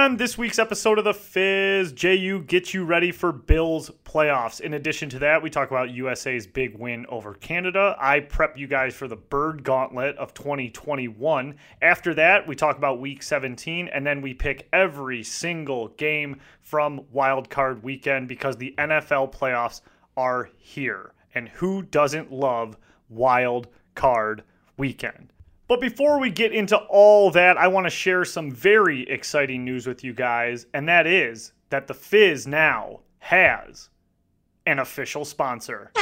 On 0.00 0.16
this 0.16 0.38
week's 0.38 0.58
episode 0.58 0.98
of 0.98 1.04
The 1.04 1.12
Fizz, 1.12 1.92
JU 1.92 2.42
gets 2.46 2.72
you 2.72 2.84
ready 2.84 3.12
for 3.12 3.32
Bills 3.32 3.90
playoffs. 4.02 4.58
In 4.58 4.72
addition 4.72 5.10
to 5.10 5.18
that, 5.18 5.42
we 5.42 5.50
talk 5.50 5.70
about 5.70 5.90
USA's 5.90 6.46
big 6.46 6.78
win 6.78 7.04
over 7.10 7.34
Canada. 7.34 7.94
I 8.00 8.20
prep 8.20 8.56
you 8.56 8.66
guys 8.66 8.94
for 8.94 9.08
the 9.08 9.16
Bird 9.16 9.62
Gauntlet 9.62 10.16
of 10.16 10.32
2021. 10.32 11.54
After 11.82 12.14
that, 12.14 12.48
we 12.48 12.56
talk 12.56 12.78
about 12.78 12.98
week 12.98 13.22
17, 13.22 13.88
and 13.88 14.06
then 14.06 14.22
we 14.22 14.32
pick 14.32 14.68
every 14.72 15.22
single 15.22 15.88
game 15.88 16.40
from 16.62 17.02
Wild 17.12 17.50
Card 17.50 17.82
Weekend 17.82 18.26
because 18.26 18.56
the 18.56 18.74
NFL 18.78 19.34
playoffs 19.34 19.82
are 20.16 20.48
here. 20.56 21.12
And 21.34 21.50
who 21.50 21.82
doesn't 21.82 22.32
love 22.32 22.78
Wild 23.10 23.68
Card 23.94 24.44
Weekend? 24.78 25.30
But 25.70 25.80
before 25.80 26.18
we 26.18 26.30
get 26.30 26.52
into 26.52 26.76
all 26.76 27.30
that, 27.30 27.56
I 27.56 27.68
want 27.68 27.86
to 27.86 27.90
share 27.90 28.24
some 28.24 28.50
very 28.50 29.08
exciting 29.08 29.64
news 29.64 29.86
with 29.86 30.02
you 30.02 30.12
guys, 30.12 30.66
and 30.74 30.88
that 30.88 31.06
is 31.06 31.52
that 31.68 31.86
the 31.86 31.94
Fizz 31.94 32.48
now 32.48 33.02
has 33.20 33.88
an 34.66 34.80
official 34.80 35.24
sponsor. 35.24 35.92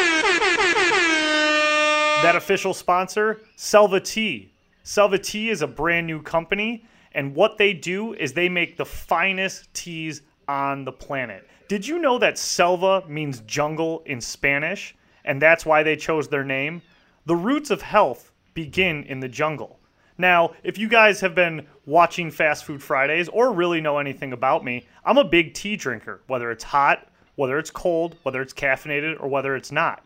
That 2.23 2.33
official 2.35 2.73
sponsor, 2.73 3.43
Selva 3.57 4.01
Tea. 4.01 4.55
Selva 4.85 5.19
Tea 5.19 5.51
is 5.51 5.61
a 5.61 5.67
brand 5.67 6.07
new 6.07 6.23
company, 6.23 6.87
and 7.13 7.35
what 7.35 7.59
they 7.59 7.75
do 7.75 8.15
is 8.15 8.33
they 8.33 8.49
make 8.49 8.79
the 8.79 8.87
finest 8.87 9.69
teas 9.75 10.23
on 10.49 10.87
the 10.87 10.93
planet. 10.93 11.47
Did 11.69 11.87
you 11.87 11.99
know 11.99 12.17
that 12.21 12.39
Selva 12.39 13.05
means 13.07 13.41
jungle 13.41 14.03
in 14.07 14.23
Spanish, 14.23 14.97
and 15.27 15.43
that's 15.43 15.67
why 15.67 15.83
they 15.83 15.97
chose 15.97 16.27
their 16.27 16.43
name? 16.43 16.81
The 17.27 17.37
roots 17.37 17.71
of 17.71 17.83
health 17.83 18.28
begin 18.59 19.05
in 19.05 19.21
the 19.21 19.29
jungle. 19.29 19.79
Now, 20.19 20.51
if 20.65 20.79
you 20.79 20.89
guys 20.89 21.21
have 21.21 21.33
been 21.33 21.65
watching 21.87 22.29
Fast 22.29 22.65
Food 22.65 22.83
Fridays 22.83 23.29
or 23.29 23.53
really 23.53 23.81
know 23.81 23.99
anything 23.99 24.33
about 24.33 24.65
me, 24.65 24.85
I'm 25.05 25.17
a 25.17 25.23
big 25.23 25.55
tea 25.55 25.77
drinker, 25.77 26.23
whether 26.27 26.51
it's 26.51 26.65
hot, 26.65 27.07
whether 27.37 27.57
it's 27.61 27.71
cold, 27.71 28.17
whether 28.25 28.43
it's 28.43 28.53
caffeinated, 28.53 29.21
or 29.21 29.29
whether 29.29 29.55
it's 29.55 29.71
not. 29.71 30.05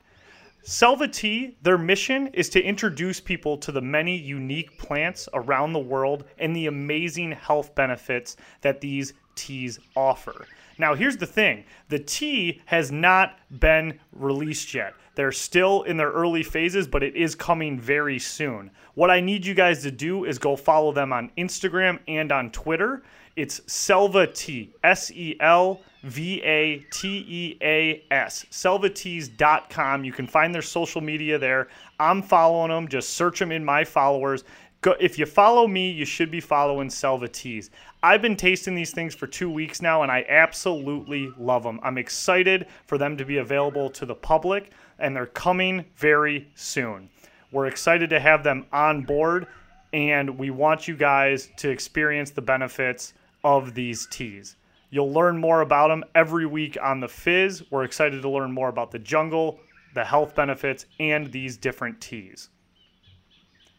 Selva 0.64 1.08
Tea, 1.08 1.56
their 1.62 1.78
mission 1.78 2.26
is 2.34 2.50
to 2.50 2.62
introduce 2.62 3.20
people 3.20 3.56
to 3.56 3.72
the 3.72 3.80
many 3.80 4.18
unique 4.18 4.76
plants 4.76 5.30
around 5.32 5.72
the 5.72 5.78
world 5.78 6.24
and 6.36 6.54
the 6.54 6.66
amazing 6.66 7.32
health 7.32 7.74
benefits 7.74 8.36
that 8.60 8.82
these 8.82 9.14
teas 9.34 9.80
offer. 9.96 10.46
Now, 10.78 10.94
here's 10.94 11.16
the 11.16 11.26
thing 11.26 11.64
the 11.88 11.98
tea 11.98 12.60
has 12.66 12.90
not 12.90 13.38
been 13.60 13.98
released 14.12 14.74
yet. 14.74 14.94
They're 15.14 15.32
still 15.32 15.82
in 15.82 15.96
their 15.96 16.10
early 16.10 16.42
phases, 16.42 16.86
but 16.86 17.02
it 17.02 17.14
is 17.14 17.34
coming 17.34 17.78
very 17.78 18.18
soon. 18.18 18.70
What 18.94 19.10
I 19.10 19.20
need 19.20 19.44
you 19.44 19.54
guys 19.54 19.82
to 19.82 19.90
do 19.90 20.24
is 20.24 20.38
go 20.38 20.56
follow 20.56 20.92
them 20.92 21.12
on 21.12 21.30
Instagram 21.36 21.98
and 22.08 22.32
on 22.32 22.50
Twitter. 22.50 23.02
It's 23.36 23.60
Selva 23.70 24.26
Tea, 24.26 24.74
S 24.84 25.10
E 25.10 25.36
L 25.40 25.80
V 26.02 26.42
A 26.42 26.78
T 26.90 27.24
E 27.28 27.58
A 27.62 28.04
S, 28.10 28.44
selvateas.com. 28.50 30.04
You 30.04 30.12
can 30.12 30.26
find 30.26 30.54
their 30.54 30.62
social 30.62 31.00
media 31.00 31.38
there. 31.38 31.68
I'm 31.98 32.22
following 32.22 32.70
them. 32.70 32.88
Just 32.88 33.10
search 33.10 33.38
them 33.38 33.52
in 33.52 33.64
my 33.64 33.84
followers. 33.84 34.44
Go, 34.82 34.96
if 34.98 35.16
you 35.16 35.26
follow 35.26 35.68
me, 35.68 35.92
you 35.92 36.04
should 36.04 36.28
be 36.28 36.40
following 36.40 36.90
Selva 36.90 37.28
Teas. 37.28 37.70
I've 38.02 38.20
been 38.20 38.34
tasting 38.34 38.74
these 38.74 38.90
things 38.90 39.14
for 39.14 39.28
two 39.28 39.48
weeks 39.48 39.80
now, 39.80 40.02
and 40.02 40.10
I 40.10 40.26
absolutely 40.28 41.32
love 41.38 41.62
them. 41.62 41.78
I'm 41.84 41.98
excited 41.98 42.66
for 42.86 42.98
them 42.98 43.16
to 43.16 43.24
be 43.24 43.36
available 43.36 43.90
to 43.90 44.04
the 44.04 44.16
public, 44.16 44.72
and 44.98 45.14
they're 45.14 45.26
coming 45.26 45.84
very 45.94 46.48
soon. 46.56 47.08
We're 47.52 47.66
excited 47.66 48.10
to 48.10 48.18
have 48.18 48.42
them 48.42 48.66
on 48.72 49.02
board, 49.02 49.46
and 49.92 50.36
we 50.36 50.50
want 50.50 50.88
you 50.88 50.96
guys 50.96 51.48
to 51.58 51.70
experience 51.70 52.32
the 52.32 52.42
benefits 52.42 53.14
of 53.44 53.74
these 53.74 54.08
teas. 54.10 54.56
You'll 54.90 55.12
learn 55.12 55.38
more 55.38 55.60
about 55.60 55.88
them 55.88 56.02
every 56.16 56.46
week 56.46 56.76
on 56.82 56.98
The 56.98 57.08
Fizz. 57.08 57.70
We're 57.70 57.84
excited 57.84 58.20
to 58.20 58.28
learn 58.28 58.50
more 58.50 58.68
about 58.68 58.90
the 58.90 58.98
jungle, 58.98 59.60
the 59.94 60.04
health 60.04 60.34
benefits, 60.34 60.86
and 60.98 61.30
these 61.30 61.56
different 61.56 62.00
teas. 62.00 62.48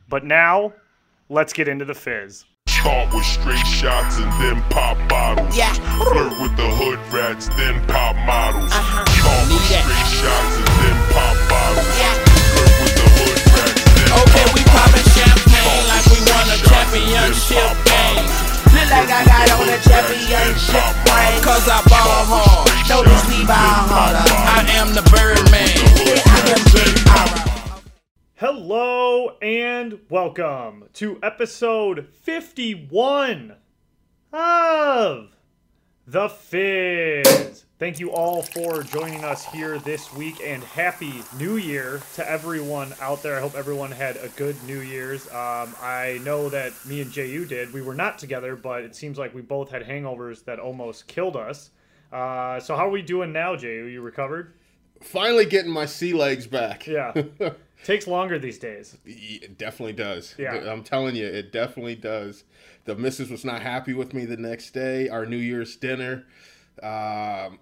But 0.08 0.24
now, 0.24 0.74
let's 1.34 1.52
get 1.52 1.68
into 1.68 1.84
The 1.84 1.96
Fizz. 1.96 2.46
Caught 2.70 3.14
with 3.14 3.26
straight 3.26 3.66
shots 3.66 4.20
and 4.22 4.30
then 4.38 4.62
pop 4.70 4.98
bottles. 5.10 5.56
Yeah. 5.58 5.74
Flirt 5.98 6.30
with 6.40 6.54
the 6.56 6.70
hood 6.78 7.00
rats, 7.10 7.48
then 7.58 7.80
pop 7.88 8.14
models. 8.28 8.70
Uh-huh. 8.70 9.02
Caught 9.08 9.50
with 9.50 9.66
Need 9.66 9.66
that. 9.74 9.84
straight 9.88 10.10
shots 10.22 10.54
and 10.62 10.70
then 10.78 10.98
pop 11.10 11.36
bottles. 11.50 11.90
Yeah. 11.98 12.14
Flirt 12.54 12.74
with 12.86 12.94
the 12.94 13.08
hood 13.18 13.40
rats, 13.50 13.82
then 13.98 14.10
Okay, 14.14 14.46
pop 14.46 14.54
we 14.54 14.62
poppin' 14.70 15.08
champagne 15.10 15.64
Caught 15.64 15.88
like 15.90 16.06
we 16.14 16.20
won 16.30 16.46
a 16.54 16.58
straight 16.60 16.70
shots 16.70 16.94
and 16.94 17.08
then 17.10 17.34
championship 17.34 17.72
game. 17.88 18.28
bottles. 18.30 18.72
Look 18.74 18.90
like 18.94 19.10
I 19.10 19.22
got 19.26 19.48
on 19.58 19.68
a 19.74 19.80
championship 19.82 20.92
ring. 21.10 21.40
Cause 21.42 21.66
I 21.66 21.80
ball 21.90 22.22
hard. 22.30 22.68
Notice 22.92 23.24
we 23.32 23.42
ball 23.48 23.80
harder. 23.90 24.22
I 24.28 24.62
am 24.78 24.92
the 24.94 25.04
Birdman. 25.10 25.72
I 26.30 26.40
am 26.52 26.62
J.R. 26.70 27.53
Hello 28.46 29.38
and 29.42 30.02
welcome 30.10 30.90
to 30.96 31.18
episode 31.24 32.10
51 32.24 33.56
of 34.34 35.30
The 36.06 36.28
Fizz. 36.28 37.64
Thank 37.80 38.02
you 38.02 38.12
all 38.12 38.42
for 38.42 38.84
joining 38.84 39.24
us 39.24 39.46
here 39.46 39.80
this 39.80 40.14
week 40.14 40.42
and 40.44 40.62
Happy 40.62 41.24
New 41.40 41.56
Year 41.56 42.02
to 42.16 42.30
everyone 42.30 42.94
out 43.00 43.24
there. 43.24 43.38
I 43.38 43.40
hope 43.40 43.56
everyone 43.56 43.92
had 43.92 44.18
a 44.18 44.28
good 44.36 44.62
New 44.68 44.82
Year's. 44.82 45.26
Um, 45.28 45.74
I 45.82 46.20
know 46.26 46.50
that 46.50 46.74
me 46.86 47.00
and 47.00 47.14
JU 47.14 47.46
did. 47.46 47.72
We 47.72 47.82
were 47.82 47.96
not 47.96 48.20
together, 48.20 48.58
but 48.58 48.84
it 48.84 48.94
seems 48.94 49.18
like 49.18 49.34
we 49.34 49.42
both 49.42 49.72
had 49.72 49.84
hangovers 49.84 50.44
that 50.44 50.60
almost 50.60 51.08
killed 51.08 51.38
us. 51.38 51.70
Uh, 52.12 52.60
so, 52.60 52.76
how 52.76 52.88
are 52.88 52.92
we 52.92 53.04
doing 53.04 53.32
now, 53.32 53.56
JU? 53.56 53.86
You 53.86 54.02
recovered? 54.02 54.52
finally 55.04 55.46
getting 55.46 55.72
my 55.72 55.86
sea 55.86 56.14
legs 56.14 56.48
back. 56.48 56.88
Yeah. 56.88 57.14
Takes 57.84 58.08
longer 58.08 58.40
these 58.40 58.58
days. 58.58 58.98
It 59.06 59.58
definitely 59.58 59.94
does. 59.94 60.36
Yeah. 60.38 60.72
I'm 60.72 60.84
telling 60.84 61.16
you, 61.16 61.26
it 61.26 61.52
definitely 61.52 61.96
does. 61.96 62.44
The 62.86 62.96
missus 62.96 63.30
was 63.30 63.44
not 63.44 63.62
happy 63.62 63.94
with 63.94 64.14
me 64.14 64.26
the 64.26 64.38
next 64.38 64.72
day. 64.72 65.10
Our 65.10 65.26
New 65.26 65.38
Year's 65.38 65.76
dinner 65.76 66.26
um, 66.82 67.60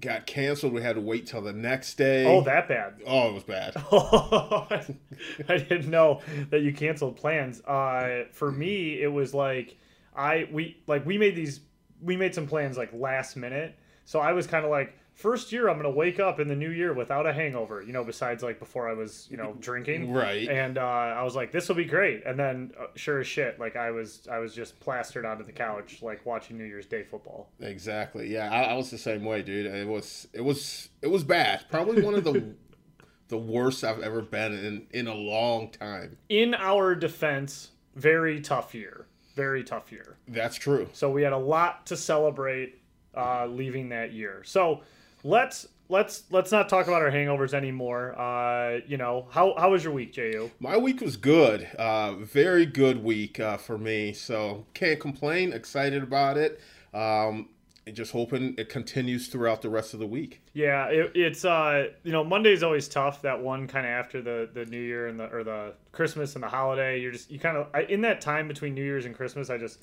got 0.00 0.26
canceled. 0.26 0.72
We 0.72 0.82
had 0.82 0.96
to 0.96 1.00
wait 1.00 1.26
till 1.26 1.42
the 1.42 1.52
next 1.52 1.94
day. 1.94 2.26
Oh, 2.26 2.42
that 2.42 2.68
bad. 2.68 2.94
Oh, 3.06 3.30
it 3.30 3.34
was 3.34 3.44
bad. 3.44 3.76
I 5.48 5.56
didn't 5.58 5.90
know 5.90 6.20
that 6.50 6.60
you 6.60 6.72
canceled 6.72 7.16
plans. 7.16 7.60
Uh, 7.62 8.24
for 8.32 8.50
me, 8.50 9.00
it 9.00 9.12
was 9.12 9.34
like 9.34 9.76
I 10.14 10.48
we 10.50 10.82
like 10.86 11.06
we 11.06 11.18
made 11.18 11.36
these 11.36 11.60
we 12.02 12.16
made 12.16 12.34
some 12.34 12.46
plans 12.46 12.76
like 12.76 12.90
last 12.92 13.36
minute. 13.36 13.76
So 14.04 14.20
I 14.20 14.32
was 14.32 14.46
kind 14.46 14.64
of 14.64 14.70
like 14.70 14.98
first 15.20 15.52
year 15.52 15.68
I'm 15.68 15.76
gonna 15.76 15.90
wake 15.90 16.18
up 16.18 16.40
in 16.40 16.48
the 16.48 16.56
new 16.56 16.70
year 16.70 16.92
without 16.92 17.26
a 17.26 17.32
hangover. 17.32 17.82
You 17.82 17.92
know, 17.92 18.04
besides 18.04 18.42
like 18.42 18.58
before 18.58 18.88
I 18.88 18.94
was 18.94 19.28
you 19.30 19.36
know 19.36 19.54
drinking. 19.60 20.12
Right. 20.12 20.48
And 20.48 20.78
uh, 20.78 20.82
I 20.82 21.22
was 21.22 21.36
like, 21.36 21.52
this 21.52 21.68
will 21.68 21.76
be 21.76 21.84
great. 21.84 22.24
And 22.24 22.38
then 22.38 22.72
uh, 22.80 22.86
sure 22.96 23.20
as 23.20 23.26
shit, 23.26 23.60
like 23.60 23.76
I 23.76 23.90
was 23.90 24.26
I 24.30 24.38
was 24.38 24.54
just 24.54 24.80
plastered 24.80 25.24
onto 25.24 25.44
the 25.44 25.52
couch 25.52 26.02
like 26.02 26.24
watching 26.24 26.56
New 26.56 26.64
Year's 26.64 26.86
Day 26.86 27.02
football. 27.02 27.50
Exactly. 27.60 28.32
Yeah, 28.32 28.50
I, 28.50 28.62
I 28.62 28.74
was 28.74 28.90
the 28.90 28.98
same 28.98 29.24
way, 29.24 29.42
dude. 29.42 29.66
It 29.66 29.86
was 29.86 30.26
it 30.32 30.42
was 30.42 30.88
it 31.02 31.08
was 31.08 31.22
bad. 31.22 31.64
Probably 31.70 32.02
one 32.02 32.14
of 32.14 32.24
the 32.24 32.54
the 33.28 33.38
worst 33.38 33.84
I've 33.84 34.00
ever 34.00 34.22
been 34.22 34.52
in 34.52 34.86
in 34.90 35.06
a 35.06 35.14
long 35.14 35.70
time. 35.70 36.16
In 36.28 36.54
our 36.54 36.94
defense, 36.94 37.70
very 37.94 38.40
tough 38.40 38.74
year. 38.74 39.06
Very 39.36 39.62
tough 39.62 39.92
year. 39.92 40.16
That's 40.26 40.56
true. 40.56 40.88
So 40.92 41.10
we 41.10 41.22
had 41.22 41.32
a 41.32 41.38
lot 41.38 41.86
to 41.86 41.96
celebrate 41.96 42.82
uh, 43.16 43.46
leaving 43.46 43.88
that 43.90 44.12
year. 44.12 44.42
So 44.44 44.82
let's 45.24 45.66
let's 45.88 46.24
let's 46.30 46.52
not 46.52 46.68
talk 46.68 46.86
about 46.86 47.02
our 47.02 47.10
hangovers 47.10 47.52
anymore. 47.52 48.18
Uh, 48.18 48.80
you 48.86 48.96
know 48.96 49.26
how 49.30 49.54
how 49.58 49.70
was 49.70 49.84
your 49.84 49.92
week, 49.92 50.12
Ju? 50.12 50.50
My 50.60 50.76
week 50.76 51.00
was 51.00 51.16
good. 51.16 51.68
Uh, 51.78 52.14
very 52.14 52.66
good 52.66 53.02
week 53.02 53.38
uh, 53.40 53.56
for 53.56 53.76
me. 53.76 54.12
So 54.12 54.64
can't 54.74 55.00
complain. 55.00 55.52
Excited 55.52 56.02
about 56.02 56.36
it. 56.36 56.60
Um, 56.94 57.48
and 57.86 57.96
just 57.96 58.12
hoping 58.12 58.54
it 58.58 58.68
continues 58.68 59.28
throughout 59.28 59.62
the 59.62 59.70
rest 59.70 59.94
of 59.94 60.00
the 60.00 60.06
week. 60.06 60.42
Yeah, 60.52 60.86
it, 60.86 61.12
it's 61.14 61.44
uh 61.44 61.88
you 62.04 62.12
know 62.12 62.22
Monday's 62.22 62.62
always 62.62 62.88
tough. 62.88 63.22
That 63.22 63.40
one 63.40 63.66
kind 63.66 63.86
of 63.86 63.90
after 63.90 64.22
the 64.22 64.48
the 64.52 64.64
New 64.66 64.80
Year 64.80 65.08
and 65.08 65.18
the 65.18 65.30
or 65.34 65.44
the 65.44 65.74
Christmas 65.92 66.34
and 66.34 66.44
the 66.44 66.48
holiday. 66.48 67.00
You're 67.00 67.12
just 67.12 67.30
you 67.30 67.38
kind 67.38 67.56
of 67.56 67.68
in 67.90 68.00
that 68.02 68.20
time 68.20 68.48
between 68.48 68.74
New 68.74 68.84
Year's 68.84 69.06
and 69.06 69.14
Christmas. 69.14 69.50
I 69.50 69.58
just 69.58 69.80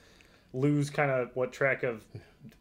lose 0.54 0.90
kind 0.90 1.12
of 1.12 1.30
what 1.36 1.52
track 1.54 1.84
of 1.84 2.06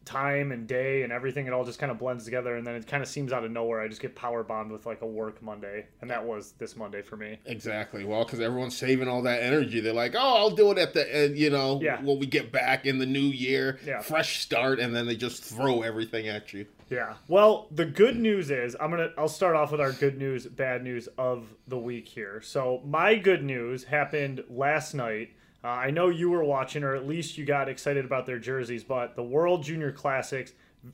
time 0.03 0.51
and 0.51 0.67
day 0.67 1.03
and 1.03 1.11
everything. 1.13 1.47
It 1.47 1.53
all 1.53 1.63
just 1.65 1.79
kind 1.79 1.91
of 1.91 1.97
blends 1.99 2.25
together, 2.25 2.55
and 2.55 2.65
then 2.65 2.75
it 2.75 2.87
kind 2.87 3.01
of 3.03 3.07
seems 3.09 3.31
out 3.31 3.43
of 3.43 3.51
nowhere. 3.51 3.81
I 3.81 3.87
just 3.87 4.01
get 4.01 4.15
power 4.15 4.43
bombed 4.43 4.71
with 4.71 4.85
like 4.85 5.01
a 5.01 5.05
work 5.05 5.41
Monday, 5.41 5.85
and 6.01 6.09
that 6.09 6.23
was 6.25 6.53
this 6.53 6.75
Monday 6.75 7.01
for 7.01 7.15
me. 7.17 7.39
Exactly. 7.45 8.03
Well, 8.03 8.23
because 8.25 8.39
everyone's 8.39 8.75
saving 8.77 9.07
all 9.07 9.21
that 9.23 9.41
energy. 9.43 9.79
They're 9.79 9.93
like, 9.93 10.15
"Oh, 10.15 10.35
I'll 10.35 10.49
do 10.49 10.71
it 10.71 10.77
at 10.77 10.93
the 10.93 11.13
end." 11.15 11.37
You 11.37 11.49
know, 11.49 11.79
Yeah. 11.81 12.01
when 12.01 12.19
we 12.19 12.25
get 12.25 12.51
back 12.51 12.85
in 12.85 12.97
the 12.99 13.05
new 13.05 13.19
year, 13.19 13.79
Yeah. 13.85 13.99
fresh 14.01 14.39
start, 14.41 14.79
and 14.79 14.95
then 14.95 15.05
they 15.07 15.15
just 15.15 15.43
throw 15.43 15.81
everything 15.81 16.27
at 16.27 16.53
you. 16.53 16.65
Yeah. 16.89 17.15
Well, 17.27 17.67
the 17.71 17.85
good 17.85 18.17
news 18.17 18.49
is 18.49 18.75
I'm 18.79 18.91
gonna 18.91 19.11
I'll 19.17 19.27
start 19.27 19.55
off 19.55 19.71
with 19.71 19.81
our 19.81 19.91
good 19.93 20.17
news, 20.17 20.45
bad 20.47 20.83
news 20.83 21.07
of 21.17 21.47
the 21.67 21.77
week 21.77 22.07
here. 22.07 22.41
So 22.41 22.81
my 22.85 23.15
good 23.15 23.43
news 23.43 23.85
happened 23.85 24.43
last 24.49 24.93
night. 24.93 25.29
Uh, 25.63 25.67
I 25.67 25.91
know 25.91 26.09
you 26.09 26.29
were 26.29 26.43
watching, 26.43 26.83
or 26.83 26.95
at 26.95 27.07
least 27.07 27.37
you 27.37 27.45
got 27.45 27.67
excited 27.67 28.05
about 28.05 28.25
their 28.25 28.39
jerseys, 28.39 28.83
but 28.83 29.15
the 29.15 29.23
World 29.23 29.63
Junior 29.63 29.91
Classics, 29.91 30.53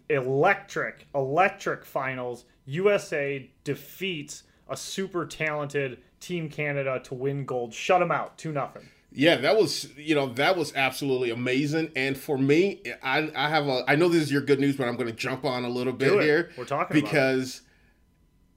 electric, 0.10 1.07
electric 1.13 1.86
finals. 1.86 2.45
USA 2.65 3.50
defeats 3.63 4.44
a 4.69 4.77
super 4.77 5.25
talented 5.25 6.00
Team 6.19 6.50
Canada 6.50 7.01
to 7.04 7.13
win 7.13 7.45
gold. 7.45 7.74
Shut 7.74 8.00
them 8.00 8.12
out, 8.12 8.38
2 8.38 8.54
nothing. 8.54 8.88
Yeah, 9.15 9.36
that 9.36 9.56
was 9.56 9.95
you 9.95 10.15
know 10.15 10.27
that 10.33 10.57
was 10.57 10.74
absolutely 10.75 11.30
amazing. 11.30 11.92
And 11.95 12.18
for 12.18 12.38
me, 12.38 12.81
I 13.04 13.31
I 13.36 13.48
have 13.48 13.68
a 13.68 13.83
I 13.88 13.95
know 13.95 14.10
this 14.10 14.24
is 14.24 14.31
your 14.31 14.42
good 14.42 14.60
news, 14.60 14.75
but 14.75 14.88
I'm 14.88 14.95
going 14.95 15.07
to 15.07 15.13
jump 15.15 15.45
on 15.45 15.65
a 15.65 15.69
little 15.69 15.94
bit 15.94 16.19
here. 16.21 16.50
We're 16.57 16.65
talking 16.65 16.98
about 16.98 17.12
because 17.12 17.62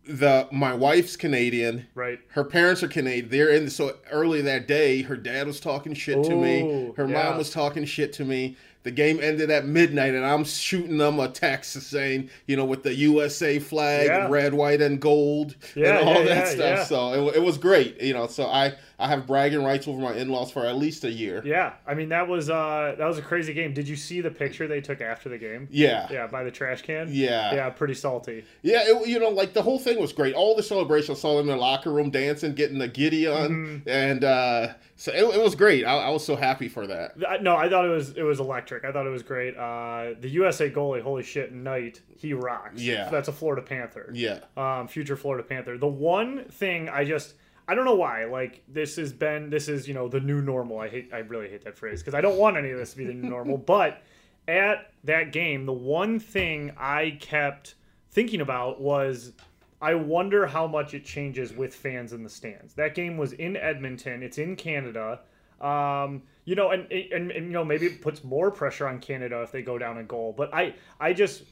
the 0.06 0.48
my 0.52 0.74
wife's 0.74 1.16
Canadian. 1.16 1.86
Right. 1.94 2.18
Her 2.28 2.44
parents 2.44 2.82
are 2.82 2.88
Canadian. 2.88 3.28
They're 3.28 3.50
in. 3.50 3.68
So 3.70 3.96
early 4.10 4.42
that 4.42 4.68
day, 4.68 5.02
her 5.02 5.16
dad 5.16 5.46
was 5.46 5.60
talking 5.60 5.94
shit 5.94 6.22
to 6.24 6.34
me. 6.34 6.92
Her 6.96 7.06
yeah. 7.06 7.24
mom 7.28 7.38
was 7.38 7.50
talking 7.50 7.84
shit 7.84 8.12
to 8.14 8.24
me. 8.24 8.56
The 8.86 8.92
game 8.92 9.18
ended 9.20 9.50
at 9.50 9.66
midnight, 9.66 10.14
and 10.14 10.24
I'm 10.24 10.44
shooting 10.44 10.96
them 10.96 11.18
a 11.20 11.28
text 11.28 11.72
saying, 11.82 12.30
you 12.46 12.56
know, 12.56 12.64
with 12.64 12.84
the 12.84 12.94
USA 12.94 13.58
flag, 13.58 14.06
Yeah. 14.06 14.28
red, 14.28 14.54
white, 14.54 14.80
and 14.80 15.00
gold, 15.00 15.56
Yeah, 15.74 15.98
and 15.98 16.08
all 16.08 16.14
yeah, 16.24 16.34
that 16.34 16.48
stuff. 16.48 16.86
So 16.86 17.28
it, 17.28 17.36
it 17.36 17.42
was 17.42 17.58
great, 17.58 18.00
you 18.00 18.14
know. 18.14 18.28
So 18.28 18.46
I 18.46 18.74
I 18.98 19.08
have 19.08 19.26
bragging 19.26 19.62
rights 19.62 19.86
over 19.88 20.00
my 20.00 20.14
in-laws 20.14 20.50
for 20.52 20.64
at 20.64 20.76
least 20.76 21.04
a 21.04 21.10
year. 21.10 21.42
Yeah, 21.44 21.72
I 21.86 21.94
mean 21.94 22.08
that 22.10 22.28
was 22.28 22.48
uh 22.48 22.94
that 22.96 23.06
was 23.06 23.18
a 23.18 23.22
crazy 23.22 23.52
game. 23.52 23.74
Did 23.74 23.88
you 23.88 23.96
see 23.96 24.20
the 24.20 24.30
picture 24.30 24.66
they 24.68 24.80
took 24.80 25.00
after 25.00 25.28
the 25.28 25.36
game? 25.36 25.66
Yeah. 25.70 26.06
Yeah, 26.10 26.26
by 26.28 26.44
the 26.44 26.50
trash 26.52 26.82
can. 26.82 27.08
Yeah. 27.10 27.54
Yeah, 27.54 27.68
pretty 27.70 27.94
salty. 27.94 28.44
Yeah, 28.62 28.82
it, 28.86 29.08
you 29.08 29.18
know, 29.18 29.30
like 29.30 29.52
the 29.52 29.62
whole 29.62 29.78
thing 29.80 30.00
was 30.00 30.12
great. 30.12 30.34
All 30.34 30.54
the 30.56 30.62
celebration, 30.62 31.14
I 31.14 31.18
saw 31.18 31.36
them 31.36 31.50
in 31.50 31.56
the 31.56 31.60
locker 31.60 31.90
room 31.92 32.10
dancing, 32.10 32.54
getting 32.54 32.78
the 32.78 32.88
giddy 32.88 33.26
on, 33.26 33.50
Mm-hmm. 33.50 33.88
and 33.88 34.24
uh, 34.24 34.68
so 34.96 35.12
it, 35.12 35.22
it 35.36 35.42
was 35.42 35.54
great. 35.54 35.84
I, 35.84 35.96
I 35.98 36.08
was 36.10 36.24
so 36.24 36.36
happy 36.36 36.68
for 36.68 36.86
that. 36.86 37.42
No, 37.42 37.54
I 37.56 37.68
thought 37.68 37.84
it 37.84 37.90
was 37.90 38.10
it 38.10 38.22
was 38.22 38.40
electric. 38.40 38.84
I 38.84 38.92
thought 38.92 39.06
it 39.06 39.10
was 39.10 39.22
great. 39.22 39.56
Uh, 39.56 40.14
the 40.20 40.28
USA 40.30 40.70
goalie, 40.70 41.02
holy 41.02 41.22
shit, 41.22 41.52
Knight, 41.52 42.00
he 42.16 42.32
rocks. 42.32 42.80
Yeah. 42.80 43.08
that's 43.10 43.28
a 43.28 43.32
Florida 43.32 43.62
Panther. 43.62 44.10
Yeah, 44.14 44.40
um, 44.56 44.88
future 44.88 45.16
Florida 45.16 45.46
Panther. 45.46 45.76
The 45.78 45.86
one 45.86 46.44
thing 46.46 46.88
I 46.88 47.04
just 47.04 47.34
I 47.68 47.74
don't 47.74 47.84
know 47.84 47.94
why 47.94 48.24
like 48.24 48.62
this 48.68 48.96
has 48.96 49.12
been 49.12 49.50
this 49.50 49.68
is 49.68 49.86
you 49.88 49.94
know 49.94 50.08
the 50.08 50.20
new 50.20 50.40
normal. 50.40 50.78
I 50.78 50.88
hate 50.88 51.10
I 51.12 51.18
really 51.18 51.48
hate 51.48 51.64
that 51.64 51.76
phrase 51.76 52.00
because 52.00 52.14
I 52.14 52.20
don't 52.20 52.38
want 52.38 52.56
any 52.56 52.70
of 52.70 52.78
this 52.78 52.92
to 52.92 52.96
be 52.96 53.04
the 53.04 53.14
new 53.14 53.28
normal. 53.28 53.58
But 53.66 54.02
at 54.48 54.92
that 55.04 55.32
game, 55.32 55.66
the 55.66 55.72
one 55.72 56.20
thing 56.20 56.72
I 56.78 57.18
kept 57.20 57.74
thinking 58.10 58.40
about 58.40 58.80
was 58.80 59.32
I 59.80 59.94
wonder 59.94 60.46
how 60.46 60.66
much 60.66 60.94
it 60.94 61.04
changes 61.04 61.52
with 61.52 61.74
fans 61.74 62.12
in 62.12 62.22
the 62.22 62.30
stands. 62.30 62.74
That 62.74 62.94
game 62.94 63.16
was 63.16 63.32
in 63.34 63.56
Edmonton. 63.56 64.22
It's 64.22 64.38
in 64.38 64.56
Canada. 64.56 65.20
Um, 65.60 66.22
you 66.44 66.54
know, 66.54 66.70
and, 66.70 66.90
and 66.90 67.30
and 67.30 67.46
you 67.46 67.52
know 67.52 67.64
maybe 67.64 67.86
it 67.86 68.02
puts 68.02 68.22
more 68.22 68.50
pressure 68.50 68.86
on 68.86 69.00
Canada 69.00 69.42
if 69.42 69.52
they 69.52 69.62
go 69.62 69.78
down 69.78 69.98
a 69.98 70.04
goal. 70.04 70.34
But 70.36 70.54
I 70.54 70.74
I 71.00 71.12
just 71.12 71.44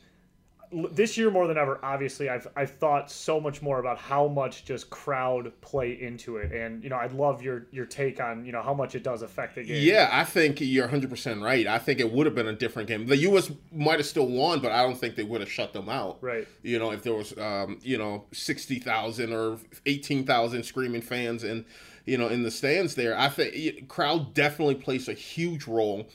this 0.93 1.17
year 1.17 1.31
more 1.31 1.47
than 1.47 1.57
ever 1.57 1.79
obviously 1.83 2.29
i've 2.29 2.49
i've 2.57 2.71
thought 2.71 3.11
so 3.11 3.41
much 3.41 3.63
more 3.63 3.79
about 3.79 3.99
how 3.99 4.27
much 4.27 4.65
just 4.65 4.91
crowd 4.91 5.53
play 5.61 6.01
into 6.01 6.37
it 6.37 6.53
and 6.53 6.83
you 6.83 6.91
know 6.91 6.97
i'd 6.97 7.13
love 7.13 7.43
your 7.43 7.67
your 7.71 7.87
take 7.87 8.21
on 8.21 8.45
you 8.45 8.53
know 8.53 8.63
how 8.63 8.75
much 8.75 8.95
it 8.95 9.03
does 9.03 9.23
affect 9.23 9.55
the 9.55 9.63
game 9.63 9.85
yeah. 9.85 10.09
I 10.13 10.25
think 10.25 10.61
you're 10.61 10.85
100 10.85 11.11
percent 11.11 11.43
right. 11.43 11.67
I 11.67 11.79
think 11.79 12.01
it 12.01 12.11
would 12.11 12.27
have 12.27 12.35
been 12.35 12.49
a 12.49 12.53
different 12.53 12.89
game. 12.89 13.07
The 13.07 13.17
U.S. 13.19 13.51
might 13.73 13.99
have 13.99 14.07
still 14.07 14.27
won, 14.27 14.61
but 14.61 14.73
I 14.73 14.83
don't 14.83 14.97
think 14.97 15.17
they 15.17 15.25
would 15.25 15.41
have 15.41 15.51
shut 15.51 15.73
them 15.73 15.89
out. 15.89 16.19
Right. 16.21 16.47
You 16.63 16.79
know, 16.79 16.93
if 16.93 17.03
there 17.03 17.15
was, 17.15 17.37
um, 17.39 17.79
you 17.83 17.99
know, 17.99 18.25
60,000 18.33 19.33
or 19.33 19.59
18,000 19.87 20.63
screaming 20.63 21.03
fans 21.03 21.45
and 21.45 21.65
you 22.07 22.19
know 22.19 22.29
in 22.29 22.43
the 22.43 22.51
stands 22.51 22.95
there, 22.95 23.19
I 23.19 23.29
think 23.29 23.89
crowd 23.89 24.35
definitely 24.35 24.77
plays 24.77 25.09
a 25.09 25.15
huge 25.15 25.67
role. 25.67 26.07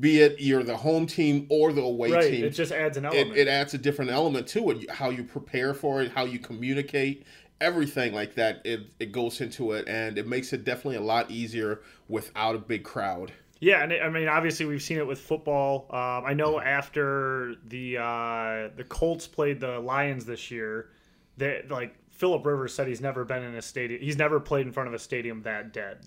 Be 0.00 0.20
it 0.20 0.40
you're 0.40 0.62
the 0.62 0.76
home 0.76 1.06
team 1.06 1.46
or 1.50 1.72
the 1.72 1.82
away 1.82 2.12
right 2.12 2.30
team, 2.30 2.44
it 2.44 2.50
just 2.50 2.72
adds 2.72 2.96
an 2.96 3.04
it, 3.06 3.14
element. 3.14 3.36
it 3.36 3.48
adds 3.48 3.74
a 3.74 3.78
different 3.78 4.10
element 4.10 4.46
to 4.48 4.70
it 4.70 4.90
how 4.90 5.10
you 5.10 5.24
prepare 5.24 5.74
for 5.74 6.02
it 6.02 6.12
how 6.12 6.24
you 6.24 6.38
communicate 6.38 7.26
everything 7.60 8.12
like 8.12 8.34
that 8.34 8.60
it, 8.64 8.82
it 9.00 9.12
goes 9.12 9.40
into 9.40 9.72
it 9.72 9.88
and 9.88 10.18
it 10.18 10.26
makes 10.26 10.52
it 10.52 10.64
definitely 10.64 10.96
a 10.96 11.00
lot 11.00 11.30
easier 11.30 11.80
without 12.08 12.54
a 12.54 12.58
big 12.58 12.84
crowd. 12.84 13.32
Yeah 13.60 13.82
and 13.82 13.92
it, 13.92 14.02
i 14.02 14.08
mean 14.08 14.28
obviously 14.28 14.66
we've 14.66 14.82
seen 14.82 14.98
it 14.98 15.06
with 15.06 15.20
football. 15.20 15.86
Um, 15.90 16.24
i 16.26 16.34
know 16.34 16.60
after 16.60 17.54
the 17.66 17.98
uh, 17.98 18.68
the 18.76 18.84
colts 18.88 19.26
played 19.26 19.60
the 19.60 19.78
lions 19.80 20.24
this 20.26 20.50
year 20.50 20.90
that 21.38 21.70
like 21.70 21.96
philip 22.10 22.44
rivers 22.46 22.74
said 22.74 22.86
he's 22.86 23.00
never 23.00 23.24
been 23.24 23.42
in 23.42 23.54
a 23.54 23.62
stadium 23.62 24.00
he's 24.00 24.18
never 24.18 24.38
played 24.38 24.66
in 24.66 24.72
front 24.72 24.88
of 24.88 24.94
a 24.94 24.98
stadium 24.98 25.42
that 25.42 25.72
dead 25.72 25.98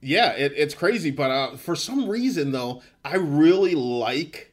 yeah 0.00 0.32
it, 0.32 0.52
it's 0.56 0.74
crazy 0.74 1.10
but 1.10 1.30
uh, 1.30 1.56
for 1.56 1.76
some 1.76 2.08
reason 2.08 2.52
though 2.52 2.82
i 3.04 3.16
really 3.16 3.74
like 3.74 4.52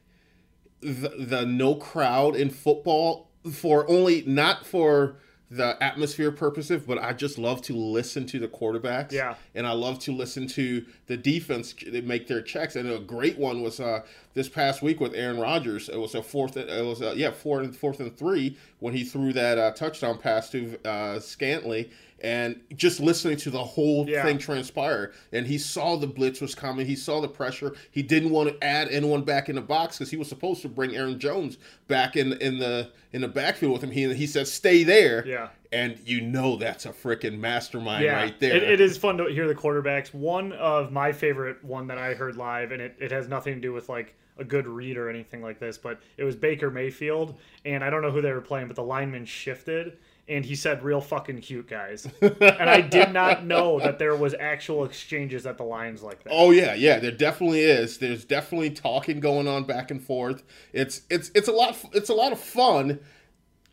the, 0.80 1.08
the 1.18 1.44
no 1.44 1.74
crowd 1.74 2.36
in 2.36 2.50
football 2.50 3.28
for 3.52 3.88
only 3.90 4.22
not 4.26 4.66
for 4.66 5.16
the 5.50 5.82
atmosphere 5.82 6.30
purposes, 6.30 6.82
but 6.86 6.98
I 6.98 7.12
just 7.12 7.38
love 7.38 7.62
to 7.62 7.74
listen 7.74 8.26
to 8.26 8.38
the 8.38 8.48
quarterbacks. 8.48 9.12
Yeah. 9.12 9.34
and 9.54 9.66
I 9.66 9.72
love 9.72 9.98
to 10.00 10.12
listen 10.12 10.46
to 10.48 10.84
the 11.06 11.16
defense 11.16 11.74
they 11.86 12.02
make 12.02 12.26
their 12.26 12.42
checks. 12.42 12.76
And 12.76 12.90
a 12.90 12.98
great 12.98 13.38
one 13.38 13.62
was 13.62 13.80
uh, 13.80 14.02
this 14.34 14.48
past 14.48 14.82
week 14.82 15.00
with 15.00 15.14
Aaron 15.14 15.38
Rodgers. 15.38 15.88
It 15.88 15.96
was 15.96 16.14
a 16.14 16.22
fourth. 16.22 16.56
It 16.56 16.84
was 16.84 17.00
a, 17.00 17.16
yeah 17.16 17.30
fourth 17.30 17.64
and 17.64 17.76
fourth 17.76 18.00
and 18.00 18.14
three 18.16 18.58
when 18.80 18.92
he 18.94 19.04
threw 19.04 19.32
that 19.32 19.56
uh, 19.56 19.70
touchdown 19.72 20.18
pass 20.18 20.50
to 20.50 20.78
uh, 20.84 21.18
Scantley. 21.18 21.90
And 22.20 22.60
just 22.74 22.98
listening 22.98 23.36
to 23.38 23.50
the 23.50 23.62
whole 23.62 24.08
Yeah. 24.08 24.24
thing 24.24 24.38
transpire, 24.38 25.12
and 25.32 25.46
he 25.46 25.56
saw 25.56 25.96
the 25.96 26.06
blitz 26.08 26.40
was 26.40 26.54
coming. 26.54 26.84
He 26.84 26.96
saw 26.96 27.20
the 27.20 27.28
pressure. 27.28 27.74
He 27.92 28.02
didn't 28.02 28.30
want 28.30 28.48
to 28.50 28.64
add 28.64 28.88
anyone 28.88 29.22
back 29.22 29.48
in 29.48 29.54
the 29.54 29.60
box 29.60 29.98
because 29.98 30.10
he 30.10 30.16
was 30.16 30.28
supposed 30.28 30.62
to 30.62 30.68
bring 30.68 30.96
Aaron 30.96 31.18
Jones 31.20 31.58
back 31.86 32.16
in 32.16 32.32
in 32.34 32.58
the 32.58 32.90
in 33.12 33.20
the 33.20 33.28
backfield 33.28 33.72
with 33.72 33.82
him. 33.82 33.90
He 33.92 34.12
he 34.14 34.26
said, 34.26 34.48
"Stay 34.48 34.82
there." 34.82 35.24
Yeah. 35.26 35.48
and 35.70 35.98
you 36.06 36.20
know 36.22 36.56
that's 36.56 36.86
a 36.86 36.90
freaking 36.90 37.38
mastermind 37.38 38.02
yeah, 38.02 38.16
right 38.16 38.40
there. 38.40 38.56
It, 38.56 38.62
it 38.64 38.80
is 38.80 38.96
fun 38.96 39.18
to 39.18 39.26
hear 39.26 39.46
the 39.46 39.54
quarterbacks. 39.54 40.12
One 40.14 40.52
of 40.54 40.90
my 40.90 41.12
favorite 41.12 41.62
one 41.62 41.86
that 41.88 41.98
I 41.98 42.14
heard 42.14 42.36
live, 42.36 42.72
and 42.72 42.80
it, 42.82 42.96
it 42.98 43.10
has 43.12 43.28
nothing 43.28 43.54
to 43.54 43.60
do 43.60 43.72
with 43.72 43.88
like 43.88 44.14
a 44.38 44.44
good 44.44 44.66
read 44.66 44.96
or 44.96 45.08
anything 45.10 45.42
like 45.42 45.58
this, 45.58 45.76
but 45.76 46.00
it 46.16 46.24
was 46.24 46.36
Baker 46.36 46.70
Mayfield, 46.70 47.36
and 47.64 47.82
I 47.84 47.90
don't 47.90 48.02
know 48.02 48.10
who 48.10 48.22
they 48.22 48.32
were 48.32 48.40
playing, 48.40 48.68
but 48.68 48.76
the 48.76 48.82
lineman 48.84 49.24
shifted. 49.26 49.98
And 50.28 50.44
he 50.44 50.54
said, 50.54 50.82
"Real 50.82 51.00
fucking 51.00 51.40
cute 51.40 51.68
guys," 51.68 52.06
and 52.20 52.70
I 52.70 52.82
did 52.82 53.12
not 53.12 53.46
know 53.46 53.80
that 53.80 53.98
there 53.98 54.14
was 54.14 54.34
actual 54.38 54.84
exchanges 54.84 55.46
at 55.46 55.56
the 55.56 55.64
lines 55.64 56.02
like 56.02 56.22
that. 56.24 56.30
Oh 56.30 56.50
yeah, 56.50 56.74
yeah, 56.74 56.98
there 56.98 57.10
definitely 57.10 57.62
is. 57.62 57.96
There's 57.98 58.26
definitely 58.26 58.70
talking 58.70 59.20
going 59.20 59.48
on 59.48 59.64
back 59.64 59.90
and 59.90 60.02
forth. 60.02 60.42
It's 60.72 61.02
it's 61.08 61.30
it's 61.34 61.48
a 61.48 61.52
lot 61.52 61.82
it's 61.94 62.10
a 62.10 62.14
lot 62.14 62.32
of 62.32 62.38
fun 62.38 63.00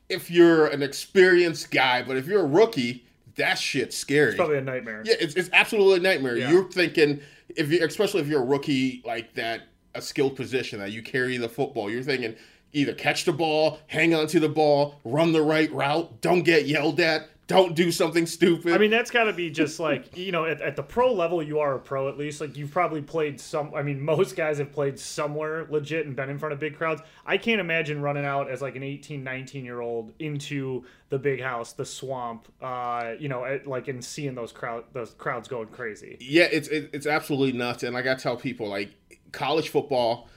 if 0.10 0.30
you're 0.30 0.68
an 0.68 0.84
experienced 0.84 1.72
guy, 1.72 2.04
but 2.04 2.18
if 2.18 2.28
you're 2.28 2.42
a 2.42 2.48
rookie, 2.48 3.06
that 3.36 3.58
shit's 3.58 3.98
scary. 3.98 4.30
It's 4.30 4.38
probably 4.38 4.58
a 4.58 4.62
nightmare. 4.62 5.04
Yeah, 5.06 5.16
it's, 5.20 5.36
it's 5.36 5.50
absolutely 5.52 5.98
a 5.98 6.14
nightmare. 6.14 6.38
Yeah. 6.38 6.52
You're 6.52 6.70
thinking 6.70 7.22
if 7.50 7.72
you, 7.72 7.84
especially 7.86 8.22
if 8.22 8.28
you're 8.28 8.42
a 8.42 8.46
rookie 8.46 9.02
like 9.06 9.34
that, 9.36 9.64
a 9.94 10.02
skilled 10.02 10.36
position 10.36 10.80
that 10.80 10.92
you 10.92 11.02
carry 11.02 11.38
the 11.38 11.50
football. 11.50 11.90
You're 11.90 12.04
thinking 12.04 12.36
either 12.76 12.94
catch 12.94 13.26
the 13.26 13.34
ball, 13.34 13.80
hang 13.88 14.14
on 14.14 14.28
to 14.28 14.40
the 14.40 14.50
ball, 14.50 15.00
run 15.04 15.32
the 15.32 15.42
right 15.42 15.72
route, 15.72 16.22
don't 16.22 16.44
get 16.44 16.66
yelled 16.68 17.00
at, 17.00 17.30
don't 17.48 17.76
do 17.76 17.92
something 17.92 18.26
stupid. 18.26 18.74
I 18.74 18.78
mean, 18.80 18.90
that's 18.90 19.12
got 19.12 19.26
to 19.26 19.34
be 19.34 19.50
just 19.52 19.80
like, 19.80 20.18
you 20.18 20.32
know, 20.32 20.46
at, 20.46 20.62
at 20.62 20.76
the 20.76 20.84
pro 20.84 21.14
level, 21.14 21.44
you 21.44 21.60
are 21.60 21.76
a 21.76 21.80
pro 21.80 22.10
at 22.10 22.18
least. 22.18 22.42
Like, 22.42 22.58
you've 22.58 22.72
probably 22.72 23.02
played 23.02 23.40
some, 23.40 23.74
I 23.74 23.84
mean, 23.84 24.02
most 24.16 24.36
guys 24.36 24.58
have 24.58 24.72
played 24.72 25.00
somewhere 25.00 25.68
legit 25.70 26.06
and 26.06 26.16
been 26.16 26.30
in 26.30 26.40
front 26.40 26.54
of 26.54 26.60
big 26.60 26.76
crowds. 26.76 27.02
I 27.26 27.38
can't 27.38 27.62
imagine 27.62 28.02
running 28.02 28.26
out 28.26 28.50
as 28.50 28.62
like 28.62 28.76
an 28.76 28.84
18, 28.84 29.24
19 29.24 29.64
year 29.64 29.80
old 29.80 30.12
into 30.20 30.84
the 31.10 31.20
big 31.20 31.42
house, 31.42 31.74
the 31.74 31.86
swamp, 31.86 32.52
uh, 32.62 33.14
you 33.20 33.30
know, 33.30 33.46
at, 33.46 33.68
like, 33.68 33.88
and 33.88 34.04
seeing 34.04 34.34
those 34.36 34.52
crowd, 34.52 34.86
those 34.94 35.14
crowds 35.14 35.48
going 35.48 35.68
crazy. 35.68 36.18
yeah, 36.20 36.48
it's 36.52 36.68
it, 36.68 36.90
it's 36.94 37.06
absolutely 37.06 37.58
nuts. 37.58 37.84
And 37.84 37.94
like 37.94 38.08
I 38.08 38.16
tell 38.16 38.36
people, 38.38 38.68
like 38.68 38.90
college 39.32 39.70
football, 39.70 40.30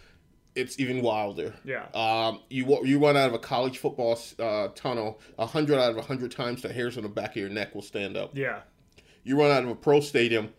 it's 0.58 0.78
even 0.80 1.02
wilder. 1.02 1.54
Yeah. 1.64 1.86
Um, 1.94 2.40
you 2.50 2.84
you 2.84 2.98
run 2.98 3.16
out 3.16 3.28
of 3.28 3.34
a 3.34 3.38
college 3.38 3.78
football 3.78 4.18
uh, 4.38 4.68
tunnel, 4.74 5.20
a 5.38 5.46
hundred 5.46 5.78
out 5.78 5.90
of 5.92 5.96
a 5.96 6.02
hundred 6.02 6.32
times, 6.32 6.62
the 6.62 6.72
hairs 6.72 6.96
on 6.96 7.04
the 7.04 7.08
back 7.08 7.30
of 7.30 7.36
your 7.36 7.48
neck 7.48 7.74
will 7.74 7.82
stand 7.82 8.16
up. 8.16 8.36
Yeah. 8.36 8.60
You 9.24 9.38
run 9.38 9.50
out 9.50 9.62
of 9.62 9.70
a 9.70 9.74
pro 9.74 10.00
stadium, 10.00 10.52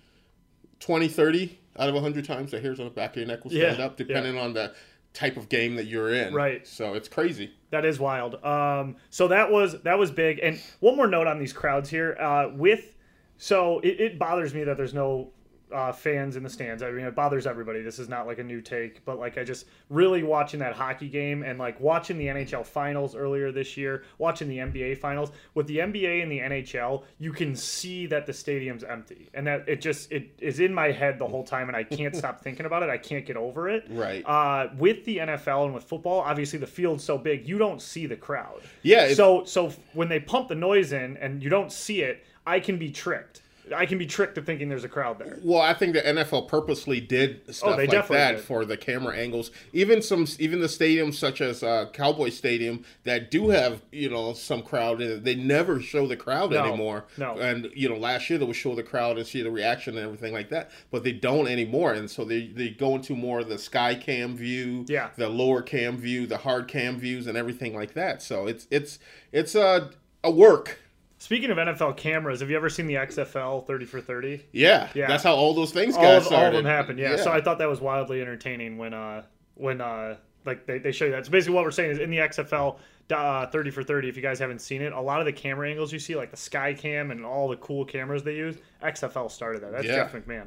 20, 0.79 1.08
30 1.08 1.60
out 1.77 1.89
of 1.89 1.96
a 1.96 2.01
hundred 2.01 2.25
times, 2.25 2.51
the 2.51 2.60
hairs 2.60 2.79
on 2.79 2.86
the 2.86 2.91
back 2.91 3.12
of 3.12 3.18
your 3.18 3.25
neck 3.25 3.44
will 3.44 3.53
Yeah, 3.53 3.74
stand 3.74 3.82
up, 3.82 3.98
depending 3.98 4.38
on 4.38 4.53
the 4.53 4.74
type 5.13 5.38
of 5.38 5.50
game 5.50 5.75
that 5.75 5.86
you're 5.86 6.13
in. 6.13 6.34
Right. 6.34 6.68
So 6.68 6.94
it's 6.94 7.08
crazy. 7.08 7.51
That 7.72 7.86
is 7.86 8.00
wild. 8.00 8.44
Um, 8.44 8.96
so 9.10 9.27
that 9.29 9.51
was 9.51 9.82
that 9.84 9.98
was 9.98 10.12
big. 10.12 10.39
And 10.41 10.62
one 10.79 10.96
more 10.96 11.08
note 11.08 11.27
on 11.27 11.39
these 11.39 11.53
crowds 11.53 11.89
here. 11.89 12.15
Uh, 12.20 12.50
with 12.53 12.96
so 13.38 13.79
it, 13.79 14.00
it 14.00 14.20
bothers 14.20 14.53
me 14.53 14.63
that 14.65 14.77
there's 14.77 14.94
no 14.94 15.32
uh, 15.72 15.92
fans 15.92 16.36
in 16.36 16.44
the 16.44 16.50
stands. 16.50 16.84
I 16.84 16.92
mean, 16.92 17.06
it 17.06 17.16
bothers 17.16 17.48
everybody. 17.48 17.82
This 17.82 18.00
is 18.00 18.10
not 18.10 18.28
like 18.28 18.40
a 18.40 18.44
new 18.44 18.62
take, 18.62 19.04
but 19.06 19.20
like 19.20 19.38
I 19.38 19.44
just 19.44 19.66
really 19.90 20.24
watching 20.24 20.60
that 20.60 20.74
hockey 20.74 21.08
game 21.08 21.44
and 21.44 21.60
like 21.60 21.80
watching 21.80 22.18
the 22.18 22.28
NHL 22.28 22.66
finals 22.66 23.16
earlier 23.16 23.52
this 23.52 23.78
year, 23.78 24.04
watching 24.18 24.48
the 24.48 24.58
NBA 24.58 24.98
finals. 24.98 25.32
With 25.54 25.68
the 25.68 25.78
NBA 25.78 26.24
and 26.24 26.32
the 26.32 26.40
NHL, 26.40 27.04
you 27.20 27.32
can 27.32 27.56
see 27.56 28.06
that 28.08 28.26
the 28.26 28.34
stadium's 28.34 28.84
empty, 28.84 29.30
and 29.34 29.46
that 29.48 29.68
it 29.68 29.82
just 29.82 30.12
it 30.12 30.32
is 30.40 30.60
in 30.60 30.74
my 30.74 30.92
head 30.92 31.20
the 31.20 31.28
whole 31.28 31.44
time, 31.44 31.68
and 31.68 31.76
I 31.76 31.84
can't 31.84 32.16
stop 32.16 32.42
thinking 32.44 32.66
about 32.66 32.84
it. 32.84 32.90
I 32.90 32.98
can't 32.98 33.26
get 33.26 33.38
over 33.38 33.70
it. 33.70 33.86
Right. 33.90 34.24
Uh, 34.26 34.70
with 34.78 35.06
the 35.06 35.18
NFL 35.18 35.66
and 35.66 35.74
with 35.74 35.84
football, 35.84 36.22
obviously 36.22 36.60
the 36.60 36.68
field's 36.68 37.04
so 37.04 37.18
big, 37.18 37.48
you 37.48 37.58
don't 37.58 37.82
see 37.82 38.06
the 38.06 38.16
crowd. 38.16 38.62
Yeah, 38.84 39.14
So 39.14 39.44
so 39.46 39.72
when 39.94 40.10
they 40.10 40.20
pump 40.20 40.48
the 40.48 40.56
noise 40.56 40.94
in 40.94 41.18
and 41.18 41.44
you 41.44 41.50
don't 41.50 41.72
see 41.72 42.02
it, 42.02 42.24
I 42.46 42.60
can 42.60 42.78
be 42.78 42.90
tricked. 42.90 43.42
I 43.76 43.86
can 43.86 43.98
be 43.98 44.06
tricked 44.06 44.36
to 44.36 44.42
thinking 44.42 44.70
there's 44.70 44.84
a 44.84 44.90
crowd 44.90 45.20
there. 45.20 45.38
Well, 45.44 45.62
I 45.62 45.74
think 45.74 45.94
the 45.94 46.02
NFL 46.02 46.48
purposely 46.48 47.00
did 47.00 47.42
stuff 47.54 47.74
Oh, 47.74 47.78
like 47.78 47.90
that 48.10 48.32
did. 48.36 48.42
for 48.42 48.66
the 48.66 48.78
camera 48.78 49.16
angles. 49.18 49.52
Even 49.74 50.02
some, 50.02 50.28
even 50.40 50.60
the 50.62 50.68
stadiums 50.68 51.16
such 51.16 51.42
as 51.42 51.64
uh, 51.64 51.88
Cowboy 51.94 52.30
Stadium 52.30 52.84
that 53.04 53.32
do 53.32 53.50
have 53.50 53.82
you 53.92 54.10
know 54.10 54.34
some 54.34 54.62
crowd 54.62 55.02
in 55.02 55.12
it, 55.12 55.24
they 55.24 55.36
never 55.36 55.80
show 55.80 56.08
the 56.08 56.18
crowd 56.18 56.52
No, 56.52 56.64
anymore. 56.66 57.06
no. 57.18 57.38
And 57.38 57.70
you 57.76 57.90
know, 57.90 57.98
last 57.98 58.30
year 58.30 58.40
they 58.40 58.46
would 58.46 58.56
show 58.56 58.76
the 58.76 58.84
crowd 58.84 59.18
and 59.18 59.26
see 59.28 59.42
the 59.42 59.52
reaction 59.52 59.98
and 59.98 60.06
everything 60.06 60.34
like 60.34 60.50
that, 60.50 60.72
but 60.92 61.04
they 61.04 61.12
don't 61.14 61.48
anymore. 61.48 61.94
And 61.94 62.10
so 62.10 62.26
they 62.26 62.48
they 62.48 62.70
go 62.70 62.96
into 62.96 63.16
more 63.16 63.40
of 63.40 63.50
the 63.50 63.58
sky 63.58 63.96
cam 63.96 64.36
view, 64.36 64.86
Yeah. 64.88 65.10
the 65.18 65.30
lower 65.30 65.62
cam 65.62 65.98
view, 65.98 66.26
the 66.28 66.38
hard 66.38 66.68
cam 66.68 66.98
views, 67.00 67.28
and 67.28 67.38
everything 67.38 67.76
like 67.76 67.94
that. 67.94 68.22
So 68.22 68.48
it's 68.48 68.68
it's 68.72 69.00
it's 69.32 69.56
a 69.56 69.92
a 70.24 70.32
work. 70.32 70.80
Speaking 71.22 71.52
of 71.52 71.58
NFL 71.58 71.98
cameras, 71.98 72.40
have 72.40 72.50
you 72.50 72.56
ever 72.56 72.70
seen 72.70 72.88
the 72.88 72.96
XFL 72.96 73.68
30 73.68 73.86
for 73.86 74.00
30? 74.02 74.46
Yeah, 74.54 74.88
Yeah. 74.96 75.08
that's 75.08 75.24
how 75.24 75.36
all 75.36 75.54
those 75.54 75.72
things 75.72 75.96
got 75.96 76.06
all 76.06 76.18
of, 76.18 76.28
all 76.32 76.46
of 76.46 76.54
them 76.54 76.66
happened. 76.66 76.98
Yeah. 76.98 77.18
So 77.18 77.30
I 77.32 77.42
thought 77.42 77.58
that 77.60 77.68
was 77.70 77.82
wildly 77.82 78.22
entertaining 78.22 78.78
when 78.78 78.94
uh 78.94 79.24
when 79.56 79.82
uh 79.82 80.16
like 80.46 80.66
they, 80.66 80.80
they 80.80 80.92
show 80.94 81.06
you 81.06 81.12
that. 81.12 81.26
So 81.26 81.32
basically 81.32 81.56
what 81.56 81.66
we're 81.66 81.72
saying 81.72 81.92
is 81.92 82.00
in 82.00 82.10
the 82.10 82.18
XFL 82.18 82.78
uh, 83.12 83.48
30 83.48 83.72
for 83.72 83.84
30 83.84 84.08
if 84.08 84.16
you 84.16 84.22
guys 84.22 84.38
haven't 84.38 84.60
seen 84.62 84.84
it 84.84 84.94
a 84.94 85.02
lot 85.02 85.20
of 85.20 85.26
the 85.26 85.34
camera 85.34 85.68
angles 85.68 85.92
you 85.92 85.98
see 85.98 86.16
like 86.16 86.30
the 86.30 86.38
sky 86.38 86.76
cam 86.76 87.10
and 87.10 87.26
all 87.26 87.48
the 87.50 87.58
cool 87.58 87.84
cameras 87.84 88.22
they 88.22 88.36
use 88.36 88.56
xfl 88.84 89.32
started 89.32 89.64
that 89.64 89.72
that's 89.72 89.84
Yeah. 89.86 89.96
jeff 89.96 90.14
mcmahon 90.14 90.44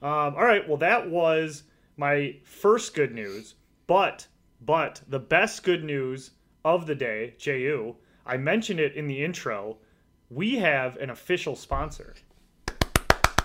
um, 0.00 0.34
all 0.34 0.42
right 0.46 0.66
well 0.66 0.78
that 0.78 1.10
was 1.10 1.64
my 1.98 2.34
first 2.44 2.94
good 2.94 3.12
news 3.14 3.56
but 3.86 4.26
but 4.62 5.02
the 5.08 5.18
best 5.18 5.64
good 5.64 5.84
news 5.84 6.30
of 6.64 6.86
the 6.86 6.94
day 6.94 7.34
ju 7.36 7.94
i 8.24 8.38
mentioned 8.38 8.80
it 8.80 8.94
in 8.94 9.06
the 9.06 9.22
intro 9.22 9.76
we 10.30 10.56
have 10.56 10.96
an 10.96 11.10
official 11.10 11.56
sponsor 11.56 12.14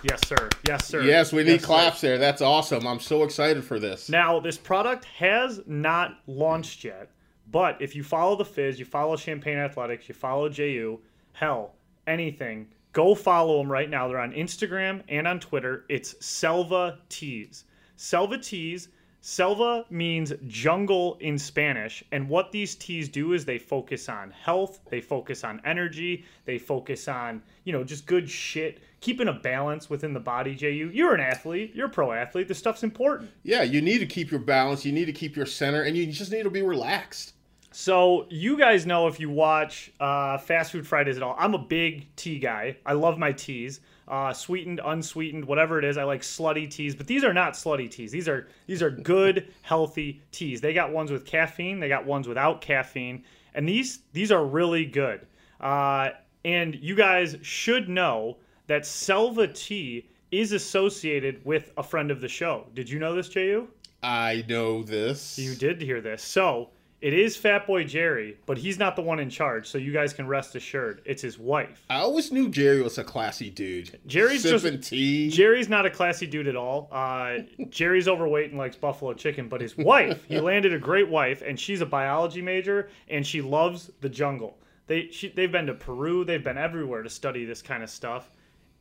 yes 0.02 0.20
sir 0.26 0.48
yes 0.68 0.84
sir 0.86 1.02
Yes, 1.02 1.32
we 1.32 1.42
need 1.44 1.52
Yes, 1.52 1.60
sir. 1.62 1.66
claps 1.66 2.00
there. 2.00 2.18
That's 2.18 2.42
awesome. 2.42 2.86
I'm 2.86 3.00
so 3.00 3.22
excited 3.22 3.64
for 3.64 3.78
this. 3.78 4.08
Now, 4.10 4.38
this 4.40 4.58
product 4.58 5.06
has 5.06 5.60
not 5.66 6.18
launched 6.26 6.84
yet, 6.84 7.10
but 7.50 7.80
if 7.80 7.96
you 7.96 8.02
follow 8.02 8.36
the 8.36 8.44
Fizz, 8.44 8.78
you 8.78 8.84
follow 8.84 9.16
Champagne 9.16 9.56
Athletics, 9.56 10.08
you 10.08 10.14
follow 10.14 10.48
JU, 10.50 11.00
hell, 11.32 11.74
anything, 12.06 12.68
go 12.92 13.14
follow 13.14 13.58
them 13.58 13.70
right 13.72 13.88
now. 13.88 14.06
They're 14.08 14.18
on 14.18 14.32
Instagram 14.32 15.02
and 15.08 15.26
on 15.26 15.40
Twitter. 15.40 15.84
It's 15.88 16.14
Selva 16.24 16.98
Teas. 17.08 17.64
Selva 17.96 18.36
Teas. 18.38 18.88
Selva 19.26 19.86
means 19.88 20.34
jungle 20.48 21.16
in 21.18 21.38
Spanish, 21.38 22.04
and 22.12 22.28
what 22.28 22.52
these 22.52 22.74
teas 22.74 23.08
do 23.08 23.32
is 23.32 23.46
they 23.46 23.56
focus 23.56 24.10
on 24.10 24.30
health, 24.30 24.80
they 24.90 25.00
focus 25.00 25.44
on 25.44 25.62
energy, 25.64 26.26
they 26.44 26.58
focus 26.58 27.08
on, 27.08 27.42
you 27.64 27.72
know, 27.72 27.82
just 27.82 28.04
good 28.04 28.28
shit, 28.28 28.80
keeping 29.00 29.28
a 29.28 29.32
balance 29.32 29.88
within 29.88 30.12
the 30.12 30.20
body, 30.20 30.54
JU. 30.54 30.90
You're 30.92 31.14
an 31.14 31.22
athlete, 31.22 31.72
you're 31.74 31.86
a 31.86 31.88
pro 31.88 32.12
athlete, 32.12 32.48
this 32.48 32.58
stuff's 32.58 32.82
important. 32.82 33.30
Yeah, 33.44 33.62
you 33.62 33.80
need 33.80 34.00
to 34.00 34.06
keep 34.06 34.30
your 34.30 34.40
balance. 34.40 34.84
You 34.84 34.92
need 34.92 35.06
to 35.06 35.12
keep 35.14 35.36
your 35.36 35.46
center, 35.46 35.84
and 35.84 35.96
you 35.96 36.06
just 36.12 36.30
need 36.30 36.42
to 36.42 36.50
be 36.50 36.60
relaxed. 36.60 37.32
So 37.70 38.26
you 38.28 38.58
guys 38.58 38.84
know 38.84 39.06
if 39.06 39.18
you 39.18 39.30
watch 39.30 39.90
uh, 40.00 40.36
Fast 40.36 40.70
Food 40.70 40.86
Fridays 40.86 41.16
at 41.16 41.22
all, 41.22 41.34
I'm 41.38 41.54
a 41.54 41.58
big 41.58 42.14
tea 42.16 42.38
guy. 42.38 42.76
I 42.84 42.92
love 42.92 43.16
my 43.16 43.32
teas, 43.32 43.80
uh, 44.08 44.32
sweetened, 44.32 44.80
unsweetened, 44.84 45.44
whatever 45.44 45.78
it 45.78 45.84
is. 45.84 45.96
I 45.96 46.04
like 46.04 46.22
slutty 46.22 46.70
teas, 46.70 46.94
but 46.94 47.06
these 47.06 47.24
are 47.24 47.32
not 47.32 47.54
slutty 47.54 47.90
teas. 47.90 48.12
These 48.12 48.28
are 48.28 48.48
these 48.66 48.82
are 48.82 48.90
good, 48.90 49.52
healthy 49.62 50.22
teas. 50.32 50.60
They 50.60 50.74
got 50.74 50.92
ones 50.92 51.10
with 51.10 51.24
caffeine, 51.24 51.80
they 51.80 51.88
got 51.88 52.04
ones 52.04 52.28
without 52.28 52.60
caffeine, 52.60 53.24
and 53.54 53.68
these 53.68 54.00
these 54.12 54.30
are 54.30 54.44
really 54.44 54.84
good. 54.84 55.26
Uh, 55.60 56.10
and 56.44 56.74
you 56.74 56.94
guys 56.94 57.36
should 57.42 57.88
know 57.88 58.36
that 58.66 58.84
Selva 58.84 59.48
tea 59.48 60.08
is 60.30 60.52
associated 60.52 61.44
with 61.44 61.72
a 61.76 61.82
friend 61.82 62.10
of 62.10 62.20
the 62.20 62.28
show. 62.28 62.66
Did 62.74 62.90
you 62.90 62.98
know 62.98 63.14
this, 63.14 63.28
Ju? 63.28 63.68
I 64.02 64.44
know 64.48 64.82
this. 64.82 65.38
You 65.38 65.54
did 65.54 65.80
hear 65.80 66.00
this. 66.00 66.22
So 66.22 66.70
it 67.04 67.12
is 67.12 67.36
Fat 67.36 67.66
Boy 67.66 67.84
Jerry, 67.84 68.38
but 68.46 68.56
he's 68.56 68.78
not 68.78 68.96
the 68.96 69.02
one 69.02 69.20
in 69.20 69.28
charge. 69.28 69.68
So 69.68 69.76
you 69.76 69.92
guys 69.92 70.14
can 70.14 70.26
rest 70.26 70.56
assured, 70.56 71.02
it's 71.04 71.20
his 71.20 71.38
wife. 71.38 71.84
I 71.90 71.98
always 71.98 72.32
knew 72.32 72.48
Jerry 72.48 72.80
was 72.80 72.96
a 72.96 73.04
classy 73.04 73.50
dude. 73.50 74.00
Jerry's 74.06 74.40
sipping 74.40 74.78
just 74.78 74.88
tea. 74.88 75.28
Jerry's 75.28 75.68
not 75.68 75.84
a 75.84 75.90
classy 75.90 76.26
dude 76.26 76.48
at 76.48 76.56
all. 76.56 76.88
Uh, 76.90 77.40
Jerry's 77.68 78.08
overweight 78.08 78.52
and 78.52 78.58
likes 78.58 78.76
buffalo 78.76 79.12
chicken, 79.12 79.50
but 79.50 79.60
his 79.60 79.76
wife, 79.76 80.24
he 80.24 80.40
landed 80.40 80.72
a 80.72 80.78
great 80.78 81.06
wife, 81.06 81.42
and 81.46 81.60
she's 81.60 81.82
a 81.82 81.86
biology 81.86 82.40
major, 82.40 82.88
and 83.08 83.26
she 83.26 83.42
loves 83.42 83.90
the 84.00 84.08
jungle. 84.08 84.56
They 84.86 85.08
she, 85.10 85.28
they've 85.28 85.52
been 85.52 85.66
to 85.66 85.74
Peru, 85.74 86.24
they've 86.24 86.42
been 86.42 86.56
everywhere 86.56 87.02
to 87.02 87.10
study 87.10 87.44
this 87.44 87.60
kind 87.60 87.82
of 87.82 87.90
stuff, 87.90 88.30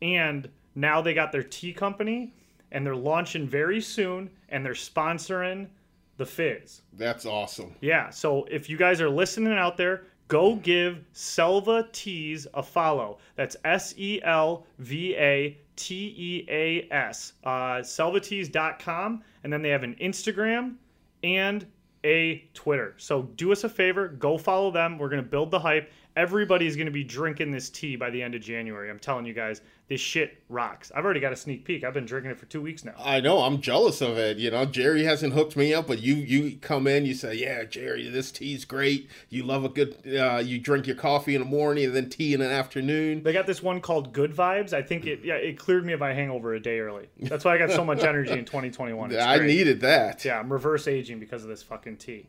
and 0.01 0.47
now 0.75 1.01
they 1.01 1.13
got 1.13 1.33
their 1.33 1.43
tea 1.43 1.73
company, 1.73 2.33
and 2.71 2.85
they're 2.85 2.95
launching 2.95 3.49
very 3.49 3.81
soon, 3.81 4.29
and 4.47 4.65
they're 4.65 4.71
sponsoring 4.71 5.67
the 6.17 6.25
Fizz. 6.25 6.81
That's 6.93 7.25
awesome. 7.25 7.75
Yeah, 7.81 8.09
so 8.09 8.45
if 8.45 8.69
you 8.69 8.77
guys 8.77 9.01
are 9.01 9.09
listening 9.09 9.53
out 9.53 9.77
there, 9.77 10.05
go 10.27 10.55
give 10.55 11.03
Selva 11.11 11.87
Teas 11.91 12.47
a 12.53 12.63
follow. 12.63 13.17
That's 13.35 13.55
S 13.65 13.93
E 13.97 14.21
L 14.23 14.65
V 14.79 15.15
A 15.15 15.57
T 15.75 16.13
E 16.17 16.45
A 16.49 16.87
S. 16.93 17.33
Uh, 17.43 17.79
selvateas.com. 17.81 19.23
And 19.43 19.51
then 19.51 19.61
they 19.61 19.69
have 19.69 19.83
an 19.83 19.95
Instagram 20.01 20.75
and 21.23 21.65
a 22.05 22.49
Twitter. 22.53 22.95
So 22.97 23.23
do 23.35 23.51
us 23.51 23.63
a 23.63 23.69
favor, 23.69 24.09
go 24.09 24.37
follow 24.37 24.71
them. 24.71 24.97
We're 24.97 25.09
going 25.09 25.23
to 25.23 25.29
build 25.29 25.51
the 25.51 25.59
hype. 25.59 25.91
Everybody's 26.15 26.75
going 26.75 26.85
to 26.85 26.91
be 26.91 27.03
drinking 27.03 27.51
this 27.51 27.69
tea 27.69 27.95
by 27.95 28.09
the 28.11 28.21
end 28.21 28.35
of 28.35 28.41
January. 28.41 28.89
I'm 28.91 28.99
telling 28.99 29.25
you 29.25 29.33
guys, 29.33 29.61
this 29.87 29.99
shit 29.99 30.43
rocks. 30.47 30.91
I've 30.95 31.03
already 31.03 31.19
got 31.19 31.33
a 31.33 31.35
sneak 31.35 31.65
peek. 31.65 31.83
I've 31.83 31.93
been 31.95 32.05
drinking 32.05 32.29
it 32.31 32.37
for 32.37 32.45
two 32.45 32.61
weeks 32.61 32.85
now. 32.85 32.93
I 32.99 33.19
know. 33.19 33.39
I'm 33.39 33.59
jealous 33.61 33.99
of 33.99 34.17
it. 34.19 34.37
You 34.37 34.51
know, 34.51 34.65
Jerry 34.65 35.03
hasn't 35.05 35.33
hooked 35.33 35.57
me 35.57 35.73
up, 35.73 35.87
but 35.87 36.01
you 36.03 36.13
you 36.13 36.57
come 36.57 36.85
in, 36.85 37.05
you 37.07 37.15
say, 37.15 37.33
"Yeah, 37.35 37.63
Jerry, 37.63 38.07
this 38.09 38.31
tea's 38.31 38.63
great. 38.63 39.09
You 39.29 39.43
love 39.43 39.65
a 39.65 39.69
good. 39.69 39.97
Uh, 40.07 40.37
you 40.43 40.59
drink 40.59 40.85
your 40.85 40.95
coffee 40.95 41.33
in 41.33 41.41
the 41.41 41.47
morning 41.47 41.85
and 41.85 41.95
then 41.95 42.09
tea 42.09 42.33
in 42.35 42.41
the 42.41 42.49
afternoon." 42.49 43.23
They 43.23 43.33
got 43.33 43.47
this 43.47 43.63
one 43.63 43.81
called 43.81 44.13
Good 44.13 44.35
Vibes. 44.35 44.71
I 44.71 44.83
think 44.83 45.07
it 45.07 45.21
yeah 45.23 45.35
it 45.35 45.57
cleared 45.57 45.83
me 45.85 45.93
of 45.93 45.99
my 45.99 46.13
hangover 46.13 46.53
a 46.53 46.59
day 46.59 46.79
early. 46.79 47.09
That's 47.19 47.43
why 47.43 47.55
I 47.55 47.57
got 47.57 47.71
so 47.71 47.83
much 47.83 48.03
energy 48.03 48.33
in 48.33 48.45
2021. 48.45 49.11
It's 49.11 49.23
I 49.23 49.37
great. 49.39 49.47
needed 49.47 49.81
that. 49.81 50.23
Yeah, 50.23 50.39
I'm 50.39 50.53
reverse 50.53 50.87
aging 50.87 51.19
because 51.19 51.41
of 51.43 51.49
this 51.49 51.63
fucking 51.63 51.97
tea. 51.97 52.27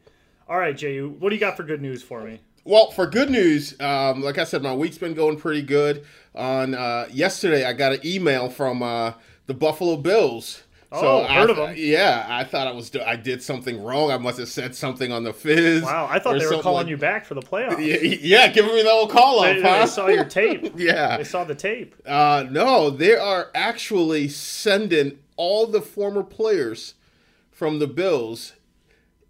All 0.48 0.58
right, 0.58 0.76
Ju, 0.76 1.16
what 1.18 1.28
do 1.30 1.36
you 1.36 1.40
got 1.40 1.56
for 1.56 1.62
good 1.62 1.80
news 1.82 2.02
for 2.02 2.22
me? 2.22 2.40
Well, 2.64 2.90
for 2.90 3.06
good 3.06 3.30
news, 3.30 3.78
um, 3.80 4.23
like 4.23 4.38
I 4.38 4.44
said, 4.44 4.62
my 4.62 4.75
week's 4.75 4.99
been 4.99 5.14
going 5.14 5.37
pretty 5.38 5.62
good. 5.62 6.04
On 6.35 6.75
uh, 6.75 7.06
yesterday, 7.12 7.64
I 7.64 7.73
got 7.75 7.92
an 7.92 8.00
email 8.04 8.49
from 8.49 8.83
uh, 8.83 9.12
the 9.47 9.54
Buffalo 9.54 9.97
Bills. 9.97 10.62
Oh, 10.97 11.23
I 11.25 11.35
heard 11.40 11.50
of 11.50 11.56
th- 11.56 11.68
'em. 11.71 11.75
Yeah, 11.76 12.25
I 12.28 12.44
thought 12.44 12.68
I 12.68 12.71
was 12.71 12.94
I 13.04 13.16
did 13.16 13.42
something 13.42 13.83
wrong. 13.83 14.12
I 14.12 14.16
must 14.16 14.38
have 14.38 14.49
said 14.49 14.76
something 14.76 15.11
on 15.11 15.25
the 15.25 15.33
fizz. 15.33 15.83
Wow, 15.83 16.06
I 16.09 16.21
thought 16.21 16.38
they 16.38 16.47
were 16.47 16.62
calling 16.62 16.85
like- 16.85 16.88
you 16.88 16.97
back 16.97 17.25
for 17.25 17.35
the 17.35 17.42
playoffs. 17.42 17.78
Yeah, 17.85 17.97
yeah, 18.47 18.49
giving 18.52 18.73
me 18.75 18.83
the 18.85 18.90
old 18.90 19.11
call 19.11 19.40
up, 19.40 19.56
They, 19.56 19.62
huh? 19.62 19.80
they 19.80 19.87
saw 19.87 20.06
your 20.06 20.25
tape. 20.25 20.73
yeah. 20.76 21.16
They 21.16 21.25
saw 21.25 21.42
the 21.42 21.54
tape. 21.56 21.97
Uh, 22.06 22.44
no, 22.49 22.90
they 22.90 23.16
are 23.16 23.50
actually 23.56 24.28
sending 24.28 25.18
all 25.37 25.66
the 25.66 25.80
former 25.83 26.23
players 26.23 26.94
from 27.50 27.80
the 27.80 27.88
Bills 27.88 28.52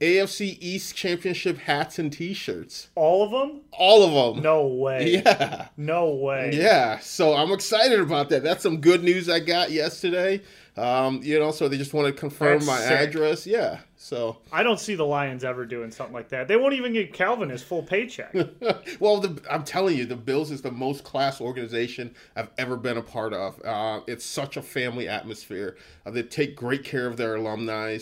AFC 0.05 0.59
East 0.61 0.95
Championship 0.95 1.57
hats 1.57 1.99
and 1.99 2.13
T-shirts. 2.13 2.89
All 2.95 3.25
of 3.25 3.31
them? 3.31 3.63
All 3.73 4.03
of 4.03 4.35
them. 4.35 4.43
No 4.43 4.67
way. 4.67 5.23
Yeah. 5.25 5.69
No 5.79 6.11
way. 6.11 6.51
Yeah. 6.53 6.99
So 6.99 7.35
I'm 7.35 7.53
excited 7.53 8.01
about 8.01 8.29
that. 8.29 8.43
That's 8.43 8.63
some 8.63 8.81
good 8.81 9.03
news 9.03 9.31
I 9.31 9.41
got 9.41 9.71
yesterday. 9.71 10.43
Um, 10.77 11.21
you 11.23 11.39
know, 11.39 11.53
so 11.53 11.69
they 11.69 11.79
just 11.79 11.95
want 11.95 12.09
to 12.09 12.13
confirm 12.13 12.59
That's 12.59 12.67
my 12.67 12.79
sick. 12.79 13.09
address. 13.09 13.47
Yeah. 13.47 13.79
So, 13.97 14.39
I 14.53 14.63
don't 14.63 14.79
see 14.79 14.97
the 14.97 15.07
Lions 15.07 15.45
ever 15.45 15.65
doing 15.65 15.91
something 15.91 16.13
like 16.13 16.29
that. 16.29 16.47
They 16.47 16.57
won't 16.57 16.75
even 16.75 16.93
give 16.93 17.13
Calvin 17.13 17.49
his 17.49 17.63
full 17.63 17.83
paycheck. 17.83 18.35
well, 19.01 19.21
the, 19.21 19.41
I'm 19.51 19.65
telling 19.65 19.97
you, 19.97 20.05
the 20.05 20.17
Bills 20.17 20.51
is 20.51 20.61
the 20.61 20.73
most 20.73 21.05
class 21.05 21.41
organization 21.41 22.15
I've 22.37 22.51
ever 22.59 22.77
been 22.77 22.99
a 22.99 23.03
part 23.03 23.33
of. 23.33 23.65
Uh, 23.65 24.01
it's 24.07 24.25
such 24.25 24.59
a 24.59 24.63
family 24.63 25.09
atmosphere. 25.09 25.77
Uh, 26.05 26.11
they 26.11 26.23
take 26.23 26.55
great 26.55 26.85
care 26.85 27.07
of 27.07 27.17
their 27.17 27.37
alumni. 27.37 27.97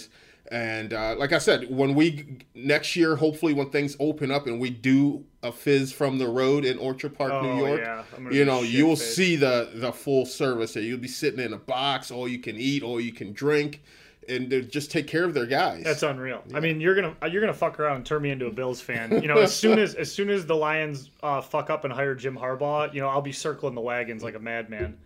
And 0.53 0.93
uh, 0.93 1.15
like 1.17 1.33
I 1.33 1.39
said, 1.39 1.75
when 1.75 1.95
we 1.95 2.37
next 2.55 2.95
year, 2.95 3.17
hopefully, 3.17 3.55
when 3.55 3.71
things 3.71 3.97
open 3.99 4.31
up 4.31 4.47
and 4.47 4.61
we 4.61 4.69
do 4.69 5.25
a 5.43 5.51
fizz 5.51 5.93
from 5.93 6.19
the 6.19 6.29
road 6.29 6.67
in 6.67 6.77
Orchard 6.79 7.17
Park, 7.17 7.33
Oh, 7.33 7.41
New 7.41 7.67
York, 7.67 7.81
yeah. 7.83 8.05
You 8.31 8.45
know, 8.45 8.61
you 8.61 8.85
will 8.87 8.97
see 8.97 9.35
the 9.37 9.71
the 9.75 9.91
full 9.91 10.27
service. 10.27 10.75
There, 10.75 10.83
you'll 10.83 10.99
be 10.99 11.09
sitting 11.09 11.41
in 11.41 11.55
a 11.55 11.59
box, 11.59 12.11
all 12.11 12.29
you 12.29 12.39
can 12.39 12.57
eat, 12.59 12.83
all 12.83 13.01
you 13.01 13.13
can 13.13 13.33
drink, 13.33 13.83
and 14.29 14.51
they 14.51 14.61
just 14.61 14.91
take 14.91 15.07
care 15.07 15.25
of 15.25 15.33
their 15.33 15.47
guys. 15.47 15.85
That's 15.85 16.03
unreal. 16.03 16.43
I 16.53 16.61
mean, 16.61 16.83
you're 16.83 16.95
gonna 16.95 17.17
you're 17.31 17.41
gonna 17.41 17.55
fuck 17.55 17.81
around 17.81 17.97
and 17.97 18.05
turn 18.07 18.21
me 18.21 18.29
into 18.29 18.45
a 18.45 18.53
Bills 18.53 18.83
fan. 18.83 19.23
You 19.23 19.29
know, 19.29 19.39
as 19.39 19.57
soon 19.57 19.79
as 19.79 19.95
as 19.95 20.13
soon 20.13 20.29
as 20.29 20.45
the 20.45 20.55
Lions 20.55 21.09
uh, 21.23 21.41
fuck 21.41 21.71
up 21.71 21.85
and 21.85 21.93
hire 21.95 22.15
Jim 22.15 22.37
Harbaugh, 22.37 22.93
you 22.93 23.01
know, 23.01 23.09
I'll 23.09 23.23
be 23.23 23.33
circling 23.33 23.75
the 23.75 23.81
wagons 23.81 24.23
like 24.23 24.35
a 24.35 24.39
madman. 24.39 24.99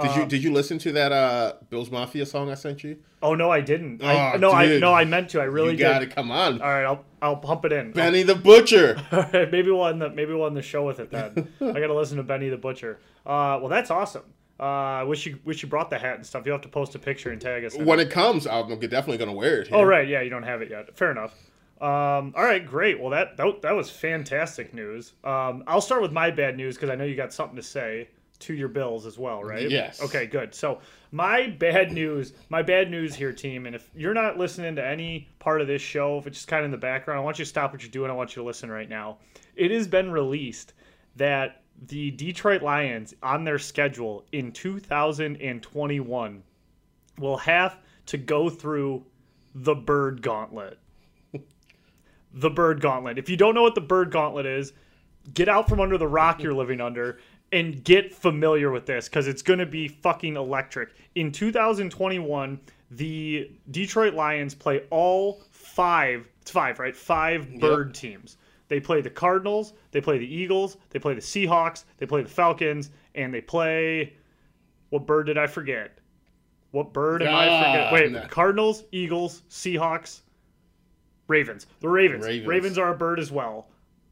Did 0.00 0.10
Um, 0.10 0.20
you 0.20 0.26
did 0.26 0.42
you 0.44 0.52
listen 0.52 0.78
to 0.78 0.92
that 0.92 1.12
uh, 1.12 1.54
Bills 1.68 1.90
Mafia 1.90 2.26
song 2.26 2.50
I 2.50 2.54
sent 2.54 2.84
you? 2.84 2.98
Oh 3.22 3.34
no, 3.34 3.50
I 3.50 3.60
didn't. 3.60 4.02
I, 4.02 4.34
Oh, 4.34 4.36
no, 4.38 4.52
I 4.52 4.78
no, 4.78 4.92
I 4.94 5.04
meant 5.04 5.30
to. 5.30 5.40
I 5.40 5.44
really 5.44 5.70
did. 5.72 5.80
you 5.80 5.84
got 5.86 5.98
did. 6.00 6.08
to 6.10 6.14
come 6.14 6.30
on, 6.30 6.60
All 6.62 6.68
right, 6.68 6.84
I'll 6.84 7.04
I'll 7.20 7.36
pump 7.36 7.64
it 7.64 7.72
in. 7.72 7.92
Benny 7.92 8.22
the 8.22 8.34
Butcher. 8.34 9.00
All 9.12 9.26
right, 9.32 9.50
maybe 9.50 9.70
we'll 9.70 9.86
end 9.86 10.00
the 10.00 10.10
maybe 10.10 10.32
we'll 10.32 10.46
end 10.46 10.56
the 10.56 10.62
show 10.62 10.86
with 10.86 11.00
it 11.00 11.10
then. 11.10 11.48
I 11.60 11.72
gotta 11.80 11.94
listen 11.94 12.16
to 12.16 12.22
Benny 12.22 12.48
the 12.48 12.56
Butcher. 12.56 12.98
Uh, 13.26 13.58
well, 13.60 13.68
that's 13.68 13.90
awesome. 13.90 14.24
Uh, 14.58 14.62
I 14.62 15.02
wish 15.04 15.24
you 15.26 15.38
wish 15.44 15.62
you 15.62 15.68
brought 15.68 15.90
the 15.90 15.98
hat 15.98 16.16
and 16.16 16.26
stuff. 16.26 16.44
You 16.44 16.52
will 16.52 16.58
have 16.58 16.62
to 16.64 16.68
post 16.68 16.94
a 16.94 16.98
picture 16.98 17.30
and 17.30 17.40
tag 17.40 17.64
us. 17.64 17.76
when 17.76 17.98
it. 17.98 18.08
it 18.08 18.10
comes, 18.10 18.46
I'm 18.46 18.68
definitely 18.78 19.18
gonna 19.18 19.32
wear 19.32 19.62
it. 19.62 19.68
Here. 19.68 19.76
Oh 19.78 19.82
right, 19.82 20.06
yeah, 20.06 20.20
you 20.20 20.30
don't 20.30 20.42
have 20.42 20.60
it 20.62 20.70
yet. 20.70 20.96
Fair 20.96 21.10
enough. 21.10 21.32
Um, 21.80 22.34
all 22.36 22.44
right, 22.44 22.66
great. 22.66 23.00
Well, 23.00 23.08
that 23.10 23.36
that, 23.38 23.62
that 23.62 23.72
was 23.72 23.90
fantastic 23.90 24.74
news. 24.74 25.14
Um, 25.24 25.64
I'll 25.66 25.80
start 25.80 26.02
with 26.02 26.12
my 26.12 26.30
bad 26.30 26.56
news 26.58 26.74
because 26.76 26.90
I 26.90 26.94
know 26.94 27.04
you 27.04 27.16
got 27.16 27.32
something 27.32 27.56
to 27.56 27.62
say 27.62 28.08
to 28.40 28.54
your 28.54 28.68
Bills 28.68 29.06
as 29.06 29.18
well, 29.18 29.42
right? 29.44 29.70
Yes. 29.70 30.02
Okay, 30.02 30.26
good. 30.26 30.54
So 30.54 30.80
my 31.12 31.48
bad 31.48 31.92
news, 31.92 32.32
my 32.48 32.62
bad 32.62 32.90
news 32.90 33.14
here, 33.14 33.32
team. 33.32 33.66
And 33.66 33.74
if 33.74 33.90
you're 33.94 34.14
not 34.14 34.38
listening 34.38 34.76
to 34.76 34.86
any 34.86 35.28
part 35.38 35.60
of 35.60 35.66
this 35.66 35.82
show, 35.82 36.18
if 36.18 36.26
it's 36.26 36.38
just 36.38 36.48
kind 36.48 36.60
of 36.60 36.66
in 36.66 36.70
the 36.70 36.78
background, 36.78 37.20
I 37.20 37.22
want 37.22 37.38
you 37.38 37.44
to 37.44 37.48
stop 37.48 37.72
what 37.72 37.82
you're 37.82 37.90
doing. 37.90 38.10
I 38.10 38.14
want 38.14 38.34
you 38.34 38.42
to 38.42 38.46
listen 38.46 38.70
right 38.70 38.88
now. 38.88 39.18
It 39.56 39.70
has 39.70 39.86
been 39.86 40.10
released 40.10 40.74
that 41.16 41.62
the 41.86 42.10
Detroit 42.12 42.62
Lions 42.62 43.14
on 43.22 43.44
their 43.44 43.58
schedule 43.58 44.26
in 44.32 44.52
2021 44.52 46.42
will 47.18 47.36
have 47.38 47.78
to 48.06 48.18
go 48.18 48.50
through 48.50 49.04
the 49.54 49.74
Bird 49.74 50.22
Gauntlet. 50.22 50.78
the 52.34 52.50
Bird 52.50 52.80
Gauntlet. 52.80 53.18
If 53.18 53.28
you 53.28 53.36
don't 53.36 53.54
know 53.54 53.62
what 53.62 53.74
the 53.74 53.80
Bird 53.80 54.10
Gauntlet 54.10 54.46
is, 54.46 54.72
get 55.34 55.48
out 55.48 55.68
from 55.68 55.80
under 55.80 55.98
the 55.98 56.08
rock 56.08 56.42
you're 56.42 56.54
living 56.54 56.80
under 56.80 57.18
and 57.52 57.82
get 57.84 58.14
familiar 58.14 58.70
with 58.70 58.86
this 58.86 59.08
because 59.08 59.26
it's 59.26 59.42
going 59.42 59.58
to 59.58 59.66
be 59.66 59.88
fucking 59.88 60.36
electric. 60.36 60.90
In 61.14 61.32
2021, 61.32 62.60
the 62.92 63.50
Detroit 63.70 64.14
Lions 64.14 64.54
play 64.54 64.82
all 64.90 65.42
five, 65.50 66.28
it's 66.42 66.50
five, 66.50 66.78
right? 66.78 66.94
Five 66.94 67.58
bird 67.58 67.94
teams. 67.94 68.36
They 68.68 68.78
play 68.78 69.00
the 69.00 69.10
Cardinals, 69.10 69.72
they 69.90 70.00
play 70.00 70.18
the 70.18 70.32
Eagles, 70.32 70.76
they 70.90 71.00
play 71.00 71.14
the 71.14 71.20
Seahawks, 71.20 71.84
they 71.98 72.06
play 72.06 72.22
the 72.22 72.28
Falcons, 72.28 72.90
and 73.16 73.34
they 73.34 73.40
play. 73.40 74.14
What 74.90 75.06
bird 75.06 75.26
did 75.26 75.38
I 75.38 75.46
forget? 75.48 75.98
What 76.70 76.92
bird 76.92 77.22
am 77.22 77.34
I 77.34 77.48
Ah, 77.48 77.62
forget? 77.88 77.92
Wait, 77.92 78.12
no. 78.12 78.26
Cardinals, 78.28 78.84
Eagles, 78.92 79.42
Seahawks, 79.50 80.20
Ravens. 81.26 81.66
The 81.80 81.88
Ravens. 81.88 82.24
Ravens. 82.24 82.46
Ravens. 82.46 82.78
are 82.78 82.92
a 82.92 82.96
bird 82.96 83.18
as 83.18 83.32
well. 83.32 83.68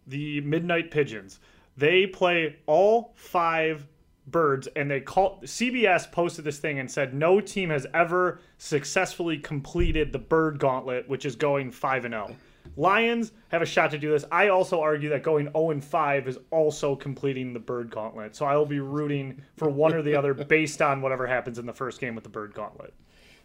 The 0.09 0.40
Midnight 0.40 0.90
Pigeons. 0.90 1.38
They 1.79 2.09
play 2.09 2.57
all 2.67 3.13
five 3.15 3.87
birds, 4.27 4.67
and 4.75 4.91
they 4.91 5.01
call 5.01 5.41
CBS 5.45 6.11
posted 6.11 6.45
this 6.45 6.59
thing 6.59 6.81
and 6.81 6.91
said 6.91 7.15
no 7.15 7.41
team 7.41 7.71
has 7.71 7.87
ever 7.95 8.41
successfully 8.59 9.39
completed 9.39 10.13
the 10.13 10.19
bird 10.19 10.59
gauntlet, 10.59 11.09
which 11.09 11.25
is 11.25 11.37
going 11.37 11.71
five 11.71 12.05
and 12.05 12.13
zero. 12.13 12.37
Lions 12.77 13.33
have 13.49 13.63
a 13.63 13.67
shot 13.67 13.93
to 13.93 13.99
do 13.99 14.11
this. 14.11 14.25
I 14.31 14.49
also 14.49 14.81
argue 14.81 15.09
that 15.11 15.23
going 15.23 15.47
0 15.53 15.71
and 15.71 15.83
5 15.83 16.29
is 16.29 16.39
also 16.51 16.95
completing 16.95 17.53
the 17.55 17.61
bird 17.61 17.91
gauntlet. 17.91 18.37
So 18.37 18.45
I 18.45 18.57
will 18.57 18.67
be 18.67 18.79
rooting 18.79 19.41
for 19.57 19.71
one 19.71 19.95
or 19.95 20.03
the 20.03 20.15
other 20.15 20.35
based 20.55 20.83
on 20.83 21.01
whatever 21.01 21.27
happens 21.27 21.59
in 21.59 21.65
the 21.65 21.73
first 21.73 22.01
game 22.01 22.15
with 22.15 22.25
the 22.25 22.31
bird 22.31 22.53
gauntlet. 22.55 22.93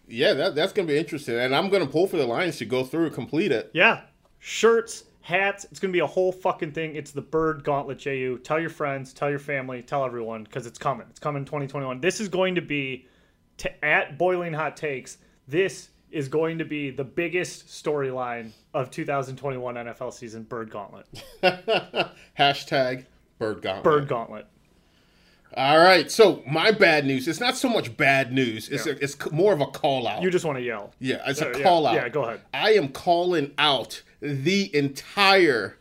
Yeah, 0.07 0.33
that, 0.33 0.55
that's 0.55 0.73
gonna 0.73 0.87
be 0.87 0.97
interesting, 0.97 1.39
and 1.39 1.55
I'm 1.55 1.69
gonna 1.69 1.87
pull 1.87 2.07
for 2.07 2.17
the 2.17 2.27
Lions 2.27 2.57
to 2.57 2.65
go 2.65 2.83
through 2.83 3.05
and 3.05 3.13
complete 3.13 3.51
it. 3.51 3.71
Yeah. 3.73 4.01
Shirts, 4.39 5.05
hats, 5.23 5.65
it's 5.71 5.79
going 5.79 5.89
to 5.91 5.93
be 5.93 5.99
a 6.01 6.07
whole 6.07 6.31
fucking 6.31 6.73
thing. 6.73 6.95
It's 6.95 7.11
the 7.11 7.21
bird 7.21 7.63
gauntlet, 7.63 7.97
JU. 7.97 8.39
Tell 8.43 8.59
your 8.59 8.69
friends, 8.69 9.13
tell 9.13 9.29
your 9.29 9.39
family, 9.39 9.81
tell 9.81 10.05
everyone 10.05 10.43
because 10.43 10.65
it's 10.67 10.77
coming. 10.77 11.07
It's 11.09 11.19
coming 11.19 11.45
2021. 11.45 12.01
This 12.01 12.19
is 12.19 12.27
going 12.29 12.55
to 12.55 12.61
be, 12.61 13.07
at 13.81 14.17
Boiling 14.17 14.53
Hot 14.53 14.75
Takes, 14.77 15.17
this 15.47 15.89
is 16.11 16.27
going 16.27 16.57
to 16.59 16.65
be 16.65 16.91
the 16.91 17.03
biggest 17.03 17.67
storyline 17.67 18.51
of 18.73 18.91
2021 18.91 19.75
NFL 19.75 20.13
season 20.13 20.43
bird 20.43 20.69
gauntlet. 20.69 21.07
Hashtag 22.37 23.05
Bird 23.39 23.61
Gauntlet. 23.61 23.83
Bird 23.83 24.07
gauntlet. 24.07 24.47
All 25.55 25.77
right, 25.77 26.09
so 26.09 26.41
my 26.47 26.71
bad 26.71 27.05
news. 27.05 27.27
It's 27.27 27.39
not 27.39 27.55
so 27.55 27.69
much 27.69 27.95
bad 27.95 28.31
news. 28.33 28.69
It's 28.69 28.87
Yeah. 28.87 28.93
a, 28.93 28.95
it's 29.01 29.31
more 29.31 29.53
of 29.53 29.61
a 29.61 29.67
call 29.67 30.07
out. 30.07 30.23
You 30.23 30.31
just 30.31 30.45
want 30.45 30.57
to 30.57 30.63
yell. 30.63 30.91
yeah, 30.99 31.21
it's 31.27 31.41
a 31.41 31.49
Uh, 31.53 31.57
yeah, 31.57 31.63
call 31.63 31.85
out. 31.85 31.93
yeah, 31.93 32.09
go 32.09 32.23
ahead. 32.23 32.41
I 32.53 32.71
am 32.73 32.87
calling 32.89 33.51
out 33.59 34.01
the 34.23 34.73
entire 34.75 35.77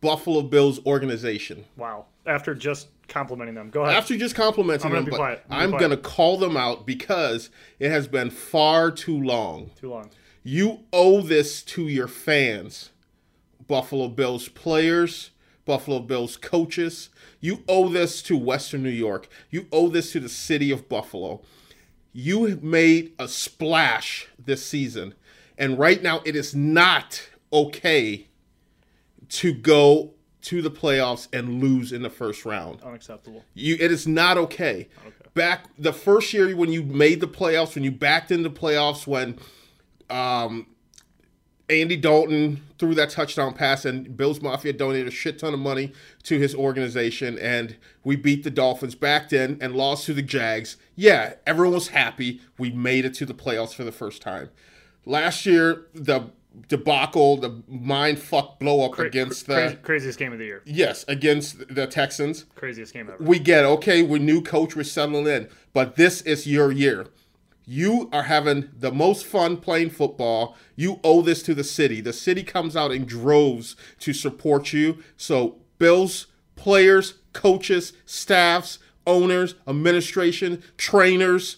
Buffalo 0.00 0.42
Bills 0.42 0.84
organization. 0.84 1.64
Wow. 1.76 2.06
After 2.26 2.54
just 2.54 2.88
complimenting 3.08 3.54
them. 3.54 3.70
Go 3.70 3.82
ahead. 3.82 3.96
After 3.96 4.16
just 4.16 4.34
complimenting 4.34 4.88
I'm 4.88 4.96
them, 4.96 5.04
be 5.04 5.10
but 5.12 5.16
quiet. 5.16 5.44
I'm 5.48 5.70
going 5.70 5.90
to 5.90 5.96
call 5.96 6.36
them 6.36 6.56
out 6.56 6.86
because 6.86 7.50
it 7.78 7.90
has 7.90 8.08
been 8.08 8.30
far 8.30 8.90
too 8.90 9.22
long. 9.22 9.70
Too 9.80 9.90
long. 9.90 10.10
You 10.42 10.80
owe 10.92 11.20
this 11.20 11.62
to 11.62 11.88
your 11.88 12.08
fans, 12.08 12.90
Buffalo 13.66 14.08
Bills 14.08 14.48
players, 14.48 15.30
Buffalo 15.64 16.00
Bills 16.00 16.36
coaches. 16.36 17.08
You 17.40 17.62
owe 17.68 17.88
this 17.88 18.22
to 18.22 18.36
Western 18.36 18.82
New 18.82 18.90
York. 18.90 19.28
You 19.50 19.66
owe 19.72 19.88
this 19.88 20.12
to 20.12 20.20
the 20.20 20.28
city 20.28 20.70
of 20.70 20.88
Buffalo. 20.88 21.42
You 22.12 22.46
have 22.46 22.62
made 22.62 23.12
a 23.18 23.28
splash 23.28 24.28
this 24.38 24.64
season, 24.64 25.14
and 25.58 25.78
right 25.78 26.02
now 26.02 26.22
it 26.24 26.34
is 26.34 26.54
not 26.54 27.28
okay 27.52 28.28
to 29.28 29.52
go 29.52 30.12
to 30.42 30.62
the 30.62 30.70
playoffs 30.70 31.26
and 31.32 31.60
lose 31.60 31.92
in 31.92 32.02
the 32.02 32.10
first 32.10 32.44
round. 32.44 32.80
Unacceptable. 32.82 33.44
You, 33.54 33.76
it 33.80 33.90
is 33.90 34.06
not 34.06 34.38
okay. 34.38 34.88
Back 35.34 35.66
the 35.76 35.92
first 35.92 36.32
year 36.32 36.54
when 36.54 36.70
you 36.70 36.82
made 36.82 37.20
the 37.20 37.26
playoffs, 37.26 37.74
when 37.74 37.82
you 37.82 37.90
backed 37.90 38.30
into 38.30 38.48
playoffs, 38.48 39.06
when 39.06 39.38
um, 40.08 40.66
Andy 41.68 41.96
Dalton 41.96 42.62
threw 42.78 42.94
that 42.94 43.10
touchdown 43.10 43.54
pass, 43.54 43.84
and 43.84 44.16
Bills 44.16 44.40
Mafia 44.40 44.72
donated 44.72 45.08
a 45.08 45.10
shit 45.10 45.38
ton 45.38 45.52
of 45.52 45.58
money 45.58 45.92
to 46.22 46.38
his 46.38 46.54
organization, 46.54 47.38
and 47.38 47.76
we 48.04 48.14
beat 48.14 48.44
the 48.44 48.50
Dolphins, 48.50 48.94
back 48.94 49.30
then 49.30 49.58
and 49.60 49.74
lost 49.74 50.06
to 50.06 50.14
the 50.14 50.22
Jags. 50.22 50.76
Yeah, 50.94 51.34
everyone 51.44 51.74
was 51.74 51.88
happy. 51.88 52.40
We 52.56 52.70
made 52.70 53.04
it 53.04 53.14
to 53.14 53.26
the 53.26 53.34
playoffs 53.34 53.74
for 53.74 53.82
the 53.82 53.92
first 53.92 54.22
time. 54.22 54.50
Last 55.04 55.44
year, 55.44 55.86
the 55.92 56.30
debacle, 56.68 57.36
the 57.36 57.62
mind 57.68 58.18
fuck 58.18 58.58
blow 58.58 58.84
up 58.84 58.92
Cra- 58.92 59.06
against 59.06 59.46
cra- 59.46 59.70
the 59.70 59.76
craziest 59.76 60.18
game 60.18 60.32
of 60.32 60.38
the 60.38 60.44
year. 60.46 60.62
yes 60.64 61.04
against 61.08 61.74
the 61.74 61.86
Texans. 61.86 62.44
Craziest 62.54 62.92
game 62.92 63.08
ever. 63.12 63.22
we 63.22 63.38
get 63.38 63.64
okay 63.64 64.02
we're 64.02 64.18
new 64.18 64.40
coach 64.42 64.74
we're 64.76 64.82
settling 64.84 65.26
in 65.26 65.48
but 65.72 65.96
this 65.96 66.22
is 66.22 66.46
your 66.46 66.72
year. 66.72 67.06
You 67.68 68.08
are 68.12 68.22
having 68.24 68.68
the 68.78 68.92
most 68.92 69.26
fun 69.26 69.56
playing 69.56 69.90
football. 69.90 70.56
You 70.76 71.00
owe 71.02 71.20
this 71.20 71.42
to 71.42 71.52
the 71.54 71.64
city. 71.64 72.00
The 72.00 72.12
city 72.12 72.44
comes 72.44 72.76
out 72.76 72.92
in 72.92 73.06
droves 73.06 73.74
to 73.98 74.12
support 74.12 74.72
you. 74.72 75.02
So 75.16 75.56
bills 75.78 76.28
players 76.54 77.14
coaches 77.32 77.92
staffs 78.06 78.78
owners 79.06 79.56
administration 79.66 80.62
trainers 80.78 81.56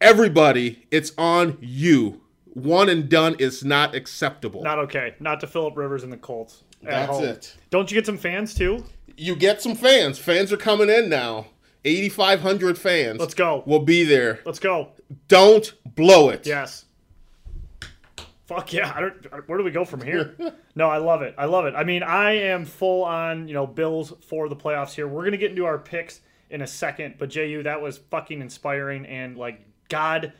everybody 0.00 0.86
it's 0.90 1.12
on 1.18 1.56
you 1.60 2.20
one 2.62 2.88
and 2.88 3.08
done 3.08 3.36
is 3.38 3.64
not 3.64 3.94
acceptable 3.94 4.62
Not 4.62 4.78
okay. 4.80 5.14
Not 5.20 5.40
to 5.40 5.46
Philip 5.46 5.76
Rivers 5.76 6.04
and 6.04 6.12
the 6.12 6.16
Colts. 6.16 6.64
That's 6.82 7.10
home. 7.10 7.24
it. 7.24 7.56
Don't 7.70 7.90
you 7.90 7.96
get 7.96 8.06
some 8.06 8.18
fans 8.18 8.54
too? 8.54 8.84
you 9.16 9.34
get 9.34 9.60
some 9.60 9.74
fans 9.74 10.18
fans 10.18 10.52
are 10.52 10.56
coming 10.56 10.88
in 10.88 11.08
now 11.08 11.46
8500 11.84 12.78
fans 12.78 13.20
Let's 13.20 13.34
go. 13.34 13.62
We'll 13.66 13.80
be 13.80 14.04
there 14.04 14.40
Let's 14.44 14.60
go. 14.60 14.90
Don't 15.26 15.72
blow 15.94 16.28
it. 16.28 16.46
Yes. 16.46 16.84
Fuck 18.48 18.72
yeah! 18.72 18.90
I 18.96 19.00
don't. 19.00 19.46
Where 19.46 19.58
do 19.58 19.64
we 19.64 19.70
go 19.70 19.84
from 19.84 20.00
here? 20.00 20.34
no, 20.74 20.88
I 20.88 20.96
love 20.96 21.20
it. 21.20 21.34
I 21.36 21.44
love 21.44 21.66
it. 21.66 21.74
I 21.76 21.84
mean, 21.84 22.02
I 22.02 22.32
am 22.32 22.64
full 22.64 23.04
on 23.04 23.46
you 23.46 23.52
know 23.52 23.66
Bills 23.66 24.14
for 24.26 24.48
the 24.48 24.56
playoffs 24.56 24.94
here. 24.94 25.06
We're 25.06 25.24
gonna 25.24 25.36
get 25.36 25.50
into 25.50 25.66
our 25.66 25.76
picks 25.76 26.22
in 26.48 26.62
a 26.62 26.66
second, 26.66 27.16
but 27.18 27.28
Ju, 27.28 27.62
that 27.64 27.82
was 27.82 27.98
fucking 27.98 28.40
inspiring 28.40 29.04
and 29.04 29.36
like 29.36 29.60
God 29.90 30.32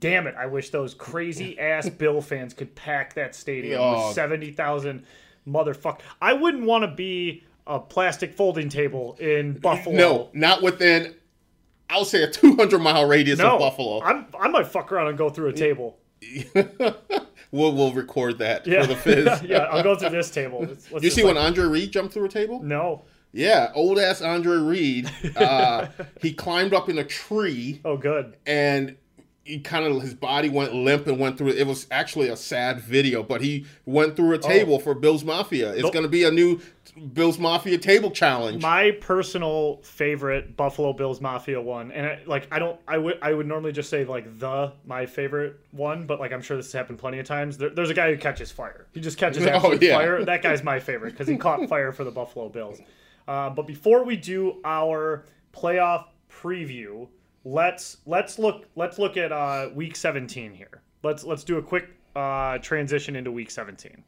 damn 0.00 0.26
it! 0.26 0.34
I 0.38 0.46
wish 0.46 0.70
those 0.70 0.94
crazy 0.94 1.58
ass 1.58 1.88
Bill 1.98 2.20
fans 2.20 2.54
could 2.54 2.74
pack 2.74 3.14
that 3.14 3.34
stadium 3.34 3.80
Oh. 3.80 4.06
with 4.08 4.14
seventy 4.14 4.50
thousand 4.52 5.04
motherfuck. 5.46 6.00
I 6.22 6.32
wouldn't 6.32 6.64
want 6.64 6.82
to 6.84 6.88
be 6.94 7.44
a 7.66 7.78
plastic 7.80 8.34
folding 8.34 8.68
table 8.68 9.16
in 9.20 9.54
Buffalo. 9.58 9.96
No, 9.96 10.30
not 10.32 10.62
within. 10.62 11.14
I'll 11.90 12.04
say 12.06 12.22
a 12.22 12.30
200 12.30 12.78
mile 12.78 13.06
radius 13.06 13.38
no. 13.38 13.54
of 13.54 13.58
Buffalo. 13.60 14.02
I'm, 14.02 14.26
I 14.40 14.48
might 14.48 14.66
fuck 14.66 14.90
around 14.90 15.08
and 15.08 15.18
go 15.18 15.28
through 15.28 15.48
a 15.48 15.52
table. 15.52 15.98
we'll 17.50 17.72
we'll 17.74 17.92
record 17.92 18.38
that 18.38 18.66
Yeah, 18.66 18.82
for 18.82 18.88
the 18.88 18.96
fizz. 18.96 19.42
yeah. 19.44 19.58
I'll 19.58 19.82
go 19.82 19.94
through 19.96 20.10
this 20.10 20.30
table. 20.30 20.60
Let's- 20.60 20.90
let's 20.92 21.04
You 21.04 21.10
see 21.10 21.22
like- 21.24 21.34
when 21.34 21.44
Andre 21.44 21.64
Reed 21.66 21.92
jumped 21.92 22.14
through 22.14 22.24
a 22.26 22.28
table? 22.30 22.62
No. 22.62 23.04
Yeah, 23.32 23.72
old 23.74 23.98
ass 23.98 24.22
Andre 24.22 24.56
Reed. 24.58 25.10
Uh, 25.36 25.88
he 26.22 26.32
climbed 26.32 26.72
up 26.72 26.88
in 26.88 26.98
a 26.98 27.04
tree 27.04 27.80
Oh, 27.84 27.96
good. 27.96 28.36
and 28.46 28.96
he 29.44 29.58
kind 29.60 29.84
of 29.84 30.00
his 30.02 30.14
body 30.14 30.48
went 30.48 30.74
limp 30.74 31.06
and 31.06 31.18
went 31.18 31.36
through. 31.38 31.48
It 31.50 31.66
was 31.66 31.86
actually 31.90 32.28
a 32.28 32.36
sad 32.36 32.80
video, 32.80 33.22
but 33.22 33.40
he 33.42 33.66
went 33.84 34.16
through 34.16 34.32
a 34.32 34.38
table 34.38 34.78
for 34.78 34.94
Bill's 34.94 35.22
Mafia. 35.24 35.70
It's 35.72 35.80
Oh. 35.80 35.82
Nope. 35.82 35.92
going 35.92 36.02
to 36.04 36.08
be 36.08 36.24
a 36.24 36.30
new 36.30 36.60
Bill's 37.12 37.38
Mafia 37.38 37.76
table 37.76 38.10
challenge. 38.10 38.62
My 38.62 38.92
personal 39.00 39.80
favorite 39.82 40.56
Buffalo 40.56 40.92
Bills 40.92 41.20
Mafia 41.20 41.60
one, 41.60 41.92
and 41.92 42.06
I, 42.06 42.20
like 42.26 42.48
I 42.50 42.58
don't, 42.58 42.78
I 42.88 42.96
would, 42.98 43.18
I 43.20 43.34
would 43.34 43.46
normally 43.46 43.72
just 43.72 43.90
say 43.90 44.04
like 44.04 44.38
the 44.38 44.72
my 44.86 45.04
favorite 45.06 45.60
one, 45.72 46.06
but 46.06 46.18
like 46.20 46.32
I'm 46.32 46.40
sure 46.42 46.56
this 46.56 46.66
has 46.66 46.72
happened 46.72 46.98
plenty 46.98 47.18
of 47.18 47.26
times. 47.26 47.58
There, 47.58 47.70
there's 47.70 47.90
a 47.90 47.94
guy 47.94 48.10
who 48.10 48.16
catches 48.18 48.50
fire. 48.50 48.86
He 48.92 49.00
just 49.00 49.18
catches 49.18 49.44
Oh, 49.52 49.72
yeah. 49.80 49.94
fire. 49.96 50.24
That 50.24 50.42
guy's 50.42 50.62
my 50.62 50.80
favorite 50.80 51.10
because 51.12 51.28
he 51.28 51.36
caught 51.36 51.68
fire 51.68 51.92
for 51.92 52.04
the 52.04 52.10
Buffalo 52.10 52.48
Bills. 52.48 52.80
Uh, 53.28 53.50
but 53.50 53.66
before 53.66 54.04
we 54.04 54.16
do 54.16 54.60
our 54.64 55.24
playoff 55.54 56.06
preview, 56.30 57.08
let's 57.44 57.98
let's 58.06 58.38
look 58.38 58.66
let's 58.74 58.98
look 58.98 59.16
at 59.16 59.32
uh, 59.32 59.68
week 59.74 59.96
17 59.96 60.52
here. 60.52 60.82
Let's 61.02 61.24
let's 61.24 61.44
do 61.44 61.58
a 61.58 61.62
quick 61.62 61.90
uh, 62.16 62.58
transition 62.58 63.16
into 63.16 63.30
week 63.30 63.50
17. 63.50 64.02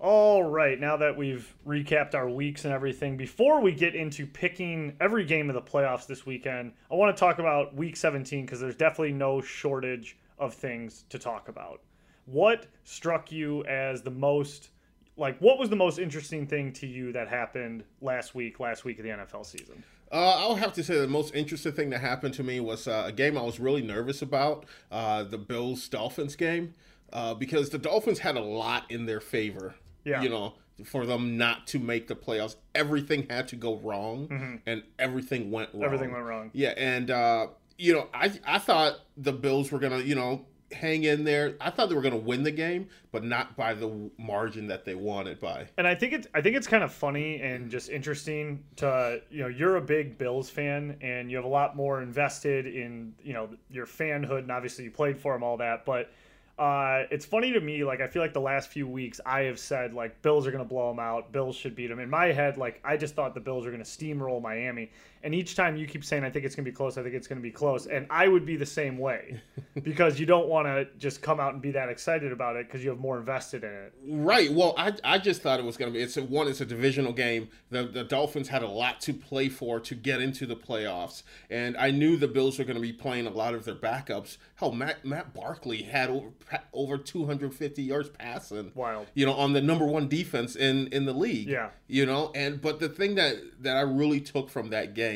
All 0.00 0.42
right, 0.42 0.78
now 0.78 0.98
that 0.98 1.16
we've 1.16 1.54
recapped 1.66 2.14
our 2.14 2.28
weeks 2.28 2.66
and 2.66 2.74
everything, 2.74 3.16
before 3.16 3.62
we 3.62 3.72
get 3.72 3.94
into 3.94 4.26
picking 4.26 4.94
every 5.00 5.24
game 5.24 5.48
of 5.48 5.54
the 5.54 5.62
playoffs 5.62 6.06
this 6.06 6.26
weekend, 6.26 6.72
I 6.90 6.94
want 6.94 7.16
to 7.16 7.18
talk 7.18 7.38
about 7.38 7.74
week 7.74 7.96
17 7.96 8.44
because 8.44 8.60
there's 8.60 8.74
definitely 8.74 9.12
no 9.12 9.40
shortage 9.40 10.18
of 10.38 10.52
things 10.52 11.04
to 11.08 11.18
talk 11.18 11.48
about. 11.48 11.80
What 12.26 12.66
struck 12.82 13.32
you 13.32 13.64
as 13.64 14.02
the 14.02 14.10
most, 14.10 14.70
like, 15.16 15.38
what 15.38 15.58
was 15.58 15.70
the 15.70 15.76
most 15.76 15.98
interesting 15.98 16.46
thing 16.46 16.74
to 16.74 16.86
you 16.86 17.10
that 17.12 17.28
happened 17.28 17.82
last 18.02 18.34
week, 18.34 18.60
last 18.60 18.84
week 18.84 18.98
of 18.98 19.04
the 19.04 19.10
NFL 19.10 19.46
season? 19.46 19.82
Uh, 20.12 20.36
I'll 20.38 20.56
have 20.56 20.72
to 20.74 20.84
say 20.84 20.98
the 20.98 21.08
most 21.08 21.34
interesting 21.34 21.72
thing 21.72 21.90
that 21.90 22.00
happened 22.00 22.34
to 22.34 22.42
me 22.42 22.60
was 22.60 22.86
uh, 22.86 23.04
a 23.06 23.12
game 23.12 23.36
I 23.36 23.42
was 23.42 23.58
really 23.58 23.82
nervous 23.82 24.22
about, 24.22 24.64
uh, 24.92 25.24
the 25.24 25.38
Bills 25.38 25.88
Dolphins 25.88 26.36
game, 26.36 26.74
uh, 27.12 27.34
because 27.34 27.70
the 27.70 27.78
Dolphins 27.78 28.20
had 28.20 28.36
a 28.36 28.40
lot 28.42 28.90
in 28.90 29.06
their 29.06 29.20
favor. 29.20 29.74
Yeah. 30.04 30.22
You 30.22 30.28
know, 30.28 30.54
for 30.84 31.06
them 31.06 31.36
not 31.38 31.66
to 31.68 31.78
make 31.78 32.08
the 32.08 32.14
playoffs, 32.14 32.56
everything 32.74 33.26
had 33.30 33.48
to 33.48 33.56
go 33.56 33.76
wrong, 33.78 34.60
and 34.66 34.82
everything 34.98 35.50
went 35.50 35.70
wrong. 35.72 35.82
Mm-hmm. 35.82 35.84
Everything 35.84 36.12
went 36.12 36.24
wrong. 36.24 36.50
Yeah, 36.52 36.74
and 36.76 37.10
uh, 37.10 37.46
you 37.78 37.94
know, 37.94 38.08
I 38.12 38.32
I 38.46 38.58
thought 38.58 38.96
the 39.16 39.32
Bills 39.32 39.72
were 39.72 39.78
gonna, 39.78 40.00
you 40.00 40.14
know, 40.14 40.44
hang 40.74 41.04
in 41.04 41.24
there. 41.24 41.54
I 41.60 41.70
thought 41.70 41.88
they 41.88 41.94
were 41.94 42.02
gonna 42.02 42.16
win 42.16 42.42
the 42.42 42.50
game, 42.50 42.88
but 43.12 43.24
not 43.24 43.56
by 43.56 43.74
the 43.74 44.10
margin 44.18 44.66
that 44.68 44.84
they 44.84 44.94
wanted 44.94 45.40
by. 45.40 45.66
And 45.78 45.86
I 45.86 45.94
think 45.94 46.12
it's 46.12 46.26
I 46.34 46.40
think 46.40 46.56
it's 46.56 46.66
kind 46.66 46.84
of 46.84 46.92
funny 46.92 47.40
and 47.40 47.70
just 47.70 47.88
interesting 47.88 48.62
to 48.76 49.20
you 49.30 49.42
know 49.42 49.48
you're 49.48 49.76
a 49.76 49.80
big 49.80 50.18
Bills 50.18 50.50
fan 50.50 50.96
and 51.00 51.30
you 51.30 51.36
have 51.36 51.44
a 51.44 51.48
lot 51.48 51.76
more 51.76 52.02
invested 52.02 52.66
in 52.66 53.14
you 53.22 53.32
know 53.32 53.48
your 53.70 53.86
fanhood 53.86 54.40
and 54.40 54.50
obviously 54.50 54.84
you 54.84 54.90
played 54.90 55.18
for 55.18 55.32
them 55.32 55.42
all 55.42 55.56
that 55.58 55.84
but 55.84 56.10
uh, 56.56 57.02
it's 57.10 57.26
funny 57.26 57.52
to 57.52 57.60
me 57.60 57.82
like 57.82 58.00
I 58.00 58.06
feel 58.06 58.22
like 58.22 58.32
the 58.32 58.40
last 58.40 58.70
few 58.70 58.86
weeks 58.86 59.20
I 59.26 59.40
have 59.42 59.58
said 59.58 59.92
like 59.92 60.22
Bills 60.22 60.46
are 60.46 60.52
gonna 60.52 60.64
blow 60.64 60.88
them 60.90 61.00
out 61.00 61.32
Bills 61.32 61.56
should 61.56 61.74
beat 61.74 61.88
them 61.88 61.98
in 61.98 62.08
my 62.08 62.26
head 62.26 62.56
like 62.56 62.80
I 62.84 62.96
just 62.96 63.14
thought 63.14 63.34
the 63.34 63.40
Bills 63.40 63.64
were 63.64 63.72
gonna 63.72 63.82
steamroll 63.82 64.40
Miami 64.40 64.90
and 65.24 65.34
each 65.34 65.56
time 65.56 65.76
you 65.76 65.86
keep 65.86 66.04
saying 66.04 66.22
I 66.22 66.30
think 66.30 66.44
it's 66.44 66.54
gonna 66.54 66.64
be 66.64 66.72
close 66.72 66.96
I 66.96 67.02
think 67.02 67.14
it's 67.14 67.26
gonna 67.26 67.40
be 67.40 67.50
close 67.50 67.86
and 67.86 68.06
I 68.10 68.28
would 68.28 68.46
be 68.46 68.56
the 68.56 68.66
same 68.66 68.98
way 68.98 69.40
because 69.82 70.20
you 70.20 70.26
don't 70.26 70.48
want 70.48 70.66
to 70.66 70.86
just 70.98 71.22
come 71.22 71.40
out 71.40 71.54
and 71.54 71.62
be 71.62 71.72
that 71.72 71.88
excited 71.88 72.30
about 72.30 72.56
it 72.56 72.66
because 72.66 72.84
you 72.84 72.90
have 72.90 73.00
more 73.00 73.18
invested 73.18 73.64
in 73.64 73.70
it 73.70 73.94
Right. 74.06 74.52
Well, 74.52 74.74
I, 74.76 74.92
I 75.02 75.18
just 75.18 75.42
thought 75.42 75.58
it 75.58 75.64
was 75.64 75.76
going 75.76 75.92
to 75.92 75.96
be. 75.96 76.02
It's 76.02 76.16
a, 76.16 76.22
one. 76.22 76.48
It's 76.48 76.60
a 76.60 76.66
divisional 76.66 77.12
game. 77.12 77.48
The 77.70 77.84
the 77.84 78.04
Dolphins 78.04 78.48
had 78.48 78.62
a 78.62 78.68
lot 78.68 79.00
to 79.02 79.14
play 79.14 79.48
for 79.48 79.80
to 79.80 79.94
get 79.94 80.20
into 80.20 80.46
the 80.46 80.56
playoffs, 80.56 81.22
and 81.48 81.76
I 81.76 81.90
knew 81.90 82.16
the 82.16 82.28
Bills 82.28 82.58
were 82.58 82.64
going 82.64 82.76
to 82.76 82.82
be 82.82 82.92
playing 82.92 83.26
a 83.26 83.30
lot 83.30 83.54
of 83.54 83.64
their 83.64 83.74
backups. 83.74 84.36
Hell, 84.56 84.72
Matt 84.72 85.04
Matt 85.04 85.32
Barkley 85.32 85.82
had 85.82 86.10
over 86.10 86.30
over 86.72 86.98
250 86.98 87.82
yards 87.82 88.10
passing. 88.10 88.72
Wild. 88.74 89.06
You 89.14 89.26
know, 89.26 89.32
on 89.32 89.52
the 89.52 89.62
number 89.62 89.86
one 89.86 90.08
defense 90.08 90.56
in 90.56 90.88
in 90.88 91.06
the 91.06 91.14
league. 91.14 91.48
Yeah. 91.48 91.70
You 91.86 92.04
know, 92.06 92.30
and 92.34 92.60
but 92.60 92.80
the 92.80 92.88
thing 92.88 93.14
that 93.14 93.36
that 93.60 93.76
I 93.76 93.82
really 93.82 94.20
took 94.20 94.50
from 94.50 94.70
that 94.70 94.94
game 94.94 95.13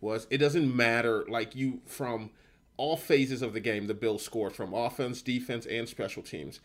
was 0.00 0.26
it 0.30 0.38
doesn't 0.38 0.74
matter 0.74 1.24
like 1.28 1.54
you 1.54 1.80
from 1.86 2.30
all 2.76 2.96
phases 2.96 3.42
of 3.42 3.52
the 3.52 3.60
game 3.60 3.86
the 3.86 3.94
Bills 3.94 4.22
scored 4.22 4.54
from 4.54 4.72
offense, 4.72 5.20
defense, 5.20 5.66
and 5.66 5.88
special 5.88 6.22
teams. 6.22 6.60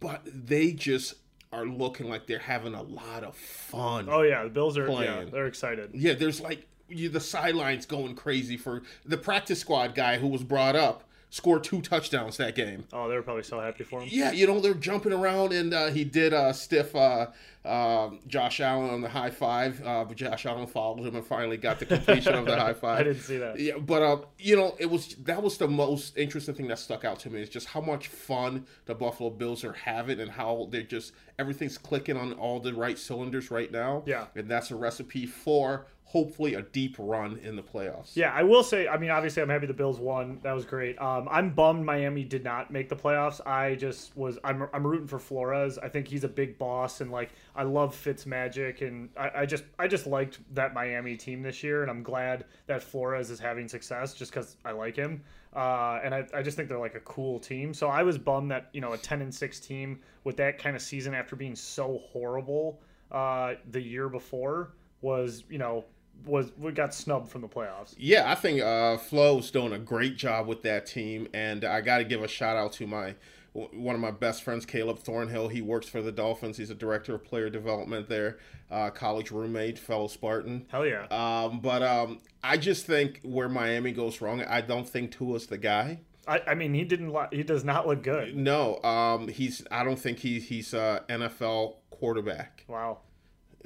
But 0.00 0.22
they 0.24 0.72
just 0.72 1.14
are 1.52 1.66
looking 1.66 2.08
like 2.08 2.26
they're 2.26 2.38
having 2.38 2.74
a 2.74 2.82
lot 2.82 3.24
of 3.24 3.36
fun. 3.36 4.08
Oh 4.10 4.22
yeah, 4.22 4.42
the 4.44 4.50
Bills 4.50 4.76
are 4.76 4.86
yeah, 4.88 4.94
Playing. 4.94 5.30
they're 5.30 5.46
excited. 5.46 5.90
Yeah, 5.94 6.14
there's 6.14 6.40
like 6.40 6.66
you, 6.88 7.08
the 7.08 7.20
sidelines 7.20 7.86
going 7.86 8.14
crazy 8.14 8.56
for 8.56 8.82
the 9.04 9.16
practice 9.16 9.60
squad 9.60 9.94
guy 9.94 10.18
who 10.18 10.28
was 10.28 10.42
brought 10.42 10.76
up 10.76 11.04
scored 11.34 11.64
two 11.64 11.80
touchdowns 11.80 12.36
that 12.36 12.54
game. 12.54 12.84
Oh, 12.92 13.08
they 13.08 13.16
were 13.16 13.22
probably 13.22 13.42
so 13.42 13.58
happy 13.58 13.82
for 13.82 14.00
him. 14.00 14.08
Yeah, 14.08 14.30
you 14.30 14.46
know 14.46 14.60
they're 14.60 14.72
jumping 14.72 15.12
around, 15.12 15.52
and 15.52 15.74
uh, 15.74 15.90
he 15.90 16.04
did 16.04 16.32
uh, 16.32 16.52
stiff 16.52 16.94
uh, 16.94 17.26
um 17.64 18.20
Josh 18.28 18.60
Allen 18.60 18.90
on 18.90 19.00
the 19.00 19.08
high 19.08 19.30
five, 19.30 19.84
uh, 19.84 20.04
but 20.04 20.16
Josh 20.16 20.46
Allen 20.46 20.68
followed 20.68 21.04
him 21.04 21.16
and 21.16 21.26
finally 21.26 21.56
got 21.56 21.80
the 21.80 21.86
completion 21.86 22.34
of 22.34 22.46
the 22.46 22.56
high 22.56 22.72
five. 22.84 23.00
I 23.00 23.02
didn't 23.02 23.22
see 23.22 23.38
that. 23.38 23.58
Yeah, 23.58 23.78
but 23.78 24.02
uh, 24.02 24.18
you 24.38 24.54
know, 24.54 24.76
it 24.78 24.88
was 24.88 25.16
that 25.24 25.42
was 25.42 25.58
the 25.58 25.66
most 25.66 26.16
interesting 26.16 26.54
thing 26.54 26.68
that 26.68 26.78
stuck 26.78 27.04
out 27.04 27.18
to 27.20 27.30
me 27.30 27.42
is 27.42 27.48
just 27.48 27.66
how 27.66 27.80
much 27.80 28.06
fun 28.06 28.64
the 28.84 28.94
Buffalo 28.94 29.30
Bills 29.30 29.64
are 29.64 29.72
having 29.72 30.20
and 30.20 30.30
how 30.30 30.68
they're 30.70 30.82
just 30.82 31.14
everything's 31.40 31.78
clicking 31.78 32.16
on 32.16 32.34
all 32.34 32.60
the 32.60 32.72
right 32.72 32.96
cylinders 32.96 33.50
right 33.50 33.72
now. 33.72 34.04
Yeah. 34.06 34.26
and 34.36 34.48
that's 34.48 34.70
a 34.70 34.76
recipe 34.76 35.26
for 35.26 35.86
hopefully 36.04 36.54
a 36.54 36.62
deep 36.62 36.94
run 36.98 37.38
in 37.42 37.56
the 37.56 37.62
playoffs. 37.62 38.14
Yeah, 38.14 38.32
I 38.32 38.42
will 38.44 38.62
say. 38.62 38.86
I 38.86 38.96
mean, 38.98 39.10
obviously, 39.10 39.42
I'm 39.42 39.48
happy 39.48 39.66
the 39.66 39.74
Bills 39.74 39.98
won. 39.98 40.38
That 40.42 40.52
was 40.52 40.64
great. 40.64 41.00
Um, 41.00 41.28
I'm 41.30 41.50
bummed 41.50 41.84
Miami 41.84 42.22
did 42.22 42.44
not 42.44 42.70
make 42.70 42.88
the 42.88 42.96
playoffs. 42.96 43.44
I 43.46 43.74
just 43.74 44.16
was. 44.16 44.38
I'm, 44.44 44.68
I'm 44.72 44.86
rooting 44.86 45.08
for 45.08 45.18
Flores. 45.18 45.78
I 45.78 45.88
think 45.88 46.06
he's 46.06 46.24
a 46.24 46.28
big 46.28 46.58
boss, 46.58 47.00
and 47.00 47.10
like 47.10 47.30
I 47.56 47.64
love 47.64 47.94
Fitz 47.94 48.26
magic, 48.26 48.80
and 48.80 49.08
I, 49.16 49.30
I 49.38 49.46
just 49.46 49.64
I 49.78 49.88
just 49.88 50.06
liked 50.06 50.38
that 50.54 50.74
Miami 50.74 51.16
team 51.16 51.42
this 51.42 51.62
year, 51.62 51.82
and 51.82 51.90
I'm 51.90 52.02
glad 52.02 52.44
that 52.66 52.82
Flores 52.82 53.30
is 53.30 53.40
having 53.40 53.66
success 53.66 54.14
just 54.14 54.30
because 54.30 54.56
I 54.64 54.70
like 54.72 54.96
him. 54.96 55.22
Uh, 55.54 56.00
and 56.02 56.14
I, 56.14 56.26
I 56.34 56.42
just 56.42 56.56
think 56.56 56.68
they're 56.68 56.78
like 56.78 56.96
a 56.96 57.00
cool 57.00 57.38
team. 57.38 57.72
So 57.72 57.88
I 57.88 58.02
was 58.02 58.18
bummed 58.18 58.50
that 58.50 58.68
you 58.72 58.80
know 58.80 58.92
a 58.92 58.98
10 58.98 59.22
and 59.22 59.34
six 59.34 59.60
team 59.60 60.00
with 60.24 60.36
that 60.36 60.58
kind 60.58 60.74
of 60.74 60.82
season 60.82 61.14
after 61.14 61.36
being 61.36 61.54
so 61.54 62.00
horrible 62.12 62.80
uh, 63.10 63.54
the 63.70 63.80
year 63.80 64.08
before 64.08 64.72
was 65.00 65.44
you 65.48 65.58
know 65.58 65.84
was 66.24 66.52
we 66.58 66.72
got 66.72 66.94
snubbed 66.94 67.30
from 67.30 67.42
the 67.42 67.48
playoffs. 67.48 67.94
Yeah, 67.98 68.30
I 68.30 68.34
think 68.34 68.62
uh, 68.62 68.96
Flo's 68.96 69.50
doing 69.50 69.72
a 69.72 69.78
great 69.78 70.16
job 70.16 70.46
with 70.46 70.62
that 70.62 70.86
team, 70.86 71.28
and 71.34 71.64
I 71.64 71.80
got 71.80 71.98
to 71.98 72.04
give 72.04 72.22
a 72.22 72.28
shout 72.28 72.56
out 72.56 72.72
to 72.74 72.86
my 72.86 73.14
one 73.52 73.94
of 73.94 74.00
my 74.00 74.10
best 74.10 74.42
friends, 74.42 74.66
Caleb 74.66 74.98
Thornhill. 74.98 75.48
He 75.48 75.62
works 75.62 75.88
for 75.88 76.02
the 76.02 76.10
Dolphins. 76.10 76.56
He's 76.56 76.70
a 76.70 76.74
director 76.74 77.14
of 77.14 77.24
player 77.24 77.48
development 77.48 78.08
there, 78.08 78.38
uh, 78.70 78.90
college 78.90 79.30
roommate, 79.30 79.78
fellow 79.78 80.08
Spartan. 80.08 80.66
Hell 80.70 80.84
yeah. 80.84 81.06
Um, 81.10 81.60
but 81.60 81.82
um, 81.82 82.18
I 82.42 82.56
just 82.56 82.84
think 82.84 83.20
where 83.22 83.48
Miami 83.48 83.92
goes 83.92 84.20
wrong, 84.20 84.42
I 84.42 84.60
don't 84.60 84.88
think 84.88 85.12
Tua's 85.12 85.46
the 85.46 85.58
guy. 85.58 86.00
I, 86.26 86.40
I 86.48 86.54
mean, 86.54 86.74
he 86.74 86.84
didn't. 86.84 87.10
Lo- 87.10 87.28
he 87.30 87.42
does 87.42 87.64
not 87.64 87.86
look 87.86 88.02
good. 88.02 88.34
No, 88.36 88.82
um, 88.82 89.28
he's. 89.28 89.62
I 89.70 89.84
don't 89.84 89.98
think 89.98 90.18
he, 90.18 90.40
he's 90.40 90.72
a 90.74 91.04
NFL 91.08 91.76
quarterback. 91.90 92.64
Wow. 92.66 92.98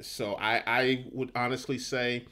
So 0.01 0.35
I, 0.35 0.63
I 0.65 1.05
would 1.11 1.31
honestly 1.35 1.77
say 1.77 2.25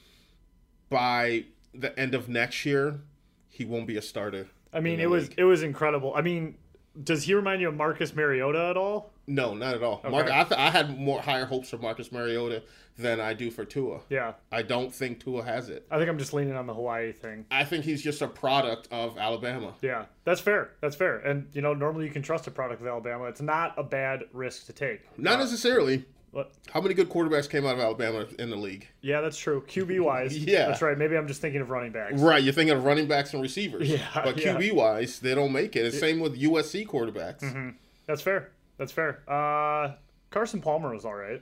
by 0.90 1.46
the 1.74 1.98
end 2.00 2.16
of 2.16 2.30
next 2.30 2.66
year, 2.66 3.02
he 3.50 3.66
won't 3.66 3.88
be 3.88 3.98
a 3.98 4.02
starter. 4.02 4.48
I 4.74 4.80
mean, 4.80 5.00
it 5.00 5.10
was 5.10 5.30
league. 5.30 5.40
it 5.40 5.44
was 5.44 5.64
incredible. 5.64 6.14
I 6.16 6.22
mean, 6.22 6.56
does 7.04 7.24
he 7.24 7.34
remind 7.34 7.62
you 7.62 7.70
of 7.70 7.76
Marcus 7.76 8.16
Mariota 8.16 8.68
at 8.70 8.78
all? 8.78 9.12
No, 9.28 9.54
not 9.54 9.76
at 9.76 9.84
all. 9.84 10.02
Mark, 10.10 10.32
I, 10.32 10.44
th- 10.44 10.60
I 10.60 10.70
had 10.70 10.98
more 10.98 11.22
higher 11.22 11.46
hopes 11.46 11.70
for 11.70 11.78
Marcus 11.78 12.12
Mariota 12.12 12.64
than 12.98 13.20
I 13.20 13.34
do 13.34 13.52
for 13.52 13.66
Tua. 13.66 14.00
Yeah. 14.10 14.34
I 14.52 14.62
don't 14.62 14.94
think 14.94 15.24
Tua 15.24 15.44
has 15.44 15.70
it. 15.70 15.86
I 15.92 15.98
think 15.98 16.10
I'm 16.10 16.18
just 16.18 16.34
leaning 16.34 16.56
on 16.56 16.66
the 16.66 16.74
Hawaii 16.74 17.12
thing. 17.12 17.46
I 17.52 17.66
think 17.66 17.84
he's 17.84 18.02
just 18.02 18.22
a 18.22 18.28
product 18.28 18.88
of 18.90 19.18
Alabama. 19.18 19.74
Yeah, 19.82 20.06
that's 20.24 20.40
fair. 20.42 20.72
That's 20.82 20.96
fair. 20.96 21.20
And 21.20 21.48
you 21.54 21.62
know, 21.62 21.74
normally 21.74 22.06
you 22.06 22.12
can 22.12 22.22
trust 22.22 22.48
a 22.48 22.52
product 22.52 22.82
of 22.82 22.88
Alabama. 22.88 23.26
It's 23.26 23.42
not 23.42 23.74
a 23.78 23.84
bad 23.84 24.24
risk 24.32 24.66
to 24.68 24.74
take. 24.74 25.02
Not 25.18 25.36
uh, 25.36 25.44
necessarily. 25.44 26.06
But 26.34 26.52
How 26.72 26.82
many 26.82 26.94
good 26.94 27.10
quarterbacks 27.10 27.50
came 27.50 27.66
out 27.66 27.76
of 27.76 27.80
Alabama 27.80 28.28
in 28.38 28.50
the 28.50 28.56
league? 28.58 28.88
yeah, 29.02 29.22
that's 29.22 29.38
true. 29.38 29.64
QB 29.68 30.02
wise, 30.02 30.38
Yeah. 30.46 30.68
that's 30.68 30.82
right. 30.82 30.98
Maybe 30.98 31.16
I'm 31.18 31.28
just 31.28 31.42
thinking 31.42 31.62
of 31.62 31.70
running 31.70 31.92
backs. 31.94 32.22
Right, 32.22 32.44
you're 32.44 32.54
thinking 32.54 32.76
of 32.76 32.84
running 32.84 33.08
backs 33.08 33.34
and 33.34 33.42
receivers. 33.42 33.90
Yeah, 33.90 34.00
But 34.14 34.38
yeah. 34.38 34.56
QB 34.56 34.74
wise, 34.74 35.20
they 35.20 35.34
don't 35.34 35.52
make 35.54 35.76
it. 35.76 35.86
It's 35.86 36.00
same 36.00 36.20
with 36.20 36.40
USC 36.40 36.86
quarterbacks. 36.88 37.40
Mm-hmm. 37.42 37.70
That's 38.06 38.22
fair. 38.22 38.52
That's 38.78 38.92
fair. 38.92 39.24
Uh, 39.28 39.94
Carson 40.30 40.62
Palmer 40.62 40.94
was 40.94 41.06
all 41.06 41.16
right. 41.16 41.42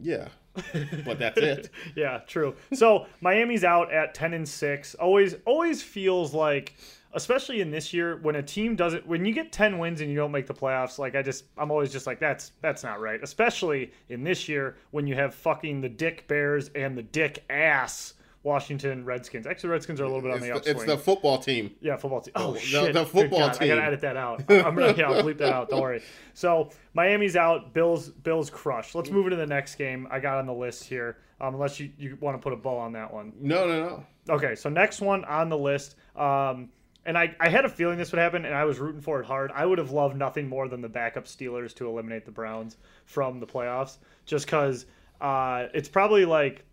Yeah. 0.00 0.28
but 1.04 1.18
that's 1.18 1.38
it. 1.38 1.70
yeah, 1.96 2.18
true. 2.26 2.54
So 2.74 3.06
Miami's 3.20 3.64
out 3.64 3.92
at 3.92 4.14
ten 4.14 4.34
and 4.34 4.48
six. 4.48 4.94
Always, 4.96 5.36
always 5.46 5.82
feels 5.82 6.34
like, 6.34 6.74
especially 7.14 7.60
in 7.60 7.70
this 7.70 7.92
year, 7.92 8.18
when 8.22 8.36
a 8.36 8.42
team 8.42 8.76
doesn't, 8.76 9.06
when 9.06 9.24
you 9.24 9.32
get 9.32 9.52
ten 9.52 9.78
wins 9.78 10.00
and 10.00 10.10
you 10.10 10.16
don't 10.16 10.32
make 10.32 10.46
the 10.46 10.54
playoffs, 10.54 10.98
like 10.98 11.14
I 11.14 11.22
just, 11.22 11.44
I'm 11.56 11.70
always 11.70 11.92
just 11.92 12.06
like, 12.06 12.20
that's 12.20 12.52
that's 12.60 12.82
not 12.82 13.00
right. 13.00 13.20
Especially 13.22 13.92
in 14.08 14.24
this 14.24 14.48
year 14.48 14.76
when 14.90 15.06
you 15.06 15.14
have 15.14 15.34
fucking 15.34 15.80
the 15.80 15.88
dick 15.88 16.26
Bears 16.28 16.70
and 16.74 16.96
the 16.96 17.02
dick 17.02 17.44
ass 17.50 18.14
Washington 18.44 19.04
Redskins. 19.04 19.46
Actually, 19.46 19.70
Redskins 19.70 20.00
are 20.00 20.04
a 20.04 20.06
little 20.06 20.22
bit 20.22 20.30
on 20.30 20.36
It's 20.38 20.46
the 20.46 20.52
the, 20.52 20.58
upswing. 20.58 20.76
it's 20.76 20.84
the 20.84 20.96
football 20.96 21.38
team. 21.38 21.74
Yeah, 21.80 21.96
football 21.96 22.20
team. 22.20 22.32
Oh 22.36 22.52
the- 22.52 22.60
shit, 22.60 22.92
the 22.94 23.04
football 23.04 23.40
God, 23.40 23.58
I 23.60 23.66
gotta 23.66 23.82
edit 23.84 24.00
that 24.02 24.16
out. 24.16 24.40
I'm 24.48 24.74
gonna, 24.76 24.94
yeah, 24.96 25.10
I'll 25.10 25.22
bleep 25.22 25.38
that 25.38 25.52
out. 25.52 25.70
Don't 25.70 25.80
worry. 25.82 26.02
So 26.34 26.70
Miami's 26.94 27.36
out. 27.36 27.74
Bills, 27.74 28.10
Bills 28.10 28.48
crushed. 28.48 28.94
Let's 28.94 29.10
move 29.10 29.26
into 29.26 29.36
the 29.36 29.46
next 29.46 29.74
game 29.74 30.06
I 30.10 30.20
got 30.20 30.38
on 30.38 30.46
the 30.46 30.54
list 30.54 30.84
here. 30.84 31.18
Um, 31.40 31.54
unless 31.54 31.78
you, 31.78 31.90
you 31.98 32.16
want 32.20 32.36
to 32.36 32.42
put 32.42 32.52
a 32.52 32.56
bow 32.56 32.78
on 32.78 32.92
that 32.94 33.12
one. 33.12 33.32
No, 33.40 33.66
no, 33.66 33.80
no. 34.28 34.34
Okay, 34.34 34.54
so 34.54 34.68
next 34.68 35.00
one 35.00 35.24
on 35.26 35.48
the 35.48 35.58
list. 35.58 35.96
Um, 36.16 36.68
and 37.08 37.16
I, 37.16 37.34
I 37.40 37.48
had 37.48 37.64
a 37.64 37.70
feeling 37.70 37.96
this 37.96 38.12
would 38.12 38.18
happen, 38.18 38.44
and 38.44 38.54
I 38.54 38.66
was 38.66 38.78
rooting 38.78 39.00
for 39.00 39.18
it 39.18 39.24
hard. 39.24 39.50
I 39.54 39.64
would 39.64 39.78
have 39.78 39.92
loved 39.92 40.14
nothing 40.14 40.46
more 40.46 40.68
than 40.68 40.82
the 40.82 40.90
backup 40.90 41.24
Steelers 41.24 41.74
to 41.76 41.88
eliminate 41.88 42.26
the 42.26 42.30
Browns 42.30 42.76
from 43.06 43.40
the 43.40 43.46
playoffs, 43.46 43.96
just 44.26 44.44
because 44.44 44.84
uh, 45.22 45.68
it's 45.72 45.88
probably 45.88 46.26
like 46.26 46.66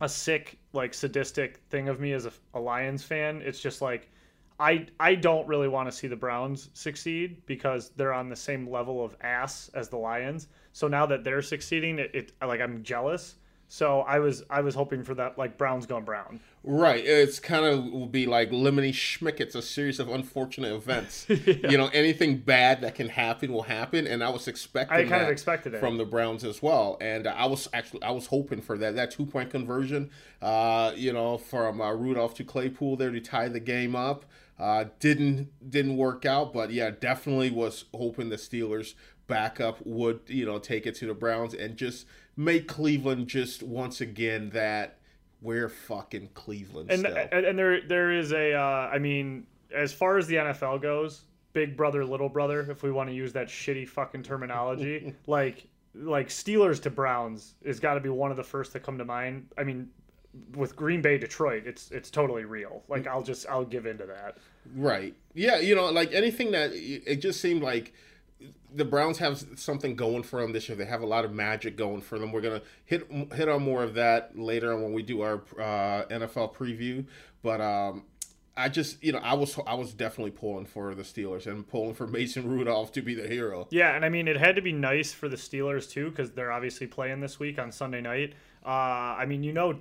a 0.00 0.08
sick, 0.08 0.58
like 0.72 0.92
sadistic 0.92 1.58
thing 1.70 1.88
of 1.88 2.00
me 2.00 2.14
as 2.14 2.26
a, 2.26 2.32
a 2.54 2.58
Lions 2.58 3.04
fan. 3.04 3.42
It's 3.44 3.60
just 3.60 3.80
like 3.80 4.10
I 4.58 4.88
I 4.98 5.14
don't 5.14 5.46
really 5.46 5.68
want 5.68 5.88
to 5.88 5.96
see 5.96 6.08
the 6.08 6.16
Browns 6.16 6.70
succeed 6.74 7.40
because 7.46 7.90
they're 7.90 8.12
on 8.12 8.28
the 8.28 8.34
same 8.34 8.68
level 8.68 9.04
of 9.04 9.14
ass 9.20 9.70
as 9.74 9.88
the 9.88 9.98
Lions. 9.98 10.48
So 10.72 10.88
now 10.88 11.06
that 11.06 11.22
they're 11.22 11.42
succeeding, 11.42 12.00
it, 12.00 12.10
it 12.12 12.32
like 12.44 12.60
I'm 12.60 12.82
jealous. 12.82 13.36
So 13.72 14.00
I 14.00 14.18
was 14.18 14.42
I 14.50 14.62
was 14.62 14.74
hoping 14.74 15.04
for 15.04 15.14
that 15.14 15.38
like 15.38 15.56
Browns 15.56 15.86
gone 15.86 16.04
brown. 16.04 16.40
Right. 16.64 17.04
It's 17.06 17.38
kind 17.38 17.64
of 17.64 17.84
will 17.84 18.08
be 18.08 18.26
like 18.26 18.50
Lemony 18.50 18.90
Schmicket's 18.92 19.54
a 19.54 19.62
series 19.62 20.00
of 20.00 20.08
unfortunate 20.08 20.74
events. 20.74 21.26
You 21.46 21.78
know, 21.78 21.86
anything 21.88 22.38
bad 22.38 22.80
that 22.80 22.96
can 22.96 23.08
happen 23.08 23.52
will 23.52 23.62
happen, 23.62 24.06
and 24.08 24.24
I 24.24 24.30
was 24.30 24.48
expecting. 24.48 24.96
I 24.96 25.04
kind 25.04 25.22
of 25.22 25.28
expected 25.28 25.74
it. 25.74 25.80
from 25.80 25.98
the 25.98 26.04
Browns 26.04 26.42
as 26.42 26.60
well, 26.60 26.96
and 27.00 27.28
I 27.28 27.46
was 27.46 27.68
actually 27.72 28.02
I 28.02 28.10
was 28.10 28.26
hoping 28.26 28.60
for 28.60 28.76
that 28.78 28.96
that 28.96 29.12
two 29.12 29.24
point 29.24 29.50
conversion. 29.50 30.10
Uh, 30.42 30.92
you 30.96 31.12
know, 31.12 31.38
from 31.38 31.80
uh, 31.80 31.92
Rudolph 31.92 32.34
to 32.34 32.44
Claypool 32.44 32.96
there 32.96 33.12
to 33.12 33.20
tie 33.20 33.48
the 33.48 33.60
game 33.60 33.94
up. 33.94 34.24
Uh, 34.58 34.86
didn't 34.98 35.48
didn't 35.70 35.96
work 35.96 36.26
out, 36.26 36.52
but 36.52 36.72
yeah, 36.72 36.90
definitely 36.90 37.50
was 37.50 37.84
hoping 37.94 38.30
the 38.30 38.36
Steelers 38.36 38.94
backup 39.30 39.78
would 39.86 40.20
you 40.26 40.44
know 40.44 40.58
take 40.58 40.86
it 40.86 40.96
to 40.96 41.06
the 41.06 41.14
Browns 41.14 41.54
and 41.54 41.76
just 41.76 42.04
make 42.36 42.68
Cleveland 42.68 43.28
just 43.28 43.62
once 43.62 44.00
again 44.00 44.50
that 44.50 44.98
we're 45.42 45.68
fucking 45.68 46.30
Cleveland 46.34 46.90
and 46.90 47.06
and, 47.06 47.46
and 47.46 47.58
there 47.58 47.80
there 47.80 48.10
is 48.12 48.32
a 48.32 48.52
uh, 48.54 48.90
I 48.92 48.98
mean 48.98 49.46
as 49.74 49.92
far 49.92 50.18
as 50.18 50.26
the 50.26 50.36
NFL 50.36 50.82
goes, 50.82 51.22
big 51.52 51.76
brother 51.76 52.04
little 52.04 52.28
brother 52.28 52.66
if 52.70 52.82
we 52.82 52.90
want 52.90 53.08
to 53.08 53.14
use 53.14 53.32
that 53.32 53.48
shitty 53.48 53.88
fucking 53.88 54.22
terminology, 54.22 55.14
like 55.26 55.66
like 55.94 56.28
Steelers 56.28 56.80
to 56.82 56.90
Browns 56.90 57.54
has 57.64 57.80
got 57.80 57.94
to 57.94 58.00
be 58.00 58.08
one 58.08 58.30
of 58.30 58.36
the 58.36 58.44
first 58.44 58.72
that 58.72 58.82
come 58.82 58.98
to 58.98 59.04
mind. 59.04 59.46
I 59.56 59.64
mean 59.64 59.88
with 60.54 60.76
Green 60.76 61.00
Bay 61.00 61.18
Detroit, 61.18 61.64
it's 61.66 61.90
it's 61.90 62.10
totally 62.10 62.44
real. 62.44 62.82
Like 62.88 63.06
I'll 63.06 63.22
just 63.22 63.46
I'll 63.48 63.64
give 63.64 63.86
into 63.86 64.06
that. 64.06 64.38
Right. 64.76 65.14
Yeah, 65.34 65.58
you 65.58 65.74
know, 65.74 65.86
like 65.90 66.12
anything 66.12 66.52
that 66.52 66.70
it 66.72 67.16
just 67.16 67.40
seemed 67.40 67.62
like 67.62 67.92
the 68.74 68.84
Browns 68.84 69.18
have 69.18 69.44
something 69.56 69.96
going 69.96 70.22
for 70.22 70.40
them 70.40 70.52
this 70.52 70.68
year. 70.68 70.76
They 70.76 70.84
have 70.84 71.02
a 71.02 71.06
lot 71.06 71.24
of 71.24 71.32
magic 71.32 71.76
going 71.76 72.00
for 72.00 72.18
them. 72.18 72.32
We're 72.32 72.40
gonna 72.40 72.62
hit 72.84 73.10
hit 73.34 73.48
on 73.48 73.62
more 73.62 73.82
of 73.82 73.94
that 73.94 74.38
later 74.38 74.72
on 74.72 74.82
when 74.82 74.92
we 74.92 75.02
do 75.02 75.22
our 75.22 75.42
uh, 75.58 76.04
NFL 76.10 76.54
preview. 76.54 77.06
But 77.42 77.60
um, 77.60 78.04
I 78.56 78.68
just, 78.68 79.02
you 79.02 79.12
know, 79.12 79.20
I 79.20 79.34
was 79.34 79.58
I 79.66 79.74
was 79.74 79.94
definitely 79.94 80.32
pulling 80.32 80.66
for 80.66 80.94
the 80.94 81.02
Steelers 81.02 81.46
and 81.46 81.66
pulling 81.66 81.94
for 81.94 82.06
Mason 82.06 82.48
Rudolph 82.48 82.92
to 82.92 83.02
be 83.02 83.14
the 83.14 83.26
hero. 83.26 83.66
Yeah, 83.70 83.94
and 83.94 84.04
I 84.04 84.08
mean 84.08 84.28
it 84.28 84.36
had 84.36 84.56
to 84.56 84.62
be 84.62 84.72
nice 84.72 85.12
for 85.12 85.28
the 85.28 85.36
Steelers 85.36 85.90
too 85.90 86.10
because 86.10 86.32
they're 86.32 86.52
obviously 86.52 86.86
playing 86.86 87.20
this 87.20 87.38
week 87.38 87.58
on 87.58 87.72
Sunday 87.72 88.00
night. 88.00 88.34
Uh, 88.64 88.68
I 89.18 89.24
mean, 89.26 89.42
you 89.42 89.52
know, 89.52 89.80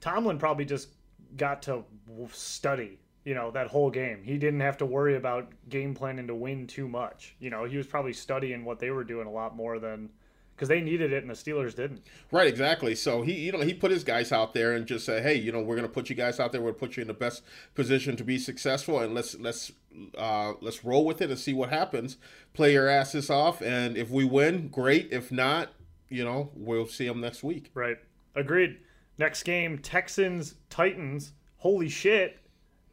Tomlin 0.00 0.38
probably 0.38 0.64
just 0.64 0.88
got 1.36 1.62
to 1.62 1.84
study, 2.32 2.98
you 3.26 3.34
know, 3.34 3.50
that 3.50 3.66
whole 3.66 3.90
game. 3.90 4.22
He 4.22 4.38
didn't 4.38 4.60
have 4.60 4.76
to 4.78 4.86
worry 4.86 5.16
about 5.16 5.50
game 5.68 5.94
planning 5.94 6.28
to 6.28 6.34
win 6.34 6.68
too 6.68 6.88
much. 6.88 7.34
You 7.40 7.50
know, 7.50 7.64
he 7.64 7.76
was 7.76 7.86
probably 7.86 8.12
studying 8.12 8.64
what 8.64 8.78
they 8.78 8.90
were 8.90 9.02
doing 9.02 9.26
a 9.26 9.30
lot 9.30 9.56
more 9.56 9.80
than 9.80 10.10
because 10.54 10.68
they 10.68 10.80
needed 10.80 11.12
it 11.12 11.24
and 11.24 11.28
the 11.28 11.34
Steelers 11.34 11.74
didn't. 11.74 12.06
Right, 12.30 12.46
exactly. 12.46 12.94
So 12.94 13.22
he, 13.22 13.32
you 13.32 13.50
know, 13.50 13.62
he 13.62 13.74
put 13.74 13.90
his 13.90 14.04
guys 14.04 14.30
out 14.30 14.54
there 14.54 14.74
and 14.74 14.86
just 14.86 15.04
said, 15.04 15.24
"Hey, 15.24 15.34
you 15.34 15.50
know, 15.50 15.60
we're 15.60 15.74
going 15.74 15.88
to 15.88 15.92
put 15.92 16.08
you 16.08 16.14
guys 16.14 16.38
out 16.38 16.52
there. 16.52 16.60
We're 16.60 16.70
going 16.70 16.74
to 16.74 16.86
put 16.86 16.96
you 16.96 17.00
in 17.00 17.08
the 17.08 17.14
best 17.14 17.42
position 17.74 18.14
to 18.16 18.22
be 18.22 18.38
successful, 18.38 19.00
and 19.00 19.12
let's 19.12 19.34
let's 19.40 19.72
uh, 20.16 20.52
let's 20.60 20.84
roll 20.84 21.04
with 21.04 21.20
it 21.20 21.28
and 21.28 21.38
see 21.38 21.52
what 21.52 21.70
happens. 21.70 22.18
Play 22.54 22.74
your 22.74 22.88
asses 22.88 23.28
off, 23.28 23.60
and 23.60 23.96
if 23.96 24.08
we 24.08 24.24
win, 24.24 24.68
great. 24.68 25.08
If 25.10 25.32
not, 25.32 25.72
you 26.08 26.24
know, 26.24 26.52
we'll 26.54 26.86
see 26.86 27.08
them 27.08 27.20
next 27.20 27.42
week. 27.42 27.72
Right. 27.74 27.96
Agreed. 28.36 28.78
Next 29.18 29.42
game, 29.42 29.78
Texans 29.78 30.54
Titans. 30.70 31.32
Holy 31.56 31.88
shit. 31.88 32.38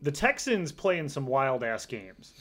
The 0.03 0.11
Texans 0.11 0.71
playing 0.71 1.09
some 1.09 1.25
wild 1.25 1.63
ass 1.63 1.85
games. 1.85 2.33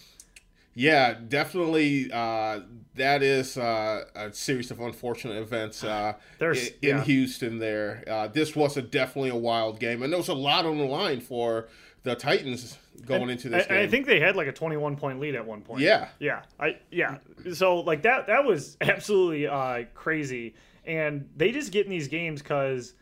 Yeah, 0.74 1.14
definitely. 1.28 2.10
Uh, 2.12 2.60
that 2.94 3.22
is 3.22 3.56
uh, 3.56 4.04
a 4.14 4.32
series 4.32 4.70
of 4.70 4.80
unfortunate 4.80 5.36
events 5.36 5.84
uh, 5.84 6.14
in, 6.40 6.48
in 6.54 6.66
yeah. 6.82 7.04
Houston. 7.04 7.58
There, 7.58 8.04
uh, 8.08 8.28
this 8.28 8.56
was 8.56 8.76
a 8.76 8.82
definitely 8.82 9.30
a 9.30 9.36
wild 9.36 9.78
game, 9.78 10.02
and 10.02 10.12
there 10.12 10.18
was 10.18 10.28
a 10.28 10.34
lot 10.34 10.66
on 10.66 10.78
the 10.78 10.84
line 10.84 11.20
for 11.20 11.68
the 12.02 12.14
Titans 12.14 12.78
going 13.06 13.30
into 13.30 13.48
this 13.48 13.66
And, 13.66 13.76
game. 13.76 13.86
I 13.86 13.86
think 13.86 14.06
they 14.06 14.20
had 14.20 14.34
like 14.36 14.48
a 14.48 14.52
21 14.52 14.96
point 14.96 15.20
lead 15.20 15.34
at 15.34 15.46
one 15.46 15.62
point. 15.62 15.80
Yeah. 15.80 16.08
Yeah. 16.18 16.42
I 16.58 16.78
yeah. 16.90 17.18
So 17.52 17.80
like 17.80 18.02
that 18.02 18.26
that 18.26 18.44
was 18.44 18.76
absolutely 18.80 19.46
uh 19.46 19.84
crazy 19.94 20.54
and 20.84 21.28
they 21.36 21.52
just 21.52 21.70
get 21.72 21.86
in 21.86 21.90
these 21.90 22.08
games 22.08 22.42
cuz 22.42 22.94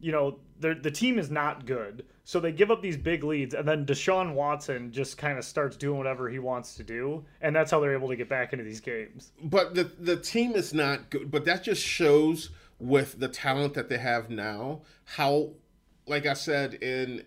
you 0.00 0.12
know, 0.12 0.38
the 0.60 0.74
the 0.74 0.90
team 0.90 1.18
is 1.18 1.30
not 1.30 1.66
good. 1.66 2.04
So 2.24 2.40
they 2.40 2.52
give 2.52 2.70
up 2.70 2.80
these 2.80 2.96
big 2.96 3.22
leads 3.22 3.54
and 3.54 3.68
then 3.68 3.84
Deshaun 3.84 4.32
Watson 4.34 4.90
just 4.90 5.18
kind 5.18 5.38
of 5.38 5.44
starts 5.44 5.76
doing 5.76 5.98
whatever 5.98 6.28
he 6.28 6.38
wants 6.38 6.74
to 6.76 6.82
do 6.82 7.24
and 7.42 7.54
that's 7.54 7.70
how 7.70 7.80
they're 7.80 7.92
able 7.92 8.08
to 8.08 8.16
get 8.16 8.28
back 8.28 8.52
into 8.52 8.64
these 8.64 8.80
games. 8.80 9.32
but 9.42 9.74
the 9.74 9.84
the 9.98 10.16
team 10.16 10.52
is 10.52 10.72
not 10.72 11.10
good. 11.10 11.30
But 11.30 11.44
that 11.44 11.62
just 11.62 11.82
shows 11.82 12.50
with 12.78 13.20
the 13.20 13.28
talent 13.28 13.74
that 13.74 13.88
they 13.88 13.98
have 13.98 14.30
now 14.30 14.80
how, 15.04 15.50
like 16.06 16.26
I 16.26 16.34
said 16.34 16.74
in 16.74 17.24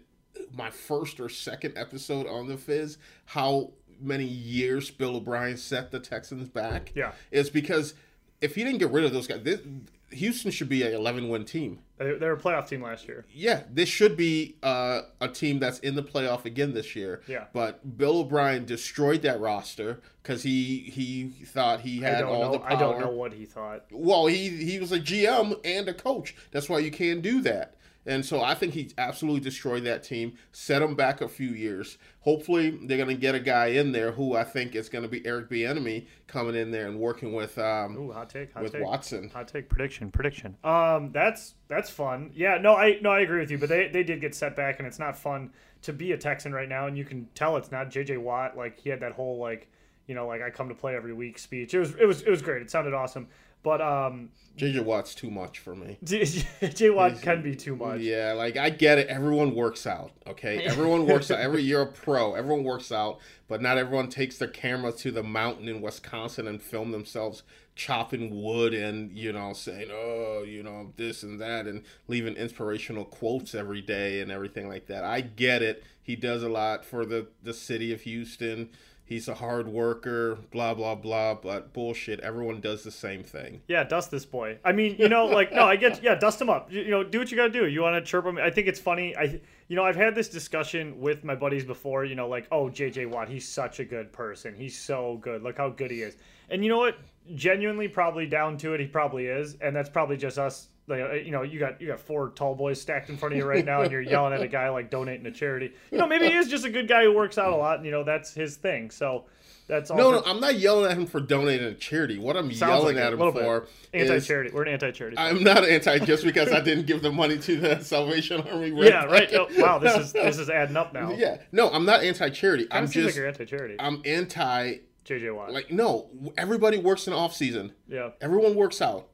my 0.54 0.70
first 0.70 1.20
or 1.20 1.30
second 1.30 1.78
episode 1.78 2.28
on 2.28 2.48
the 2.48 2.58
Fizz, 2.58 2.98
how 3.26 3.72
many 4.00 4.26
years 4.26 4.90
Bill 4.92 5.16
O'Brien 5.18 5.58
set 5.58 5.92
the 5.92 6.00
Texans 6.00 6.50
back. 6.50 6.92
Yeah. 6.96 7.12
is 7.32 7.50
because 7.50 7.94
if 8.42 8.56
he 8.56 8.64
didn't 8.64 8.80
get 8.80 8.92
rid 8.92 9.04
of 9.04 9.14
those 9.14 9.28
guys, 9.28 9.42
this, 9.44 9.62
Houston 10.12 10.52
should 10.52 10.70
be 10.70 10.84
an 10.84 10.94
11 10.94 11.30
win 11.30 11.46
team. 11.46 11.80
They, 11.98 12.14
they 12.14 12.28
were 12.28 12.34
a 12.34 12.40
playoff 12.40 12.68
team 12.68 12.82
last 12.82 13.08
year. 13.08 13.26
Yeah, 13.34 13.64
this 13.72 13.90
should 13.90 14.16
be 14.16 14.58
uh, 14.62 15.02
a 15.20 15.28
team 15.28 15.60
that's 15.60 15.80
in 15.80 15.96
the 15.96 16.04
playoff 16.04 16.46
again 16.46 16.74
this 16.74 16.96
year. 16.96 17.22
Yeah. 17.28 17.46
But 17.54 17.98
Bill 17.98 18.20
O'Brien 18.20 18.66
destroyed 18.66 19.24
that 19.24 19.40
roster 19.40 20.00
because 20.22 20.44
he 20.44 20.92
he 20.94 21.30
thought 21.46 21.82
he 21.82 22.00
had 22.00 22.24
all 22.24 22.42
know 22.42 22.52
the 22.54 22.60
power. 22.60 22.72
I 22.72 22.76
don't 22.76 23.00
know 23.02 23.10
what 23.10 23.34
he 23.34 23.46
thought. 23.46 23.86
Well, 23.92 24.28
he 24.28 24.50
he 24.50 24.80
was 24.80 24.92
a 24.92 25.00
GM 25.00 25.60
and 25.66 25.88
a 25.90 25.94
coach. 25.94 26.36
That's 26.52 26.70
why 26.70 26.80
you 26.80 26.92
can't 26.92 27.22
do 27.22 27.42
that. 27.42 27.77
And 28.08 28.26
so 28.26 28.42
I 28.42 28.56
think 28.56 28.74
he 28.74 28.92
absolutely 28.98 29.42
destroyed 29.42 29.84
that 29.84 30.02
team, 30.02 30.38
set 30.54 30.80
them 30.80 30.96
back 30.96 31.20
a 31.20 31.28
few 31.28 31.50
years. 31.50 31.98
Hopefully, 32.22 32.70
they're 32.84 32.98
going 32.98 33.10
to 33.10 33.22
get 33.22 33.36
a 33.36 33.40
guy 33.40 33.68
in 33.68 33.92
there 33.92 34.14
who 34.14 34.36
I 34.36 34.46
think 34.46 34.76
is 34.76 34.88
going 34.88 35.04
to 35.04 35.10
be 35.10 35.26
Eric 35.26 35.50
Bieniemy 35.50 36.08
coming 36.26 36.56
in 36.56 36.72
there 36.72 36.88
and 36.88 37.00
working 37.00 37.34
with 37.34 37.58
um, 37.58 37.98
Ooh, 37.98 38.12
hot 38.14 38.30
take, 38.30 38.54
hot 38.54 38.64
with 38.64 38.72
take. 38.72 38.84
Watson. 38.84 39.30
Hot 39.34 39.48
take 39.48 39.68
prediction, 39.68 40.10
prediction. 40.10 40.56
Um, 40.64 41.12
that's 41.12 41.56
that's 41.68 41.90
fun. 41.90 42.32
Yeah, 42.34 42.58
no, 42.58 42.76
I 42.76 42.98
no, 43.02 43.12
I 43.12 43.20
agree 43.20 43.42
with 43.42 43.52
you. 43.52 43.58
But 43.58 43.70
they, 43.70 43.90
they 43.90 44.04
did 44.04 44.22
get 44.22 44.34
set 44.34 44.56
back, 44.56 44.80
and 44.80 44.88
it's 44.88 45.00
not 45.00 45.18
fun 45.18 45.52
to 45.82 45.92
be 45.92 46.14
a 46.14 46.18
Texan 46.18 46.54
right 46.54 46.70
now. 46.70 46.88
And 46.88 46.98
you 46.98 47.04
can 47.04 47.28
tell 47.36 47.58
it's 47.58 47.72
not 47.72 47.92
J.J. 47.92 48.18
Watt. 48.18 48.56
Like 48.56 48.80
he 48.80 48.90
had 48.90 49.02
that 49.02 49.12
whole 49.12 49.38
like, 49.38 49.70
you 50.08 50.16
know, 50.16 50.28
like 50.28 50.42
I 50.42 50.50
come 50.50 50.70
to 50.70 50.76
play 50.76 50.96
every 50.96 51.14
week 51.14 51.38
speech. 51.38 51.74
It 51.74 51.80
was 51.80 51.96
it 51.96 52.06
was 52.06 52.22
it 52.22 52.30
was 52.30 52.42
great. 52.42 52.62
It 52.62 52.72
sounded 52.72 52.94
awesome. 52.94 53.28
But 53.68 53.82
um, 53.82 54.30
JJ 54.58 54.86
Watt's 54.86 55.14
too 55.14 55.30
much 55.30 55.60
for 55.60 55.76
me. 55.76 55.98
J. 56.02 56.90
Watt 56.90 57.22
can 57.22 57.42
be 57.42 57.54
too 57.54 57.76
much. 57.76 58.00
Yeah, 58.00 58.32
like 58.32 58.56
I 58.56 58.70
get 58.70 58.98
it. 58.98 59.10
Everyone 59.10 59.54
works 59.54 59.86
out, 59.86 60.12
okay? 60.26 60.60
Everyone 60.64 61.06
works 61.06 61.30
out. 61.30 61.42
Every 61.42 61.64
year 61.64 61.82
a 61.82 61.86
pro. 61.86 62.34
Everyone 62.34 62.64
works 62.64 62.94
out, 62.94 63.20
but 63.50 63.62
not 63.62 63.78
everyone 63.78 64.08
takes 64.08 64.38
their 64.38 64.48
camera 64.48 64.94
to 64.94 65.12
the 65.12 65.22
mountain 65.22 65.68
in 65.68 65.82
Wisconsin 65.82 66.48
and 66.48 66.62
film 66.62 66.92
themselves 66.92 67.44
chopping 67.76 68.42
wood 68.42 68.74
and 68.74 69.12
you 69.12 69.34
know 69.34 69.52
saying, 69.52 69.90
"Oh, 69.92 70.46
you 70.48 70.64
know 70.64 70.94
this 70.96 71.24
and 71.24 71.42
that," 71.42 71.68
and 71.68 71.84
leaving 72.08 72.36
inspirational 72.36 73.04
quotes 73.04 73.54
every 73.54 73.82
day 73.82 74.22
and 74.22 74.32
everything 74.32 74.70
like 74.70 74.88
that. 74.88 75.04
I 75.04 75.20
get 75.20 75.62
it. 75.62 75.84
He 76.02 76.16
does 76.16 76.42
a 76.42 76.48
lot 76.48 76.86
for 76.86 77.06
the 77.06 77.28
the 77.44 77.54
city 77.54 77.92
of 77.92 78.00
Houston. 78.04 78.70
He's 79.08 79.30
a 79.30 79.36
hard 79.36 79.70
worker, 79.70 80.38
blah 80.52 80.74
blah 80.74 80.96
blah. 80.96 81.36
But 81.36 81.72
bullshit. 81.72 82.20
Everyone 82.20 82.60
does 82.60 82.84
the 82.84 82.92
same 82.92 83.24
thing. 83.24 83.62
Yeah, 83.70 83.86
dust 83.86 84.12
this 84.12 84.26
boy. 84.26 84.60
I 84.66 84.74
mean, 84.74 84.98
you 85.00 85.08
know, 85.08 85.26
like 85.26 85.54
no, 85.54 85.64
I 85.64 85.78
get 85.78 86.04
yeah, 86.04 86.16
dust 86.16 86.42
him 86.42 86.50
up. 86.50 86.70
You, 86.70 86.82
you 86.82 86.92
know, 86.92 87.06
do 87.06 87.20
what 87.20 87.32
you 87.32 87.38
got 87.38 87.46
to 87.46 87.50
do. 87.54 87.68
You 87.68 87.84
want 87.84 87.96
to 87.96 88.02
chirp 88.02 88.26
him. 88.26 88.38
I 88.38 88.50
think 88.50 88.68
it's 88.68 88.82
funny. 88.82 89.16
I 89.16 89.40
you 89.70 89.78
know, 89.78 89.84
I've 89.86 89.96
had 89.96 90.14
this 90.14 90.28
discussion 90.28 91.00
with 91.00 91.24
my 91.24 91.36
buddies 91.36 91.64
before. 91.64 92.04
You 92.04 92.16
know, 92.16 92.28
like 92.28 92.48
oh, 92.52 92.66
JJ 92.66 93.10
Watt, 93.10 93.30
he's 93.30 93.48
such 93.48 93.80
a 93.80 93.86
good 93.86 94.12
person. 94.12 94.54
He's 94.54 94.78
so 94.78 95.20
good. 95.22 95.42
Look 95.42 95.58
how 95.58 95.70
good 95.70 95.90
he 95.90 96.02
is. 96.02 96.18
And 96.50 96.62
you 96.62 96.70
know 96.70 96.80
what? 96.80 96.98
Genuinely, 97.34 97.88
probably 97.88 98.26
down 98.26 98.58
to 98.58 98.74
it, 98.74 98.82
he 98.82 98.88
probably 98.88 99.28
is, 99.28 99.56
and 99.62 99.74
that's 99.74 99.90
probably 99.90 100.18
just 100.18 100.38
us. 100.38 100.68
Like, 100.88 101.02
uh, 101.02 101.14
you 101.14 101.32
know, 101.32 101.42
you 101.42 101.60
got 101.60 101.82
you 101.82 101.88
got 101.88 102.00
four 102.00 102.30
tall 102.30 102.56
boys 102.56 102.80
stacked 102.82 103.10
in 103.10 103.18
front 103.18 103.34
of 103.34 103.38
you 103.38 103.46
right 103.46 103.66
now, 103.66 103.82
and 103.82 103.92
you're 103.92 104.02
yelling 104.02 104.34
at 104.34 104.42
a 104.42 104.48
guy 104.48 104.70
like 104.70 104.90
donating 104.90 105.26
to 105.26 105.32
charity. 105.32 105.74
You 105.92 105.98
know, 105.98 106.08
maybe 106.08 106.30
he 106.30 106.36
is 106.36 106.48
just 106.48 106.64
a 106.64 106.70
good 106.70 106.88
guy 106.88 107.04
who 107.04 107.14
works 107.14 107.38
out 107.38 107.52
a 107.52 107.56
lot, 107.56 107.78
and 107.78 107.86
you 107.86 107.92
know 107.92 108.06
that's 108.06 108.34
his 108.34 108.56
thing. 108.56 108.90
So 108.90 109.26
that's 109.68 109.92
all. 109.92 109.98
No, 109.98 110.12
no, 110.12 110.24
I'm 110.26 110.40
not 110.40 110.58
yelling 110.58 110.90
at 110.90 110.98
him 110.98 111.06
for 111.06 111.20
donating 111.20 111.68
to 111.68 111.74
charity. 111.74 112.18
What 112.18 112.38
I'm 112.38 112.50
yelling 112.50 112.96
like 112.96 113.04
at 113.04 113.12
him 113.12 113.20
bit. 113.20 113.34
for 113.34 113.68
is 113.92 114.10
anti-charity. 114.10 114.52
We're 114.54 114.62
an 114.64 114.70
anti-charity. 114.70 115.18
I'm 115.18 115.44
not 115.44 115.66
anti 115.66 116.00
just 116.06 116.24
because 116.24 116.54
I 116.54 116.62
didn't 116.62 116.88
give 116.88 117.02
the 117.02 117.12
money 117.12 117.38
to 117.38 117.60
the 117.60 117.82
Salvation 117.82 118.40
Army. 118.48 118.72
Red 118.72 118.90
yeah, 118.90 119.06
right. 119.06 119.30
Bucket. 119.30 119.58
Oh, 119.58 119.62
wow, 119.62 119.80
this 119.80 119.98
is 119.98 120.14
this 120.14 120.38
is 120.38 120.50
adding 120.50 120.78
up 120.78 120.94
now. 120.94 121.12
yeah, 121.12 121.42
no, 121.52 121.70
I'm 121.70 121.86
not 121.86 122.02
anti-charity. 122.02 122.68
Kind 122.68 122.86
I'm 122.86 122.88
seems 122.88 122.96
like 122.96 123.06
just 123.08 123.18
you're 123.18 123.28
anti-charity. 123.28 123.76
I'm 123.78 124.02
anti 124.06 124.78
JJ 125.04 125.36
Watt. 125.36 125.52
like 125.52 125.70
no. 125.70 126.10
Everybody 126.38 126.78
works 126.78 127.08
in 127.08 127.12
off 127.14 127.36
season. 127.36 127.74
yeah. 127.90 128.12
Everyone 128.22 128.56
works 128.56 128.82
out. 128.82 129.10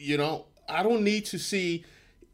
You 0.00 0.16
know, 0.16 0.46
I 0.68 0.82
don't 0.82 1.02
need 1.02 1.24
to 1.26 1.38
see 1.38 1.84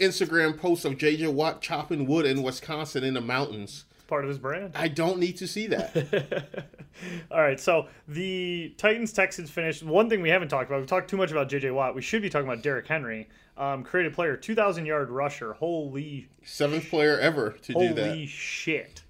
Instagram 0.00 0.58
posts 0.58 0.84
of 0.84 0.94
JJ 0.94 1.32
Watt 1.32 1.60
chopping 1.60 2.06
wood 2.06 2.26
in 2.26 2.42
Wisconsin 2.42 3.04
in 3.04 3.14
the 3.14 3.20
mountains. 3.20 3.84
Part 4.06 4.24
of 4.24 4.28
his 4.28 4.38
brand. 4.38 4.72
I 4.74 4.88
don't 4.88 5.18
need 5.18 5.36
to 5.38 5.46
see 5.46 5.66
that. 5.68 6.66
All 7.30 7.40
right, 7.40 7.58
so 7.58 7.86
the 8.06 8.74
Titans 8.76 9.12
Texans 9.12 9.50
finished. 9.50 9.82
One 9.82 10.10
thing 10.10 10.20
we 10.20 10.28
haven't 10.28 10.48
talked 10.48 10.68
about, 10.68 10.80
we've 10.80 10.88
talked 10.88 11.08
too 11.08 11.16
much 11.16 11.30
about 11.30 11.48
JJ 11.48 11.74
Watt. 11.74 11.94
We 11.94 12.02
should 12.02 12.20
be 12.22 12.28
talking 12.28 12.46
about 12.46 12.62
Derrick 12.62 12.86
Henry, 12.86 13.28
um, 13.56 13.82
creative 13.82 14.12
player, 14.12 14.36
2,000 14.36 14.84
yard 14.84 15.10
rusher. 15.10 15.54
Holy, 15.54 16.28
Seventh 16.44 16.90
player 16.90 17.18
ever 17.18 17.52
to 17.62 17.72
do 17.72 17.94
that. 17.94 18.08
holy 18.08 18.26
shit. 18.26 19.02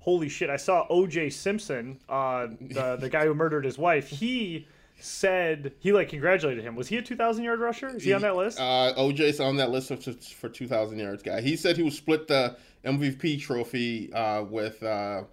Holy 0.00 0.28
shit. 0.28 0.50
I 0.50 0.56
saw 0.56 0.86
OJ 0.88 1.32
Simpson, 1.32 1.98
uh, 2.08 2.48
the, 2.60 2.96
the 2.96 3.08
guy 3.08 3.24
who 3.24 3.34
murdered 3.34 3.64
his 3.64 3.78
wife. 3.78 4.08
He 4.08 4.66
said, 5.02 5.72
he 5.78 5.92
like 5.92 6.08
congratulated 6.08 6.64
him. 6.64 6.76
Was 6.76 6.88
he 6.88 6.96
a 6.96 7.02
2,000 7.02 7.44
yard 7.44 7.60
rusher? 7.60 7.88
Is 7.88 8.04
he 8.04 8.12
on 8.12 8.22
that 8.22 8.36
list? 8.36 8.58
Uh, 8.58 8.94
OJ's 8.96 9.40
on 9.40 9.56
that 9.56 9.70
list 9.70 9.90
of, 9.90 10.02
for 10.22 10.48
2,000 10.48 10.98
yards 10.98 11.22
guy. 11.22 11.40
He 11.40 11.56
said 11.56 11.76
he 11.76 11.82
would 11.82 11.92
split 11.92 12.28
the 12.28 12.56
MVP 12.84 13.40
trophy 13.40 14.12
uh, 14.12 14.42
with 14.44 14.82
uh, 14.82 15.24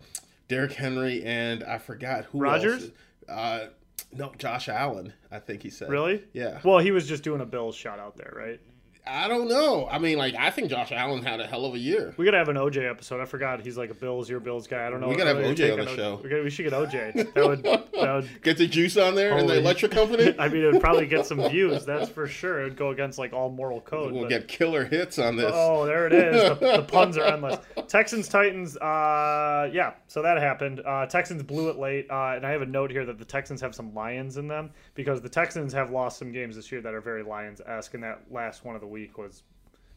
Derrick 0.47 0.73
Henry 0.73 1.23
and 1.23 1.63
I 1.63 1.77
forgot 1.77 2.25
who 2.25 2.39
Rodgers. 2.39 2.91
Uh, 3.27 3.67
no, 4.12 4.32
Josh 4.38 4.69
Allen. 4.69 5.13
I 5.32 5.39
think 5.39 5.62
he 5.62 5.69
said. 5.69 5.89
Really? 5.89 6.23
Yeah. 6.34 6.60
Well, 6.63 6.79
he 6.79 6.91
was 6.91 7.08
just 7.08 7.23
doing 7.23 7.41
a 7.41 7.45
Bills 7.45 7.75
shot 7.75 7.99
out 7.99 8.17
there, 8.17 8.34
right? 8.36 8.60
I 9.08 9.28
don't 9.28 9.48
know. 9.48 9.88
I 9.90 9.98
mean, 9.98 10.18
like 10.18 10.36
I 10.36 10.52
think 10.52 10.70
Josh 10.70 10.92
Allen 10.92 11.24
had 11.24 11.40
a 11.40 11.48
hell 11.48 11.66
of 11.66 11.74
a 11.74 11.80
year. 11.80 12.14
We 12.18 12.26
gotta 12.26 12.38
have 12.38 12.50
an 12.50 12.58
OJ 12.58 12.90
episode. 12.90 13.20
I 13.22 13.26
forgot 13.26 13.62
he's 13.62 13.78
like 13.78 13.90
a 13.90 13.94
Bills, 13.94 14.30
your 14.30 14.40
Bills 14.40 14.68
guy. 14.68 14.86
I 14.86 14.90
don't 14.90 15.02
know. 15.02 15.08
We 15.08 15.16
gotta 15.16 15.34
have 15.34 15.44
OJ 15.44 15.74
on 15.74 15.86
the 15.86 15.96
show. 15.96 16.22
We 16.24 16.50
should 16.50 16.64
get 16.70 16.74
OJ. 16.74 17.34
That 17.34 17.48
would 17.48 17.64
that 17.64 17.92
would 17.94 18.30
Get 18.44 18.58
the 18.58 18.68
juice 18.68 18.98
on 18.98 19.16
there 19.16 19.38
and 19.38 19.50
the 19.50 19.58
electric 19.58 19.92
company. 19.92 20.36
I 20.40 20.48
mean, 20.48 20.64
it 20.64 20.74
would 20.74 20.82
probably 20.82 21.08
get 21.08 21.26
some 21.26 21.48
views. 21.50 21.86
That's 21.86 22.10
for 22.10 22.28
sure. 22.28 22.62
It 22.62 22.64
would 22.66 22.76
go 22.78 22.90
against 22.92 23.18
like 23.18 23.34
all 23.34 23.50
moral 23.50 23.82
code. 23.82 24.12
We'll 24.14 24.24
but- 24.24 24.30
get 24.30 24.48
killer 24.48 24.86
hits 24.86 25.18
on 25.18 25.36
this. 25.36 25.52
Oh, 25.54 25.86
there 25.86 26.06
it 26.06 26.14
is. 26.14 26.60
The, 26.60 26.78
the 26.78 26.84
puns 26.88 27.18
are 27.18 27.24
endless. 27.24 27.58
Texans 27.88 28.28
Titans. 28.28 28.78
Uh, 28.78 29.70
yeah. 29.74 29.94
So 30.08 30.22
that 30.22 30.38
happened. 30.38 30.82
Uh, 30.86 31.06
Texans 31.08 31.42
blew 31.42 31.70
it 31.70 31.78
late, 31.78 32.06
uh, 32.12 32.34
and 32.36 32.46
I 32.46 32.52
have 32.52 32.62
a 32.62 32.66
note 32.66 32.92
here 32.92 33.06
that 33.06 33.18
the 33.18 33.26
Texans 33.26 33.60
have 33.62 33.74
some 33.74 33.94
Lions 33.94 34.38
in 34.38 34.48
them 34.48 34.70
because 34.94 35.22
the 35.22 35.30
Texans 35.30 35.74
have 35.74 35.90
lost 35.90 36.20
some 36.20 36.32
games 36.32 36.56
this 36.56 36.72
year 36.72 36.82
that 36.82 36.94
are 36.94 37.02
very 37.02 37.24
Lions 37.24 37.62
esque, 37.66 37.94
and 37.96 38.04
that 38.04 38.22
last 38.30 38.64
one 38.66 38.76
of 38.76 38.82
the 38.82 38.88
week 38.89 39.17
was. 39.17 39.43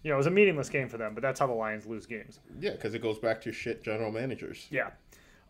You 0.02 0.10
know, 0.10 0.16
it 0.16 0.18
was 0.18 0.26
a 0.26 0.32
meaningless 0.32 0.68
game 0.68 0.88
for 0.88 0.98
them, 0.98 1.14
but 1.14 1.22
that's 1.22 1.38
how 1.38 1.46
the 1.46 1.52
Lions 1.52 1.86
lose 1.86 2.06
games. 2.06 2.40
Yeah, 2.58 2.72
because 2.72 2.92
it 2.92 3.02
goes 3.02 3.20
back 3.20 3.40
to 3.42 3.52
shit 3.52 3.84
general 3.84 4.10
managers. 4.10 4.66
Yeah. 4.68 4.90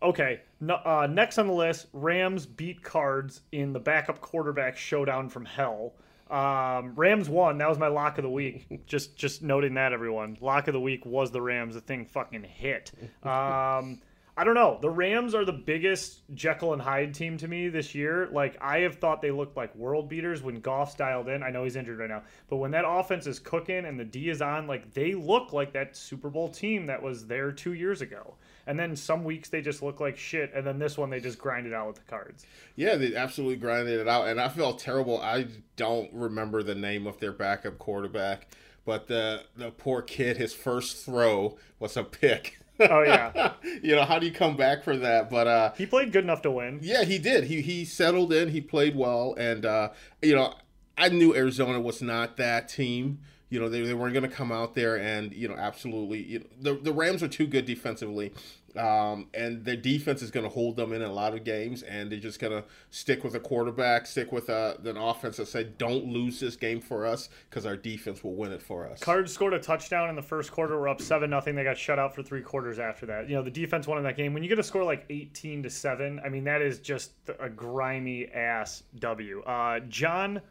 Okay. 0.03 0.41
No, 0.59 0.75
uh, 0.75 1.07
next 1.09 1.39
on 1.39 1.47
the 1.47 1.53
list, 1.53 1.87
Rams 1.91 2.45
beat 2.45 2.83
Cards 2.83 3.41
in 3.51 3.73
the 3.73 3.79
backup 3.79 4.21
quarterback 4.21 4.77
showdown 4.77 5.29
from 5.29 5.45
hell. 5.45 5.93
Um, 6.29 6.93
Rams 6.95 7.29
won. 7.29 7.57
That 7.57 7.69
was 7.69 7.77
my 7.77 7.87
lock 7.87 8.17
of 8.17 8.23
the 8.23 8.29
week. 8.29 8.85
just 8.85 9.15
just 9.15 9.41
noting 9.41 9.75
that 9.75 9.93
everyone. 9.93 10.37
Lock 10.41 10.67
of 10.67 10.73
the 10.73 10.79
week 10.79 11.05
was 11.05 11.31
the 11.31 11.41
Rams. 11.41 11.75
The 11.75 11.81
thing 11.81 12.05
fucking 12.05 12.43
hit. 12.43 12.91
Um, 13.23 14.01
I 14.35 14.43
don't 14.43 14.55
know. 14.55 14.79
The 14.81 14.89
Rams 14.89 15.35
are 15.35 15.45
the 15.45 15.53
biggest 15.53 16.21
Jekyll 16.33 16.73
and 16.73 16.81
Hyde 16.81 17.13
team 17.13 17.37
to 17.37 17.47
me 17.47 17.69
this 17.69 17.93
year. 17.93 18.29
Like 18.31 18.57
I 18.59 18.79
have 18.79 18.95
thought 18.95 19.21
they 19.21 19.29
looked 19.29 19.55
like 19.55 19.75
world 19.75 20.09
beaters 20.09 20.41
when 20.41 20.59
Goff's 20.59 20.95
dialed 20.95 21.27
in. 21.27 21.43
I 21.43 21.51
know 21.51 21.65
he's 21.65 21.75
injured 21.75 21.99
right 21.99 22.09
now, 22.09 22.23
but 22.49 22.57
when 22.57 22.71
that 22.71 22.83
offense 22.87 23.27
is 23.27 23.37
cooking 23.37 23.85
and 23.85 23.99
the 23.99 24.03
D 24.03 24.29
is 24.29 24.41
on, 24.41 24.65
like 24.65 24.91
they 24.95 25.13
look 25.13 25.53
like 25.53 25.71
that 25.73 25.95
Super 25.95 26.31
Bowl 26.31 26.49
team 26.49 26.87
that 26.87 27.01
was 27.01 27.27
there 27.27 27.51
two 27.51 27.73
years 27.73 28.01
ago. 28.01 28.33
And 28.65 28.79
then 28.79 28.95
some 28.95 29.23
weeks 29.23 29.49
they 29.49 29.61
just 29.61 29.83
look 29.83 29.99
like 29.99 30.17
shit, 30.17 30.51
and 30.55 30.65
then 30.65 30.79
this 30.79 30.97
one 30.97 31.11
they 31.11 31.19
just 31.19 31.37
grind 31.37 31.67
it 31.67 31.73
out 31.73 31.85
with 31.85 31.97
the 31.97 32.09
cards. 32.09 32.47
Yeah, 32.75 32.95
they 32.95 33.15
absolutely 33.15 33.57
grinded 33.57 33.99
it 33.99 34.07
out, 34.07 34.27
and 34.27 34.41
I 34.41 34.49
felt 34.49 34.79
terrible. 34.79 35.21
I 35.21 35.45
don't 35.75 36.11
remember 36.11 36.63
the 36.63 36.73
name 36.73 37.05
of 37.05 37.19
their 37.19 37.33
backup 37.33 37.77
quarterback, 37.77 38.47
but 38.83 39.07
the 39.07 39.43
the 39.55 39.69
poor 39.69 40.01
kid, 40.01 40.37
his 40.37 40.55
first 40.55 41.05
throw 41.05 41.59
was 41.77 41.95
a 41.95 42.03
pick. 42.03 42.57
Oh 42.79 43.03
yeah, 43.03 43.53
you 43.83 43.95
know 43.95 44.03
how 44.03 44.19
do 44.19 44.25
you 44.25 44.31
come 44.31 44.57
back 44.57 44.83
from 44.83 45.01
that? 45.01 45.29
But 45.29 45.47
uh, 45.47 45.71
he 45.77 45.85
played 45.85 46.11
good 46.11 46.23
enough 46.23 46.41
to 46.43 46.51
win. 46.51 46.79
yeah, 46.81 47.03
he 47.03 47.17
did. 47.17 47.45
He 47.45 47.61
he 47.61 47.85
settled 47.85 48.33
in. 48.33 48.49
He 48.49 48.61
played 48.61 48.95
well, 48.95 49.35
and 49.37 49.65
uh, 49.65 49.89
you 50.21 50.35
know 50.35 50.55
I 50.97 51.09
knew 51.09 51.35
Arizona 51.35 51.79
was 51.79 52.01
not 52.01 52.37
that 52.37 52.69
team. 52.69 53.19
You 53.49 53.59
know 53.59 53.69
they, 53.69 53.81
they 53.81 53.93
weren't 53.93 54.13
going 54.13 54.27
to 54.27 54.35
come 54.35 54.51
out 54.51 54.73
there 54.73 54.97
and 54.97 55.31
you 55.33 55.47
know 55.47 55.55
absolutely. 55.55 56.23
You 56.23 56.39
know, 56.39 56.45
the 56.59 56.73
the 56.81 56.93
Rams 56.93 57.21
are 57.21 57.27
too 57.27 57.45
good 57.45 57.65
defensively, 57.65 58.33
um, 58.77 59.27
and 59.33 59.63
their 59.63 59.75
defense 59.75 60.21
is 60.21 60.31
going 60.31 60.45
to 60.45 60.49
hold 60.49 60.75
them 60.75 60.93
in 60.93 61.01
a 61.01 61.11
lot 61.11 61.33
of 61.33 61.43
games, 61.43 61.83
and 61.83 62.11
they're 62.11 62.19
just 62.19 62.39
going 62.39 62.53
to 62.53 62.63
stick 62.89 63.23
with 63.23 63.35
a 63.35 63.39
quarterback, 63.39 64.05
stick 64.05 64.31
with 64.31 64.49
uh, 64.49 64.75
an 64.83 64.97
offense 64.97 65.37
that 65.37 65.47
said, 65.47 65.77
"Don't 65.77 66.05
lose 66.05 66.39
this 66.39 66.55
game 66.55 66.81
for 66.81 67.05
us, 67.05 67.29
because 67.49 67.65
our 67.65 67.77
defense 67.77 68.23
will 68.23 68.35
win 68.35 68.51
it 68.51 68.61
for 68.61 68.87
us." 68.87 68.99
Cards 68.99 69.31
scored 69.33 69.53
a 69.53 69.59
touchdown 69.59 70.09
in 70.09 70.15
the 70.15 70.21
first 70.21 70.51
quarter. 70.51 70.79
We're 70.79 70.89
up 70.89 71.01
seven 71.01 71.29
nothing. 71.29 71.55
They 71.55 71.63
got 71.63 71.77
shut 71.77 71.99
out 71.99 72.15
for 72.15 72.23
three 72.23 72.41
quarters 72.41 72.79
after 72.79 73.05
that. 73.07 73.29
You 73.29 73.35
know 73.35 73.43
the 73.43 73.51
defense 73.51 73.87
won 73.87 73.97
in 73.97 74.03
that 74.03 74.17
game. 74.17 74.33
When 74.33 74.43
you 74.43 74.49
get 74.49 74.59
a 74.59 74.63
score 74.63 74.83
like 74.83 75.05
eighteen 75.09 75.63
to 75.63 75.69
seven, 75.69 76.19
I 76.23 76.29
mean 76.29 76.43
that 76.45 76.61
is 76.61 76.79
just 76.79 77.11
a 77.39 77.49
grimy 77.49 78.27
ass 78.31 78.83
W. 78.99 79.41
Uh, 79.43 79.79
John 79.81 80.41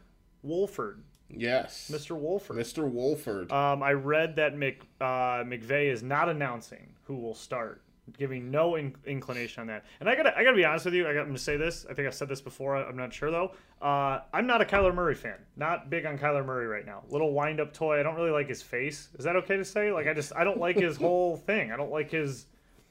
Wolford, 0.43 1.03
yes, 1.29 1.91
Mr. 1.93 2.17
Wolford. 2.17 2.57
Mr. 2.57 2.89
Wolford. 2.91 3.51
Um, 3.53 3.83
I 3.83 3.93
read 3.93 4.37
that 4.37 4.57
Mc, 4.57 4.81
uh, 5.01 5.45
McVay 5.45 5.93
is 5.93 6.03
not 6.03 6.29
announcing 6.29 6.95
who 7.05 7.17
will 7.17 7.35
start, 7.35 7.83
giving 8.19 8.51
no 8.51 8.75
in- 8.77 8.97
inclination 9.07 9.61
on 9.61 9.67
that. 9.69 9.85
And 10.01 10.09
I 10.09 10.17
gotta, 10.17 10.37
I 10.37 10.43
gotta 10.45 10.57
be 10.57 10.65
honest 10.65 10.85
with 10.85 10.95
you. 10.95 11.07
I 11.07 11.13
got 11.15 11.21
I'm 11.21 11.27
gonna 11.29 11.39
say 11.39 11.57
this. 11.57 11.87
I 11.89 11.95
think 11.95 12.07
I've 12.09 12.15
said 12.15 12.29
this 12.29 12.41
before. 12.41 12.77
I'm 12.77 12.97
not 12.97 13.13
sure 13.13 13.31
though. 13.31 13.53
Uh, 13.81 14.21
I'm 14.33 14.47
not 14.47 14.61
a 14.61 14.65
Kyler 14.65 14.95
Murray 14.95 15.15
fan. 15.15 15.39
Not 15.57 15.91
big 15.91 16.05
on 16.07 16.19
Kyler 16.19 16.45
Murray 16.45 16.67
right 16.67 16.85
now. 16.85 17.03
Little 17.09 17.33
wind 17.33 17.61
up 17.61 17.73
toy. 17.73 18.01
I 18.01 18.03
don't 18.03 18.17
really 18.17 18.31
like 18.31 18.49
his 18.49 18.63
face. 18.63 19.09
Is 19.19 19.25
that 19.25 19.37
okay 19.37 19.57
to 19.57 19.65
say? 19.65 19.93
Like 19.93 20.09
I 20.09 20.15
just, 20.15 20.33
I 20.35 20.45
don't 20.45 20.59
like 20.59 20.77
his 20.77 20.97
whole 20.99 21.37
thing. 21.37 21.71
I 21.73 21.77
don't 21.77 21.91
like 21.91 22.11
his. 22.11 22.47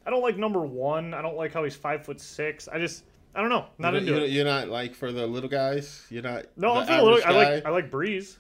I 0.06 0.10
don't 0.10 0.22
like 0.22 0.38
number 0.38 0.62
one. 0.62 1.14
I 1.14 1.22
don't 1.22 1.38
like 1.38 1.54
how 1.54 1.64
he's 1.64 1.76
five 1.76 2.06
foot 2.06 2.20
six. 2.20 2.68
I 2.68 2.80
just, 2.80 3.04
I 3.36 3.42
don't 3.42 3.50
know. 3.50 3.66
Not 3.78 3.94
you're, 3.94 4.00
into 4.00 4.14
you're, 4.14 4.24
it. 4.24 4.32
you're 4.32 4.46
not 4.46 4.70
like 4.70 4.96
for 4.96 5.12
the 5.12 5.28
little 5.28 5.50
guys. 5.50 6.06
You're 6.10 6.24
not. 6.24 6.46
No, 6.58 6.74
I'm 6.74 6.88
for 6.88 6.94
a 6.94 7.04
little. 7.04 7.20
I 7.26 7.32
like. 7.32 7.66
I 7.66 7.70
like 7.70 7.92
Brees. 7.92 8.38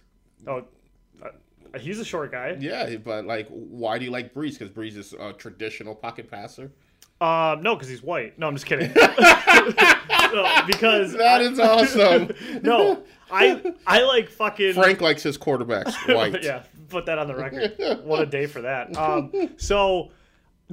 Oh, 0.47 0.65
he's 1.79 1.99
a 1.99 2.05
short 2.05 2.31
guy. 2.31 2.57
Yeah, 2.59 2.95
but 2.97 3.25
like, 3.25 3.47
why 3.49 3.97
do 3.97 4.05
you 4.05 4.11
like 4.11 4.33
Brees? 4.33 4.57
Because 4.57 4.69
Brees 4.69 4.97
is 4.97 5.13
a 5.13 5.33
traditional 5.33 5.95
pocket 5.95 6.29
passer. 6.29 6.71
Um, 7.19 7.61
no, 7.61 7.75
because 7.75 7.87
he's 7.87 8.01
white. 8.01 8.37
No, 8.39 8.47
I'm 8.47 8.55
just 8.55 8.65
kidding. 8.65 8.91
No, 10.33 10.61
because 10.65 11.11
That 11.13 11.41
is 11.41 11.59
awesome. 11.59 12.31
no, 12.63 13.03
I 13.29 13.73
I 13.85 14.01
like 14.03 14.29
fucking 14.29 14.73
Frank 14.73 15.01
likes 15.01 15.23
his 15.23 15.37
quarterbacks 15.37 15.93
white. 16.15 16.41
yeah, 16.41 16.63
put 16.89 17.05
that 17.07 17.17
on 17.19 17.27
the 17.27 17.35
record. 17.35 18.01
What 18.05 18.21
a 18.21 18.25
day 18.25 18.45
for 18.45 18.61
that. 18.61 18.95
Um, 18.95 19.31
so 19.57 20.11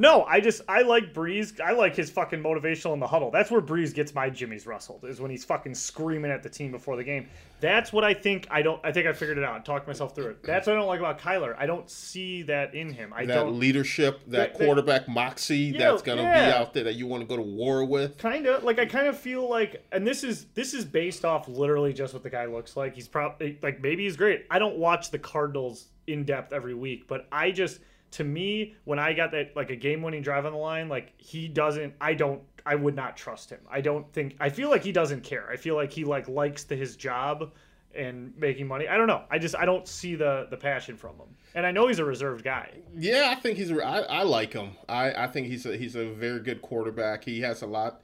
no, 0.00 0.22
I 0.24 0.38
just 0.40 0.62
I 0.68 0.82
like 0.82 1.12
Brees. 1.12 1.60
I 1.60 1.72
like 1.72 1.96
his 1.96 2.08
fucking 2.08 2.40
motivational 2.40 2.94
in 2.94 3.00
the 3.00 3.06
huddle. 3.08 3.32
That's 3.32 3.50
where 3.50 3.60
Brees 3.60 3.92
gets 3.92 4.14
my 4.14 4.30
Jimmy's 4.30 4.64
rustled. 4.64 5.04
Is 5.04 5.20
when 5.20 5.30
he's 5.30 5.44
fucking 5.44 5.74
screaming 5.74 6.30
at 6.30 6.44
the 6.44 6.48
team 6.48 6.70
before 6.70 6.94
the 6.96 7.02
game. 7.02 7.28
That's 7.60 7.92
what 7.92 8.04
I 8.04 8.14
think. 8.14 8.46
I 8.50 8.62
don't. 8.62 8.80
I 8.84 8.92
think 8.92 9.08
I 9.08 9.12
figured 9.12 9.38
it 9.38 9.44
out. 9.44 9.56
and 9.56 9.64
Talked 9.64 9.88
myself 9.88 10.14
through 10.14 10.28
it. 10.28 10.42
That's 10.44 10.68
what 10.68 10.74
I 10.74 10.78
don't 10.78 10.86
like 10.86 11.00
about 11.00 11.18
Kyler. 11.18 11.56
I 11.58 11.66
don't 11.66 11.90
see 11.90 12.42
that 12.42 12.74
in 12.76 12.92
him. 12.92 13.12
I 13.12 13.26
That 13.26 13.34
don't. 13.34 13.58
leadership, 13.58 14.20
that 14.26 14.30
That- 14.30 14.58
that- 14.58 14.64
quarterback 14.64 15.08
moxie 15.08 15.56
Yeah, 15.76 15.90
that's 15.90 16.02
gonna 16.02 16.22
yeah. 16.22 16.46
be 16.50 16.56
out 16.56 16.72
there 16.74 16.84
that 16.84 16.94
you 16.94 17.08
want 17.08 17.22
to 17.22 17.26
go 17.26 17.34
to 17.36 17.42
war 17.42 17.84
with. 17.84 18.18
kind 18.18 18.46
of 18.46 18.62
like 18.62 18.78
I 18.78 18.86
kind 18.86 19.08
of 19.08 19.18
feel 19.18 19.48
like, 19.50 19.84
and 19.90 20.06
this 20.06 20.22
is 20.22 20.44
this 20.54 20.74
is 20.74 20.84
based 20.84 21.24
off 21.24 21.48
literally 21.48 21.92
just 21.92 22.14
what 22.14 22.22
the 22.22 22.30
guy 22.30 22.44
looks 22.46 22.76
like. 22.76 22.94
He's 22.94 23.08
probably 23.08 23.58
like 23.62 23.82
maybe 23.82 24.04
he's 24.04 24.16
great. 24.16 24.46
I 24.48 24.60
don't 24.60 24.76
watch 24.76 25.10
the 25.10 25.18
Cardinals 25.18 25.88
in 26.06 26.24
depth 26.24 26.52
every 26.52 26.74
week, 26.74 27.08
but 27.08 27.26
I 27.32 27.50
just 27.50 27.80
to 28.12 28.24
me 28.24 28.74
when 28.84 28.98
I 28.98 29.12
got 29.12 29.32
that 29.32 29.54
like 29.56 29.70
a 29.70 29.76
game 29.76 30.02
winning 30.02 30.22
drive 30.22 30.46
on 30.46 30.52
the 30.52 30.58
line, 30.58 30.88
like 30.88 31.12
he 31.18 31.48
doesn't. 31.48 31.94
I 32.00 32.14
don't. 32.14 32.42
I 32.66 32.74
would 32.74 32.94
not 32.94 33.16
trust 33.16 33.50
him. 33.50 33.60
I 33.70 33.80
don't 33.80 34.10
think 34.12 34.36
I 34.40 34.50
feel 34.50 34.70
like 34.70 34.84
he 34.84 34.92
doesn't 34.92 35.22
care. 35.22 35.48
I 35.50 35.56
feel 35.56 35.74
like 35.74 35.92
he 35.92 36.04
like 36.04 36.28
likes 36.28 36.64
the, 36.64 36.76
his 36.76 36.96
job 36.96 37.52
and 37.94 38.32
making 38.36 38.66
money. 38.66 38.88
I 38.88 38.96
don't 38.96 39.06
know. 39.06 39.22
I 39.30 39.38
just 39.38 39.56
I 39.56 39.64
don't 39.64 39.86
see 39.88 40.14
the 40.14 40.46
the 40.50 40.56
passion 40.56 40.96
from 40.96 41.16
him. 41.16 41.28
And 41.54 41.66
I 41.66 41.70
know 41.70 41.88
he's 41.88 41.98
a 41.98 42.04
reserved 42.04 42.44
guy. 42.44 42.70
Yeah, 42.96 43.32
I 43.34 43.40
think 43.40 43.58
he's. 43.58 43.72
I 43.72 44.22
like 44.22 44.52
him. 44.52 44.72
I, 44.88 45.24
I 45.24 45.26
think 45.26 45.46
he's 45.46 45.66
a 45.66 45.76
he's 45.76 45.96
a 45.96 46.10
very 46.10 46.40
good 46.40 46.62
quarterback. 46.62 47.24
He 47.24 47.40
has 47.40 47.62
a 47.62 47.66
lot 47.66 48.02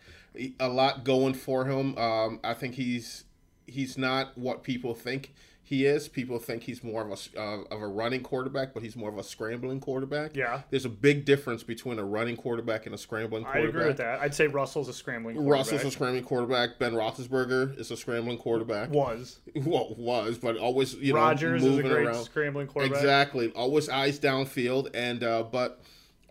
a 0.59 0.69
lot 0.69 1.05
going 1.05 1.35
for 1.35 1.65
him. 1.67 1.97
Um, 1.99 2.41
I 2.43 2.55
think 2.55 2.75
he's 2.75 3.25
he's 3.67 3.97
not 3.97 4.37
what 4.37 4.63
people 4.63 4.95
think 4.95 5.35
he 5.67 5.87
is. 5.87 6.09
People 6.09 6.39
think 6.39 6.63
he's 6.63 6.85
more 6.85 7.03
of 7.03 7.11
a 7.11 7.41
uh, 7.41 7.63
of 7.71 7.81
a 7.81 7.89
running 7.89 8.21
quarterback, 8.23 8.75
but 8.75 8.83
he's 8.83 8.95
more 8.97 9.09
of 9.09 9.17
a 9.17 9.23
scrambling 9.23 9.81
quarterback. 9.81 10.37
Yeah. 10.37 10.61
there's 10.71 10.85
a 10.85 10.91
big 10.91 11.25
difference 11.25 11.63
between 11.63 11.99
a 11.99 12.05
running 12.05 12.37
quarterback 12.37 12.85
and 12.87 12.95
a 12.95 12.99
scrambling 12.99 13.45
I 13.47 13.53
quarterback. 13.53 13.75
agree 13.75 13.87
with 13.89 13.97
that. 13.97 14.21
I'd 14.21 14.35
say 14.35 14.47
Russell's 14.47 14.89
a 14.89 14.93
scrambling 14.93 15.37
quarterback. 15.37 15.59
Russell's 15.59 15.85
a 15.85 15.91
scrambling 15.91 16.25
quarterback. 16.25 16.79
Ben 16.79 16.93
Roethlisberger 16.93 17.79
is 17.79 17.91
a 17.91 17.97
scrambling 17.97 18.39
quarterback. 18.39 18.91
was. 18.91 19.39
Well, 19.65 19.95
was, 19.97 20.37
but 20.37 20.57
always 20.59 20.95
you 20.95 21.13
know 21.15 21.21
Rodgers 21.21 21.63
is 21.63 21.69
a 21.69 21.71
moving 21.71 21.91
great 21.91 22.07
around. 22.07 22.25
scrambling 22.25 22.67
quarterback. 22.67 22.99
Exactly. 22.99 23.51
Always 23.53 23.89
eyes 23.89 24.19
downfield, 24.21 24.91
and 24.95 25.23
uh, 25.25 25.45
but 25.45 25.81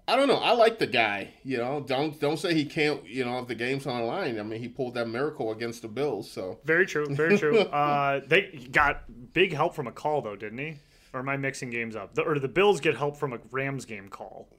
I 0.08 0.18
don't 0.18 0.28
know. 0.28 0.38
I 0.38 0.52
like 0.52 0.80
the 0.80 0.88
guy. 0.88 1.34
You 1.44 1.58
know, 1.58 1.80
don't 1.80 2.20
don't 2.20 2.38
say 2.38 2.54
he 2.54 2.66
can't. 2.66 3.06
You 3.06 3.24
know, 3.24 3.40
if 3.40 3.48
the 3.48 3.56
game's 3.56 3.88
on 3.88 4.02
the 4.02 4.06
line. 4.06 4.38
I 4.38 4.44
mean, 4.44 4.60
he 4.60 4.68
pulled 4.68 4.96
that 4.96 5.08
miracle 5.08 5.52
against 5.52 5.82
the 5.82 5.88
Bills. 5.88 6.30
So 6.30 6.60
Very 6.66 6.86
true. 6.86 7.06
Very 7.10 7.38
true. 7.38 7.60
uh, 7.60 8.22
they 8.28 8.68
got 8.72 9.04
big 9.34 9.54
help 9.54 9.76
from 9.76 9.88
a 9.88 9.92
call 9.92 10.22
though, 10.22 10.36
didn't 10.36 10.58
he? 10.58 10.76
Or 11.14 11.20
am 11.20 11.30
I 11.30 11.38
mixing 11.38 11.70
games 11.70 11.96
up? 11.96 12.16
The, 12.16 12.24
or 12.24 12.40
the 12.40 12.48
Bills 12.48 12.82
get 12.82 12.98
help 12.98 13.16
from 13.16 13.34
a 13.34 13.40
Rams 13.52 13.86
game 13.86 14.10
call. 14.10 14.50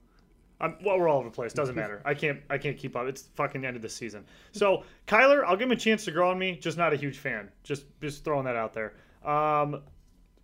Um, 0.61 0.77
well, 0.83 0.97
we're 0.97 1.09
all 1.09 1.19
over 1.19 1.29
the 1.29 1.35
place. 1.35 1.51
Doesn't 1.53 1.75
matter. 1.75 2.01
I 2.05 2.13
can't. 2.13 2.41
I 2.49 2.57
can't 2.57 2.77
keep 2.77 2.95
up. 2.95 3.07
It's 3.07 3.23
fucking 3.35 3.61
the 3.61 3.67
end 3.67 3.75
of 3.75 3.81
the 3.81 3.89
season. 3.89 4.25
So 4.51 4.83
Kyler, 5.05 5.43
I'll 5.45 5.57
give 5.57 5.67
him 5.67 5.73
a 5.73 5.75
chance 5.75 6.05
to 6.05 6.11
grow 6.11 6.31
on 6.31 6.39
me. 6.39 6.57
Just 6.57 6.77
not 6.77 6.93
a 6.93 6.95
huge 6.95 7.17
fan. 7.17 7.49
Just 7.63 7.85
just 8.01 8.23
throwing 8.23 8.45
that 8.45 8.55
out 8.55 8.73
there. 8.73 8.93
Um, 9.23 9.83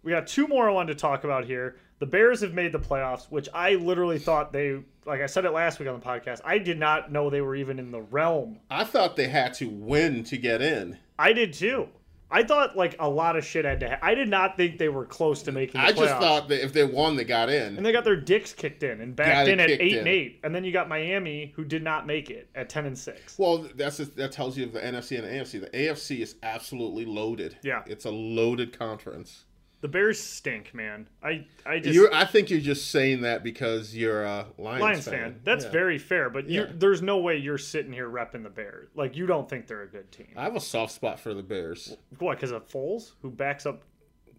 we 0.04 0.12
got 0.12 0.28
two 0.28 0.48
more 0.48 0.70
I 0.70 0.74
wanted 0.74 0.94
to 0.94 1.00
talk 1.00 1.24
about 1.24 1.46
here. 1.46 1.78
The 2.02 2.08
Bears 2.08 2.42
have 2.42 2.56
made 2.56 2.72
the 2.72 2.80
playoffs, 2.80 3.28
which 3.30 3.48
I 3.54 3.76
literally 3.76 4.18
thought 4.18 4.52
they. 4.52 4.82
Like 5.06 5.22
I 5.22 5.28
said 5.28 5.46
it 5.46 5.52
last 5.52 5.78
week 5.80 5.88
on 5.88 6.00
the 6.00 6.04
podcast, 6.04 6.42
I 6.44 6.58
did 6.58 6.80
not 6.80 7.12
know 7.12 7.30
they 7.30 7.42
were 7.42 7.56
even 7.56 7.78
in 7.78 7.92
the 7.92 8.02
realm 8.02 8.60
I 8.72 8.84
thought 8.86 9.16
they 9.16 9.28
had 9.28 9.54
to 9.56 9.70
win 9.70 10.24
to 10.26 10.38
get 10.38 10.64
in. 10.64 10.98
I 11.20 11.32
did 11.32 11.54
too. 11.54 11.90
I 12.32 12.42
thought 12.44 12.76
like 12.76 12.96
a 12.98 13.08
lot 13.08 13.36
of 13.36 13.46
shit 13.46 13.66
had 13.66 13.82
to. 13.82 14.04
I 14.04 14.16
did 14.16 14.30
not 14.30 14.58
think 14.58 14.80
they 14.80 14.90
were 14.90 15.06
close 15.06 15.44
to 15.44 15.52
making. 15.52 15.80
The 15.80 15.88
I 15.88 15.92
just 15.92 16.16
thought 16.16 16.48
that 16.50 16.64
if 16.64 16.74
they 16.74 16.86
won, 16.86 17.18
they 17.18 17.24
got 17.24 17.50
in. 17.50 17.78
and 17.78 17.86
they 17.86 17.92
got 17.92 18.04
their 18.04 18.16
dicks 18.16 18.52
kicked 18.52 18.82
in 18.82 19.00
and 19.00 19.16
backed 19.16 19.48
in 19.48 19.60
at 19.60 19.70
eight 19.70 19.92
in. 19.94 20.00
and 20.00 20.08
eight, 20.08 20.40
and 20.44 20.56
then 20.56 20.64
you 20.64 20.72
got 20.72 20.90
Miami 20.90 21.54
who 21.56 21.64
did 21.64 21.84
not 21.84 22.08
make 22.08 22.32
it 22.32 22.50
at 22.56 22.68
ten 22.68 22.88
and 22.88 22.98
six. 22.98 23.38
well, 23.38 23.68
that's 23.76 23.98
just, 23.98 24.16
that 24.16 24.32
tells 24.32 24.58
you 24.58 24.64
of 24.64 24.74
the 24.74 24.80
NFC 24.80 25.20
and 25.20 25.28
the 25.28 25.32
AFC. 25.32 25.62
The 25.62 25.78
AFC 25.78 26.22
is 26.22 26.36
absolutely 26.42 27.06
loaded. 27.06 27.58
Yeah. 27.62 27.84
it's 27.86 28.06
a 28.06 28.12
loaded 28.12 28.78
conference. 28.78 29.46
The 29.82 29.88
Bears 29.88 30.20
stink, 30.20 30.76
man. 30.76 31.08
I 31.24 31.46
I 31.66 31.80
just 31.80 31.96
You're, 31.96 32.14
I 32.14 32.26
think 32.26 32.52
you're 32.52 32.60
just 32.62 32.92
saying 32.92 33.22
that 33.22 33.44
because 33.44 33.96
you're 33.96 34.24
a 34.24 34.46
Lions, 34.60 34.82
Lions 34.82 35.06
fan. 35.06 35.14
fan. 35.14 35.40
That's 35.44 35.66
Yeah. 35.66 35.72
very 35.72 35.98
fair, 35.98 36.30
but 36.30 36.48
Yeah. 36.48 36.68
there's 36.72 37.02
no 37.02 37.18
way 37.18 37.38
you're 37.38 37.58
sitting 37.58 37.92
here 37.92 38.08
repping 38.08 38.44
the 38.44 38.50
Bears. 38.52 38.90
Like 38.96 39.16
you 39.16 39.26
don't 39.26 39.50
think 39.50 39.66
they're 39.66 39.82
a 39.82 39.88
good 39.88 40.12
team. 40.12 40.28
I 40.38 40.44
have 40.44 40.56
a 40.56 40.60
soft 40.60 40.94
spot 40.94 41.20
for 41.20 41.34
the 41.34 41.42
Bears. 41.42 41.98
What? 42.20 42.38
Because 42.38 42.52
of 42.52 42.68
Foles 42.70 43.14
who 43.24 43.32
backs 43.32 43.66
up 43.66 43.82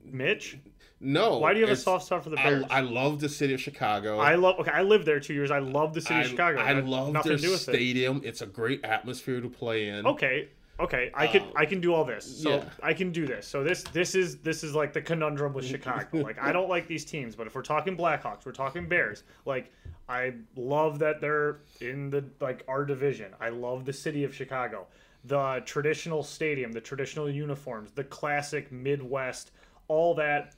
Mitch? 0.05 0.59
No. 1.01 1.39
Why 1.39 1.53
do 1.53 1.59
you 1.59 1.67
have 1.67 1.77
a 1.77 1.81
soft 1.81 2.07
spot 2.07 2.23
for 2.23 2.31
the 2.31 2.39
I, 2.39 2.43
Bears? 2.45 2.65
I 2.71 2.81
love 2.81 3.19
the 3.21 3.29
city 3.29 3.53
of 3.55 3.61
Chicago. 3.61 4.19
I 4.21 4.37
love. 4.37 4.61
Okay, 4.61 4.71
I 4.71 4.83
lived 4.83 5.07
there 5.07 5.19
two 5.19 5.35
years. 5.35 5.51
I 5.51 5.59
love 5.59 5.93
the 5.95 6.01
city 6.01 6.15
I, 6.15 6.21
of 6.23 6.29
Chicago. 6.29 6.61
I 6.61 6.75
That- 6.75 6.87
love 6.87 7.15
their 7.25 7.37
do 7.37 7.55
it. 7.55 7.59
stadium. 7.59 8.21
It's 8.25 8.43
a 8.43 8.47
great 8.47 8.85
atmosphere 8.85 9.41
to 9.41 9.49
play 9.49 9.89
in. 9.89 10.07
okay 10.07 10.49
okay 10.83 11.11
i 11.15 11.27
can 11.27 11.43
Um, 11.43 11.53
i 11.57 11.65
can 11.65 11.81
do 11.81 11.95
all 11.95 12.05
this. 12.05 12.25
So 12.43 12.51
yeah. 12.57 12.65
i 12.83 12.93
can 12.93 13.13
do 13.13 13.27
this. 13.27 13.47
So 13.47 13.63
this 13.65 13.83
this 13.85 14.15
is 14.15 14.39
this 14.39 14.63
is 14.65 14.75
like 14.75 14.93
the 14.93 15.01
conundrum 15.01 15.53
with 15.53 15.65
chicago. 15.65 16.19
Like 16.19 16.39
i 16.39 16.53
don't 16.53 16.69
like 16.69 16.87
these 16.87 17.05
teams 17.05 17.37
but 17.37 17.47
if 17.47 17.55
we're 17.55 17.63
talking 17.63 17.97
blackhawks 17.97 18.45
we're 18.45 18.53
talking 18.53 18.87
bears 18.89 19.23
like 19.47 19.73
i 20.09 20.33
love 20.57 20.99
that 20.99 21.21
they're 21.21 21.59
in 21.81 22.11
the 22.11 22.25
like 22.41 22.65
our 22.69 22.85
division. 22.85 23.33
I 23.41 23.49
love 23.51 23.85
the 23.85 23.93
city 23.93 24.25
of 24.25 24.35
chicago. 24.35 24.87
The 25.25 25.63
traditional 25.65 26.23
stadium 26.23 26.73
the 26.73 26.81
traditional 26.81 27.31
uniforms 27.31 27.93
the 27.93 28.05
classic 28.05 28.71
midwest 28.73 29.53
all 29.89 30.15
that 30.17 30.55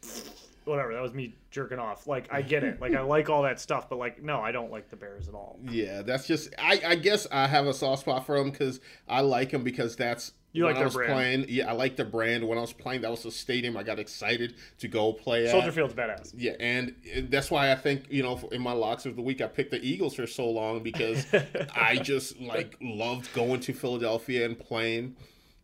whatever 0.64 0.92
that 0.92 1.02
was 1.02 1.12
me 1.12 1.34
jerking 1.50 1.78
off 1.78 2.06
like 2.06 2.26
i 2.32 2.40
get 2.42 2.64
it 2.64 2.80
like 2.80 2.94
i 2.94 3.00
like 3.14 3.28
all 3.28 3.42
that 3.42 3.60
stuff 3.60 3.88
but 3.88 3.98
like 3.98 4.22
no 4.22 4.40
i 4.40 4.50
don't 4.50 4.70
like 4.70 4.88
the 4.88 4.96
bears 4.96 5.28
at 5.28 5.34
all 5.34 5.58
Yeah, 5.70 6.02
that's 6.02 6.26
just. 6.26 6.54
I, 6.58 6.80
I 6.86 6.94
guess 6.94 7.26
I 7.30 7.46
have 7.46 7.66
a 7.66 7.74
soft 7.74 8.02
spot 8.02 8.26
for 8.26 8.38
them 8.38 8.50
because 8.50 8.80
I 9.08 9.20
like 9.20 9.50
them 9.50 9.62
because 9.64 9.96
that's. 9.96 10.32
You 10.52 10.64
when 10.64 10.74
like 10.74 10.82
I 10.82 10.84
was 10.84 10.94
brand. 10.94 11.12
playing. 11.12 11.46
Yeah, 11.48 11.68
I 11.68 11.72
like 11.72 11.96
the 11.96 12.04
brand. 12.04 12.46
When 12.46 12.58
I 12.58 12.60
was 12.60 12.72
playing, 12.72 13.00
that 13.00 13.10
was 13.10 13.24
the 13.24 13.30
stadium 13.32 13.76
I 13.76 13.82
got 13.82 13.98
excited 13.98 14.54
to 14.78 14.88
go 14.88 15.12
play 15.12 15.46
at. 15.46 15.50
soldier 15.50 15.72
field's 15.72 15.94
badass 15.94 16.32
Yeah, 16.36 16.52
and 16.60 16.94
that's 17.28 17.50
why 17.50 17.72
I 17.72 17.74
think 17.74 18.04
you 18.08 18.22
know 18.22 18.38
in 18.52 18.62
my 18.62 18.72
locks 18.72 19.04
of 19.06 19.16
the 19.16 19.22
week 19.22 19.40
I 19.40 19.46
picked 19.48 19.72
the 19.72 19.84
Eagles 19.84 20.14
for 20.14 20.26
so 20.26 20.48
long 20.48 20.82
because 20.82 21.26
I 21.74 21.96
just 21.96 22.38
like 22.40 22.76
loved 22.80 23.32
going 23.34 23.60
to 23.60 23.72
Philadelphia 23.72 24.44
and 24.46 24.56
playing 24.58 25.16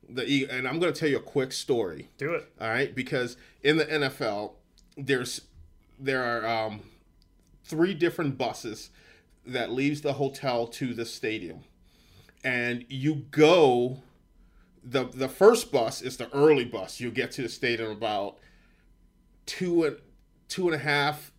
the 0.09 0.49
and 0.51 0.67
I'm 0.67 0.81
going 0.81 0.93
to 0.93 0.99
tell 0.99 1.09
you 1.09 1.19
a 1.19 1.23
quick 1.23 1.53
story. 1.53 2.09
do 2.19 2.35
it 2.35 2.51
All 2.61 2.69
right, 2.69 2.93
because 2.95 3.37
in 3.63 3.77
the 3.77 3.87
NFL, 3.87 4.53
there's 5.07 5.43
there 5.99 6.23
are 6.25 6.67
um, 6.67 6.81
three 7.65 7.95
different 7.95 8.39
buses 8.39 8.91
that 9.47 9.71
leaves 9.71 10.01
the 10.01 10.15
hotel 10.15 10.67
to 10.67 10.95
the 10.95 11.05
stadium, 11.05 11.61
and 12.45 12.85
you 12.89 13.27
go. 13.31 14.03
the 14.83 15.05
The 15.05 15.29
first 15.29 15.71
bus 15.71 16.03
is 16.03 16.17
the 16.17 16.33
early 16.35 16.65
bus. 16.65 17.01
You 17.01 17.11
get 17.11 17.33
to 17.33 17.43
the 17.43 17.49
stadium 17.49 17.91
about 17.91 18.39
two 19.47 19.85
and 19.85 19.97
two 20.49 20.67
and 20.67 20.75
a 20.75 20.79
half, 20.79 21.33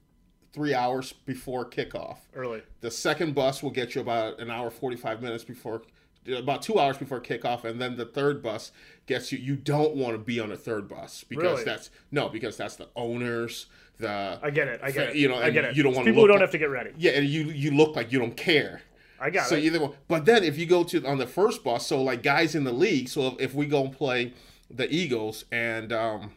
three 0.54 0.74
hours 0.74 1.14
before 1.14 1.66
kickoff. 1.70 2.18
early 2.36 2.62
The 2.82 2.92
second 2.92 3.36
bus 3.36 3.62
will 3.64 3.72
get 3.72 3.96
you 3.96 4.02
about 4.02 4.40
an 4.40 4.50
hour 4.50 4.70
forty 4.70 4.98
five 4.98 5.22
minutes 5.22 5.44
before, 5.44 5.84
about 6.28 6.62
two 6.62 6.80
hours 6.80 6.98
before 6.98 7.20
kickoff, 7.20 7.64
and 7.64 7.82
then 7.82 7.96
the 7.98 8.06
third 8.06 8.42
bus 8.44 8.72
gets 9.08 9.32
you. 9.32 9.40
You 9.40 9.56
don't 9.56 9.96
want 9.96 10.14
to 10.14 10.20
be 10.20 10.40
on 10.40 10.52
a 10.52 10.58
third 10.58 10.88
bus 10.88 11.24
because 11.28 11.44
Really? 11.44 11.64
that's 11.64 11.90
no, 12.12 12.30
because 12.30 12.58
that's 12.58 12.76
the 12.76 12.88
owners. 12.96 13.66
The 13.98 14.40
I 14.42 14.50
get 14.50 14.68
it. 14.68 14.80
I 14.84 14.92
get 14.92 15.10
it. 15.10 15.16
You 15.16 15.28
know, 15.30 15.36
I 15.36 15.50
get 15.52 15.66
it. 15.66 15.76
You 15.76 15.84
don't 15.84 15.92
It's 15.92 15.98
want 15.98 16.06
to 16.08 16.12
people 16.12 16.24
who 16.24 16.28
don't 16.28 16.36
like- 16.38 16.42
have 16.42 16.52
to 16.52 16.58
get 16.58 16.70
ready. 16.70 16.92
Yeah, 16.98 17.12
and 17.12 17.28
you 17.28 17.46
you 17.46 17.72
look 17.72 17.96
like 17.96 18.12
you 18.12 18.20
don't 18.20 18.36
care. 18.38 18.82
I 19.20 19.30
got 19.30 19.48
so 19.48 19.56
it. 19.56 19.64
either 19.64 19.80
one. 19.80 19.94
But 20.08 20.26
then 20.26 20.44
if 20.44 20.58
you 20.58 20.66
go 20.66 20.84
to 20.86 21.06
on 21.06 21.18
the 21.20 21.28
first 21.28 21.64
bus, 21.64 21.86
so 21.86 22.02
like 22.02 22.24
guys 22.24 22.56
in 22.56 22.64
the 22.64 22.72
league, 22.74 23.08
so 23.10 23.28
if, 23.28 23.40
if 23.40 23.54
we 23.54 23.68
go 23.68 23.84
and 23.86 23.92
play 23.94 24.34
the 24.70 24.92
Eagles 24.92 25.46
and 25.52 25.92
um, 25.94 26.32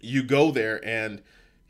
you 0.00 0.22
go 0.22 0.50
there 0.50 0.84
and 0.86 1.22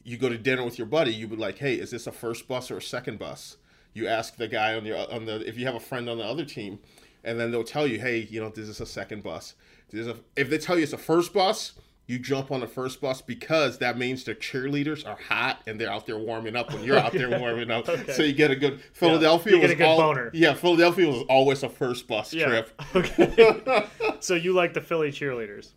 you 0.03 0.17
go 0.17 0.29
to 0.29 0.39
dinner 0.39 0.65
with 0.65 0.79
your 0.79 0.87
buddy, 0.89 1.13
you 1.15 1.29
would 1.29 1.39
like, 1.39 1.59
hey, 1.59 1.75
is 1.75 1.91
this 1.93 2.07
a 2.09 2.13
first 2.13 2.49
bus 2.49 2.71
or 2.71 2.79
a 2.79 2.83
second 2.83 3.19
bus? 3.19 3.59
You 3.93 4.09
ask 4.09 4.37
the 4.37 4.49
guy 4.49 4.75
on 4.75 4.83
the 4.83 5.13
on 5.15 5.27
the 5.27 5.47
if 5.49 5.57
you 5.59 5.67
have 5.67 5.75
a 5.77 5.81
friend 5.81 6.09
on 6.11 6.19
the 6.19 6.25
other 6.25 6.45
team, 6.45 6.81
and 7.25 7.39
then 7.39 7.51
they'll 7.51 7.65
tell 7.65 7.87
you, 7.87 7.99
hey, 8.01 8.27
you 8.31 8.41
know, 8.41 8.49
this 8.51 8.69
is 8.69 8.81
a 8.81 8.87
second 8.87 9.23
bus. 9.23 9.55
This 9.91 10.03
is 10.03 10.07
a, 10.09 10.17
if 10.37 10.49
they 10.51 10.59
tell 10.59 10.77
you 10.77 10.83
it's 10.85 10.93
a 10.93 10.99
first 10.99 11.33
bus. 11.33 11.73
You 12.07 12.19
jump 12.19 12.51
on 12.51 12.59
the 12.59 12.67
first 12.67 13.01
bus 13.01 13.23
because 13.23 13.79
that 13.79 13.97
means 13.97 14.25
the 14.25 14.35
cheerleaders 14.35 15.07
are 15.07 15.17
hot 15.29 15.61
and 15.69 15.81
they're 15.81 15.93
out 15.93 16.07
there 16.07 16.19
warming 16.19 16.57
up 16.57 16.73
when 16.73 16.83
you're 16.83 16.97
out 16.99 17.13
there 17.13 17.31
warming 17.39 17.71
up. 17.71 17.87
So 18.11 18.25
you 18.25 18.33
get 18.33 18.51
a 18.51 18.57
good 18.57 18.81
Philadelphia 18.95 19.53
get 19.53 19.63
was 19.63 19.71
a 19.71 19.75
good 19.77 19.87
all, 19.87 19.97
boner. 19.97 20.31
yeah, 20.35 20.55
Philadelphia 20.55 21.07
was 21.07 21.23
always 21.29 21.63
a 21.63 21.69
first 21.69 22.09
bus 22.09 22.35
Yeah. 22.35 22.47
trip. 22.49 22.83
Okay. 22.97 23.87
so 24.21 24.35
you 24.35 24.53
like 24.55 24.75
the 24.75 24.81
Philly 24.81 25.13
cheerleaders? 25.13 25.69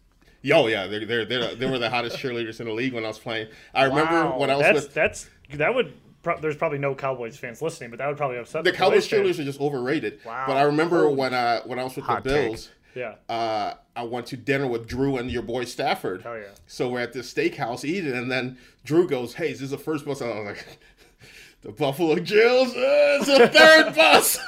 Yo, 0.41 0.63
oh, 0.63 0.67
yeah, 0.67 0.87
they're, 0.87 1.05
they're, 1.05 1.25
they're, 1.25 1.53
they 1.53 1.69
were 1.69 1.77
the 1.77 1.91
hottest 1.91 2.17
cheerleaders 2.17 2.59
in 2.59 2.65
the 2.65 2.73
league 2.73 2.93
when 2.95 3.05
I 3.05 3.09
was 3.09 3.19
playing. 3.19 3.49
I 3.75 3.83
remember 3.83 4.25
Wow. 4.25 4.39
when 4.39 4.49
I 4.49 4.55
was 4.55 4.63
that's, 4.63 4.81
with 4.85 4.93
that's 4.95 5.29
that 5.53 5.75
would 5.75 5.93
pro- 6.23 6.39
there's 6.39 6.55
probably 6.55 6.79
no 6.79 6.95
Cowboys 6.95 7.37
fans 7.37 7.61
listening, 7.61 7.89
but 7.91 7.99
that 7.99 8.07
would 8.07 8.17
probably 8.17 8.37
upset 8.37 8.63
the 8.63 8.71
the 8.71 8.77
Cowboys 8.77 9.07
cheerleaders 9.07 9.37
are 9.39 9.43
just 9.43 9.61
overrated. 9.61 10.19
Wow. 10.25 10.45
But 10.47 10.57
I 10.57 10.63
remember 10.63 11.03
Holy 11.03 11.15
when 11.15 11.33
I 11.35 11.59
when 11.65 11.77
I 11.79 11.83
was 11.83 11.95
with 11.95 12.07
the. 12.07 12.21
Bills, 12.21 12.69
Yeah. 12.95 13.15
uh, 13.29 13.73
I 13.95 14.03
went 14.03 14.25
to 14.27 14.37
dinner 14.37 14.65
with 14.67 14.87
Drew 14.87 15.17
and 15.17 15.29
your 15.29 15.43
boy 15.43 15.65
Stafford. 15.65 16.23
Hell 16.23 16.37
yeah. 16.37 16.45
So 16.65 16.89
we're 16.89 17.01
at 17.01 17.13
this 17.13 17.31
steakhouse 17.31 17.85
eating, 17.85 18.13
and 18.13 18.31
then 18.31 18.57
Drew 18.83 19.07
goes, 19.07 19.35
"Hey, 19.35 19.51
this 19.51 19.61
is 19.61 19.61
this 19.61 19.69
the 19.71 19.77
first 19.77 20.05
bus?" 20.05 20.21
And 20.21 20.31
I 20.31 20.39
was 20.39 20.45
like, 20.57 20.79
"The 21.61 21.71
Buffalo 21.71 22.15
Jills, 22.19 22.69
uh, 22.75 23.17
it's 23.21 23.27
the 23.27 23.47
third 23.49 23.93
bus." 23.99 24.39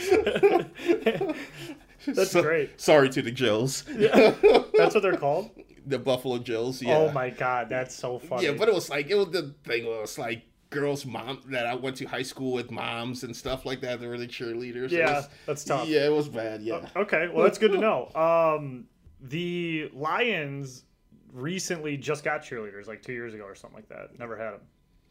That's 2.06 2.30
So- 2.30 2.42
great. 2.42 2.80
Sorry 2.80 3.08
to 3.10 3.22
the 3.22 3.30
Jills. 3.30 3.84
yeah. 3.96 4.34
That's 4.74 4.94
what 4.94 5.02
they're 5.02 5.16
called. 5.16 5.50
The 5.90 5.98
Buffalo 5.98 6.38
Jills. 6.38 6.80
Yeah. 6.80 6.96
Oh 6.96 7.12
my 7.12 7.30
god, 7.30 7.68
that's 7.68 7.94
so 7.94 8.18
funny. 8.18 8.46
Yeah, 8.46 8.52
but 8.52 8.68
it 8.68 8.74
was 8.74 8.88
like 8.88 9.10
it 9.10 9.14
was 9.16 9.28
the 9.30 9.54
thing 9.64 9.84
was 9.86 10.18
like 10.18 10.42
girls' 10.70 11.04
mom 11.04 11.42
that 11.48 11.66
I 11.66 11.74
went 11.74 11.96
to 11.96 12.04
high 12.06 12.22
school 12.22 12.52
with 12.52 12.70
moms 12.70 13.24
and 13.24 13.34
stuff 13.36 13.66
like 13.66 13.80
that. 13.80 14.00
They 14.00 14.06
were 14.06 14.16
the 14.18 14.26
cheerleaders. 14.28 14.90
Yeah, 14.90 15.16
was- 15.16 15.28
that's 15.46 15.64
tough. 15.64 15.88
Yeah, 15.88 16.06
it 16.06 16.12
was 16.12 16.28
bad. 16.28 16.62
Yeah. 16.62 16.86
Okay, 16.96 17.28
well 17.32 17.44
that's 17.44 17.58
good 17.58 17.72
to 17.72 17.78
know. 17.78 18.08
Um, 18.14 18.86
the 19.20 19.90
Lions 19.92 20.84
recently 21.32 21.96
just 21.96 22.24
got 22.24 22.42
cheerleaders, 22.42 22.86
like 22.86 23.02
two 23.02 23.12
years 23.12 23.34
ago 23.34 23.44
or 23.44 23.54
something 23.54 23.76
like 23.76 23.88
that. 23.88 24.18
Never 24.18 24.36
had 24.36 24.52
them. 24.52 24.60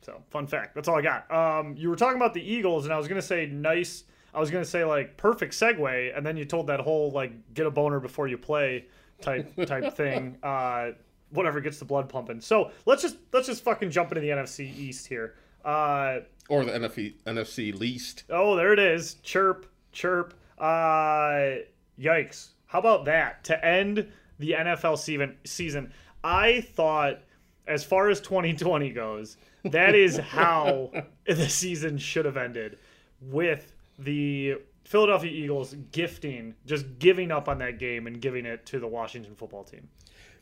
So 0.01 0.23
fun 0.29 0.47
fact. 0.47 0.75
That's 0.75 0.87
all 0.87 0.97
I 0.97 1.01
got. 1.01 1.29
Um, 1.31 1.75
you 1.77 1.89
were 1.89 1.95
talking 1.95 2.15
about 2.17 2.33
the 2.33 2.41
Eagles, 2.41 2.85
and 2.85 2.93
I 2.93 2.97
was 2.97 3.07
gonna 3.07 3.21
say 3.21 3.45
nice. 3.47 4.05
I 4.33 4.39
was 4.39 4.49
gonna 4.49 4.63
say 4.65 4.85
like 4.85 5.17
perfect 5.17 5.53
segue, 5.53 6.15
and 6.17 6.25
then 6.25 6.37
you 6.37 6.45
told 6.45 6.67
that 6.67 6.79
whole 6.79 7.11
like 7.11 7.53
get 7.53 7.65
a 7.65 7.71
boner 7.71 7.99
before 7.99 8.27
you 8.29 8.37
play 8.37 8.85
type 9.21 9.53
type 9.65 9.93
thing. 9.95 10.37
Uh, 10.43 10.91
whatever 11.31 11.61
gets 11.61 11.79
the 11.79 11.85
blood 11.85 12.09
pumping. 12.09 12.41
So 12.41 12.71
let's 12.85 13.01
just 13.01 13.17
let's 13.31 13.47
just 13.47 13.63
fucking 13.63 13.91
jump 13.91 14.11
into 14.11 14.21
the 14.21 14.29
NFC 14.29 14.75
East 14.75 15.07
here. 15.07 15.35
Uh, 15.63 16.19
or 16.47 16.65
the 16.65 16.71
NFC 16.71 17.13
NFC 17.25 17.77
least. 17.77 18.23
oh, 18.29 18.55
there 18.55 18.73
it 18.73 18.79
is. 18.79 19.15
Chirp, 19.15 19.67
chirp. 19.91 20.33
Uh, 20.57 21.57
yikes! 21.99 22.49
How 22.65 22.79
about 22.79 23.05
that 23.05 23.43
to 23.45 23.65
end 23.65 24.07
the 24.39 24.51
NFL 24.51 24.97
season? 24.97 25.37
Season. 25.45 25.91
I 26.23 26.61
thought, 26.61 27.19
as 27.67 27.83
far 27.83 28.09
as 28.09 28.19
2020 28.19 28.89
goes, 28.91 29.37
that 29.63 29.95
is 29.95 30.17
how 30.17 30.91
the 31.25 31.47
season 31.49 31.97
should 31.97 32.25
have 32.25 32.37
ended 32.37 32.77
with 33.21 33.71
the 33.97 34.55
Philadelphia 34.89 35.29
Eagles 35.29 35.75
gifting, 35.91 36.55
just 36.65 36.97
giving 36.97 37.31
up 37.31 37.47
on 37.47 37.59
that 37.59 37.77
game 37.77 38.07
and 38.07 38.19
giving 38.19 38.47
it 38.47 38.65
to 38.65 38.79
the 38.79 38.87
Washington 38.87 39.35
football 39.35 39.63
team. 39.63 39.87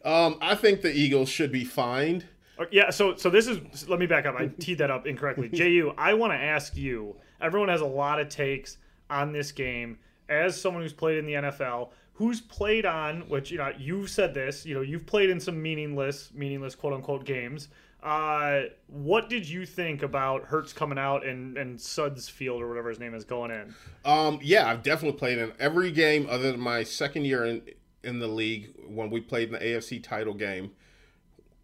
Um, 0.05 0.37
I 0.39 0.55
think 0.55 0.81
the 0.81 0.89
Eagles 0.89 1.27
should 1.27 1.51
be 1.51 1.65
fined. 1.65 2.23
Uh, 2.57 2.63
Yeah, 2.71 2.89
so 2.89 3.17
so 3.17 3.29
this 3.29 3.47
is 3.47 3.89
let 3.89 3.99
me 3.99 4.05
back 4.05 4.25
up. 4.25 4.35
I 4.35 4.47
teed 4.47 4.77
that 4.77 4.89
up 4.89 5.05
incorrectly. 5.05 5.49
JU, 5.53 5.93
I 5.97 6.13
want 6.13 6.31
to 6.31 6.37
ask 6.37 6.77
you. 6.77 7.17
Everyone 7.41 7.67
has 7.67 7.81
a 7.81 7.85
lot 7.85 8.21
of 8.21 8.29
takes 8.29 8.77
on 9.09 9.33
this 9.33 9.51
game. 9.51 9.99
As 10.29 10.59
someone 10.59 10.81
who's 10.81 10.93
played 10.93 11.17
in 11.17 11.25
the 11.25 11.33
NFL, 11.33 11.89
who's 12.13 12.39
played 12.39 12.85
on 12.85 13.27
which 13.27 13.51
you 13.51 13.57
know 13.57 13.73
you've 13.77 14.09
said 14.09 14.33
this. 14.33 14.65
You 14.65 14.75
know 14.75 14.81
you've 14.81 15.05
played 15.05 15.29
in 15.29 15.41
some 15.41 15.61
meaningless, 15.61 16.31
meaningless 16.33 16.73
quote 16.73 16.93
unquote 16.93 17.25
games. 17.25 17.67
Uh, 18.07 18.69
what 18.87 19.29
did 19.29 19.47
you 19.49 19.65
think 19.65 20.01
about 20.01 20.45
Hurts 20.45 20.71
coming 20.71 20.97
out 20.97 21.25
and 21.25 21.57
and 21.57 21.79
Suds 21.79 22.29
Field 22.29 22.61
or 22.61 22.69
whatever 22.69 22.87
his 22.87 22.99
name 22.99 23.13
is 23.13 23.25
going 23.25 23.51
in? 23.51 23.75
Um, 24.05 24.39
yeah, 24.41 24.69
I've 24.69 24.81
definitely 24.81 25.17
played 25.19 25.37
in 25.39 25.51
every 25.59 25.91
game 25.91 26.25
other 26.29 26.51
than 26.51 26.59
my 26.61 26.83
second 26.83 27.25
year 27.25 27.43
in 27.45 27.63
in 28.03 28.19
the 28.19 28.27
league 28.27 28.73
when 28.87 29.09
we 29.09 29.19
played 29.19 29.49
in 29.49 29.53
the 29.55 29.59
AFC 29.59 30.01
title 30.01 30.33
game. 30.33 30.71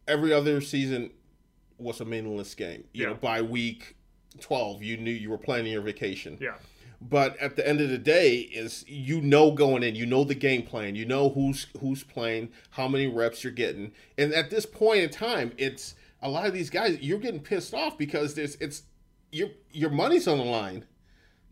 Every 0.06 0.34
other 0.34 0.60
season 0.60 1.12
was 1.78 2.02
a 2.02 2.06
meaningless 2.06 2.54
game. 2.56 2.84
You 2.94 3.04
Yeah. 3.04 3.10
know, 3.12 3.16
by 3.16 3.42
week 3.42 3.96
twelve, 4.42 4.84
you 4.84 4.98
knew 4.98 5.12
you 5.12 5.30
were 5.30 5.38
planning 5.38 5.72
your 5.72 5.82
vacation. 5.82 6.38
Yeah, 6.42 6.56
But 7.00 7.38
at 7.38 7.56
the 7.56 7.66
end 7.66 7.80
of 7.80 7.90
the 7.90 7.98
day, 7.98 8.40
is 8.40 8.84
you 8.86 9.22
know 9.22 9.52
going 9.52 9.82
in, 9.84 9.96
you 9.96 10.06
know 10.06 10.26
the 10.26 10.36
game 10.36 10.64
plan, 10.64 10.96
you 10.96 11.06
know 11.06 11.30
who's 11.30 11.68
who's 11.80 12.04
playing, 12.04 12.50
how 12.72 12.90
many 12.90 13.08
reps 13.08 13.46
you're 13.46 13.54
getting, 13.54 13.94
and 14.18 14.34
at 14.34 14.50
this 14.50 14.66
point 14.66 15.00
in 15.04 15.10
time, 15.10 15.54
it's 15.58 15.96
a 16.24 16.30
lot 16.30 16.48
of 16.48 16.54
these 16.54 16.70
guys 16.72 16.98
you're 17.02 17.20
getting 17.20 17.40
pissed 17.40 17.74
off 17.74 17.98
because 17.98 18.34
there's 18.34 18.56
it's 18.56 18.84
your 19.32 19.50
your 19.72 19.90
money's 19.92 20.28
on 20.28 20.38
the 20.40 20.44
line. 20.44 20.86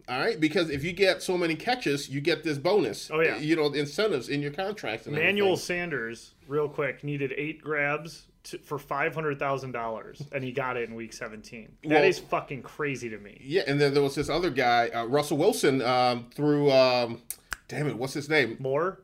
All 0.09 0.19
right, 0.19 0.39
because 0.39 0.69
if 0.71 0.83
you 0.83 0.91
get 0.93 1.21
so 1.21 1.37
many 1.37 1.55
catches, 1.55 2.09
you 2.09 2.21
get 2.21 2.43
this 2.43 2.57
bonus. 2.57 3.09
Oh, 3.13 3.21
yeah. 3.21 3.37
you 3.37 3.55
know 3.55 3.69
the 3.69 3.79
incentives 3.79 4.29
in 4.29 4.41
your 4.41 4.51
contracts. 4.51 5.05
And 5.05 5.15
Manuel 5.15 5.49
everything. 5.49 5.57
Sanders, 5.57 6.33
real 6.47 6.67
quick, 6.67 7.03
needed 7.03 7.31
eight 7.37 7.61
grabs 7.61 8.23
to, 8.45 8.57
for 8.57 8.79
five 8.79 9.13
hundred 9.13 9.37
thousand 9.37 9.73
dollars, 9.73 10.21
and 10.31 10.43
he 10.43 10.51
got 10.51 10.75
it 10.75 10.89
in 10.89 10.95
week 10.95 11.13
seventeen. 11.13 11.73
That 11.83 12.03
is 12.03 12.19
Well- 12.19 12.29
fucking 12.29 12.63
crazy 12.63 13.09
to 13.09 13.19
me. 13.19 13.39
Yeah, 13.41 13.61
and 13.67 13.79
then 13.79 13.93
there 13.93 14.03
was 14.03 14.15
this 14.15 14.27
other 14.29 14.49
guy, 14.49 14.89
uh, 14.89 15.05
Russell 15.05 15.37
Wilson, 15.37 15.81
um, 15.83 16.25
through 16.33 16.71
um, 16.71 17.21
damn 17.67 17.87
it, 17.87 17.95
what's 17.95 18.13
his 18.13 18.27
name? 18.27 18.57
Moore? 18.59 18.99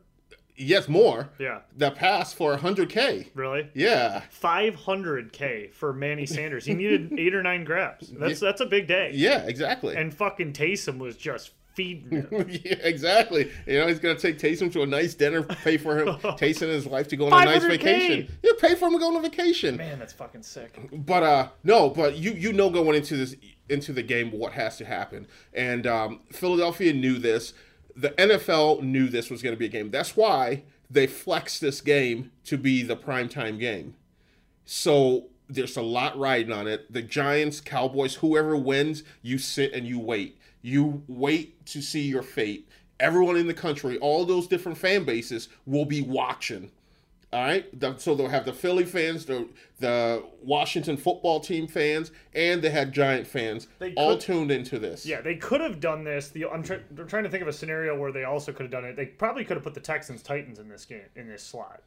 Yes, 0.58 0.88
Moore. 0.88 1.30
Yeah, 1.38 1.60
That 1.76 1.94
passed 1.94 2.34
for 2.34 2.56
hundred 2.56 2.90
k. 2.90 3.28
really? 3.34 3.70
Yeah, 3.74 4.22
Five 4.30 4.74
hundred 4.74 5.32
k 5.32 5.68
for 5.72 5.92
Manny 5.92 6.26
Sanders. 6.26 6.64
He 6.64 6.74
needed 6.74 7.12
eight 7.18 7.34
or 7.34 7.42
nine 7.42 7.64
grabs. 7.64 8.08
That's 8.08 8.40
that's 8.40 8.60
a 8.60 8.66
big 8.66 8.86
day. 8.88 9.12
yeah, 9.14 9.44
exactly. 9.46 9.96
And 9.96 10.12
fucking 10.12 10.52
Taysom 10.52 10.98
was 10.98 11.16
just 11.16 11.52
feeding 11.74 12.10
him. 12.30 12.48
yeah, 12.50 12.74
exactly. 12.82 13.52
You 13.66 13.78
know, 13.78 13.86
he's 13.86 14.00
gonna 14.00 14.18
take 14.18 14.38
Taysom 14.38 14.72
to 14.72 14.82
a 14.82 14.86
nice 14.86 15.14
dinner, 15.14 15.42
pay 15.44 15.76
for 15.76 15.98
him, 16.00 16.06
Taysom 16.18 16.62
and 16.62 16.72
his 16.72 16.86
wife 16.86 17.06
to 17.08 17.16
go 17.16 17.26
on 17.30 17.32
a 17.42 17.44
nice 17.44 17.64
vacation. 17.64 18.28
You 18.42 18.54
pay 18.54 18.74
for 18.74 18.86
him 18.86 18.94
to 18.94 18.98
go 18.98 19.08
on 19.08 19.16
a 19.16 19.20
vacation. 19.20 19.76
Man, 19.76 19.98
that's 20.00 20.12
fucking 20.12 20.42
sick. 20.42 20.76
But 20.92 21.22
uh, 21.22 21.48
no, 21.62 21.88
but 21.90 22.16
you 22.16 22.32
you 22.32 22.52
know 22.52 22.68
going 22.68 22.96
into 22.96 23.16
this 23.16 23.36
into 23.68 23.92
the 23.92 24.02
game 24.02 24.32
what 24.32 24.52
has 24.54 24.76
to 24.78 24.84
happen, 24.84 25.28
and 25.52 25.86
um, 25.86 26.20
Philadelphia 26.32 26.92
knew 26.92 27.18
this. 27.18 27.52
The 27.98 28.10
NFL 28.10 28.82
knew 28.82 29.08
this 29.08 29.28
was 29.28 29.42
going 29.42 29.56
to 29.56 29.58
be 29.58 29.66
a 29.66 29.68
game. 29.68 29.90
That's 29.90 30.16
why 30.16 30.62
they 30.88 31.08
flexed 31.08 31.60
this 31.60 31.80
game 31.80 32.30
to 32.44 32.56
be 32.56 32.84
the 32.84 32.96
primetime 32.96 33.58
game. 33.58 33.96
So 34.64 35.24
there's 35.48 35.76
a 35.76 35.82
lot 35.82 36.16
riding 36.16 36.52
on 36.52 36.68
it. 36.68 36.92
The 36.92 37.02
Giants, 37.02 37.60
Cowboys, 37.60 38.14
whoever 38.14 38.56
wins, 38.56 39.02
you 39.20 39.36
sit 39.36 39.72
and 39.72 39.84
you 39.84 39.98
wait. 39.98 40.38
You 40.62 41.02
wait 41.08 41.66
to 41.66 41.82
see 41.82 42.02
your 42.02 42.22
fate. 42.22 42.68
Everyone 43.00 43.36
in 43.36 43.48
the 43.48 43.54
country, 43.54 43.98
all 43.98 44.24
those 44.24 44.46
different 44.46 44.78
fan 44.78 45.02
bases 45.02 45.48
will 45.66 45.84
be 45.84 46.00
watching. 46.00 46.70
All 47.32 47.42
right. 47.44 47.66
The- 47.78 47.96
So 47.98 48.14
they'll 48.14 48.28
have 48.28 48.44
the 48.46 48.52
Philly 48.52 48.84
fans, 48.84 49.26
the 49.26 49.48
the 49.80 50.24
Washington 50.42 50.96
football 50.96 51.40
team 51.40 51.66
fans, 51.68 52.10
and 52.34 52.62
they 52.62 52.70
had 52.70 52.90
Giant 52.92 53.26
fans 53.26 53.68
They 53.78 53.92
all 53.94 54.12
could- 54.14 54.20
tuned 54.20 54.50
into 54.50 54.78
this. 54.78 55.04
Yeah, 55.06 55.20
they 55.20 55.36
could 55.36 55.60
have 55.60 55.78
done 55.78 56.04
this. 56.04 56.28
The 56.30 56.46
I'm, 56.46 56.62
try, 56.62 56.80
I'm 56.96 57.06
trying 57.06 57.24
to 57.24 57.30
think 57.30 57.42
of 57.42 57.48
a 57.48 57.52
scenario 57.52 57.96
where 57.98 58.10
they 58.10 58.24
also 58.24 58.50
could 58.52 58.62
have 58.62 58.70
done 58.72 58.84
it. 58.84 58.96
They 58.96 59.06
probably 59.06 59.44
could 59.44 59.56
have 59.56 59.62
put 59.64 59.74
the 59.74 59.80
Texans 59.80 60.22
Titans 60.22 60.58
in 60.58 60.68
this 60.68 60.84
game 60.84 61.02
in 61.16 61.28
this 61.28 61.42
slot 61.42 61.82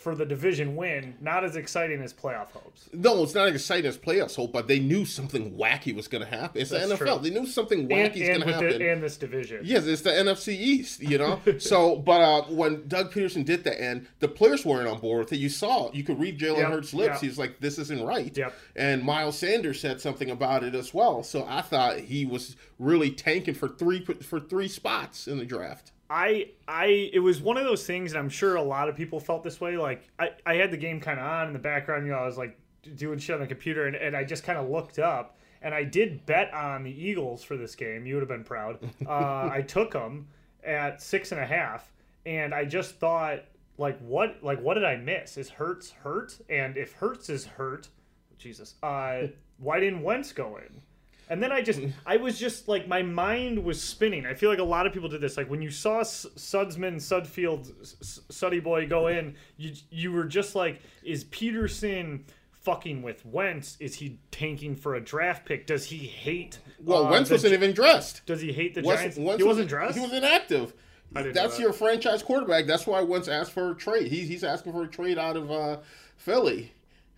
for 0.00 0.14
the 0.14 0.24
division 0.24 0.76
win. 0.76 1.16
Not 1.20 1.44
as 1.44 1.56
exciting 1.56 2.00
as 2.02 2.12
playoff 2.12 2.50
hopes. 2.52 2.88
No, 2.92 3.22
it's 3.22 3.34
not 3.34 3.48
as 3.48 3.54
exciting 3.54 3.86
as 3.86 3.98
playoffs 3.98 4.34
hope, 4.36 4.52
but 4.52 4.66
they 4.66 4.78
knew 4.80 5.04
something 5.04 5.52
wacky 5.56 5.94
was 5.94 6.08
going 6.08 6.24
to 6.24 6.30
happen. 6.30 6.60
It's 6.60 6.70
That's 6.70 6.88
the 6.88 6.94
NFL. 6.94 6.98
true. 6.98 7.30
They 7.30 7.30
knew 7.38 7.46
something 7.46 7.80
And, 7.80 7.90
wacky's 7.90 8.28
going 8.28 8.40
to 8.40 8.52
happen. 8.52 8.78
the, 8.78 8.90
and 8.90 9.02
this 9.02 9.16
division. 9.16 9.60
Yes, 9.62 9.86
it's 9.86 10.02
the 10.02 10.10
NFC 10.10 10.54
East, 10.54 11.02
you 11.02 11.18
know. 11.18 11.40
so, 11.58 11.96
but 11.96 12.20
uh, 12.20 12.42
when 12.48 12.88
Doug 12.88 13.12
Pederson 13.12 13.44
did 13.44 13.64
that, 13.64 13.80
and 13.80 14.06
the 14.20 14.28
players 14.28 14.64
weren't 14.64 14.88
on 14.88 14.98
board 15.00 15.20
with 15.24 15.32
it, 15.32 15.36
you 15.36 15.48
saw, 15.48 15.92
you 15.92 16.02
could 16.02 16.18
read 16.18 16.38
Jalen 16.38 16.58
Yep, 16.58 16.68
Hurts' 16.70 16.94
lips. 16.94 17.12
yep. 17.14 17.20
He 17.20 17.26
was 17.28 17.38
like, 17.38 17.60
"This 17.60 17.78
isn't 17.78 18.02
right." 18.04 18.36
Yep. 18.36 18.54
And 18.76 19.02
Miles 19.02 19.38
Sanders 19.38 19.80
said 19.80 20.00
something 20.00 20.30
about 20.30 20.64
it 20.64 20.74
as 20.74 20.94
well. 20.94 21.22
So 21.22 21.44
I 21.48 21.60
thought 21.62 21.98
he 21.98 22.24
was 22.24 22.56
really 22.78 23.10
tanking 23.10 23.54
for 23.54 23.68
three 23.68 24.04
for 24.04 24.40
three 24.40 24.68
spots 24.68 25.28
in 25.28 25.38
the 25.38 25.44
draft. 25.44 25.92
I 26.10 26.48
I 26.66 27.10
it 27.12 27.20
was 27.20 27.40
one 27.40 27.56
of 27.56 27.64
those 27.64 27.86
things, 27.86 28.12
and 28.12 28.18
I'm 28.18 28.28
sure 28.28 28.56
a 28.56 28.62
lot 28.62 28.88
of 28.88 28.96
people 28.96 29.20
felt 29.20 29.44
this 29.44 29.60
way. 29.60 29.76
Like 29.76 30.02
I, 30.18 30.30
I 30.44 30.54
had 30.54 30.72
the 30.72 30.76
game 30.76 31.00
kind 31.00 31.20
of 31.20 31.24
on 31.24 31.46
in 31.46 31.52
the 31.52 31.60
background, 31.60 32.04
you 32.04 32.12
know, 32.12 32.18
I 32.18 32.26
was 32.26 32.36
like 32.36 32.58
doing 32.96 33.20
shit 33.20 33.34
on 33.34 33.40
the 33.40 33.46
computer, 33.46 33.86
and, 33.86 33.94
and 33.94 34.16
I 34.16 34.24
just 34.24 34.42
kind 34.42 34.58
of 34.58 34.68
looked 34.68 34.98
up, 34.98 35.38
and 35.62 35.72
I 35.72 35.84
did 35.84 36.26
bet 36.26 36.52
on 36.52 36.82
the 36.82 36.90
Eagles 36.90 37.44
for 37.44 37.56
this 37.56 37.76
game. 37.76 38.06
You 38.06 38.16
would 38.16 38.22
have 38.22 38.28
been 38.28 38.44
proud. 38.44 38.78
Uh, 39.06 39.48
I 39.52 39.62
took 39.62 39.92
them 39.92 40.26
at 40.64 41.00
six 41.00 41.30
and 41.32 41.40
a 41.40 41.46
half, 41.46 41.92
and 42.26 42.52
I 42.52 42.64
just 42.64 42.96
thought, 42.96 43.44
like, 43.78 43.98
what 44.00 44.38
like 44.42 44.60
what 44.60 44.74
did 44.74 44.84
I 44.84 44.96
miss? 44.96 45.36
Is 45.36 45.48
Hurts 45.48 45.92
hurt? 45.92 46.38
And 46.48 46.76
if 46.76 46.92
Hurts 46.92 47.30
is 47.30 47.46
hurt, 47.46 47.88
Jesus, 48.36 48.74
uh, 48.82 49.28
why 49.58 49.78
didn't 49.78 50.02
Wentz 50.02 50.32
go 50.32 50.56
in? 50.56 50.82
And 51.30 51.40
then 51.42 51.52
I 51.52 51.62
just, 51.62 51.80
I 52.04 52.16
was 52.18 52.38
just 52.38 52.66
like, 52.68 52.86
my 52.88 53.02
mind 53.02 53.64
was 53.64 53.80
spinning. 53.80 54.26
I 54.26 54.34
feel 54.34 54.50
like 54.50 54.58
a 54.58 54.64
lot 54.64 54.86
of 54.86 54.92
people 54.92 55.08
did 55.08 55.20
this. 55.20 55.36
Like 55.36 55.48
when 55.48 55.62
you 55.62 55.70
saw 55.70 56.00
S- 56.00 56.26
Sudsman, 56.36 56.96
Sudfeld, 56.96 57.70
S- 57.80 58.20
Suddy 58.28 58.58
Boy 58.60 58.86
go 58.88 59.06
in, 59.06 59.36
you 59.56 59.72
you 59.90 60.10
were 60.12 60.24
just 60.24 60.54
like, 60.56 60.80
is 61.04 61.24
Pederson 61.24 62.24
fucking 62.50 63.00
with 63.00 63.24
Wentz? 63.24 63.76
Is 63.80 63.94
he 63.94 64.18
tanking 64.32 64.74
for 64.76 64.96
a 64.96 65.00
draft 65.00 65.46
pick? 65.46 65.66
Does 65.66 65.84
he 65.86 65.98
hate? 65.98 66.58
Well, 66.82 67.06
uh, 67.06 67.10
Wentz 67.10 67.30
wasn't 67.30 67.54
even 67.54 67.72
dressed. 67.72 68.26
Does 68.26 68.40
he 68.40 68.52
hate 68.52 68.74
the 68.74 68.82
Wentz- 68.82 69.00
Giants? 69.00 69.16
Wentz 69.18 69.38
he 69.38 69.44
was- 69.44 69.52
wasn't 69.56 69.68
dressed. 69.68 69.94
He 69.96 70.02
was 70.02 70.12
inactive. 70.12 70.74
I 71.14 71.22
didn't 71.22 71.34
know 71.36 71.42
That's 71.42 71.56
that. 71.56 71.62
your 71.62 71.72
franchise 71.72 72.22
quarterback. 72.22 72.66
That's 72.66 72.86
why 72.86 73.02
Wentz 73.02 73.28
asked 73.28 73.52
for 73.52 73.70
a 73.70 73.74
trade. 73.76 74.12
He's 74.12 74.28
he's 74.28 74.44
asking 74.44 74.72
for 74.72 74.82
a 74.84 74.88
trade 74.88 75.18
out 75.18 75.36
of 75.36 75.50
uh, 75.50 75.78
Philly. 76.16 76.72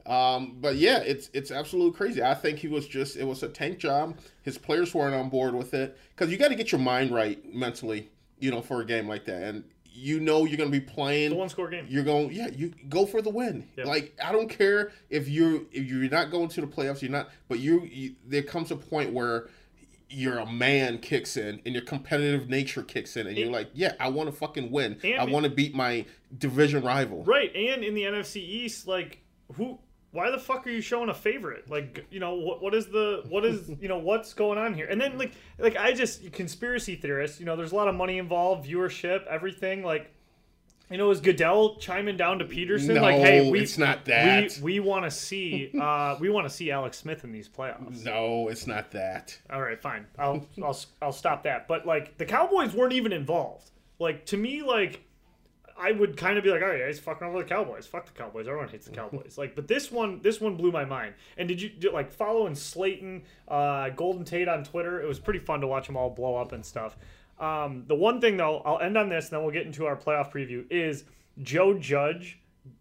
Um, 0.07 0.57
but 0.61 0.77
yeah, 0.77 0.99
it's 0.99 1.31
it's 1.33 1.51
absolutely 1.51 1.97
crazy. 1.97 2.23
I 2.23 2.35
think 2.35 2.59
he 2.59 2.69
was 2.69 2.87
just 2.89 3.17
it 3.17 3.25
was 3.25 3.43
a 3.43 3.49
tank 3.49 3.79
job. 3.79 4.19
His 4.43 4.59
players 4.59 4.95
weren't 4.95 5.15
on 5.15 5.29
board 5.29 5.55
with 5.55 5.75
it 5.75 5.97
because 6.15 6.31
you 6.31 6.39
got 6.39 6.49
to 6.49 6.55
get 6.55 6.73
your 6.73 6.81
mind 6.81 7.11
right 7.13 7.39
mentally, 7.55 8.11
you 8.41 8.51
know, 8.51 8.61
for 8.61 8.81
a 8.81 8.85
game 8.85 9.07
like 9.09 9.25
that. 9.27 9.43
And 9.43 9.65
you 9.95 10.21
know 10.21 10.47
you're 10.47 10.57
going 10.57 10.73
to 10.73 10.81
be 10.81 10.85
playing 10.85 11.29
the 11.31 11.37
one 11.37 11.51
score 11.51 11.69
game. 11.69 11.85
you're 11.87 12.03
going 12.03 12.33
yeah 12.33 12.49
you 12.49 12.73
go 12.89 13.05
for 13.05 13.21
the 13.21 13.29
win 13.29 13.69
Yeah. 13.77 13.85
like 13.85 14.19
i 14.25 14.33
don't 14.33 14.49
care 14.49 14.91
if 15.11 15.29
you're 15.29 15.57
if 15.71 15.85
you're 15.85 16.09
not 16.09 16.31
going 16.31 16.49
to 16.49 16.63
the 16.63 16.67
playoffs 16.67 17.03
you're 17.03 17.11
not 17.11 17.29
but 17.47 17.59
you, 17.59 17.83
you 17.83 18.15
there 18.27 18.41
comes 18.43 18.71
a 18.71 18.77
point 18.77 19.13
where 19.13 19.51
your 20.09 20.39
a 20.39 20.47
man 20.51 20.97
kicks 20.97 21.37
in 21.37 21.61
and 21.67 21.75
your 21.75 21.85
competitive 21.85 22.49
nature 22.49 22.83
kicks 22.83 23.19
in 23.19 23.27
and 23.27 23.37
you're 23.37 23.51
like 23.51 23.69
yeah 23.75 23.93
i 24.01 24.09
want 24.09 24.31
to 24.31 24.35
fucking 24.35 24.71
win 24.71 24.99
i 25.19 25.25
want 25.25 25.45
to 25.45 25.51
beat 25.51 25.75
my 25.75 26.07
division 26.39 26.83
rival 26.83 27.23
Right, 27.25 27.55
and 27.55 27.85
in 27.85 27.93
the 27.93 28.05
NFC 28.05 28.37
East, 28.37 28.87
like 28.87 29.21
who? 29.57 29.79
Why 30.13 30.31
the 30.31 30.39
fuck 30.39 30.67
are 30.67 30.71
you 30.71 30.83
showing 30.83 31.09
a 31.09 31.15
favorite? 31.15 31.71
Like, 31.71 32.05
you 32.11 32.21
know, 32.21 32.35
what 32.35 32.63
what 32.63 32.75
is 32.75 32.87
the 32.87 33.25
what 33.29 33.45
is 33.45 33.71
you 33.81 33.89
know 33.89 33.99
what's 33.99 34.35
going 34.35 34.59
on 34.59 34.75
here? 34.75 34.87
And 34.87 35.01
then 35.01 35.19
like 35.19 35.33
like 35.59 35.77
I 35.77 35.93
just 35.93 36.31
conspiracy 36.33 36.97
theorists. 36.97 37.41
You 37.41 37.47
know, 37.47 37.57
there's 37.57 37.73
a 37.73 37.77
lot 37.77 37.89
of 37.89 37.95
money 37.95 38.19
involved, 38.19 38.69
viewership, 38.69 39.27
everything. 39.27 39.83
Like, 39.83 40.11
You 40.91 40.99
know, 40.99 41.11
is 41.11 41.21
Goodell 41.23 41.77
chiming 41.77 42.19
down 42.19 42.39
to 42.41 42.45
Pederson 42.45 42.95
No, 42.95 43.01
like, 43.01 43.17
"Hey, 43.17 43.51
we, 43.51 43.61
it's 43.61 43.79
not 43.79 44.05
that. 44.05 44.59
We, 44.59 44.75
we 44.75 44.81
want 44.81 45.07
to 45.07 45.11
see 45.11 45.71
uh, 45.81 46.17
we 46.21 46.29
want 46.29 46.47
to 46.47 46.55
see 46.55 46.71
Alex 46.71 46.99
Smith 46.99 47.25
in 47.25 47.33
these 47.33 47.49
playoffs." 47.49 48.05
No, 48.05 48.49
it's 48.49 48.67
not 48.67 48.91
that. 48.91 49.39
All 49.49 49.63
right, 49.63 49.81
fine. 49.81 50.07
I'll 50.19 50.47
I'll 50.63 50.79
I'll 51.01 51.13
stop 51.13 51.45
that. 51.45 51.67
But 51.67 51.87
like 51.87 52.19
the 52.19 52.27
Cowboys 52.27 52.75
weren't 52.75 52.93
even 52.93 53.13
involved. 53.13 53.71
Like 53.99 54.27
to 54.27 54.37
me, 54.37 54.63
like 54.63 55.03
I 55.79 55.93
would 55.93 56.17
kind 56.17 56.39
of 56.39 56.45
be 56.45 56.51
like, 56.51 56.63
"All 56.63 56.69
right, 56.69 56.81
yeah, 56.81 56.87
he's 56.87 56.99
fucking 57.01 57.27
over 57.27 57.39
the 57.39 57.45
Cowboys. 57.45 57.87
Fuck 57.87 58.07
the 58.07 58.13
Cowboys. 58.13 58.47
Everyone 58.47 58.69
hates 58.69 58.87
the 58.87 58.93
Cowboys." 58.97 59.39
like, 59.39 59.55
but 59.55 59.69
this 59.69 59.91
one, 59.91 60.21
this 60.23 60.41
one 60.41 60.57
blew 60.57 60.73
my 60.73 60.85
mind. 60.85 61.15
And 61.37 61.49
did 61.49 61.61
you 61.61 61.69
did, 61.69 61.93
like 61.93 62.13
following 62.13 62.55
Slayton, 62.55 63.23
uh, 63.49 63.91
Golden 63.91 64.25
Tate 64.25 64.49
on 64.49 64.65
Twitter? 64.65 65.01
It 65.01 65.09
was 65.09 65.19
pretty 65.19 65.41
fun 65.41 65.61
to 65.61 65.67
watch 65.67 65.87
them 65.87 65.97
all 65.97 66.11
blow 66.11 66.37
up 66.37 66.53
and 66.53 66.65
stuff. 66.65 66.97
Um, 67.39 67.85
the 67.89 67.95
one 67.95 68.21
thing 68.21 68.37
though, 68.37 68.63
I'll 68.65 68.81
end 68.81 68.97
on 68.97 69.09
this, 69.09 69.27
and 69.27 69.33
then 69.33 69.43
we'll 69.43 69.53
get 69.53 69.67
into 69.67 69.87
our 69.87 69.97
playoff 69.97 70.33
preview. 70.33 70.65
Is 70.71 71.05
Joe 71.43 71.75
Judge 71.75 72.39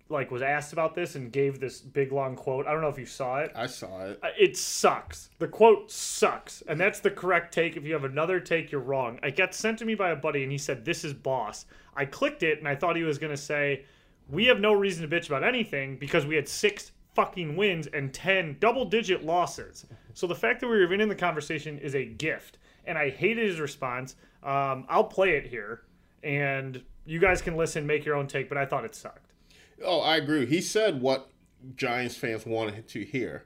like 0.09 0.29
was 0.29 0.41
asked 0.41 0.73
about 0.73 0.93
this 0.93 1.15
and 1.15 1.31
gave 1.31 1.59
this 1.59 1.81
big 1.81 2.11
long 2.11 2.35
quote? 2.35 2.67
I 2.67 2.73
don't 2.73 2.81
know 2.81 2.89
if 2.89 2.99
you 2.99 3.05
saw 3.05 3.37
it. 3.37 3.51
I 3.55 3.65
saw 3.65 4.05
it. 4.05 4.19
Uh, 4.21 4.27
it 4.37 4.57
sucks. 4.57 5.29
The 5.39 5.47
quote 5.47 5.89
sucks. 5.89 6.61
And 6.67 6.79
that's 6.79 6.99
the 6.99 7.09
correct 7.09 7.53
take. 7.53 7.77
If 7.77 7.85
you 7.85 7.93
have 7.93 8.03
another 8.03 8.39
take, 8.39 8.71
you're 8.71 8.81
wrong. 8.81 9.19
It 9.23 9.35
got 9.35 9.55
sent 9.55 9.79
to 9.79 9.85
me 9.85 9.95
by 9.95 10.11
a 10.11 10.15
buddy 10.15 10.43
and 10.43 10.51
he 10.51 10.57
said, 10.57 10.85
This 10.85 11.03
is 11.03 11.13
boss. 11.13 11.65
I 11.95 12.05
clicked 12.05 12.43
it 12.43 12.59
and 12.59 12.67
I 12.67 12.75
thought 12.75 12.95
he 12.95 13.03
was 13.03 13.17
going 13.17 13.31
to 13.35 13.41
say, 13.41 13.85
We 14.29 14.45
have 14.45 14.59
no 14.59 14.73
reason 14.73 15.07
to 15.07 15.15
bitch 15.15 15.27
about 15.27 15.43
anything 15.43 15.97
because 15.97 16.25
we 16.25 16.35
had 16.35 16.47
six 16.47 16.91
fucking 17.13 17.55
wins 17.55 17.87
and 17.87 18.13
10 18.13 18.57
double 18.59 18.85
digit 18.85 19.25
losses. 19.25 19.85
So 20.13 20.27
the 20.27 20.35
fact 20.35 20.61
that 20.61 20.67
we 20.67 20.77
were 20.77 20.83
even 20.83 21.01
in 21.01 21.09
the 21.09 21.15
conversation 21.15 21.77
is 21.79 21.95
a 21.95 22.05
gift. 22.05 22.57
And 22.85 22.97
I 22.97 23.09
hated 23.09 23.45
his 23.45 23.59
response. 23.59 24.15
Um, 24.43 24.85
I'll 24.89 25.03
play 25.03 25.31
it 25.31 25.45
here 25.45 25.81
and 26.23 26.81
you 27.05 27.19
guys 27.19 27.41
can 27.41 27.55
listen, 27.57 27.85
make 27.85 28.05
your 28.05 28.15
own 28.15 28.27
take, 28.27 28.47
but 28.49 28.57
I 28.57 28.65
thought 28.65 28.85
it 28.85 28.95
sucked. 28.95 29.33
Oh, 29.83 30.01
I 30.01 30.17
agree. 30.17 30.45
He 30.45 30.61
said 30.61 31.01
what 31.01 31.29
Giants 31.75 32.15
fans 32.15 32.45
wanted 32.45 32.87
to 32.89 33.03
hear. 33.03 33.45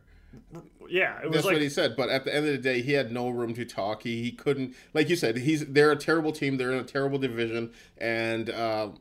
Yeah, 0.89 1.19
it 1.19 1.25
was 1.25 1.33
That's 1.33 1.45
like 1.45 1.53
what 1.53 1.61
he 1.61 1.69
said. 1.69 1.95
But 1.95 2.09
at 2.09 2.25
the 2.25 2.33
end 2.35 2.45
of 2.45 2.51
the 2.51 2.57
day, 2.57 2.81
he 2.81 2.93
had 2.93 3.11
no 3.11 3.29
room 3.29 3.53
to 3.55 3.65
talk. 3.65 4.03
He, 4.03 4.21
he 4.21 4.31
couldn't, 4.31 4.75
like 4.93 5.09
you 5.09 5.15
said, 5.15 5.37
he's 5.37 5.65
they're 5.65 5.91
a 5.91 5.95
terrible 5.95 6.31
team. 6.31 6.57
They're 6.57 6.71
in 6.71 6.79
a 6.79 6.83
terrible 6.83 7.17
division, 7.17 7.71
and 7.97 8.49
um, 8.49 8.97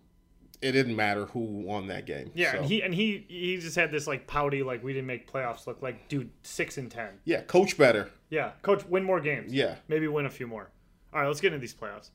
it 0.62 0.72
didn't 0.72 0.96
matter 0.96 1.26
who 1.26 1.40
won 1.40 1.88
that 1.88 2.06
game. 2.06 2.30
Yeah, 2.34 2.52
So, 2.52 2.58
and 2.58 2.66
he 2.66 2.82
and 2.82 2.94
he 2.94 3.26
he 3.28 3.58
just 3.58 3.76
had 3.76 3.92
this 3.92 4.06
like 4.06 4.26
pouty 4.26 4.62
like 4.62 4.82
we 4.82 4.92
didn't 4.92 5.06
make 5.06 5.30
playoffs 5.30 5.66
look 5.66 5.82
like 5.82 6.08
dude 6.08 6.30
six 6.42 6.78
and 6.78 6.90
ten. 6.90 7.10
yeah, 7.24 7.42
coach 7.42 7.76
better. 7.76 8.10
Yeah, 8.30 8.52
coach, 8.62 8.84
win 8.86 9.04
more 9.04 9.20
games. 9.20 9.52
Yeah. 9.52 9.76
maybe 9.88 10.08
win 10.08 10.26
a 10.26 10.30
few 10.30 10.46
more. 10.46 10.70
All 11.12 11.20
right, 11.20 11.28
let's 11.28 11.40
get 11.40 11.52
into 11.52 11.60
these 11.60 11.74
playoffs. 11.74 12.10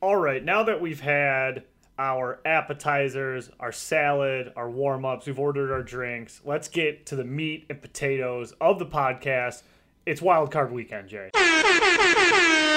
All 0.00 0.16
right, 0.16 0.44
now 0.44 0.64
that 0.64 0.80
we've 0.80 1.00
had 1.00 1.64
our 2.02 2.40
appetizers, 2.44 3.48
our 3.60 3.70
salad, 3.70 4.52
our 4.56 4.68
warm 4.68 5.04
ups, 5.04 5.26
we've 5.26 5.38
ordered 5.38 5.72
our 5.72 5.84
drinks. 5.84 6.40
Let's 6.44 6.66
get 6.66 7.06
to 7.06 7.16
the 7.16 7.22
meat 7.22 7.64
and 7.70 7.80
potatoes 7.80 8.54
of 8.60 8.80
the 8.80 8.86
podcast. 8.86 9.62
It's 10.04 10.20
wild 10.20 10.50
card 10.50 10.72
weekend, 10.72 11.08
Jay. 11.08 11.30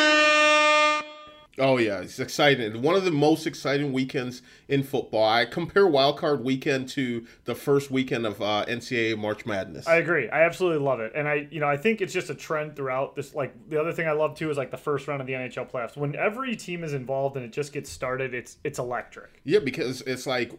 Oh 1.58 1.78
yeah, 1.78 2.00
it's 2.00 2.20
exciting. 2.20 2.82
One 2.82 2.96
of 2.96 3.06
the 3.06 3.12
most 3.12 3.48
exciting 3.48 3.94
weekends 3.94 4.42
in 4.68 4.84
football. 4.84 5.28
I 5.28 5.46
compare 5.46 5.88
Wild 5.88 6.18
Card 6.18 6.44
Weekend 6.44 6.90
to 6.90 7.26
the 7.46 7.56
first 7.56 7.90
weekend 7.90 8.26
of 8.26 8.42
uh, 8.42 8.66
NCAA 8.68 9.18
March 9.18 9.46
Madness. 9.46 9.88
I 9.88 9.96
agree. 9.96 10.30
I 10.30 10.44
absolutely 10.44 10.84
love 10.84 11.00
it, 11.00 11.14
and 11.16 11.28
I, 11.28 11.48
you 11.52 11.60
know, 11.60 11.68
I 11.68 11.78
think 11.78 12.02
it's 12.02 12.14
just 12.14 12.30
a 12.30 12.36
trend 12.36 12.76
throughout 12.76 13.16
this. 13.16 13.34
Like 13.34 13.54
the 13.70 13.80
other 13.80 13.94
thing 13.94 14.08
I 14.08 14.12
love 14.12 14.36
too 14.36 14.50
is 14.50 14.58
like 14.58 14.72
the 14.72 14.78
first 14.78 15.08
round 15.08 15.22
of 15.22 15.28
the 15.28 15.34
NHL 15.34 15.72
playoffs. 15.72 15.96
When 15.96 16.16
every 16.16 16.56
team 16.56 16.84
is 16.84 16.94
involved 16.94 17.38
and 17.38 17.46
it 17.46 17.54
just 17.54 17.72
gets 17.72 17.90
started, 17.90 18.34
it's 18.34 18.58
it's 18.64 18.80
electric. 18.80 19.40
yeah, 19.44 19.60
because 19.60 20.02
it's 20.02 20.28
like 20.28 20.52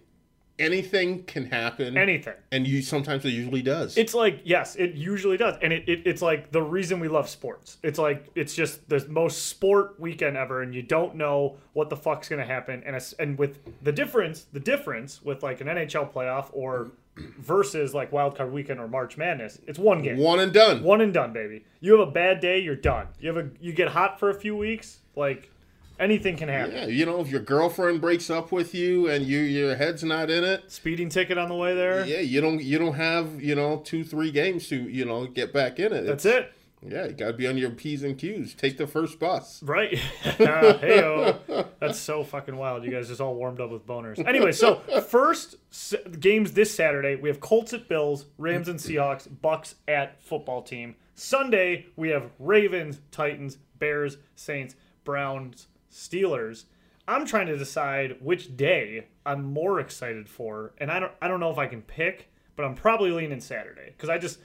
anything 0.59 1.23
can 1.25 1.47
happen, 1.47 1.97
Anything. 1.97 2.35
and 2.53 2.67
you 2.67 2.83
sometimes 2.83 3.25
it 3.25 3.31
usually 3.31 3.63
does. 3.63 3.97
It's 3.97 4.15
like 4.15 4.41
yes, 4.45 4.77
it 4.77 4.95
usually 4.95 5.37
does, 5.37 5.57
and 5.63 5.73
it, 5.73 5.89
it 5.89 6.03
it's 6.07 6.23
like 6.23 6.53
the 6.53 6.63
reason 6.63 7.01
we 7.01 7.09
love 7.09 7.29
sports. 7.29 7.79
It's 7.83 7.99
like 7.99 8.27
it's 8.35 8.55
just 8.55 8.89
the 8.89 9.07
most 9.09 9.47
sport 9.47 9.99
weekend 10.01 10.37
ever, 10.37 10.63
and 10.63 10.75
you 10.75 10.83
don't 10.83 11.15
know 11.17 11.57
what 11.73 11.91
the 11.91 11.97
fuck's 11.97 12.29
gonna 12.29 12.45
happen. 12.45 12.83
And 12.87 12.97
it's, 12.97 13.13
and 13.15 13.39
with 13.39 13.59
the 13.83 13.93
difference, 13.93 14.47
the 14.53 14.61
difference 14.61 15.23
with 15.23 15.43
like 15.43 15.61
an 15.61 15.67
NHL 15.67 16.13
playoff 16.13 16.47
or 16.53 16.91
versus 17.39 17.95
like 17.95 18.11
wildcard 18.11 18.51
weekend 18.51 18.81
or 18.81 18.89
March 18.89 19.17
Madness, 19.17 19.59
it's 19.67 19.79
one 19.79 20.03
game. 20.03 20.19
One 20.19 20.41
and 20.41 20.53
done. 20.53 20.83
One 20.83 21.01
and 21.01 21.13
done, 21.13 21.33
baby. 21.33 21.65
You 21.81 21.99
have 21.99 22.09
a 22.09 22.11
bad 22.11 22.41
day, 22.41 22.59
you're 22.61 22.77
done. 22.77 23.09
You 23.21 23.35
have 23.35 23.45
a 23.45 23.51
you 23.61 23.73
get 23.73 23.89
hot 23.89 24.19
for 24.19 24.31
a 24.31 24.35
few 24.35 24.57
weeks, 24.57 24.99
like 25.15 25.51
anything 25.99 26.37
can 26.37 26.49
happen. 26.49 26.75
Yeah, 26.75 26.87
you 26.87 27.07
know, 27.07 27.21
if 27.21 27.29
your 27.31 27.41
girlfriend 27.41 28.01
breaks 28.01 28.31
up 28.31 28.53
with 28.53 28.75
you 28.75 29.09
and 29.09 29.25
you 29.27 29.39
your 29.41 29.77
head's 29.77 30.05
not 30.05 30.31
in 30.31 30.45
it, 30.45 30.71
Speeding 30.71 31.09
ticket 31.09 31.39
on 31.39 31.49
the 31.49 31.55
way 31.55 31.75
there. 31.75 32.05
yeah, 32.07 32.21
you 32.21 32.41
don't 32.41 32.63
you 32.63 32.79
don't 32.79 32.95
have 32.95 33.43
you 33.43 33.55
know 33.55 33.79
two 33.85 34.05
three 34.05 34.31
games 34.31 34.69
to 34.69 34.77
you 34.77 35.05
know 35.05 35.27
get 35.27 35.53
back 35.53 35.79
in 35.79 35.93
it. 35.93 36.03
That's 36.07 36.25
It's- 36.25 36.45
it. 36.45 36.53
Yeah, 36.87 37.07
you 37.07 37.13
got 37.15 37.29
to 37.29 37.33
be 37.33 37.49
on 37.49 37.57
your 37.57 37.71
p's 37.71 38.05
and 38.05 38.17
q's. 38.19 38.55
Take 38.55 38.77
the 38.77 38.87
first 38.87 39.19
bus. 39.19 39.61
Right. 39.63 39.97
hey 40.23 41.35
That's 41.81 41.99
so 41.99 42.23
fucking 42.23 42.55
wild. 42.55 42.85
You 42.85 42.91
guys 42.91 43.09
just 43.09 43.21
all 43.21 43.35
warmed 43.35 43.61
up 43.61 43.71
with 43.71 43.87
boners. 43.87 44.25
Anyway, 44.25 44.53
so 44.53 44.77
first 45.09 45.57
s- 45.73 45.95
games 46.21 46.53
this 46.53 46.73
Saturday, 46.73 47.17
we 47.17 47.29
have 47.29 47.41
Colts 47.41 47.73
at 47.73 47.89
Bills, 47.89 48.27
Rams 48.39 48.69
and 48.69 48.79
Seahawks, 48.79 49.27
Bucks 49.41 49.77
at 49.89 50.23
football 50.23 50.63
team. 50.63 50.95
Sunday, 51.15 51.87
we 51.97 52.11
have 52.11 52.31
Ravens, 52.39 53.01
Titans, 53.11 53.57
Bears, 53.79 54.19
Saints, 54.37 54.77
Browns, 55.03 55.67
Steelers. 55.97 56.65
I'm 57.09 57.25
trying 57.25 57.47
to 57.47 57.57
decide 57.57 58.17
which 58.21 58.57
day 58.57 59.07
I'm 59.25 59.45
more 59.45 59.81
excited 59.81 60.29
for, 60.29 60.73
and 60.79 60.91
I 60.91 60.99
don't 61.01 61.13
I 61.23 61.29
don't 61.29 61.41
know 61.41 61.51
if 61.51 61.59
I 61.59 61.67
can 61.67 61.83
pick, 61.83 62.29
but 62.57 62.65
I'm 62.65 62.75
probably 62.75 63.11
leaning 63.11 63.41
Saturday 63.41 63.95
because 63.97 64.09
I 64.09 64.19
just 64.19 64.39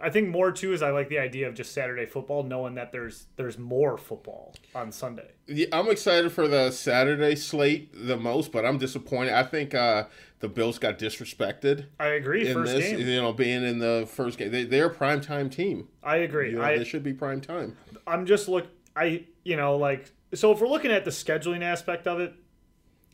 I 0.00 0.10
think 0.10 0.28
more 0.28 0.50
too 0.52 0.72
is 0.72 0.82
I 0.82 0.90
like 0.90 1.08
the 1.08 1.18
idea 1.18 1.46
of 1.48 1.54
just 1.54 1.72
Saturday 1.72 2.06
football, 2.06 2.42
knowing 2.42 2.74
that 2.74 2.90
there's 2.92 3.26
there's 3.36 3.58
more 3.58 3.96
football 3.96 4.54
on 4.74 4.92
Sunday. 4.92 5.30
Yeah, 5.46 5.66
I'm 5.72 5.88
excited 5.90 6.32
for 6.32 6.48
the 6.48 6.70
Saturday 6.70 7.34
slate 7.36 7.90
the 7.94 8.16
most, 8.16 8.50
but 8.50 8.64
I'm 8.66 8.78
disappointed. 8.78 9.32
I 9.34 9.42
think 9.42 9.74
uh, 9.74 10.04
the 10.40 10.48
Bills 10.48 10.78
got 10.78 10.98
disrespected 10.98 11.86
I 12.00 12.08
agree. 12.08 12.46
in 12.46 12.54
First 12.54 12.72
this. 12.72 12.90
game. 12.90 13.00
You 13.00 13.22
know, 13.22 13.32
being 13.32 13.62
in 13.62 13.78
the 13.78 14.08
first 14.10 14.38
game, 14.38 14.50
they, 14.50 14.64
they're 14.64 14.86
a 14.86 14.94
prime 14.94 15.20
time 15.20 15.48
team. 15.50 15.88
I 16.02 16.16
agree. 16.16 16.50
You 16.50 16.56
know, 16.58 16.64
I 16.64 16.78
they 16.78 16.84
should 16.84 17.02
be 17.02 17.12
prime 17.12 17.40
time. 17.40 17.76
I'm 18.06 18.26
just 18.26 18.48
look. 18.48 18.66
I 18.94 19.24
you 19.44 19.56
know 19.56 19.76
like 19.76 20.10
so 20.34 20.52
if 20.52 20.60
we're 20.60 20.68
looking 20.68 20.90
at 20.90 21.04
the 21.04 21.10
scheduling 21.10 21.62
aspect 21.62 22.06
of 22.06 22.20
it, 22.20 22.34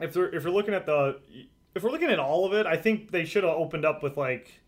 if 0.01 0.17
we're 0.17 0.29
if 0.35 0.45
we're 0.45 0.51
looking 0.51 0.75
at 0.75 0.87
the 0.87 1.19
if 1.75 1.83
we're 1.83 1.91
looking 1.91 2.11
at 2.11 2.19
all 2.19 2.45
of 2.45 2.53
it, 2.53 2.67
I 2.67 2.77
think 2.77 3.11
they 3.11 3.25
should 3.25 3.45
have 3.45 3.55
opened 3.55 3.85
up 3.85 4.03
with 4.03 4.17
like, 4.17 4.61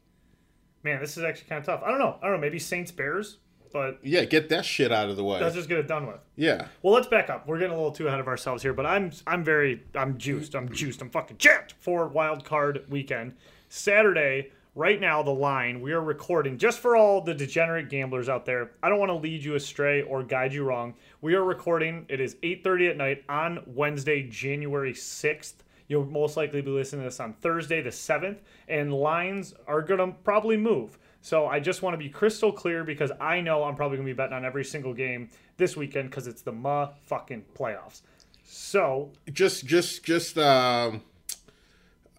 man, 0.82 1.00
this 1.00 1.16
is 1.16 1.24
actually 1.24 1.48
kind 1.48 1.60
of 1.60 1.66
tough. 1.66 1.82
I 1.84 1.90
don't 1.90 1.98
know. 1.98 2.16
I 2.22 2.26
don't 2.26 2.36
know. 2.36 2.40
Maybe 2.40 2.58
Saints 2.58 2.90
Bears, 2.92 3.38
but 3.72 3.98
Yeah, 4.02 4.24
get 4.24 4.48
that 4.50 4.64
shit 4.64 4.92
out 4.92 5.10
of 5.10 5.16
the 5.16 5.24
way. 5.24 5.40
let's 5.40 5.54
just 5.54 5.68
get 5.68 5.78
it 5.78 5.88
done 5.88 6.06
with. 6.06 6.20
yeah. 6.36 6.68
Well, 6.82 6.94
let's 6.94 7.06
back 7.08 7.28
up. 7.30 7.46
We're 7.46 7.58
getting 7.58 7.72
a 7.72 7.76
little 7.76 7.92
too 7.92 8.06
ahead 8.08 8.20
of 8.20 8.28
ourselves 8.28 8.62
here, 8.62 8.72
but 8.72 8.86
I'm 8.86 9.10
I'm 9.26 9.42
very 9.44 9.82
I'm 9.94 10.16
juiced. 10.18 10.54
I'm 10.54 10.68
juiced. 10.70 11.02
I'm 11.02 11.10
fucking 11.10 11.38
jacked 11.38 11.74
for 11.80 12.06
wild 12.08 12.44
card 12.44 12.84
weekend. 12.88 13.34
Saturday, 13.68 14.52
right 14.76 15.00
now 15.00 15.22
the 15.22 15.30
line 15.30 15.80
we 15.80 15.92
are 15.92 16.00
recording 16.00 16.56
just 16.58 16.78
for 16.80 16.96
all 16.96 17.20
the 17.20 17.34
degenerate 17.34 17.90
gamblers 17.90 18.28
out 18.28 18.44
there. 18.46 18.70
I 18.82 18.88
don't 18.88 18.98
want 18.98 19.10
to 19.10 19.16
lead 19.16 19.42
you 19.44 19.56
astray 19.56 20.02
or 20.02 20.22
guide 20.22 20.52
you 20.52 20.64
wrong. 20.64 20.94
We 21.24 21.36
are 21.36 21.42
recording. 21.42 22.04
It 22.10 22.20
is 22.20 22.36
8:30 22.42 22.90
at 22.90 22.96
night 22.98 23.24
on 23.30 23.62
Wednesday, 23.64 24.24
January 24.24 24.92
6th. 24.92 25.54
You'll 25.88 26.04
most 26.04 26.36
likely 26.36 26.60
be 26.60 26.70
listening 26.70 27.00
to 27.00 27.08
this 27.08 27.18
on 27.18 27.32
Thursday 27.32 27.80
the 27.80 27.88
7th, 27.88 28.40
and 28.68 28.92
lines 28.92 29.54
are 29.66 29.80
going 29.80 30.00
to 30.00 30.18
probably 30.22 30.58
move. 30.58 30.98
So 31.22 31.46
I 31.46 31.60
just 31.60 31.80
want 31.80 31.94
to 31.94 31.98
be 31.98 32.10
crystal 32.10 32.52
clear 32.52 32.84
because 32.84 33.10
I 33.18 33.40
know 33.40 33.64
I'm 33.64 33.74
probably 33.74 33.96
going 33.96 34.06
to 34.06 34.12
be 34.12 34.14
betting 34.14 34.34
on 34.34 34.44
every 34.44 34.66
single 34.66 34.92
game 34.92 35.30
this 35.56 35.78
weekend 35.78 36.10
because 36.10 36.26
it's 36.26 36.42
the 36.42 36.52
ma 36.52 36.90
fucking 37.06 37.46
playoffs. 37.58 38.02
So 38.44 39.10
Just, 39.32 39.64
just, 39.64 40.04
just. 40.04 40.36
Um, 40.36 41.00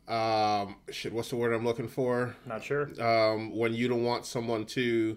um, 0.07 0.77
shit. 0.89 1.13
What's 1.13 1.29
the 1.29 1.35
word 1.35 1.53
I'm 1.53 1.63
looking 1.63 1.89
for? 1.89 2.35
not 2.47 2.63
sure. 2.63 2.89
Um, 2.99 3.55
when 3.55 3.75
you 3.75 3.87
don't 3.87 4.03
want 4.03 4.25
someone 4.25 4.65
to 4.65 5.15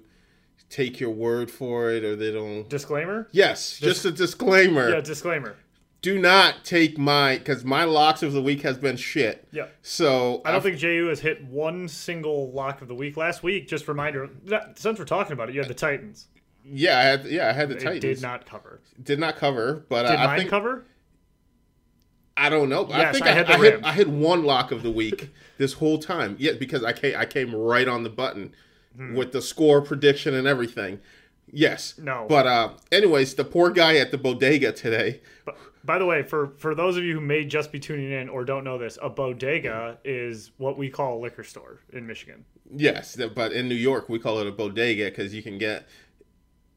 take 0.70 1.00
your 1.00 1.10
word 1.10 1.50
for 1.50 1.90
it, 1.90 2.04
or 2.04 2.16
they 2.16 2.32
don't. 2.32 2.68
Disclaimer. 2.68 3.28
Yes, 3.32 3.78
just 3.78 4.04
a 4.04 4.10
disclaimer. 4.10 4.90
Yeah, 4.90 5.00
disclaimer. 5.00 5.56
Do 6.00 6.16
not 6.18 6.64
take 6.64 6.96
my 6.96 7.38
because 7.38 7.64
my 7.64 7.82
locks 7.84 8.22
of 8.22 8.32
the 8.32 8.40
week 8.42 8.62
has 8.62 8.78
been 8.78 8.96
shit. 8.96 9.48
Yeah. 9.50 9.66
So 9.82 10.42
I 10.44 10.52
don't 10.52 10.60
think 10.62 10.78
JU 10.78 11.06
has 11.08 11.18
hit 11.20 11.44
one 11.44 11.88
single 11.88 12.52
lock 12.52 12.82
of 12.82 12.88
the 12.88 12.94
week. 12.94 13.16
Last 13.16 13.42
week, 13.42 13.66
just 13.66 13.88
reminder, 13.88 14.30
that- 14.44 14.78
since 14.78 14.98
we're 14.98 15.04
talking 15.04 15.32
about 15.32 15.48
it, 15.48 15.54
you 15.56 15.60
had 15.60 15.68
the 15.68 15.74
Titans. 15.74 16.28
Yeah, 16.64 16.98
I 16.98 17.02
had 17.02 17.24
yeah 17.24 17.48
I 17.48 17.52
had 17.52 17.68
the 17.70 17.76
It 17.76 17.80
Titans. 17.80 18.00
did 18.02 18.22
not 18.22 18.46
cover. 18.46 18.80
did 19.02 19.18
not 19.18 19.36
cover, 19.36 19.84
but 19.88 20.04
uh, 20.06 20.10
Did 20.10 20.20
I 20.20 20.36
think 20.36 20.50
cover? 20.50 20.84
I 22.36 22.48
don't 22.50 22.68
know. 22.68 22.84
I 22.86 22.98
Yes, 22.98 23.14
think 23.14 23.26
I 23.26 23.30
I, 23.30 23.32
had 23.32 23.46
the 23.48 23.54
I, 23.54 23.58
hit. 23.58 23.84
I 23.84 23.92
hit 23.92 24.08
one 24.08 24.44
lock 24.44 24.70
of 24.70 24.82
the 24.84 24.90
week 24.92 25.30
this 25.56 25.72
whole 25.72 25.98
time. 25.98 26.36
Yeah, 26.38 26.52
because 26.52 26.84
I 26.84 26.92
came 26.92 27.16
I 27.18 27.24
came 27.24 27.52
right 27.54 27.88
on 27.88 28.04
the 28.04 28.10
button 28.10 28.54
with 28.96 29.32
the 29.32 29.42
score 29.42 29.80
prediction 29.80 30.34
and 30.34 30.46
everything. 30.46 31.00
Yes. 31.52 31.94
No. 31.98 32.26
But 32.28 32.46
uh, 32.46 32.70
anyways, 32.92 33.34
the 33.34 33.44
poor 33.44 33.70
guy 33.70 33.96
at 33.96 34.10
the 34.10 34.18
bodega 34.18 34.72
today. 34.72 35.20
But, 35.44 35.56
By 35.84 35.98
the 35.98 36.06
way, 36.06 36.22
for 36.22 36.48
for 36.58 36.74
those 36.74 36.96
of 36.96 37.04
you 37.04 37.14
who 37.14 37.20
may 37.20 37.44
just 37.44 37.72
be 37.72 37.78
tuning 37.78 38.12
in 38.12 38.28
or 38.28 38.44
don't 38.44 38.64
know 38.64 38.78
this, 38.78 38.98
a 39.00 39.08
bodega 39.08 39.98
is 40.04 40.50
what 40.58 40.76
we 40.76 40.90
call 40.90 41.18
a 41.18 41.20
liquor 41.20 41.44
store 41.44 41.80
in 41.92 42.06
Michigan. 42.06 42.44
Yes, 42.74 43.16
but 43.34 43.52
in 43.52 43.68
New 43.68 43.74
York 43.74 44.08
we 44.08 44.18
call 44.18 44.40
it 44.40 44.46
a 44.46 44.52
bodega 44.52 45.06
because 45.06 45.34
you 45.34 45.42
can 45.42 45.56
get 45.56 45.88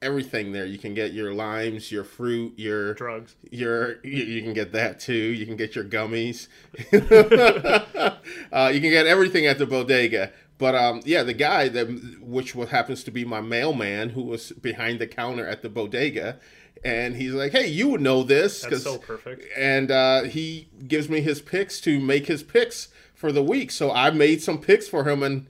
everything 0.02 0.52
there. 0.52 0.66
You 0.66 0.78
can 0.78 0.94
get 0.94 1.14
your 1.14 1.34
limes, 1.34 1.92
your 1.92 2.04
fruit, 2.04 2.54
your 2.58 2.94
Drugs. 2.94 3.36
Your 3.52 4.00
you, 4.04 4.24
you 4.24 4.42
can 4.42 4.54
get 4.54 4.72
that 4.74 5.00
too. 5.00 5.14
You 5.14 5.46
can 5.46 5.58
get 5.58 5.76
your 5.76 5.86
gummies. 5.86 6.48
uh, 8.52 8.72
you 8.74 8.82
can 8.82 8.90
get 8.90 9.08
everything 9.08 9.46
at 9.46 9.58
the 9.58 9.66
bodega. 9.66 10.32
But 10.62 10.76
um, 10.76 11.02
yeah, 11.06 11.24
the 11.24 11.34
guy 11.34 11.70
that 11.70 11.88
which 12.22 12.54
what 12.54 12.70
happens 12.70 13.04
to 13.06 13.12
be 13.12 13.26
my 13.26 13.42
mailman 13.42 14.10
who 14.10 14.22
was 14.22 14.52
behind 14.52 15.00
the 15.00 15.08
counter 15.08 15.44
at 15.44 15.64
the 15.64 15.70
bodega, 15.70 16.38
and 16.84 17.16
he's 17.16 17.34
like, 17.34 17.52
"Hey, 17.52 17.66
you 17.66 17.88
would 17.88 18.02
know 18.02 18.22
this." 18.22 18.62
That's 18.62 18.84
so 18.84 19.00
perfect. 19.00 19.44
And 19.58 19.90
uh, 19.90 20.22
he 20.26 20.70
gives 20.88 21.10
me 21.10 21.22
his 21.22 21.42
picks 21.42 21.82
to 21.82 22.00
make 22.00 22.28
his 22.28 22.44
picks 22.44 22.90
for 23.16 23.32
the 23.32 23.42
week. 23.42 23.72
So 23.72 23.92
I 23.92 24.12
made 24.12 24.44
some 24.44 24.60
picks 24.60 24.88
for 24.88 25.10
him, 25.10 25.24
and 25.24 25.48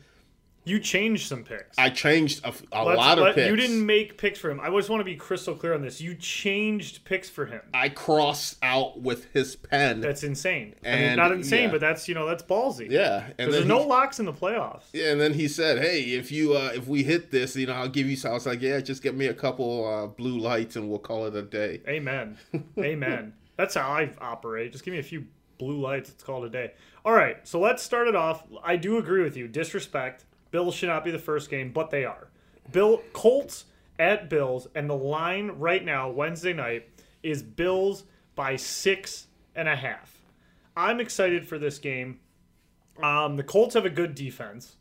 You 0.64 0.80
changed 0.80 1.28
some 1.28 1.44
picks. 1.44 1.78
I 1.80 1.90
changed 1.90 2.46
a, 2.46 2.54
a 2.72 2.84
lot 2.84 3.18
of 3.18 3.24
let- 3.24 3.36
picks. 3.36 3.50
You 3.50 3.56
didn't 3.56 3.84
make 3.84 4.18
picks 4.18 4.38
for 4.38 4.52
him. 4.52 4.60
I 4.60 4.70
just 4.70 4.90
want 4.90 5.00
to 5.00 5.06
be 5.06 5.16
crystal 5.16 5.56
clear 5.56 5.74
on 5.74 5.82
this. 5.82 6.00
You 6.00 6.14
changed 6.14 7.04
picks 7.04 7.30
for 7.30 7.48
him. 7.48 7.62
I 7.74 7.90
crossed 7.90 8.58
out 8.62 9.02
with 9.02 9.32
his 9.34 9.56
pen. 9.56 10.02
That's 10.02 10.24
insane. 10.24 10.76
I 10.86 10.96
mean, 10.96 11.16
not 11.16 11.32
insane, 11.32 11.64
yeah. 11.64 11.72
but 11.72 11.82
that's 11.82 12.08
you 12.08 12.14
know 12.14 12.28
that's 12.28 12.44
ballsy. 12.44 12.92
yeah, 12.92 13.28
and 13.40 13.52
there's 13.52 13.66
no 13.66 13.80
locks 13.80 14.20
in 14.20 14.26
the 14.26 14.34
playoffs. 14.34 14.84
Yeah, 14.94 15.12
and 15.12 15.20
then 15.20 15.34
he 15.34 15.48
said, 15.48 15.80
"Hey, 15.80 16.02
if 16.02 16.32
you 16.32 16.54
uh, 16.54 16.72
if 16.76 16.88
we 16.88 17.04
hit 17.04 17.32
this, 17.32 17.56
you 17.56 17.66
know, 17.66 17.74
I'll 17.74 17.90
give 17.90 18.08
you." 18.08 18.16
some. 18.16 18.32
I 18.32 18.34
was 18.36 18.46
like, 18.46 18.62
"Yeah, 18.62 18.80
just 18.82 19.02
get 19.02 19.16
me 19.16 19.28
a 19.28 19.34
couple 19.34 19.88
uh, 19.88 20.08
blue 20.08 20.38
lights, 20.38 20.76
and 20.76 20.90
we'll 20.90 21.00
call 21.00 21.26
it 21.26 21.36
a 21.36 21.42
day." 21.42 21.82
Amen. 21.88 22.38
Amen. 22.78 23.34
That's 23.58 23.76
how 23.76 23.90
I 23.90 24.12
operate. 24.20 24.72
Just 24.72 24.86
give 24.86 24.92
me 24.92 25.00
a 25.00 25.04
few 25.04 25.26
blue 25.58 25.80
lights. 25.80 26.10
It's 26.10 26.24
called 26.24 26.46
a 26.46 26.50
day. 26.50 26.74
All 27.06 27.14
right. 27.14 27.48
So 27.48 27.60
let's 27.60 27.84
start 27.84 28.08
it 28.08 28.16
off. 28.16 28.44
I 28.64 28.76
do 28.76 28.98
agree 28.98 29.24
with 29.24 29.38
you. 29.38 29.48
Disrespect. 29.48 30.26
Bills 30.52 30.76
should 30.76 30.90
not 30.90 31.04
be 31.04 31.12
the 31.12 31.20
first 31.20 31.50
game, 31.50 31.72
but 31.72 31.90
they 31.90 32.06
are. 32.06 32.28
Bill 32.72 33.02
Colts 33.14 33.66
at 33.98 34.30
Bills, 34.30 34.68
and 34.76 34.90
the 34.90 34.96
line 34.96 35.52
right 35.52 35.84
now, 35.84 36.10
Wednesday 36.10 36.54
night, 36.54 36.88
is 37.24 37.42
Bills 37.42 38.04
by 38.36 38.56
six 38.56 39.28
and 39.56 39.68
a 39.68 39.76
half. 39.76 40.18
I'm 40.76 41.00
excited 41.00 41.48
for 41.48 41.58
this 41.60 41.80
game. 41.80 42.20
Um, 43.02 43.36
the 43.36 43.44
Colts 43.44 43.74
have 43.76 43.86
a 43.86 43.90
good 43.90 44.16
defense. 44.16 44.76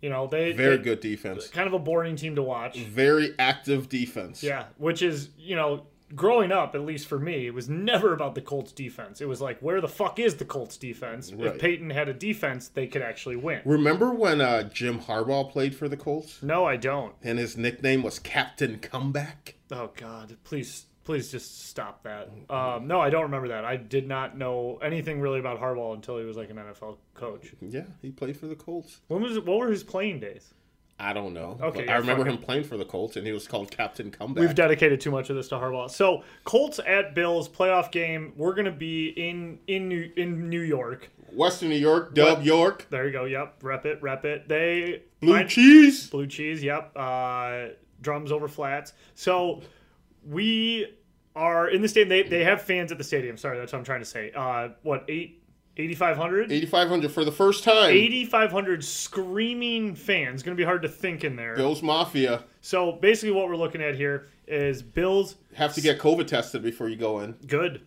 You 0.00 0.10
know, 0.10 0.26
they 0.26 0.52
Very 0.52 0.76
they- 0.78 0.82
good 0.82 1.00
defense. 1.00 1.48
Kind 1.48 1.66
of 1.68 1.74
a 1.74 1.78
boring 1.78 2.16
team 2.16 2.34
to 2.36 2.42
watch. 2.42 2.76
Very 2.78 3.34
active 3.38 3.88
defense. 3.88 4.42
Yeah, 4.42 4.64
which 4.78 5.00
is, 5.02 5.30
you 5.38 5.54
know, 5.56 5.86
growing 6.14 6.52
up, 6.52 6.74
at 6.74 6.82
least 6.82 7.06
for 7.08 7.18
me, 7.18 7.46
it 7.46 7.54
was 7.54 7.68
never 7.68 8.12
about 8.12 8.34
the 8.34 8.40
Colts 8.40 8.72
defense. 8.72 9.20
It 9.20 9.28
was 9.28 9.40
like, 9.40 9.58
where 9.60 9.80
the 9.80 9.88
fuck 9.88 10.18
is 10.18 10.36
the 10.36 10.44
Colts 10.44 10.76
defense? 10.76 11.32
Right. 11.32 11.54
If 11.54 11.60
Peyton 11.60 11.90
had 11.90 12.08
a 12.08 12.14
defense, 12.14 12.68
they 12.68 12.86
could 12.86 13.02
actually 13.02 13.36
win. 13.36 13.60
Remember 13.64 14.12
when 14.12 14.40
uh, 14.40 14.64
Jim 14.64 15.00
Harbaugh 15.00 15.50
played 15.50 15.74
for 15.74 15.88
the 15.88 15.96
Colts, 15.96 16.42
No, 16.42 16.64
I 16.64 16.76
don't. 16.76 17.14
and 17.22 17.38
his 17.38 17.56
nickname 17.56 18.02
was 18.02 18.18
Captain 18.18 18.78
Comeback? 18.78 19.54
Oh 19.70 19.90
God, 19.96 20.36
please, 20.44 20.86
please 21.04 21.30
just 21.30 21.66
stop 21.68 22.02
that. 22.04 22.28
Um, 22.50 22.86
no, 22.86 23.00
I 23.00 23.08
don't 23.10 23.22
remember 23.22 23.48
that. 23.48 23.64
I 23.64 23.76
did 23.76 24.06
not 24.06 24.36
know 24.36 24.78
anything 24.82 25.20
really 25.20 25.40
about 25.40 25.60
Harbaugh 25.60 25.94
until 25.94 26.18
he 26.18 26.24
was 26.24 26.36
like 26.36 26.50
an 26.50 26.56
NFL 26.56 26.98
coach. 27.14 27.54
Yeah, 27.60 27.84
he 28.02 28.10
played 28.10 28.36
for 28.36 28.46
the 28.46 28.54
Colts. 28.54 29.00
When 29.08 29.22
was 29.22 29.38
what 29.40 29.58
were 29.58 29.70
his 29.70 29.82
playing 29.82 30.20
days? 30.20 30.52
I 31.02 31.12
don't 31.12 31.34
know. 31.34 31.58
Okay, 31.60 31.84
yeah, 31.86 31.94
I 31.94 31.96
remember 31.98 32.24
him 32.24 32.38
playing 32.38 32.64
for 32.64 32.76
the 32.76 32.84
Colts, 32.84 33.16
and 33.16 33.26
he 33.26 33.32
was 33.32 33.48
called 33.48 33.70
Captain 33.70 34.10
Comeback. 34.10 34.40
We've 34.40 34.54
dedicated 34.54 35.00
too 35.00 35.10
much 35.10 35.30
of 35.30 35.36
this 35.36 35.48
to 35.48 35.56
Harbaugh. 35.56 35.90
So 35.90 36.22
Colts 36.44 36.78
at 36.86 37.14
Bills 37.14 37.48
playoff 37.48 37.90
game. 37.90 38.32
We're 38.36 38.54
gonna 38.54 38.70
be 38.70 39.08
in 39.08 39.58
in 39.66 39.88
New, 39.88 40.10
in 40.16 40.48
New 40.48 40.60
York. 40.60 41.10
Western 41.32 41.70
New 41.70 41.76
York, 41.76 42.14
Dub 42.14 42.38
What? 42.38 42.44
York, 42.46 42.86
There 42.90 43.06
you 43.06 43.12
go. 43.12 43.24
Yep. 43.24 43.56
Rep 43.62 43.86
it. 43.86 44.02
Rep 44.02 44.24
it. 44.24 44.48
They 44.48 45.02
blue 45.20 45.44
cheese. 45.48 46.08
Blue 46.10 46.26
cheese. 46.26 46.62
Yep. 46.62 46.92
Uh, 46.94 47.68
drums 48.00 48.30
over 48.30 48.48
flats. 48.48 48.92
So 49.14 49.62
we 50.26 50.94
are 51.34 51.68
in 51.68 51.80
the 51.82 51.88
stadium. 51.88 52.10
They, 52.10 52.22
they 52.22 52.44
have 52.44 52.62
fans 52.62 52.92
at 52.92 52.98
the 52.98 53.04
stadium. 53.04 53.36
Sorry, 53.36 53.58
that's 53.58 53.72
what 53.72 53.78
I'm 53.78 53.84
trying 53.84 54.00
to 54.00 54.06
say. 54.06 54.30
Uh, 54.34 54.70
what 54.82 55.04
eight. 55.08 55.41
8,500? 55.76 56.52
8,500 56.52 57.10
for 57.10 57.24
the 57.24 57.32
first 57.32 57.64
time. 57.64 57.90
8,500 57.90 58.84
screaming 58.84 59.94
fans. 59.94 60.42
Going 60.42 60.56
to 60.56 60.60
be 60.60 60.66
hard 60.66 60.82
to 60.82 60.88
think 60.88 61.24
in 61.24 61.36
there. 61.36 61.56
Bills 61.56 61.82
Mafia 61.82 62.44
So 62.60 62.92
basically, 62.92 63.32
what 63.32 63.48
we're 63.48 63.56
looking 63.56 63.82
at 63.82 63.94
here 63.94 64.28
is 64.46 64.82
Bills. 64.82 65.36
have 65.54 65.74
to 65.74 65.80
get 65.80 65.98
COVID 65.98 66.26
tested 66.26 66.62
before 66.62 66.88
you 66.88 66.96
go 66.96 67.20
in. 67.20 67.32
Good. 67.46 67.82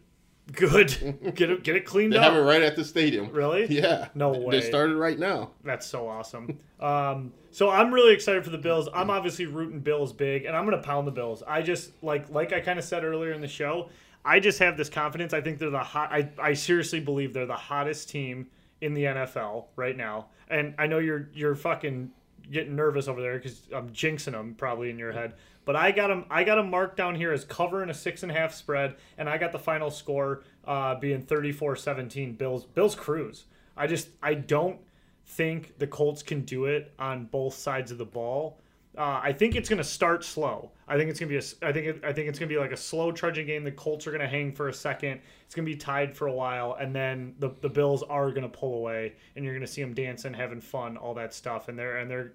Good. 0.52 1.32
get 1.36 1.50
it, 1.52 1.64
get 1.64 1.76
it 1.76 1.86
cleaned 1.86 2.14
They 2.14 2.18
up. 2.18 2.24
have 2.26 2.36
it 2.36 2.42
right 2.42 2.62
at 2.62 2.76
the 2.76 2.84
stadium. 2.84 3.30
Really? 3.32 3.66
Yeah. 3.68 4.08
No 4.16 4.32
way. 4.32 4.60
They 4.60 4.62
started 4.68 4.96
right 4.96 5.18
now. 5.18 5.52
That's 5.64 5.86
so 5.86 6.08
awesome. 6.08 6.60
Um, 6.80 7.34
so 7.52 7.70
I'm 7.70 7.94
really 7.94 8.14
excited 8.14 8.44
for 8.44 8.50
the 8.50 8.58
Bills. 8.58 8.90
I'm 8.94 9.10
obviously 9.10 9.46
rooting 9.46 9.80
Bills 9.80 10.12
big, 10.12 10.46
and 10.46 10.56
I'm 10.56 10.66
gonna 10.66 10.82
pound 10.82 11.08
the 11.08 11.12
Bills. 11.12 11.42
I 11.48 11.62
just 11.62 11.92
like 12.04 12.30
like 12.30 12.52
I 12.52 12.60
kind 12.60 12.78
of 12.78 12.86
said 12.86 13.04
earlier 13.04 13.32
in 13.32 13.42
the 13.42 13.48
show. 13.48 13.90
I 14.26 14.40
just 14.40 14.60
have 14.60 14.76
this 14.76 14.90
confidence. 14.90 15.34
I 15.34 15.42
think 15.42 15.60
they're 15.60 15.70
the 15.70 15.80
hot. 15.80 16.12
I, 16.12 16.30
I 16.40 16.54
seriously 16.54 17.00
believe 17.00 17.34
they're 17.34 17.46
the 17.46 17.54
hottest 17.54 18.10
team 18.10 18.48
in 18.82 18.94
the 18.94 19.04
NFL 19.04 19.66
right 19.76 19.96
now. 19.96 20.28
And 20.50 20.74
I 20.78 20.88
know 20.88 20.98
you're 20.98 21.30
you're 21.34 21.56
fucking 21.56 22.12
getting 22.52 22.76
nervous 22.76 23.08
over 23.08 23.22
there 23.22 23.38
because 23.38 23.62
I'm 23.74 23.90
jinxing 23.90 24.32
them 24.32 24.56
probably 24.58 24.90
in 24.90 24.98
your 24.98 25.12
head. 25.12 25.34
But 25.64 25.76
I 25.76 25.92
got 25.92 26.08
them. 26.08 26.26
I 26.30 26.44
got 26.44 26.56
them 26.56 26.70
marked 26.70 26.98
down 26.98 27.16
here 27.16 27.32
as 27.32 27.46
covering 27.46 27.90
a 27.90 27.94
six 27.94 28.24
and 28.24 28.32
a 28.32 28.36
half 28.36 28.54
spread, 28.54 28.96
and 29.18 29.30
I 29.30 29.38
got 29.38 29.52
the 29.52 29.60
final 29.60 29.90
score 29.90 30.44
uh, 30.66 30.96
being 30.96 31.24
34-17. 31.24 32.38
Bills 32.38 32.66
Bills 32.66 32.96
cruise. 32.96 33.46
I 33.78 33.88
just 33.88 34.10
I 34.22 34.34
don't 34.36 34.80
think 35.26 35.78
the 35.80 35.88
Colts 35.88 36.24
can 36.24 36.42
do 36.42 36.66
it 36.66 36.94
on 37.00 37.26
both 37.26 37.56
sides 37.56 37.92
of 37.92 37.98
the 37.98 38.06
ball. 38.06 38.60
Uh, 38.98 39.20
I 39.24 39.34
think 39.34 39.56
it's 39.56 39.68
going 39.68 39.78
to 39.78 39.84
start 39.84 40.24
slow. 40.24 40.72
I 40.88 40.98
think 40.98 41.10
it's 41.10 41.20
going 41.20 41.30
to 41.30 41.34
be 41.34 41.40
a. 41.40 41.68
I 41.68 41.74
think 41.74 41.88
it, 41.88 42.04
I 42.04 42.14
think 42.14 42.30
it's 42.30 42.40
going 42.40 42.50
to 42.50 42.56
be 42.56 42.60
like 42.60 42.72
a 42.72 42.78
slow 42.78 43.12
trudging 43.12 43.48
game. 43.48 43.64
The 43.64 43.72
Colts 43.72 44.08
are 44.08 44.12
going 44.12 44.22
to 44.22 44.28
hang 44.28 44.52
for 44.54 44.70
a 44.70 44.74
second. 44.74 45.22
It's 45.46 45.56
going 45.56 45.66
to 45.66 45.72
be 45.72 45.78
tied 45.78 46.16
for 46.16 46.28
a 46.28 46.34
while, 46.34 46.78
and 46.80 46.96
then 46.96 47.36
the, 47.40 47.52
the 47.62 47.70
Bills 47.70 48.04
are 48.04 48.30
going 48.30 48.44
to 48.44 48.50
pull 48.50 48.76
away, 48.76 49.16
and 49.36 49.44
you're 49.44 49.54
going 49.54 49.66
to 49.66 49.72
see 49.72 49.82
them 49.82 49.94
dancing, 49.94 50.34
having 50.34 50.62
fun, 50.62 50.98
all 50.98 51.14
that 51.16 51.34
stuff, 51.34 51.68
and 51.68 51.78
they're 51.78 51.98
and 51.98 52.10
they're 52.10 52.34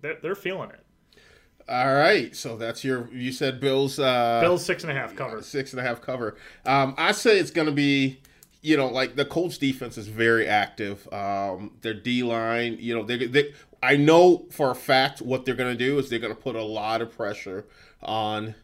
they're, 0.00 0.18
they're 0.22 0.34
feeling 0.34 0.70
it. 0.70 0.80
All 1.68 1.94
right. 1.94 2.34
So 2.34 2.56
that's 2.56 2.82
your. 2.82 3.08
You 3.12 3.30
said 3.32 3.60
Bills. 3.60 3.98
Uh, 3.98 4.40
Bills 4.40 4.64
six 4.64 4.82
and 4.82 4.90
a 4.90 4.94
half 4.94 5.14
cover. 5.14 5.42
six 5.42 5.72
and 5.72 5.80
a 5.80 5.84
half 5.84 6.00
cover. 6.00 6.36
Um, 6.66 6.94
I 6.98 7.12
say 7.12 7.38
it's 7.38 7.52
going 7.52 7.66
to 7.68 7.72
be, 7.72 8.20
you 8.62 8.76
know, 8.76 8.86
like 8.86 9.16
the 9.16 9.24
Colts 9.24 9.58
defense 9.58 9.98
is 9.98 10.08
very 10.08 10.46
active. 10.46 11.12
Um, 11.12 11.72
their 11.82 11.94
D 11.94 12.22
line, 12.22 12.78
you 12.80 12.94
know, 12.94 13.02
they, 13.02 13.26
they, 13.26 13.52
I 13.82 13.96
know 13.96 14.46
for 14.50 14.70
a 14.70 14.74
fact 14.74 15.20
what 15.20 15.44
they're 15.44 15.56
going 15.56 15.76
to 15.76 15.84
do 15.84 15.98
is 15.98 16.08
they're 16.08 16.20
going 16.20 16.34
to 16.34 16.40
put 16.40 16.54
a 16.56 16.62
lot 16.62 17.02
of 17.02 17.14
pressure 17.14 17.66
on 18.00 18.54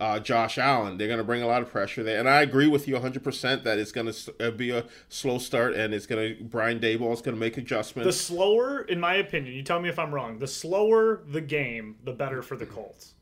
uh, 0.00 0.18
Josh 0.18 0.58
Allen. 0.58 0.98
They're 0.98 1.06
going 1.06 1.18
to 1.18 1.24
bring 1.24 1.42
a 1.42 1.46
lot 1.46 1.62
of 1.62 1.70
pressure 1.70 2.02
there, 2.02 2.18
and 2.18 2.28
I 2.28 2.42
agree 2.42 2.66
with 2.66 2.88
you 2.88 2.94
100 2.94 3.22
percent 3.22 3.62
that 3.62 3.78
it's 3.78 3.92
going 3.92 4.12
to 4.12 4.50
be 4.50 4.70
a 4.70 4.84
slow 5.08 5.38
start, 5.38 5.74
and 5.74 5.94
it's 5.94 6.06
going 6.06 6.36
to 6.36 6.42
Brian 6.44 6.80
Daboll 6.80 7.12
is 7.12 7.20
going 7.20 7.36
to 7.36 7.40
make 7.40 7.56
adjustments. 7.56 8.06
The 8.06 8.12
slower, 8.24 8.82
in 8.82 8.98
my 8.98 9.14
opinion, 9.14 9.54
you 9.54 9.62
tell 9.62 9.78
me 9.80 9.88
if 9.88 9.98
I'm 10.00 10.12
wrong. 10.12 10.40
The 10.40 10.48
slower 10.48 11.22
the 11.28 11.40
game, 11.40 11.94
the 12.02 12.12
better 12.12 12.42
for 12.42 12.56
the 12.56 12.66
Colts. 12.66 13.14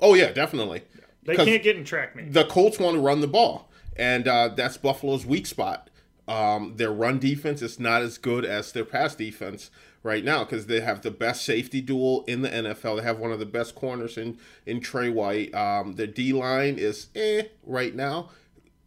oh 0.00 0.14
yeah, 0.14 0.30
definitely. 0.30 0.82
They 1.24 1.36
can't 1.36 1.62
get 1.62 1.76
in 1.76 1.84
track 1.84 2.14
meet. 2.14 2.32
the 2.32 2.44
Colts 2.44 2.78
want 2.78 2.94
to 2.94 3.00
run 3.00 3.20
the 3.20 3.28
ball, 3.28 3.68
and 3.96 4.26
uh, 4.28 4.48
that's 4.48 4.76
Buffalo's 4.76 5.26
weak 5.26 5.46
spot. 5.46 5.90
Um, 6.28 6.74
their 6.76 6.92
run 6.92 7.18
defense 7.18 7.62
is 7.62 7.80
not 7.80 8.02
as 8.02 8.16
good 8.16 8.44
as 8.44 8.72
their 8.72 8.84
pass 8.84 9.14
defense 9.14 9.70
right 10.02 10.24
now 10.24 10.44
because 10.44 10.66
they 10.66 10.80
have 10.80 11.02
the 11.02 11.10
best 11.10 11.44
safety 11.44 11.80
duel 11.80 12.24
in 12.26 12.42
the 12.42 12.48
NFL. 12.48 12.98
They 12.98 13.02
have 13.02 13.18
one 13.18 13.32
of 13.32 13.38
the 13.38 13.46
best 13.46 13.74
corners 13.74 14.16
in 14.16 14.38
in 14.66 14.80
Trey 14.80 15.08
White. 15.08 15.54
Um, 15.54 15.94
their 15.94 16.06
D 16.06 16.32
line 16.32 16.78
is 16.78 17.08
eh 17.14 17.44
right 17.64 17.94
now. 17.94 18.30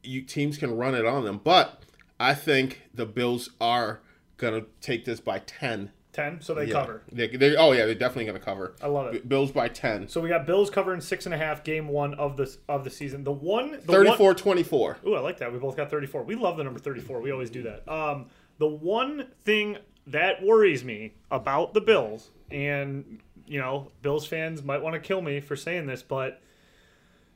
You 0.04 0.22
teams 0.22 0.58
can 0.58 0.76
run 0.78 0.96
it 0.96 1.06
on 1.06 1.26
them, 1.26 1.42
but 1.44 1.84
I 2.20 2.34
think 2.34 2.84
the 2.94 3.06
Bills 3.06 3.50
are 3.60 4.02
gonna 4.38 4.64
take 4.82 5.06
this 5.06 5.20
by 5.20 5.40
ten. 5.40 5.92
Ten, 6.16 6.40
so 6.40 6.54
they 6.54 6.66
Yeah. 6.68 6.74
cover. 6.74 7.02
They, 7.12 7.28
they, 7.28 7.58
oh 7.58 7.74
yeah, 7.74 7.86
they're 7.86 7.94
definitely 7.94 8.24
gonna 8.26 8.40
cover. 8.40 8.74
I 8.82 8.88
love 8.88 9.14
it. 9.14 9.28
Bills 9.28 9.52
by 9.52 9.68
ten. 9.68 10.08
So 10.08 10.22
we 10.22 10.30
got 10.30 10.46
Bills 10.46 10.70
covering 10.70 11.02
six 11.02 11.26
and 11.26 11.36
a 11.36 11.38
half, 11.38 11.62
game 11.66 11.90
one 11.90 12.14
of 12.14 12.38
the 12.38 12.56
of 12.70 12.86
the 12.86 12.90
season. 12.90 13.26
The 13.26 13.34
one, 13.34 13.80
the 13.86 13.92
one, 14.04 14.18
34-24. 14.18 15.06
Ooh, 15.06 15.16
I 15.16 15.20
like 15.20 15.40
that. 15.40 15.52
We 15.52 15.60
both 15.60 15.76
got 15.76 15.90
34. 15.92 16.24
We 16.24 16.36
love 16.36 16.56
the 16.56 16.64
number 16.64 16.80
34. 16.80 17.20
We 17.20 17.34
always 17.34 17.50
do 17.50 17.64
that. 17.64 17.86
Um, 17.92 18.28
the 18.60 18.68
one 18.68 19.28
thing 19.44 19.78
that 20.08 20.42
worries 20.42 20.86
me 20.86 21.16
about 21.32 21.74
the 21.74 21.82
Bills, 21.82 22.32
and 22.50 23.20
you 23.46 23.60
know, 23.60 23.92
Bills 24.02 24.26
fans 24.26 24.64
might 24.64 24.82
want 24.82 24.94
to 24.94 25.02
kill 25.02 25.22
me 25.22 25.42
for 25.42 25.58
saying 25.58 25.86
this, 25.86 26.02
but 26.02 26.42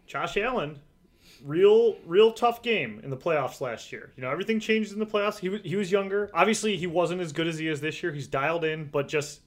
Josh 0.08 0.38
Allen, 0.38 0.80
real, 1.44 1.96
real 2.06 2.32
tough 2.32 2.62
game 2.62 3.00
in 3.04 3.10
the 3.10 3.18
playoffs 3.18 3.62
last 3.62 3.92
year. 3.92 4.12
You 4.16 4.24
know, 4.24 4.32
everything 4.32 4.60
changed 4.60 4.94
in 4.94 5.00
the 5.00 5.06
playoffs. 5.06 5.40
He 5.40 5.50
was 5.50 5.62
he 5.64 5.76
was 5.76 5.92
younger. 5.92 6.30
Obviously, 6.34 6.78
he 6.78 6.88
wasn't 6.88 7.22
as 7.22 7.32
good 7.32 7.48
as 7.48 7.58
he 7.58 7.68
is 7.68 7.82
this 7.82 8.02
year. 8.02 8.12
He's 8.12 8.28
dialed 8.28 8.64
in, 8.64 8.86
but 8.86 9.08
just 9.08 9.42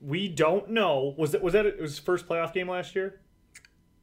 we 0.00 0.28
don't 0.28 0.70
know. 0.70 1.14
Was 1.16 1.34
it 1.34 1.42
was 1.42 1.52
that 1.52 1.66
it 1.66 1.80
was 1.80 1.92
his 1.92 1.98
first 1.98 2.28
playoff 2.28 2.52
game 2.52 2.68
last 2.68 2.94
year? 2.94 3.20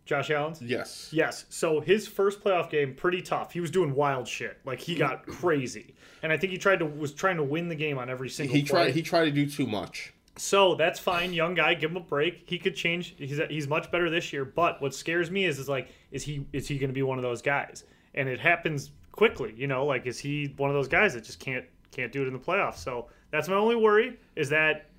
Josh 0.06 0.30
Allen's? 0.32 0.62
Yes. 0.62 1.10
Yes. 1.14 1.46
So 1.50 1.80
his 1.80 2.08
first 2.08 2.44
playoff 2.44 2.70
game, 2.70 2.94
pretty 2.94 3.22
tough. 3.22 3.54
He 3.54 3.62
was 3.62 3.72
doing 3.72 3.96
wild 3.96 4.28
shit. 4.28 4.60
Like 4.66 4.80
he 4.80 4.96
got 4.96 5.26
crazy, 5.26 5.96
and 6.22 6.32
I 6.32 6.38
think 6.38 6.52
he 6.52 6.58
tried 6.58 6.80
to 6.80 6.86
was 6.86 7.14
trying 7.14 7.38
to 7.38 7.44
win 7.44 7.70
the 7.70 7.76
game 7.76 7.98
on 7.98 8.10
every 8.10 8.30
single. 8.30 8.56
He 8.56 8.64
play. 8.64 8.86
tried. 8.86 8.94
He 8.96 9.02
tried 9.02 9.26
to 9.26 9.32
do 9.32 9.46
too 9.46 9.66
much. 9.66 10.13
So 10.36 10.76
that's 10.76 11.00
fine, 11.00 11.32
young 11.32 11.54
guy. 11.54 11.76
Give 11.76 11.92
him 11.92 11.98
a 11.98 12.02
break. 12.02 12.44
He 12.48 12.58
could 12.58 12.76
change. 12.76 13.16
He's 13.18 13.40
he's 13.50 13.68
much 13.68 13.92
better 13.92 14.10
this 14.10 14.34
year. 14.34 14.46
But 14.46 14.82
what 14.82 14.96
scares 14.96 15.30
me 15.30 15.46
is 15.46 15.60
is 15.60 15.70
like 15.70 15.90
is 16.12 16.24
he 16.24 16.46
is 16.54 16.68
he 16.68 16.78
going 16.78 16.90
to 16.90 16.94
be 16.94 17.04
one 17.04 17.18
of 17.18 17.24
those 17.24 17.42
guys? 17.42 17.84
And 18.16 18.28
it 18.28 18.40
happens 18.40 18.92
quickly. 19.12 19.54
You 19.56 19.68
know, 19.68 19.86
like 19.86 20.08
is 20.08 20.18
he 20.18 20.54
one 20.58 20.70
of 20.70 20.76
those 20.76 20.88
guys 20.88 21.14
that 21.14 21.24
just 21.24 21.40
can't 21.40 21.66
can't 21.92 22.12
do 22.12 22.24
it 22.24 22.28
in 22.28 22.34
the 22.34 22.40
playoffs? 22.40 22.78
So 22.78 23.10
that's 23.30 23.48
my 23.48 23.56
only 23.56 23.76
worry 23.76 24.18
is 24.36 24.50
that 24.50 24.90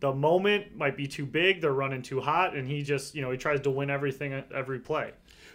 the 0.00 0.12
moment 0.12 0.76
might 0.76 0.96
be 0.96 1.06
too 1.06 1.26
big. 1.26 1.60
They're 1.60 1.72
running 1.72 2.02
too 2.02 2.20
hot, 2.20 2.56
and 2.56 2.66
he 2.66 2.82
just 2.82 3.14
you 3.14 3.22
know 3.22 3.30
he 3.30 3.36
tries 3.36 3.60
to 3.60 3.70
win 3.70 3.90
everything 3.90 4.42
every 4.52 4.80
play. 4.80 5.12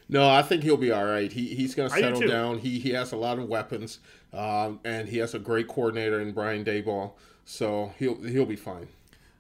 No, 0.08 0.30
I 0.30 0.44
think 0.44 0.64
he'll 0.64 0.78
be 0.78 0.92
all 0.92 1.06
right. 1.06 1.32
He 1.32 1.48
he's 1.56 1.76
going 1.76 1.90
to 1.90 1.96
I 1.96 1.98
do 1.98 2.16
settle 2.16 2.30
down. 2.30 2.60
He 2.60 2.80
he 2.80 2.92
has 2.92 3.12
a 3.12 3.18
lot 3.18 3.40
of 3.40 3.50
weapons, 3.50 4.00
um, 4.32 4.80
and 4.86 5.10
he 5.10 5.18
has 5.18 5.34
a 5.34 5.40
great 5.40 5.68
coordinator 5.68 6.22
in 6.22 6.32
Brian 6.32 6.64
Daboll. 6.64 7.14
So 7.44 7.94
he'll 7.98 8.22
he'll 8.22 8.46
be 8.46 8.56
fine. 8.56 8.88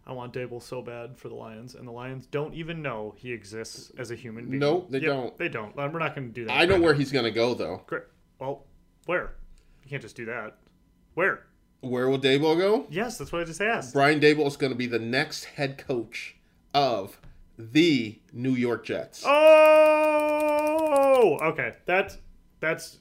I 0.07 0.13
want 0.13 0.33
Daboll 0.33 0.61
so 0.61 0.83
bad 0.83 1.17
for 1.17 1.29
the 1.29 1.35
Lions, 1.35 1.73
and 1.73 1.87
the 1.87 1.91
Lions 1.91 2.27
don't 2.27 2.53
even 2.53 2.81
know 2.83 3.15
he 3.17 3.31
exists 3.33 3.91
as 3.97 4.11
a 4.11 4.15
human 4.15 4.45
being. 4.47 4.59
No, 4.59 4.85
they 4.89 4.99
Yep, 4.99 5.07
don't. 5.07 5.37
They 5.37 5.49
don't. 5.49 5.75
We're 5.75 5.97
not 5.97 6.13
going 6.15 6.27
to 6.27 6.33
do 6.33 6.45
that. 6.45 6.53
I 6.53 6.65
know 6.65 6.79
where 6.79 6.93
he's 6.93 7.11
going 7.11 7.25
to 7.25 7.31
go 7.31 7.55
though. 7.55 7.81
Great. 7.87 8.03
Well, 8.39 8.65
where? 9.07 9.33
You 9.83 9.89
can't 9.89 10.01
just 10.03 10.15
do 10.15 10.25
that. 10.25 10.57
Where? 11.15 11.47
Where 11.81 12.07
will 12.09 12.19
Daboll 12.19 12.57
go? 12.57 12.85
Yes, 12.89 13.17
that's 13.17 13.31
what 13.31 13.41
I 13.41 13.45
just 13.45 13.61
asked. 13.61 13.93
Brian 13.93 14.19
Daboll 14.19 14.45
is 14.47 14.57
going 14.57 14.71
to 14.71 14.77
be 14.77 14.87
the 14.87 14.99
next 14.99 15.45
head 15.45 15.77
coach 15.77 16.35
of 16.73 17.19
the 17.57 18.19
New 18.33 18.53
York 18.53 18.85
Jets. 18.85 19.23
Oh, 20.35 21.37
okay. 21.41 21.73
That's 21.85 22.17
that's 22.59 22.99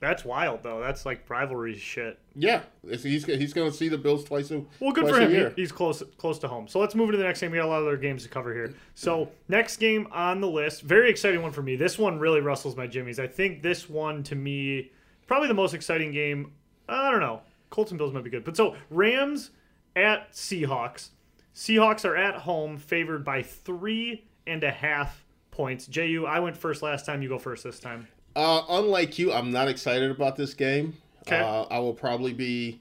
that's 0.00 0.24
wild 0.24 0.62
though. 0.62 0.80
That's 0.80 1.06
like 1.06 1.28
rivalry 1.30 1.76
shit. 1.78 2.18
Yeah, 2.34 2.62
he's 2.88 3.24
he's 3.24 3.52
going 3.52 3.70
to 3.70 3.76
see 3.76 3.88
the 3.88 3.98
Bills 3.98 4.24
twice 4.24 4.50
a 4.50 4.62
Well, 4.80 4.92
good 4.92 5.08
for 5.08 5.20
him. 5.20 5.52
He- 5.54 5.62
he's 5.62 5.72
close 5.72 6.02
close 6.18 6.38
to 6.40 6.48
home. 6.48 6.68
So 6.68 6.78
let's 6.80 6.94
move 6.94 7.08
into 7.08 7.18
the 7.18 7.24
next 7.24 7.40
game. 7.40 7.50
We 7.52 7.58
got 7.58 7.66
a 7.66 7.68
lot 7.68 7.80
of 7.80 7.86
other 7.86 7.96
games 7.96 8.22
to 8.24 8.28
cover 8.28 8.52
here. 8.52 8.74
So 8.94 9.30
next 9.48 9.76
game 9.78 10.06
on 10.10 10.40
the 10.40 10.48
list, 10.48 10.82
very 10.82 11.10
exciting 11.10 11.42
one 11.42 11.52
for 11.52 11.62
me. 11.62 11.76
This 11.76 11.98
one 11.98 12.18
really 12.18 12.40
rustles 12.40 12.76
my 12.76 12.86
jimmies. 12.86 13.18
I 13.18 13.26
think 13.26 13.62
this 13.62 13.88
one 13.88 14.22
to 14.24 14.34
me 14.34 14.90
probably 15.26 15.48
the 15.48 15.54
most 15.54 15.74
exciting 15.74 16.12
game. 16.12 16.52
I 16.88 17.10
don't 17.10 17.20
know. 17.20 17.40
Colts 17.70 17.90
and 17.90 17.98
Bills 17.98 18.12
might 18.12 18.24
be 18.24 18.30
good, 18.30 18.44
but 18.44 18.56
so 18.56 18.76
Rams 18.90 19.50
at 19.96 20.32
Seahawks. 20.32 21.10
Seahawks 21.54 22.04
are 22.04 22.16
at 22.16 22.34
home, 22.34 22.76
favored 22.78 23.24
by 23.24 23.42
three 23.42 24.24
and 24.46 24.62
a 24.64 24.70
half 24.70 25.24
points. 25.50 25.86
Ju, 25.86 26.26
I 26.26 26.40
went 26.40 26.56
first 26.56 26.82
last 26.82 27.06
time. 27.06 27.22
You 27.22 27.28
go 27.28 27.38
first 27.38 27.62
this 27.64 27.78
time. 27.78 28.08
Uh, 28.36 28.62
unlike 28.68 29.18
you, 29.18 29.32
I'm 29.32 29.50
not 29.50 29.68
excited 29.68 30.10
about 30.10 30.36
this 30.36 30.54
game. 30.54 30.96
Okay. 31.26 31.38
Uh, 31.38 31.62
I 31.64 31.78
will 31.78 31.94
probably 31.94 32.32
be 32.32 32.80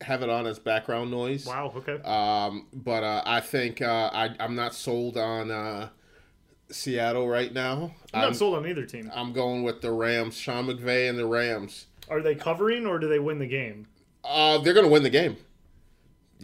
have 0.00 0.22
it 0.22 0.28
on 0.28 0.46
as 0.46 0.58
background 0.58 1.10
noise. 1.10 1.46
Wow. 1.46 1.72
Okay. 1.76 2.00
Um, 2.02 2.66
but 2.72 3.02
uh, 3.02 3.22
I 3.24 3.40
think 3.40 3.82
uh, 3.82 4.10
I, 4.12 4.34
I'm 4.38 4.54
not 4.54 4.74
sold 4.74 5.16
on 5.16 5.50
uh, 5.50 5.88
Seattle 6.70 7.28
right 7.28 7.52
now. 7.52 7.94
I'm 8.12 8.20
I'm, 8.20 8.28
not 8.28 8.36
sold 8.36 8.54
on 8.56 8.66
either 8.66 8.84
team. 8.84 9.10
I'm 9.14 9.32
going 9.32 9.62
with 9.62 9.80
the 9.80 9.92
Rams. 9.92 10.36
Sean 10.36 10.66
McVay 10.66 11.08
and 11.08 11.18
the 11.18 11.26
Rams. 11.26 11.86
Are 12.08 12.20
they 12.20 12.34
covering 12.34 12.86
or 12.86 12.98
do 12.98 13.08
they 13.08 13.18
win 13.18 13.38
the 13.38 13.46
game? 13.46 13.86
Uh, 14.22 14.58
they're 14.58 14.74
going 14.74 14.86
to 14.86 14.92
win 14.92 15.02
the 15.02 15.10
game. 15.10 15.36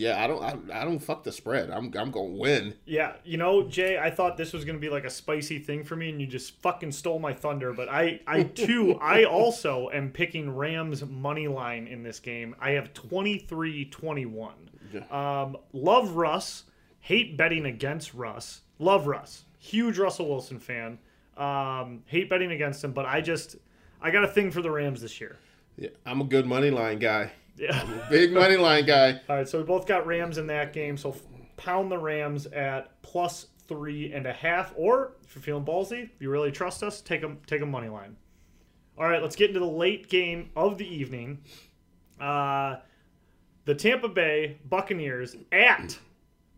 Yeah, 0.01 0.25
I 0.25 0.27
don't. 0.27 0.43
I, 0.43 0.81
I 0.81 0.85
don't 0.85 0.99
fuck 0.99 1.25
the 1.25 1.31
spread. 1.31 1.69
I'm. 1.69 1.93
I'm 1.95 2.11
going 2.11 2.33
to 2.33 2.39
win. 2.41 2.75
Yeah, 2.87 3.13
you 3.23 3.37
know, 3.37 3.69
Jay, 3.69 3.99
I 3.99 4.11
thought 4.11 4.39
this 4.39 4.55
was 4.55 4.65
going 4.65 4.77
to 4.77 4.81
be 4.81 4.89
like 4.89 5.05
a 5.05 5.11
spicy 5.11 5.59
thing 5.59 5.85
for 5.85 5.95
me, 5.95 6.09
and 6.09 6.19
you 6.19 6.27
just 6.27 6.59
fucking 6.63 6.93
stole 6.93 7.19
my 7.19 7.35
thunder. 7.35 7.75
But 7.75 7.91
I, 7.91 8.21
I 8.27 8.45
too, 8.45 8.99
I 9.03 9.25
also 9.25 9.91
am 9.93 10.11
picking 10.11 10.57
Rams 10.57 11.05
money 11.05 11.49
line 11.49 11.87
in 11.87 12.03
this 12.03 12.19
game. 12.19 12.57
I 12.59 12.71
have 12.71 12.95
23-21. 12.95 14.53
Um, 15.13 15.59
love 15.75 16.13
Russ. 16.13 16.65
Hate 17.01 17.37
betting 17.37 17.67
against 17.67 18.15
Russ. 18.15 18.63
Love 18.79 19.07
Russ. 19.07 19.45
Huge 19.59 19.99
Russell 19.99 20.31
Wilson 20.31 20.59
fan. 20.59 20.99
Um, 21.37 22.05
hate 22.07 22.31
betting 22.31 22.53
against 22.53 22.83
him, 22.83 22.93
but 22.93 23.05
I 23.05 23.21
just, 23.21 23.57
I 24.01 24.11
got 24.11 24.25
a 24.25 24.29
thing 24.29 24.51
for 24.51 24.63
the 24.63 24.71
Rams 24.71 25.03
this 25.03 25.21
year. 25.21 25.39
Yeah, 25.77 25.91
I'm 26.07 26.23
a 26.23 26.25
good 26.25 26.47
money 26.47 26.71
line 26.71 26.99
guy. 26.99 27.33
Yeah. 27.57 27.85
Big 28.09 28.33
money 28.33 28.57
line 28.57 28.87
guy. 28.87 29.21
All 29.29 29.37
right, 29.37 29.49
so 29.49 29.59
we 29.59 29.65
both 29.65 29.87
got 29.87 30.07
Rams 30.07 30.39
in 30.39 30.47
that 30.49 30.73
game. 30.73 30.97
So 30.97 31.15
pound 31.57 31.91
the 31.91 31.99
Rams 31.99 32.47
at 32.47 33.01
plus 33.03 33.47
three 33.69 34.13
and 34.13 34.27
a 34.27 34.33
half, 34.33 34.73
or 34.77 35.13
if 35.25 35.35
you're 35.35 35.43
feeling 35.43 35.65
ballsy, 35.65 36.05
if 36.05 36.21
you 36.21 36.31
really 36.31 36.51
trust 36.51 36.83
us, 36.83 37.01
take 37.01 37.23
a 37.23 37.37
take 37.47 37.61
a 37.61 37.67
money 37.67 37.89
line. 37.89 38.17
All 38.99 39.05
right, 39.05 39.23
let's 39.23 39.37
get 39.37 39.49
into 39.49 39.61
the 39.61 39.67
late 39.67 40.09
game 40.09 40.51
of 40.57 40.77
the 40.77 40.87
evening. 40.87 41.39
Uh, 42.21 42.77
the 43.65 43.75
Tampa 43.75 44.09
Bay 44.09 44.59
Buccaneers 44.69 45.37
at. 45.53 45.99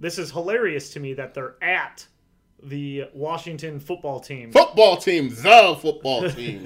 This 0.00 0.18
is 0.18 0.32
hilarious 0.32 0.90
to 0.94 1.00
me 1.00 1.14
that 1.14 1.34
they're 1.34 1.62
at 1.62 2.06
the 2.62 3.04
Washington 3.12 3.80
football 3.80 4.20
team. 4.20 4.52
Football 4.52 4.96
team, 4.96 5.28
the 5.30 5.78
football 5.80 6.28
team. 6.30 6.62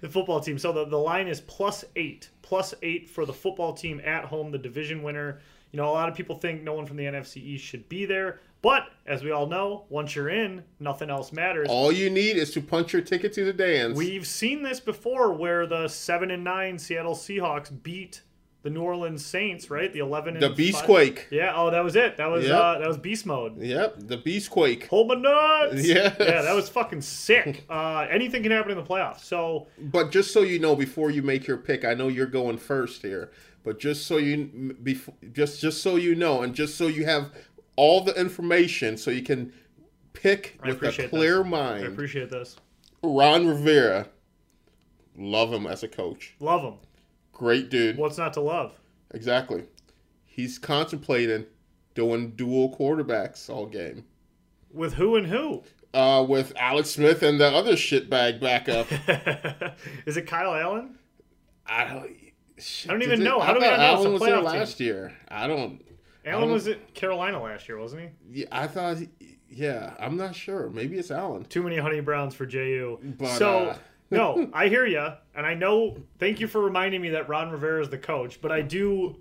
the 0.00 0.08
football 0.08 0.40
team. 0.40 0.58
So 0.58 0.72
the, 0.72 0.84
the 0.84 0.98
line 0.98 1.28
is 1.28 1.40
plus 1.42 1.84
eight. 1.96 2.30
Plus 2.42 2.74
eight 2.82 3.08
for 3.08 3.26
the 3.26 3.32
football 3.32 3.72
team 3.74 4.00
at 4.04 4.24
home, 4.24 4.50
the 4.50 4.58
division 4.58 5.02
winner. 5.02 5.40
You 5.72 5.76
know, 5.76 5.88
a 5.88 5.92
lot 5.92 6.08
of 6.08 6.14
people 6.14 6.36
think 6.36 6.62
no 6.62 6.72
one 6.72 6.86
from 6.86 6.96
the 6.96 7.04
NFC 7.04 7.36
East 7.38 7.64
should 7.64 7.88
be 7.88 8.06
there. 8.06 8.40
But 8.62 8.88
as 9.06 9.22
we 9.22 9.30
all 9.30 9.46
know, 9.46 9.84
once 9.88 10.16
you're 10.16 10.30
in, 10.30 10.64
nothing 10.80 11.10
else 11.10 11.30
matters. 11.30 11.68
All 11.70 11.92
you 11.92 12.10
need 12.10 12.36
is 12.36 12.50
to 12.52 12.60
punch 12.60 12.92
your 12.92 13.02
ticket 13.02 13.32
to 13.34 13.44
the 13.44 13.52
dance. 13.52 13.96
We've 13.96 14.26
seen 14.26 14.62
this 14.62 14.80
before 14.80 15.32
where 15.32 15.66
the 15.66 15.86
seven 15.88 16.30
and 16.30 16.42
nine 16.42 16.78
Seattle 16.78 17.14
Seahawks 17.14 17.70
beat 17.82 18.22
the 18.62 18.70
New 18.70 18.82
Orleans 18.82 19.24
Saints, 19.24 19.70
right? 19.70 19.92
The 19.92 20.00
eleven 20.00 20.34
and 20.36 20.42
the 20.42 20.50
Beastquake. 20.50 21.24
Yeah, 21.30 21.52
oh 21.54 21.70
that 21.70 21.82
was 21.84 21.96
it. 21.96 22.16
That 22.16 22.26
was 22.26 22.44
Yep. 22.44 22.52
uh, 22.60 22.78
that 22.78 22.88
was 22.88 22.96
beast 22.98 23.24
mode. 23.24 23.58
Yep, 23.58 23.94
the 23.98 24.18
Beastquake. 24.18 24.88
Hold 24.88 25.08
my 25.08 25.14
nuts. 25.14 25.86
Yes. 25.86 26.16
Yeah, 26.18 26.42
that 26.42 26.54
was 26.54 26.68
fucking 26.68 27.02
sick. 27.02 27.64
Uh, 27.70 28.06
anything 28.10 28.42
can 28.42 28.50
happen 28.52 28.70
in 28.72 28.76
the 28.78 28.82
playoffs. 28.82 29.20
So 29.20 29.68
But 29.78 30.10
just 30.10 30.32
so 30.32 30.42
you 30.42 30.58
know, 30.58 30.74
before 30.74 31.10
you 31.10 31.22
make 31.22 31.46
your 31.46 31.56
pick, 31.58 31.84
I 31.84 31.94
know 31.94 32.08
you're 32.08 32.26
going 32.26 32.58
first 32.58 33.02
here. 33.02 33.30
But 33.62 33.78
just 33.78 34.06
so 34.06 34.16
you, 34.16 34.76
before, 34.82 35.14
just 35.32 35.60
just 35.60 35.82
so 35.82 35.96
you 35.96 36.14
know, 36.14 36.42
and 36.42 36.54
just 36.54 36.76
so 36.76 36.86
you 36.86 37.04
have 37.04 37.30
all 37.76 38.00
the 38.00 38.18
information, 38.18 38.96
so 38.96 39.10
you 39.10 39.22
can 39.22 39.52
pick 40.12 40.58
I 40.62 40.68
with 40.68 40.82
a 40.82 41.08
clear 41.08 41.42
this. 41.42 41.52
I 41.52 41.78
appreciate 41.80 42.30
this. 42.30 42.56
Ron 43.02 43.46
Rivera, 43.46 44.08
love 45.16 45.52
him 45.52 45.66
as 45.66 45.82
a 45.82 45.88
coach. 45.88 46.34
Love 46.40 46.62
them. 46.62 46.74
Great 47.38 47.70
dude. 47.70 47.96
What's 47.96 48.18
not 48.18 48.32
to 48.34 48.40
love? 48.42 48.78
Exactly. 49.14 49.64
He's 50.26 50.58
contemplating 50.58 51.46
doing 51.94 52.32
dual 52.32 52.76
quarterbacks 52.76 53.48
all 53.48 53.66
game. 53.66 54.04
With 54.72 54.94
who 54.94 55.16
and 55.16 55.26
who? 55.26 55.62
Uh, 55.94 56.24
with 56.28 56.52
Alex 56.56 56.90
Smith 56.90 57.22
and 57.22 57.40
the 57.40 57.46
other 57.46 57.72
shitbag 57.72 58.40
backup. 58.40 58.86
Is 60.06 60.16
it 60.18 60.26
Kyle 60.26 60.52
Allen? 60.54 60.98
I 61.66 61.84
don't. 61.84 62.10
shit, 62.58 62.90
I 62.90 62.94
don't 62.94 63.02
even 63.02 63.22
it- 63.22 63.24
know. 63.24 63.40
How 63.40 63.52
I 63.52 63.54
do 63.54 63.60
we 63.60 63.66
not 63.66 63.78
know? 63.78 63.84
It's 63.84 63.94
a 63.94 63.96
Allen 64.00 64.12
was 64.12 64.22
there 64.22 64.30
playoff 64.36 64.50
team. 64.50 64.58
last 64.60 64.80
year. 64.80 65.12
I 65.28 65.46
don't. 65.46 65.82
Allen 66.26 66.42
don't- 66.44 66.52
was 66.52 66.68
at 66.68 66.92
Carolina 66.94 67.42
last 67.42 67.68
year, 67.68 67.78
wasn't 67.78 68.02
he? 68.02 68.40
Yeah, 68.40 68.46
I 68.52 68.66
thought. 68.66 68.98
he- 68.98 69.38
Yeah, 69.48 69.94
I'm 69.98 70.16
not 70.18 70.34
sure. 70.36 70.68
Maybe 70.70 70.98
it's 70.98 71.10
Allen. 71.10 71.44
Too 71.46 71.62
many 71.62 71.78
Honey 71.78 72.00
Browns 72.00 72.34
for 72.34 72.44
JU. 72.46 72.98
But, 73.18 73.36
so, 73.38 73.58
uh, 73.70 73.76
no, 74.10 74.48
I 74.52 74.68
hear 74.68 74.86
you, 74.86 75.06
and 75.34 75.46
I 75.46 75.54
know. 75.54 75.96
Thank 76.18 76.40
you 76.40 76.46
for 76.46 76.60
reminding 76.62 77.00
me 77.02 77.10
that 77.10 77.28
Ron 77.28 77.50
Rivera 77.50 77.82
is 77.82 77.88
the 77.90 77.98
coach, 77.98 78.40
but 78.40 78.50
I 78.50 78.62
do 78.62 79.16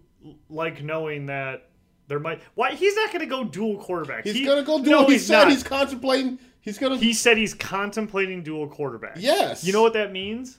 like 0.49 0.81
knowing 0.83 1.25
that 1.27 1.69
there 2.07 2.19
might. 2.19 2.41
Why 2.55 2.73
he's 2.73 2.95
not 2.95 3.09
going 3.11 3.19
to 3.19 3.25
go 3.25 3.43
dual 3.43 3.83
quarterbacks? 3.83 4.23
He's 4.23 4.35
He- 4.35 4.45
gonna 4.45 4.63
go 4.63 4.81
dual. 4.83 5.01
No, 5.01 5.05
he 5.07 5.13
he's 5.13 5.25
said 5.25 5.39
not. 5.43 5.49
he's 5.51 5.63
contemplating. 5.63 6.39
He's 6.61 6.77
gonna. 6.77 6.97
He 6.97 7.13
said 7.13 7.37
he's 7.37 7.53
contemplating 7.53 8.43
dual 8.43 8.67
quarterbacks. 8.69 9.17
Yes. 9.17 9.63
You 9.63 9.73
know 9.73 9.81
what 9.81 9.93
that 9.93 10.11
means? 10.11 10.57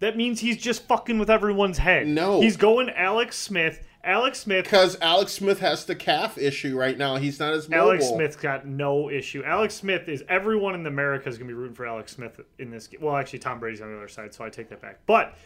That 0.00 0.16
means 0.16 0.40
he's 0.40 0.56
just 0.56 0.86
fucking 0.86 1.18
with 1.18 1.28
everyone's 1.28 1.76
head. 1.78 2.06
No. 2.08 2.40
He's 2.40 2.56
going 2.56 2.88
Alex 2.90 3.36
Smith. 3.36 3.86
Alex 4.02 4.40
Smith. 4.40 4.64
because 4.64 4.96
Alex 5.00 5.32
Smith 5.32 5.60
has 5.60 5.84
the 5.84 5.94
calf 5.94 6.38
issue 6.38 6.76
right 6.78 6.96
now. 6.96 7.16
He's 7.16 7.38
not 7.38 7.52
as 7.52 7.68
mobile. 7.68 7.90
Alex 7.90 8.06
Smith's 8.08 8.36
got 8.36 8.66
no 8.66 9.10
issue. 9.10 9.42
Alex 9.44 9.74
Smith 9.74 10.08
is 10.08 10.24
everyone 10.28 10.74
in 10.74 10.86
America 10.86 11.28
is 11.28 11.36
going 11.36 11.48
to 11.48 11.54
be 11.54 11.58
rooting 11.58 11.74
for 11.74 11.86
Alex 11.86 12.12
Smith 12.12 12.40
in 12.58 12.70
this 12.70 12.86
game. 12.86 13.00
Well, 13.02 13.16
actually, 13.16 13.40
Tom 13.40 13.60
Brady's 13.60 13.80
on 13.80 13.90
the 13.90 13.96
other 13.96 14.08
side, 14.08 14.32
so 14.32 14.44
I 14.44 14.48
take 14.48 14.68
that 14.70 14.80
back. 14.80 15.00
But 15.06 15.36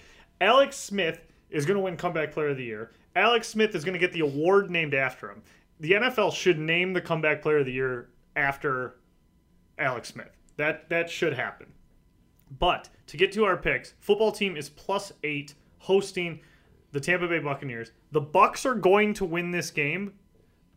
Alex 0.41 0.77
Smith 0.77 1.21
is 1.51 1.67
going 1.67 1.77
to 1.77 1.81
win 1.83 1.97
Comeback 1.97 2.33
Player 2.33 2.49
of 2.49 2.57
the 2.57 2.65
Year. 2.65 2.93
Alex 3.17 3.49
Smith 3.49 3.75
is 3.75 3.85
going 3.85 3.93
to 3.95 3.99
get 3.99 4.13
the 4.13 4.21
award 4.21 4.71
named 4.71 4.95
after 4.95 5.31
him. 5.31 5.43
The 5.81 5.93
NFL 5.93 6.33
should 6.33 6.59
name 6.59 6.93
the 6.93 7.01
Comeback 7.01 7.43
Player 7.43 7.59
of 7.59 7.67
the 7.67 7.73
Year 7.73 8.09
after 8.37 8.97
Alex 9.79 10.09
Smith. 10.09 10.31
That 10.57 10.89
that 10.91 11.11
should 11.11 11.33
happen. 11.35 11.73
But 12.59 12.89
to 13.09 13.17
get 13.17 13.33
to 13.33 13.45
our 13.45 13.57
picks, 13.57 13.95
football 13.99 14.31
team 14.31 14.57
is 14.57 14.69
plus 14.69 15.13
eight 15.25 15.55
hosting 15.79 16.41
the 16.93 17.01
Tampa 17.01 17.27
Bay 17.27 17.41
Buccaneers. 17.41 17.91
The 18.15 18.21
Bucks 18.21 18.65
are 18.65 18.77
going 18.77 19.13
to 19.15 19.25
win 19.25 19.51
this 19.51 19.73
game, 19.73 20.13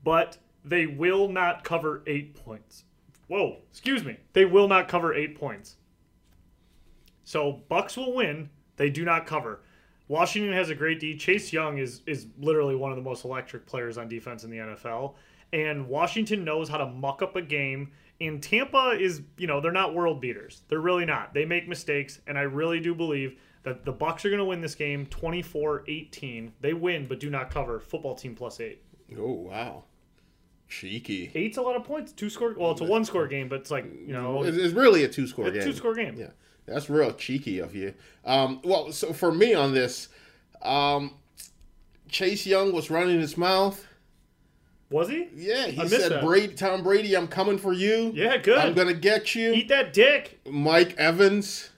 but 0.03 0.39
they 0.65 0.87
will 0.87 1.29
not 1.29 1.63
cover 1.63 2.01
eight 2.07 2.33
points. 2.33 2.85
Whoa, 3.27 3.57
excuse 3.69 4.03
me. 4.03 4.17
They 4.33 4.45
will 4.45 4.67
not 4.67 4.87
cover 4.87 5.13
eight 5.13 5.39
points. 5.39 5.75
So 7.25 7.61
Bucks 7.69 7.95
will 7.95 8.15
win. 8.15 8.49
They 8.77 8.89
do 8.89 9.05
not 9.05 9.27
cover. 9.27 9.61
Washington 10.07 10.51
has 10.53 10.71
a 10.71 10.75
great 10.75 10.99
D. 10.99 11.15
Chase 11.15 11.53
Young 11.53 11.77
is 11.77 12.01
is 12.07 12.25
literally 12.39 12.75
one 12.75 12.89
of 12.91 12.97
the 12.97 13.03
most 13.03 13.23
electric 13.23 13.67
players 13.67 13.99
on 13.99 14.09
defense 14.09 14.43
in 14.43 14.49
the 14.49 14.57
NFL. 14.57 15.13
And 15.53 15.87
Washington 15.87 16.43
knows 16.43 16.67
how 16.67 16.77
to 16.77 16.87
muck 16.87 17.21
up 17.21 17.35
a 17.35 17.41
game. 17.43 17.91
And 18.19 18.41
Tampa 18.41 18.97
is, 18.99 19.21
you 19.37 19.45
know, 19.45 19.61
they're 19.61 19.71
not 19.71 19.93
world 19.93 20.21
beaters. 20.21 20.63
They're 20.69 20.79
really 20.79 21.05
not. 21.05 21.35
They 21.35 21.45
make 21.45 21.67
mistakes, 21.67 22.19
and 22.25 22.35
I 22.35 22.41
really 22.41 22.79
do 22.79 22.95
believe 22.95 23.37
that 23.63 23.85
the 23.85 23.91
Bucks 23.91 24.23
are 24.25 24.29
going 24.29 24.39
to 24.39 24.45
win 24.45 24.61
this 24.61 24.75
game 24.75 25.05
24-18. 25.07 26.51
They 26.61 26.73
win 26.73 27.07
but 27.07 27.19
do 27.19 27.29
not 27.29 27.49
cover. 27.51 27.79
Football 27.79 28.15
team 28.15 28.35
plus 28.35 28.59
8. 28.59 28.81
Oh 29.17 29.31
wow, 29.31 29.83
cheeky. 30.67 31.31
Eight's 31.33 31.57
a 31.57 31.61
lot 31.61 31.75
of 31.77 31.83
points. 31.85 32.11
Two 32.11 32.29
score. 32.29 32.53
Well, 32.57 32.71
it's 32.71 32.81
a 32.81 32.85
one 32.85 33.05
score 33.05 33.25
game, 33.27 33.47
but 33.47 33.61
it's 33.61 33.71
like 33.71 33.85
you 33.85 34.11
know, 34.13 34.43
It's, 34.43 34.73
really 34.73 35.03
a 35.05 35.07
two 35.07 35.27
score 35.27 35.47
a 35.47 35.51
game. 35.51 35.63
two 35.63 35.73
score 35.73 35.95
game. 35.95 36.15
Yeah, 36.17 36.31
that's 36.65 36.89
real 36.89 37.13
cheeky 37.13 37.59
of 37.59 37.73
you. 37.73 37.93
Um, 38.25 38.59
well, 38.65 38.91
so 38.91 39.13
for 39.13 39.31
me 39.31 39.53
on 39.53 39.73
this, 39.73 40.09
um, 40.61 41.13
Chase 42.09 42.45
Young 42.45 42.73
was 42.73 42.89
running 42.89 43.19
his 43.21 43.37
mouth. 43.37 43.85
Was 44.89 45.09
he? 45.09 45.27
Yeah, 45.33 45.67
he 45.67 45.81
I 45.81 45.87
said, 45.87 46.21
"Brady, 46.21 46.53
Tom 46.53 46.83
Brady, 46.83 47.15
I'm 47.15 47.27
coming 47.27 47.57
for 47.57 47.71
you. 47.73 48.11
Yeah, 48.13 48.37
good. 48.37 48.57
I'm 48.57 48.73
gonna 48.73 48.93
get 48.93 49.35
you." 49.35 49.53
Eat 49.53 49.69
that 49.69 49.93
dick. 49.93 50.39
Mike 50.49 50.95
Evans 50.97 51.69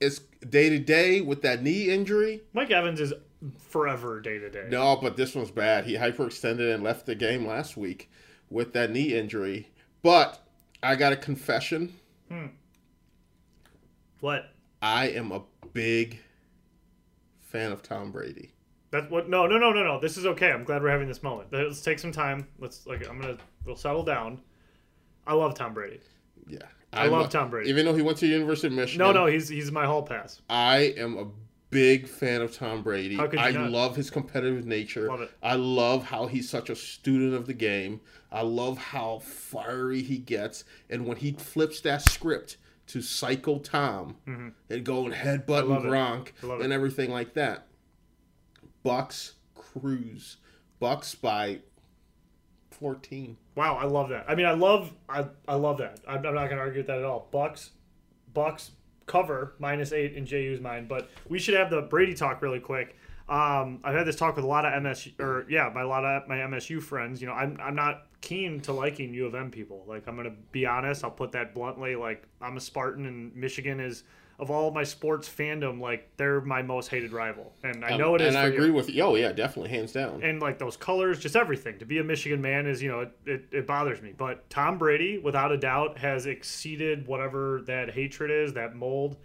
is 0.00 0.20
day 0.50 0.68
to 0.68 0.78
day 0.78 1.20
with 1.20 1.42
that 1.42 1.62
knee 1.62 1.88
injury. 1.88 2.42
Mike 2.52 2.70
Evans 2.70 3.00
is 3.00 3.12
forever 3.58 4.20
day 4.20 4.38
to 4.38 4.50
day. 4.50 4.66
No, 4.70 4.96
but 4.96 5.16
this 5.16 5.34
one's 5.34 5.50
bad. 5.50 5.84
He 5.84 5.94
hyperextended 5.94 6.74
and 6.74 6.82
left 6.82 7.06
the 7.06 7.14
game 7.14 7.46
last 7.46 7.76
week 7.76 8.10
with 8.50 8.72
that 8.72 8.90
knee 8.90 9.14
injury. 9.14 9.68
But 10.02 10.40
I 10.82 10.96
got 10.96 11.12
a 11.12 11.16
confession. 11.16 11.94
Hmm. 12.30 12.46
What? 14.20 14.50
I 14.80 15.08
am 15.08 15.32
a 15.32 15.42
big 15.72 16.20
fan 17.40 17.72
of 17.72 17.82
Tom 17.82 18.12
Brady. 18.12 18.52
That's 18.90 19.10
what? 19.10 19.28
No, 19.28 19.46
no, 19.46 19.58
no, 19.58 19.72
no, 19.72 19.82
no. 19.82 20.00
This 20.00 20.16
is 20.16 20.26
okay. 20.26 20.52
I'm 20.52 20.64
glad 20.64 20.82
we're 20.82 20.90
having 20.90 21.08
this 21.08 21.22
moment. 21.22 21.48
Let's 21.52 21.82
take 21.82 21.98
some 21.98 22.12
time. 22.12 22.46
Let's 22.58 22.86
like. 22.86 23.08
I'm 23.08 23.20
gonna. 23.20 23.36
We'll 23.64 23.76
settle 23.76 24.02
down. 24.02 24.40
I 25.26 25.34
love 25.34 25.54
Tom 25.54 25.74
Brady. 25.74 26.00
Yeah. 26.46 26.58
I 26.96 27.06
love 27.06 27.28
Tom 27.30 27.50
Brady. 27.50 27.68
Even 27.70 27.84
though 27.86 27.94
he 27.94 28.02
went 28.02 28.18
to 28.18 28.26
the 28.26 28.32
University 28.32 28.68
of 28.68 28.72
Michigan. 28.74 28.98
No, 29.06 29.12
no, 29.12 29.26
he's 29.26 29.48
he's 29.48 29.70
my 29.72 29.84
hall 29.86 30.02
pass. 30.02 30.40
I 30.48 30.94
am 30.96 31.16
a 31.18 31.26
big 31.70 32.06
fan 32.08 32.42
of 32.42 32.54
Tom 32.56 32.82
Brady. 32.82 33.16
How 33.16 33.26
could 33.26 33.38
you 33.40 33.44
I 33.44 33.50
not? 33.50 33.70
love 33.70 33.96
his 33.96 34.08
competitive 34.10 34.66
nature. 34.66 35.08
Love 35.08 35.20
it. 35.22 35.30
I 35.42 35.54
love 35.56 36.04
how 36.04 36.26
he's 36.26 36.48
such 36.48 36.70
a 36.70 36.76
student 36.76 37.34
of 37.34 37.46
the 37.46 37.54
game. 37.54 38.00
I 38.32 38.42
love 38.42 38.78
how 38.78 39.18
fiery 39.20 40.02
he 40.02 40.18
gets. 40.18 40.64
And 40.90 41.06
when 41.06 41.16
he 41.18 41.32
flips 41.32 41.80
that 41.82 42.02
script 42.02 42.56
to 42.88 43.02
cycle 43.02 43.58
Tom 43.58 44.16
and 44.70 44.84
go 44.84 45.04
and 45.06 45.14
headbutt 45.14 45.64
Mm-hmm. 45.64 45.72
and. 45.72 45.84
Gronk 45.84 46.28
I 46.60 46.62
and 46.64 46.72
everything 46.72 47.10
like 47.10 47.34
that. 47.34 47.66
Bucks 48.82 49.34
cruise. 49.54 50.36
Bucks 50.78 51.14
by 51.14 51.60
14. 52.78 53.36
Wow, 53.54 53.76
I 53.76 53.84
love 53.84 54.08
that. 54.10 54.24
I 54.28 54.34
mean, 54.34 54.46
I 54.46 54.52
love 54.52 54.92
I, 55.08 55.26
I 55.48 55.54
love 55.54 55.78
that. 55.78 56.00
I'm, 56.06 56.24
I'm 56.26 56.34
not 56.34 56.48
gonna 56.48 56.60
argue 56.60 56.80
with 56.80 56.86
that 56.88 56.98
at 56.98 57.04
all. 57.04 57.28
Bucks, 57.30 57.70
Bucks 58.32 58.72
cover 59.06 59.54
minus 59.58 59.92
eight 59.92 60.14
in 60.14 60.26
JU's 60.26 60.60
mind, 60.60 60.88
but 60.88 61.10
we 61.28 61.38
should 61.38 61.54
have 61.54 61.70
the 61.70 61.82
Brady 61.82 62.14
talk 62.14 62.42
really 62.42 62.60
quick. 62.60 62.96
Um, 63.28 63.80
I've 63.82 63.94
had 63.94 64.06
this 64.06 64.16
talk 64.16 64.36
with 64.36 64.44
a 64.44 64.48
lot 64.48 64.64
of 64.64 64.82
MS 64.82 65.08
or 65.18 65.46
yeah, 65.48 65.70
my 65.74 65.82
a 65.82 65.86
lot 65.86 66.04
of 66.04 66.28
my 66.28 66.36
MSU 66.36 66.82
friends. 66.82 67.20
You 67.20 67.28
know, 67.28 67.34
I'm 67.34 67.58
I'm 67.60 67.74
not 67.74 68.06
keen 68.20 68.60
to 68.62 68.72
liking 68.72 69.12
U 69.14 69.26
of 69.26 69.34
M 69.34 69.50
people. 69.50 69.84
Like 69.86 70.06
I'm 70.06 70.16
gonna 70.16 70.34
be 70.52 70.66
honest. 70.66 71.02
I'll 71.02 71.10
put 71.10 71.32
that 71.32 71.54
bluntly. 71.54 71.96
Like 71.96 72.26
I'm 72.40 72.56
a 72.56 72.60
Spartan, 72.60 73.06
and 73.06 73.34
Michigan 73.34 73.80
is 73.80 74.04
of 74.38 74.50
all 74.50 74.70
my 74.70 74.84
sports 74.84 75.28
fandom, 75.28 75.80
like 75.80 76.10
they're 76.16 76.40
my 76.42 76.60
most 76.62 76.88
hated 76.88 77.12
rival, 77.12 77.52
and 77.62 77.84
I 77.84 77.96
know 77.96 78.14
it 78.14 78.20
is. 78.20 78.28
And 78.28 78.36
I 78.36 78.44
for 78.44 78.48
you 78.48 78.54
agree 78.54 78.70
with 78.70 78.90
you. 78.90 79.02
Oh, 79.02 79.14
yeah, 79.14 79.32
definitely. 79.32 79.70
Hands 79.70 79.90
down. 79.90 80.22
and 80.22 80.40
like 80.40 80.58
those 80.58 80.76
colors, 80.76 81.18
just 81.18 81.36
everything. 81.36 81.78
To 81.78 81.86
be 81.86 81.98
a 81.98 82.04
Michigan 82.04 82.40
man 82.42 82.66
is, 82.66 82.82
you 82.82 82.90
know, 82.90 83.00
it, 83.00 83.18
it, 83.24 83.44
it 83.50 83.66
bothers 83.66 84.02
me. 84.02 84.12
But 84.16 84.48
Tom 84.50 84.76
Brady, 84.76 85.18
without 85.18 85.52
a 85.52 85.56
doubt, 85.56 85.98
has 85.98 86.26
exceeded 86.26 87.06
whatever 87.06 87.62
that 87.66 87.90
hatred 87.90 88.30
is, 88.30 88.52
that 88.54 88.76
mold. 88.76 89.16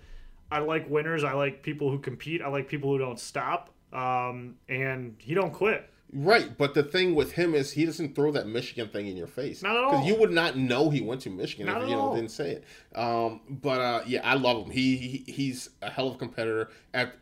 I 0.50 0.60
like 0.60 0.90
winners. 0.90 1.24
I 1.24 1.34
like 1.34 1.62
people 1.64 1.90
who 1.92 2.00
compete. 2.00 2.42
I 2.42 2.48
like 2.48 2.68
people 2.68 2.90
who 2.90 2.98
don't 2.98 3.20
stop. 3.20 3.74
Um, 3.94 4.56
and 4.70 5.16
he 5.20 5.34
don't 5.34 5.52
quit. 5.52 5.90
Right, 6.14 6.58
but 6.58 6.74
the 6.74 6.84
thing 6.84 7.16
with 7.16 7.32
him 7.34 7.56
is 7.56 7.72
he 7.72 7.86
doesn't 7.86 8.16
throw 8.16 8.32
that 8.34 8.46
Michigan 8.48 8.90
thing 8.90 9.08
in 9.08 9.16
your 9.16 9.28
face. 9.28 9.64
Not 9.64 9.78
at 9.78 9.84
all. 9.84 9.92
Because 9.92 10.08
you 10.08 10.16
would 10.20 10.32
not 10.32 10.58
know 10.58 10.90
he 10.90 11.00
went 11.00 11.22
to 11.22 11.30
Michigan 11.30 11.68
Not 11.68 11.84
if 11.84 11.90
you 11.90 11.96
know 11.96 12.02
all. 12.02 12.16
didn't 12.16 12.32
say 12.32 12.52
it. 12.52 12.66
Um, 12.98 13.40
but 13.50 13.80
uh, 13.80 14.04
yeah, 14.06 14.20
I 14.30 14.34
love 14.34 14.66
him. 14.66 14.72
He, 14.72 14.98
he 14.98 15.32
he's 15.32 15.70
a 15.82 15.90
hell 15.90 16.10
of 16.10 16.16
a 16.16 16.18
competitor. 16.18 16.70
At 16.94 17.14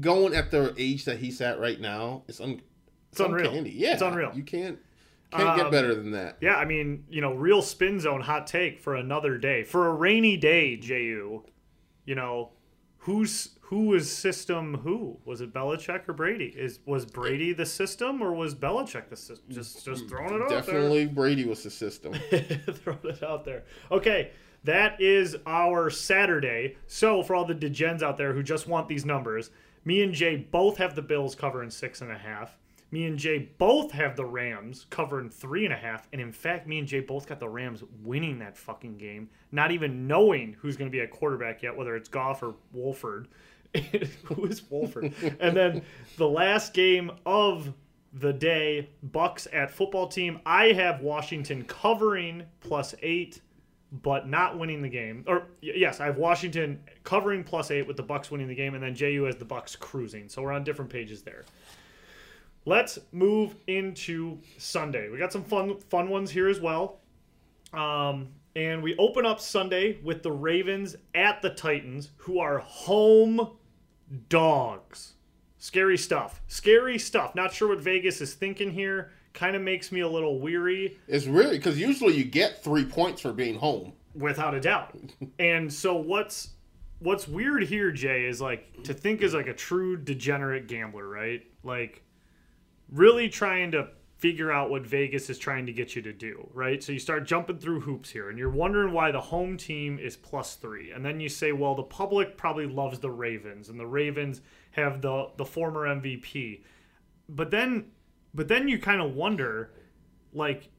going 0.00 0.34
at 0.34 0.50
the 0.50 0.74
age 0.76 1.04
that 1.06 1.18
he's 1.18 1.40
at 1.40 1.58
right 1.60 1.80
now, 1.80 2.24
it's 2.28 2.40
un, 2.40 2.60
It's 3.10 3.20
unreal. 3.20 3.48
uncanny. 3.48 3.70
Yeah, 3.70 3.94
It's 3.94 4.02
unreal. 4.02 4.32
You 4.34 4.42
can't 4.42 4.78
can't 5.30 5.56
get 5.56 5.66
Um, 5.66 5.72
better 5.72 5.94
than 5.94 6.10
that. 6.10 6.36
Yeah, 6.42 6.56
I 6.56 6.66
mean, 6.66 7.04
you 7.08 7.22
know, 7.22 7.32
real 7.32 7.62
spin 7.62 8.00
zone 8.00 8.20
hot 8.20 8.46
take 8.46 8.78
for 8.80 8.94
another 8.96 9.38
day. 9.38 9.64
For 9.64 9.86
a 9.88 9.94
rainy 9.94 10.36
day, 10.36 10.76
JU, 10.76 11.42
you 12.04 12.14
know, 12.14 12.50
who's 12.98 13.50
who 13.72 13.86
was 13.86 14.12
system 14.12 14.74
who? 14.84 15.18
Was 15.24 15.40
it 15.40 15.54
Belichick 15.54 16.06
or 16.06 16.12
Brady? 16.12 16.52
Is 16.54 16.80
was 16.84 17.06
Brady 17.06 17.54
the 17.54 17.64
system 17.64 18.20
or 18.20 18.34
was 18.34 18.54
Belichick 18.54 19.08
the 19.08 19.16
system? 19.16 19.46
Just 19.48 19.82
just 19.82 20.10
throwing 20.10 20.34
it 20.34 20.42
out 20.42 20.50
there. 20.50 20.60
Definitely, 20.60 21.06
Brady 21.06 21.46
was 21.46 21.62
the 21.62 21.70
system. 21.70 22.12
throwing 22.74 22.98
it 23.04 23.22
out 23.22 23.46
there. 23.46 23.62
Okay, 23.90 24.32
that 24.64 25.00
is 25.00 25.36
our 25.46 25.88
Saturday. 25.88 26.76
So 26.86 27.22
for 27.22 27.34
all 27.34 27.46
the 27.46 27.54
degens 27.54 28.02
out 28.02 28.18
there 28.18 28.34
who 28.34 28.42
just 28.42 28.68
want 28.68 28.88
these 28.88 29.06
numbers, 29.06 29.48
me 29.86 30.02
and 30.02 30.12
Jay 30.12 30.36
both 30.36 30.76
have 30.76 30.94
the 30.94 31.00
Bills 31.00 31.34
covering 31.34 31.70
six 31.70 32.02
and 32.02 32.12
a 32.12 32.18
half. 32.18 32.58
Me 32.90 33.06
and 33.06 33.18
Jay 33.18 33.48
both 33.56 33.90
have 33.92 34.16
the 34.16 34.24
Rams 34.26 34.84
covering 34.90 35.30
three 35.30 35.64
and 35.64 35.72
a 35.72 35.78
half. 35.78 36.08
And 36.12 36.20
in 36.20 36.30
fact, 36.30 36.68
me 36.68 36.78
and 36.78 36.86
Jay 36.86 37.00
both 37.00 37.26
got 37.26 37.40
the 37.40 37.48
Rams 37.48 37.82
winning 38.02 38.38
that 38.40 38.58
fucking 38.58 38.98
game, 38.98 39.30
not 39.50 39.70
even 39.72 40.06
knowing 40.06 40.56
who's 40.60 40.76
going 40.76 40.90
to 40.90 40.92
be 40.92 41.00
a 41.00 41.08
quarterback 41.08 41.62
yet, 41.62 41.74
whether 41.74 41.96
it's 41.96 42.10
Goff 42.10 42.42
or 42.42 42.54
Wolford. 42.74 43.28
Who 44.24 44.46
is 44.46 44.62
Wolford? 44.70 45.12
and 45.40 45.56
then 45.56 45.82
the 46.16 46.28
last 46.28 46.74
game 46.74 47.10
of 47.24 47.72
the 48.12 48.32
day, 48.32 48.90
Bucks 49.02 49.48
at 49.52 49.70
football 49.70 50.06
team. 50.06 50.40
I 50.44 50.72
have 50.72 51.00
Washington 51.00 51.64
covering 51.64 52.44
plus 52.60 52.94
eight, 53.02 53.40
but 54.02 54.28
not 54.28 54.58
winning 54.58 54.82
the 54.82 54.88
game. 54.88 55.24
Or 55.26 55.46
yes, 55.60 56.00
I 56.00 56.06
have 56.06 56.18
Washington 56.18 56.82
covering 57.04 57.42
plus 57.44 57.70
eight 57.70 57.86
with 57.86 57.96
the 57.96 58.02
Bucks 58.02 58.30
winning 58.30 58.48
the 58.48 58.54
game, 58.54 58.74
and 58.74 58.82
then 58.82 58.94
JU 58.94 59.24
has 59.24 59.36
the 59.36 59.44
Bucks 59.44 59.74
cruising. 59.76 60.28
So 60.28 60.42
we're 60.42 60.52
on 60.52 60.64
different 60.64 60.90
pages 60.90 61.22
there. 61.22 61.44
Let's 62.64 62.98
move 63.10 63.56
into 63.66 64.38
Sunday. 64.58 65.08
We 65.08 65.18
got 65.18 65.32
some 65.32 65.42
fun 65.42 65.78
fun 65.88 66.10
ones 66.10 66.30
here 66.30 66.48
as 66.48 66.60
well. 66.60 67.00
Um, 67.72 68.28
and 68.54 68.82
we 68.82 68.94
open 68.98 69.24
up 69.24 69.40
Sunday 69.40 69.98
with 70.02 70.22
the 70.22 70.30
Ravens 70.30 70.94
at 71.14 71.40
the 71.40 71.50
Titans, 71.50 72.10
who 72.18 72.38
are 72.38 72.58
home 72.58 73.48
dogs. 74.28 75.14
Scary 75.58 75.96
stuff. 75.96 76.40
Scary 76.48 76.98
stuff. 76.98 77.34
Not 77.34 77.52
sure 77.52 77.68
what 77.68 77.80
Vegas 77.80 78.20
is 78.20 78.34
thinking 78.34 78.70
here. 78.70 79.12
Kind 79.32 79.56
of 79.56 79.62
makes 79.62 79.90
me 79.92 80.00
a 80.00 80.08
little 80.08 80.40
weary, 80.40 80.98
It's 81.08 81.26
really 81.26 81.56
because 81.56 81.78
usually 81.78 82.14
you 82.14 82.24
get 82.24 82.62
three 82.62 82.84
points 82.84 83.22
for 83.22 83.32
being 83.32 83.54
home. 83.56 83.94
without 84.14 84.54
a 84.54 84.60
doubt. 84.60 84.94
and 85.38 85.72
so 85.72 85.96
what's 85.96 86.50
what's 86.98 87.26
weird 87.26 87.62
here, 87.64 87.90
Jay, 87.90 88.26
is 88.26 88.40
like 88.40 88.82
to 88.84 88.92
think 88.92 89.22
as 89.22 89.32
like 89.34 89.46
a 89.46 89.54
true 89.54 89.96
degenerate 89.96 90.68
gambler, 90.68 91.08
right? 91.08 91.42
Like 91.64 92.02
really 92.90 93.28
trying 93.30 93.70
to 93.72 93.88
figure 94.22 94.52
out 94.52 94.70
what 94.70 94.86
Vegas 94.86 95.28
is 95.28 95.36
trying 95.36 95.66
to 95.66 95.72
get 95.72 95.96
you 95.96 96.02
to 96.02 96.12
do, 96.12 96.48
right? 96.54 96.80
So 96.80 96.92
you 96.92 97.00
start 97.00 97.26
jumping 97.26 97.58
through 97.58 97.80
hoops 97.80 98.08
here 98.08 98.30
and 98.30 98.38
you're 98.38 98.50
wondering 98.50 98.94
why 98.94 99.10
the 99.10 99.20
home 99.20 99.56
team 99.56 99.98
is 99.98 100.16
plus 100.16 100.54
3. 100.54 100.92
And 100.92 101.04
then 101.04 101.18
you 101.18 101.28
say, 101.28 101.50
well, 101.50 101.74
the 101.74 101.82
public 101.82 102.36
probably 102.36 102.66
loves 102.66 103.00
the 103.00 103.10
Ravens 103.10 103.68
and 103.68 103.80
the 103.80 103.86
Ravens 103.86 104.40
have 104.70 105.02
the 105.02 105.30
the 105.36 105.44
former 105.44 105.88
MVP. 105.88 106.62
But 107.28 107.50
then 107.50 107.86
but 108.32 108.46
then 108.46 108.68
you 108.68 108.78
kind 108.78 109.02
of 109.02 109.12
wonder 109.12 109.72
like 110.32 110.70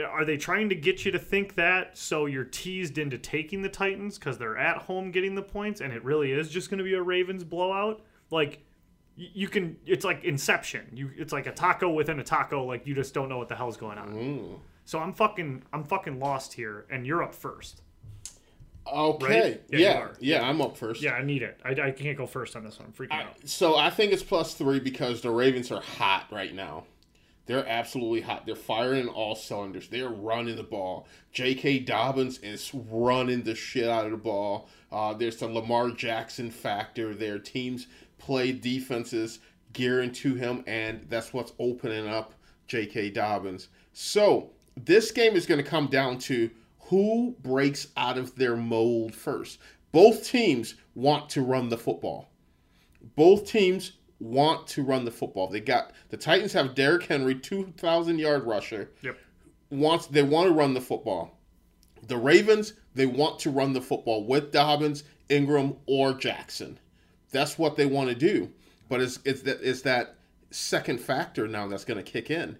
are 0.00 0.24
they 0.24 0.36
trying 0.36 0.68
to 0.68 0.76
get 0.76 1.04
you 1.04 1.10
to 1.10 1.18
think 1.18 1.56
that 1.56 1.98
so 1.98 2.26
you're 2.26 2.44
teased 2.44 2.96
into 2.96 3.18
taking 3.18 3.60
the 3.60 3.68
Titans 3.68 4.20
because 4.20 4.38
they're 4.38 4.56
at 4.56 4.78
home 4.78 5.10
getting 5.10 5.34
the 5.34 5.42
points 5.42 5.80
and 5.80 5.92
it 5.92 6.04
really 6.04 6.30
is 6.30 6.48
just 6.48 6.70
going 6.70 6.78
to 6.78 6.84
be 6.84 6.94
a 6.94 7.02
Ravens 7.02 7.42
blowout? 7.42 8.02
Like 8.30 8.64
you 9.20 9.48
can, 9.48 9.76
it's 9.86 10.04
like 10.04 10.24
Inception. 10.24 10.86
You, 10.94 11.10
it's 11.16 11.32
like 11.32 11.46
a 11.46 11.52
taco 11.52 11.90
within 11.90 12.18
a 12.20 12.24
taco. 12.24 12.64
Like 12.64 12.86
you 12.86 12.94
just 12.94 13.12
don't 13.12 13.28
know 13.28 13.38
what 13.38 13.48
the 13.48 13.56
hell's 13.56 13.76
going 13.76 13.98
on. 13.98 14.60
So 14.84 14.98
I'm 14.98 15.12
fucking, 15.12 15.62
I'm 15.72 15.84
fucking 15.84 16.18
lost 16.18 16.52
here, 16.54 16.86
and 16.90 17.06
you're 17.06 17.22
up 17.22 17.34
first. 17.34 17.82
Okay. 18.90 19.40
Right? 19.40 19.62
Yeah, 19.70 19.78
Yeah. 19.78 20.08
Yeah, 20.20 20.48
I'm 20.48 20.60
up 20.60 20.76
first. 20.76 21.02
Yeah, 21.02 21.12
I 21.12 21.22
need 21.22 21.42
it. 21.42 21.60
I, 21.64 21.70
I 21.70 21.90
can't 21.90 22.16
go 22.16 22.26
first 22.26 22.56
on 22.56 22.64
this 22.64 22.78
one. 22.78 22.88
I'm 22.88 22.92
freaking 22.92 23.20
out. 23.20 23.36
So 23.44 23.76
I 23.76 23.90
think 23.90 24.12
it's 24.12 24.22
plus 24.22 24.54
three 24.54 24.80
because 24.80 25.20
the 25.20 25.30
Ravens 25.30 25.70
are 25.70 25.82
hot 25.82 26.26
right 26.30 26.54
now. 26.54 26.84
They're 27.46 27.66
absolutely 27.68 28.20
hot. 28.20 28.46
They're 28.46 28.54
firing 28.54 29.08
all 29.08 29.34
cylinders. 29.34 29.88
They're 29.88 30.08
running 30.08 30.54
the 30.56 30.62
ball. 30.62 31.08
J.K. 31.32 31.80
Dobbins 31.80 32.38
is 32.38 32.70
running 32.72 33.42
the 33.42 33.56
shit 33.56 33.88
out 33.88 34.04
of 34.04 34.12
the 34.12 34.16
ball. 34.16 34.68
Uh, 34.92 35.14
there's 35.14 35.36
the 35.36 35.48
Lamar 35.48 35.90
Jackson 35.90 36.50
factor 36.50 37.12
there. 37.14 37.38
Teams 37.40 37.88
play 38.20 38.52
defenses 38.52 39.40
gearing 39.72 40.12
to 40.12 40.34
him, 40.34 40.62
and 40.66 41.04
that's 41.08 41.32
what's 41.32 41.52
opening 41.58 42.08
up 42.08 42.34
J.K. 42.68 43.10
Dobbins. 43.10 43.68
So 43.92 44.50
this 44.76 45.10
game 45.10 45.34
is 45.34 45.46
going 45.46 45.62
to 45.62 45.68
come 45.68 45.88
down 45.88 46.18
to 46.18 46.50
who 46.78 47.34
breaks 47.42 47.88
out 47.96 48.18
of 48.18 48.34
their 48.36 48.56
mold 48.56 49.14
first. 49.14 49.58
Both 49.92 50.24
teams 50.24 50.74
want 50.94 51.28
to 51.30 51.42
run 51.42 51.68
the 51.68 51.78
football. 51.78 52.30
Both 53.16 53.46
teams 53.46 53.92
want 54.20 54.66
to 54.68 54.82
run 54.82 55.04
the 55.04 55.10
football. 55.10 55.48
They 55.48 55.60
got 55.60 55.92
the 56.10 56.16
Titans 56.16 56.52
have 56.52 56.74
Derrick 56.74 57.04
Henry, 57.04 57.34
two 57.34 57.72
thousand 57.76 58.18
yard 58.18 58.44
rusher. 58.44 58.90
Yep. 59.02 59.18
Wants 59.70 60.06
they 60.06 60.22
want 60.22 60.48
to 60.48 60.54
run 60.54 60.74
the 60.74 60.80
football. 60.80 61.38
The 62.06 62.16
Ravens 62.16 62.74
they 62.94 63.06
want 63.06 63.38
to 63.40 63.50
run 63.50 63.72
the 63.72 63.80
football 63.80 64.26
with 64.26 64.52
Dobbins, 64.52 65.04
Ingram, 65.28 65.76
or 65.86 66.12
Jackson. 66.12 66.78
That's 67.30 67.58
what 67.58 67.76
they 67.76 67.86
want 67.86 68.08
to 68.08 68.14
do. 68.14 68.50
But 68.88 69.00
it's 69.00 69.20
it's 69.24 69.42
that 69.42 69.58
it's 69.62 69.82
that 69.82 70.16
second 70.50 71.00
factor 71.00 71.46
now 71.46 71.68
that's 71.68 71.84
going 71.84 72.02
to 72.02 72.10
kick 72.10 72.30
in 72.30 72.58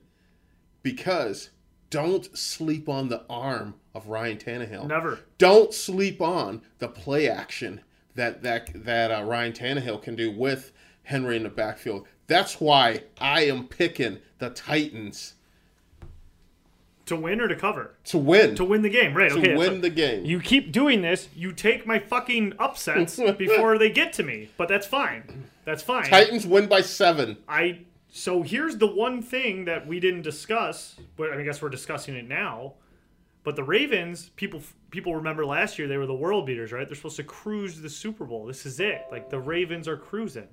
because 0.82 1.50
don't 1.90 2.36
sleep 2.38 2.88
on 2.88 3.08
the 3.08 3.24
arm 3.28 3.74
of 3.94 4.06
Ryan 4.06 4.38
Tannehill. 4.38 4.86
Never. 4.86 5.20
Don't 5.38 5.74
sleep 5.74 6.20
on 6.20 6.62
the 6.78 6.88
play 6.88 7.28
action 7.28 7.80
that 8.14 8.42
that 8.42 8.70
that 8.84 9.10
uh, 9.10 9.24
Ryan 9.24 9.52
Tannehill 9.52 10.02
can 10.02 10.14
do 10.14 10.30
with 10.30 10.72
Henry 11.02 11.36
in 11.36 11.42
the 11.42 11.48
backfield. 11.48 12.06
That's 12.26 12.60
why 12.60 13.02
I 13.20 13.42
am 13.42 13.66
picking 13.66 14.18
the 14.38 14.50
Titans 14.50 15.34
To 17.10 17.16
win 17.16 17.40
or 17.40 17.48
to 17.48 17.56
cover? 17.56 17.96
to 18.04 18.18
win. 18.18 18.54
To 18.54 18.64
win 18.64 18.82
the 18.82 18.88
game, 18.88 19.14
right? 19.14 19.32
To 19.32 19.38
okay. 19.40 19.56
win 19.56 19.80
the 19.80 19.90
game. 19.90 20.24
You 20.24 20.38
keep 20.38 20.70
doing 20.70 21.02
this. 21.02 21.28
You 21.34 21.50
take 21.52 21.84
my 21.84 21.98
fucking 21.98 22.52
upsets 22.56 23.16
before 23.36 23.78
they 23.78 23.90
get 23.90 24.12
to 24.12 24.22
me, 24.22 24.48
but 24.56 24.68
that's 24.68 24.86
fine. 24.86 25.48
That's 25.64 25.82
fine. 25.82 26.04
Titans 26.04 26.46
win 26.46 26.68
by 26.68 26.82
seven. 26.82 27.36
I 27.48 27.80
so 28.12 28.42
here's 28.42 28.76
the 28.76 28.86
one 28.86 29.22
thing 29.22 29.64
that 29.64 29.88
we 29.88 29.98
didn't 29.98 30.22
discuss, 30.22 30.94
but 31.16 31.32
I 31.32 31.42
guess 31.42 31.60
we're 31.60 31.68
discussing 31.68 32.14
it 32.14 32.28
now. 32.28 32.74
But 33.42 33.56
the 33.56 33.64
Ravens, 33.64 34.28
people 34.36 34.62
people 34.92 35.16
remember 35.16 35.44
last 35.44 35.80
year 35.80 35.88
they 35.88 35.96
were 35.96 36.06
the 36.06 36.14
world 36.14 36.46
beaters, 36.46 36.70
right? 36.70 36.86
They're 36.86 36.94
supposed 36.94 37.16
to 37.16 37.24
cruise 37.24 37.80
the 37.80 37.90
Super 37.90 38.24
Bowl. 38.24 38.46
This 38.46 38.66
is 38.66 38.78
it. 38.78 39.06
Like 39.10 39.30
the 39.30 39.40
Ravens 39.40 39.88
are 39.88 39.96
cruising. 39.96 40.46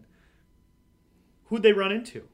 Who'd 1.46 1.62
they 1.62 1.74
run 1.74 1.92
into? 1.92 2.28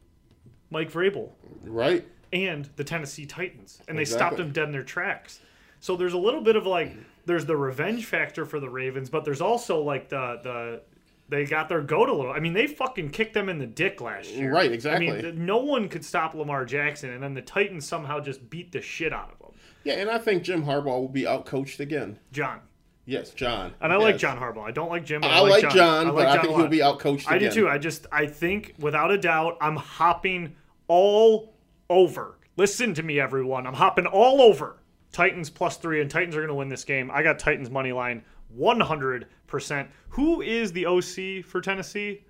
Mike 0.69 0.91
Vrabel 0.91 1.31
Right. 1.63 2.07
And 2.33 2.69
the 2.75 2.83
Tennessee 2.83 3.25
Titans, 3.25 3.81
and 3.87 3.97
they 3.97 4.05
stopped 4.05 4.37
them 4.37 4.51
dead 4.51 4.65
in 4.65 4.71
their 4.71 4.83
tracks. 4.83 5.39
So 5.79 5.95
there's 5.95 6.13
a 6.13 6.17
little 6.17 6.41
bit 6.41 6.55
of 6.55 6.65
like 6.65 6.93
there's 7.25 7.45
the 7.45 7.55
revenge 7.55 8.05
factor 8.05 8.45
for 8.45 8.59
the 8.59 8.69
Ravens, 8.69 9.09
but 9.09 9.23
there's 9.23 9.41
also 9.41 9.81
like 9.81 10.09
the 10.09 10.39
the 10.43 10.81
they 11.29 11.45
got 11.45 11.69
their 11.69 11.81
goat 11.81 12.09
a 12.09 12.13
little. 12.13 12.31
I 12.31 12.39
mean, 12.39 12.53
they 12.53 12.67
fucking 12.67 13.11
kicked 13.11 13.33
them 13.33 13.49
in 13.49 13.59
the 13.59 13.65
dick 13.65 14.01
last 14.01 14.29
year. 14.29 14.51
Right, 14.51 14.71
exactly. 14.71 15.09
I 15.09 15.21
mean, 15.21 15.45
no 15.45 15.57
one 15.57 15.87
could 15.89 16.03
stop 16.03 16.33
Lamar 16.33 16.65
Jackson, 16.65 17.11
and 17.11 17.23
then 17.23 17.33
the 17.33 17.41
Titans 17.41 17.87
somehow 17.87 18.19
just 18.19 18.49
beat 18.49 18.71
the 18.71 18.81
shit 18.81 19.13
out 19.13 19.31
of 19.31 19.39
them. 19.39 19.57
Yeah, 19.83 19.93
and 19.93 20.09
I 20.09 20.17
think 20.17 20.43
Jim 20.43 20.65
Harbaugh 20.65 20.99
will 20.99 21.07
be 21.07 21.23
outcoached 21.23 21.79
again. 21.79 22.19
John. 22.31 22.59
Yes, 23.05 23.31
John. 23.31 23.73
And 23.81 23.91
I 23.91 23.97
like 23.97 24.17
John 24.17 24.37
Harbaugh. 24.37 24.63
I 24.63 24.71
don't 24.71 24.89
like 24.89 25.05
Jim. 25.05 25.21
But 25.21 25.31
I 25.31 25.41
like 25.41 25.69
John, 25.69 26.07
I 26.07 26.11
but 26.11 26.27
I 26.27 26.41
think 26.41 26.55
he'll 26.55 26.67
be 26.67 26.79
outcoached 26.79 27.27
I 27.27 27.35
again. 27.35 27.49
do 27.49 27.61
too. 27.61 27.69
I 27.69 27.77
just 27.77 28.07
I 28.11 28.25
think 28.25 28.75
without 28.79 29.11
a 29.11 29.17
doubt 29.17 29.57
I'm 29.59 29.75
hopping 29.75 30.55
all 30.87 31.52
over. 31.89 32.37
Listen 32.57 32.93
to 32.93 33.03
me, 33.03 33.19
everyone. 33.19 33.65
I'm 33.67 33.73
hopping 33.73 34.05
all 34.05 34.41
over. 34.41 34.77
Titans 35.11 35.49
plus 35.49 35.77
three, 35.77 36.01
and 36.01 36.09
Titans 36.09 36.35
are 36.35 36.39
going 36.39 36.47
to 36.49 36.55
win 36.55 36.69
this 36.69 36.83
game. 36.83 37.11
I 37.11 37.23
got 37.23 37.39
Titans 37.39 37.69
money 37.69 37.91
line 37.91 38.23
100. 38.49 39.27
percent 39.47 39.89
Who 40.09 40.41
is 40.41 40.71
the 40.71 40.85
OC 40.87 41.45
for 41.45 41.61
Tennessee? 41.61 42.23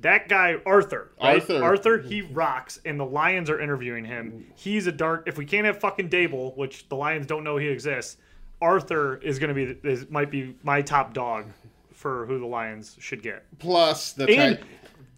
That 0.00 0.28
guy 0.28 0.56
Arthur. 0.66 1.10
Right? 1.20 1.40
Arthur. 1.40 1.62
Arthur. 1.64 1.98
He 1.98 2.22
rocks, 2.22 2.80
and 2.84 3.00
the 3.00 3.04
Lions 3.06 3.50
are 3.50 3.60
interviewing 3.60 4.04
him. 4.04 4.46
He's 4.54 4.86
a 4.86 4.92
dark. 4.92 5.24
If 5.26 5.38
we 5.38 5.44
can't 5.44 5.66
have 5.66 5.80
fucking 5.80 6.08
Daboll, 6.10 6.56
which 6.56 6.88
the 6.88 6.94
Lions 6.96 7.26
don't 7.26 7.42
know 7.42 7.56
he 7.56 7.66
exists, 7.68 8.18
Arthur 8.60 9.16
is 9.16 9.38
going 9.38 9.54
to 9.54 9.54
be 9.54 9.88
is, 9.88 10.08
might 10.10 10.30
be 10.30 10.56
my 10.62 10.82
top 10.82 11.14
dog 11.14 11.46
for 11.92 12.26
who 12.26 12.38
the 12.38 12.46
Lions 12.46 12.96
should 13.00 13.22
get. 13.22 13.44
Plus 13.58 14.12
the 14.12 14.24
And 14.28 14.58
Tit- 14.58 14.66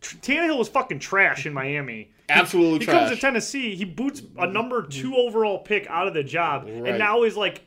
Tannehill 0.01 0.59
was 0.59 0.69
fucking 0.69 0.99
trash 0.99 1.47
in 1.47 1.53
Miami. 1.53 2.11
absolutely 2.29 2.79
He 2.81 2.85
trash. 2.87 3.09
comes 3.09 3.11
to 3.11 3.21
Tennessee, 3.21 3.75
he 3.75 3.85
boots 3.85 4.23
a 4.39 4.47
number 4.47 4.83
two 4.87 5.15
overall 5.17 5.59
pick 5.59 5.87
out 5.89 6.07
of 6.09 6.15
the 6.15 6.23
job, 6.25 6.65
Right. 6.65 6.89
and 6.91 6.99
now 6.99 7.23
he's 7.23 7.37
like, 7.37 7.63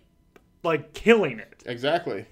like 0.64 0.94
killing 0.94 1.40
it. 1.40 1.64
Exactly. 1.66 2.26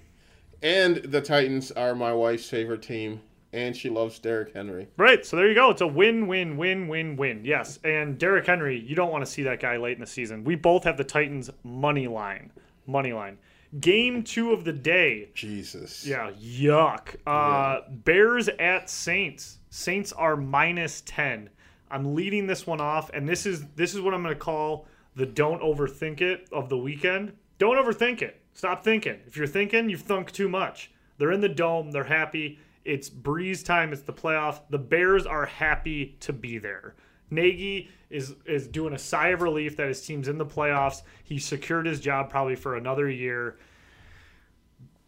And 0.62 0.96
the 0.96 1.20
Titans 1.20 1.70
are 1.72 1.94
my 1.94 2.12
wife's 2.12 2.48
favorite 2.48 2.82
team, 2.82 3.20
and 3.52 3.76
she 3.76 3.90
loves 3.90 4.18
Derrick 4.18 4.54
Henry. 4.54 4.88
Right. 4.96 5.26
So 5.26 5.36
there 5.36 5.48
you 5.48 5.54
go. 5.54 5.70
It's 5.70 5.80
a 5.82 5.86
win, 5.86 6.26
win, 6.26 6.56
win, 6.56 6.88
win, 6.88 7.16
win. 7.16 7.44
Yes. 7.44 7.78
And 7.84 8.16
Derrick 8.18 8.46
Henry, 8.46 8.78
you 8.80 8.94
don't 8.94 9.10
want 9.10 9.24
to 9.26 9.30
see 9.30 9.42
that 9.42 9.60
guy 9.60 9.76
late 9.76 9.94
in 9.96 10.00
the 10.00 10.06
season. 10.06 10.42
We 10.44 10.54
both 10.54 10.84
have 10.84 10.96
the 10.96 11.04
Titans 11.04 11.50
money 11.64 12.06
line. 12.08 12.50
Money 12.86 13.12
line. 13.12 13.38
Game 13.80 14.22
two 14.22 14.52
of 14.52 14.64
the 14.64 14.72
day. 14.72 15.28
Jesus. 15.34 16.06
Yeah, 16.06 16.30
yuck. 16.40 17.16
Uh, 17.26 17.80
Bears 17.90 18.48
at 18.48 18.88
Saints. 18.88 19.58
Saints 19.74 20.12
are 20.12 20.36
minus 20.36 21.00
ten. 21.00 21.48
I'm 21.90 22.14
leading 22.14 22.46
this 22.46 22.66
one 22.66 22.78
off, 22.82 23.08
and 23.14 23.26
this 23.26 23.46
is 23.46 23.64
this 23.74 23.94
is 23.94 24.02
what 24.02 24.12
I'm 24.12 24.22
going 24.22 24.34
to 24.34 24.38
call 24.38 24.86
the 25.16 25.24
"don't 25.24 25.62
overthink 25.62 26.20
it" 26.20 26.46
of 26.52 26.68
the 26.68 26.76
weekend. 26.76 27.32
Don't 27.56 27.82
overthink 27.82 28.20
it. 28.20 28.42
Stop 28.52 28.84
thinking. 28.84 29.20
If 29.26 29.34
you're 29.34 29.46
thinking, 29.46 29.88
you've 29.88 30.02
thunk 30.02 30.30
too 30.30 30.50
much. 30.50 30.90
They're 31.16 31.32
in 31.32 31.40
the 31.40 31.48
dome. 31.48 31.90
They're 31.90 32.04
happy. 32.04 32.58
It's 32.84 33.08
Brees 33.08 33.64
time. 33.64 33.94
It's 33.94 34.02
the 34.02 34.12
playoff. 34.12 34.60
The 34.68 34.78
Bears 34.78 35.24
are 35.24 35.46
happy 35.46 36.18
to 36.20 36.34
be 36.34 36.58
there. 36.58 36.94
Nagy 37.30 37.88
is 38.10 38.34
is 38.44 38.68
doing 38.68 38.92
a 38.92 38.98
sigh 38.98 39.28
of 39.28 39.40
relief 39.40 39.78
that 39.78 39.88
his 39.88 40.04
team's 40.04 40.28
in 40.28 40.36
the 40.36 40.44
playoffs. 40.44 41.00
He 41.24 41.38
secured 41.38 41.86
his 41.86 41.98
job 41.98 42.28
probably 42.28 42.56
for 42.56 42.76
another 42.76 43.08
year. 43.08 43.56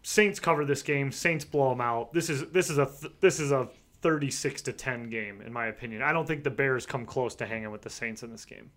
Saints 0.03 0.41
cover 0.41 0.65
this 0.65 0.81
game. 0.81 1.13
Saints 1.13 1.45
blow 1.45 1.69
them 1.69 1.83
out. 1.83 2.15
This 2.15 2.31
is 2.31 2.47
this 2.47 2.71
is 2.71 2.79
a 2.79 2.91
this 3.21 3.39
is 3.39 3.53
a 3.53 3.69
36 4.05 4.61
to 4.61 4.73
10 4.75 5.09
game 5.09 5.41
in 5.41 5.51
my 5.51 5.65
opinion. 5.67 6.03
I 6.03 6.13
don't 6.13 6.27
think 6.29 6.45
the 6.45 6.51
Bears 6.51 6.85
come 6.85 7.07
close 7.07 7.35
to 7.37 7.47
hanging 7.47 7.71
with 7.71 7.81
the 7.81 7.89
Saints 7.89 8.23
in 8.23 8.31
this 8.31 8.45
game. 8.45 8.71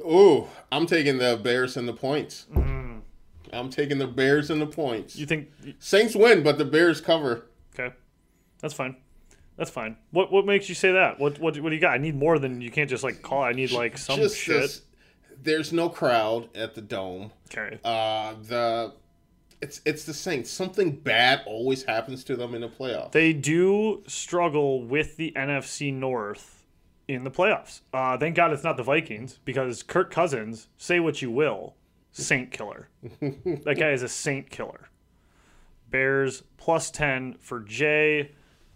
Ooh, 0.00 0.46
I'm 0.70 0.86
taking 0.86 1.18
the 1.18 1.36
Bears 1.42 1.76
and 1.76 1.88
the 1.88 1.92
points. 1.92 2.46
I'm 2.54 3.70
taking 3.70 3.98
the 3.98 4.06
Bears 4.06 4.50
and 4.50 4.60
the 4.62 4.66
points. 4.66 5.16
Mm. 5.16 5.18
You 5.18 5.26
think 5.26 5.48
Saints 5.80 6.14
win, 6.14 6.44
but 6.44 6.58
the 6.58 6.64
Bears 6.64 7.00
cover. 7.00 7.46
okay. 7.74 7.92
That's 8.60 8.72
fine. 8.72 8.94
That's 9.56 9.68
fine. 9.70 9.96
What 10.12 10.30
what 10.30 10.46
makes 10.46 10.68
you 10.68 10.76
say 10.76 10.92
that? 10.92 11.18
What 11.18 11.40
what 11.40 11.58
what 11.58 11.70
do 11.70 11.74
you 11.74 11.80
got? 11.80 11.94
I 11.94 11.98
need 11.98 12.14
more 12.14 12.38
than 12.38 12.60
you 12.60 12.70
can't 12.70 12.88
just 12.88 13.02
like 13.02 13.20
call. 13.20 13.42
I 13.42 13.50
need 13.52 13.72
like 13.72 13.98
some 13.98 14.16
Just 14.20 14.38
shit. 14.38 14.60
this- 14.60 14.82
there's 15.42 15.72
no 15.72 15.88
crowd 15.88 16.48
at 16.56 16.76
the 16.76 16.80
dome. 16.80 17.32
Okay. 17.52 17.80
Uh, 17.84 18.34
the 18.44 18.92
it's 19.62 19.80
it's 19.84 20.04
the 20.04 20.12
Saints. 20.12 20.50
Something 20.50 20.90
bad 20.90 21.42
always 21.46 21.84
happens 21.84 22.24
to 22.24 22.36
them 22.36 22.54
in 22.54 22.60
the 22.60 22.68
playoffs. 22.68 23.12
They 23.12 23.32
do 23.32 24.02
struggle 24.06 24.82
with 24.82 25.16
the 25.16 25.32
NFC 25.36 25.94
North 25.94 26.66
in 27.08 27.24
the 27.24 27.30
playoffs. 27.30 27.80
Uh, 27.92 28.18
thank 28.18 28.34
God 28.34 28.52
it's 28.52 28.64
not 28.64 28.76
the 28.76 28.82
Vikings 28.82 29.38
because 29.44 29.82
Kirk 29.82 30.10
Cousins, 30.10 30.68
say 30.76 31.00
what 31.00 31.22
you 31.22 31.30
will, 31.30 31.76
saint 32.10 32.50
killer. 32.50 32.88
that 33.20 33.76
guy 33.78 33.90
is 33.92 34.02
a 34.02 34.08
saint 34.08 34.50
killer. 34.50 34.88
Bears 35.90 36.42
plus 36.56 36.90
10 36.90 37.36
for 37.38 37.60
Jay. 37.60 38.32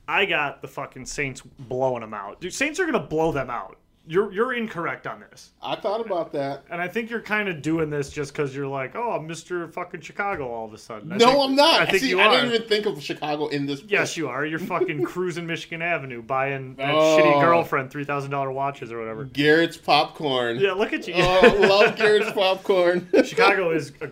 I 0.08 0.24
got 0.24 0.62
the 0.62 0.68
fucking 0.68 1.06
Saints 1.06 1.40
blowing 1.40 2.02
them 2.02 2.14
out. 2.14 2.40
Dude, 2.40 2.54
Saints 2.54 2.78
are 2.78 2.84
going 2.84 2.94
to 2.94 3.08
blow 3.08 3.32
them 3.32 3.50
out. 3.50 3.78
You're, 4.08 4.32
you're 4.32 4.52
incorrect 4.54 5.06
on 5.08 5.18
this. 5.20 5.50
I 5.60 5.74
thought 5.74 6.00
about 6.04 6.32
that. 6.32 6.64
And 6.70 6.80
I 6.80 6.86
think 6.86 7.10
you're 7.10 7.20
kind 7.20 7.48
of 7.48 7.60
doing 7.60 7.90
this 7.90 8.10
just 8.10 8.32
because 8.32 8.54
you're 8.54 8.68
like, 8.68 8.94
oh, 8.94 9.10
I'm 9.12 9.26
Mr. 9.28 9.72
fucking 9.72 10.00
Chicago 10.02 10.48
all 10.48 10.64
of 10.64 10.72
a 10.72 10.78
sudden. 10.78 11.12
I 11.12 11.16
no, 11.16 11.26
think- 11.26 11.38
I'm 11.40 11.56
not. 11.56 11.80
I 11.80 11.86
think 11.86 12.02
See, 12.02 12.10
you 12.10 12.20
I 12.20 12.26
are. 12.26 12.30
didn't 12.40 12.54
even 12.54 12.68
think 12.68 12.86
of 12.86 13.02
Chicago 13.02 13.48
in 13.48 13.66
this. 13.66 13.82
Yes, 13.88 14.16
you 14.16 14.28
are. 14.28 14.46
You're 14.46 14.60
fucking 14.60 15.02
cruising 15.06 15.46
Michigan 15.46 15.82
Avenue, 15.82 16.22
buying 16.22 16.76
that 16.76 16.94
Oh. 16.94 17.18
shitty 17.18 17.40
girlfriend 17.40 17.90
three 17.90 18.04
thousand 18.04 18.30
dollar 18.30 18.52
watches 18.52 18.92
or 18.92 18.98
whatever. 19.00 19.24
Garrett's 19.24 19.76
popcorn. 19.76 20.58
Yeah, 20.60 20.72
look 20.72 20.92
at 20.92 21.08
you. 21.08 21.14
Oh, 21.16 21.56
love 21.68 21.96
Garrett's 21.96 22.30
popcorn. 22.34 23.08
Chicago 23.24 23.70
is 23.72 23.92
uh, 24.00 24.06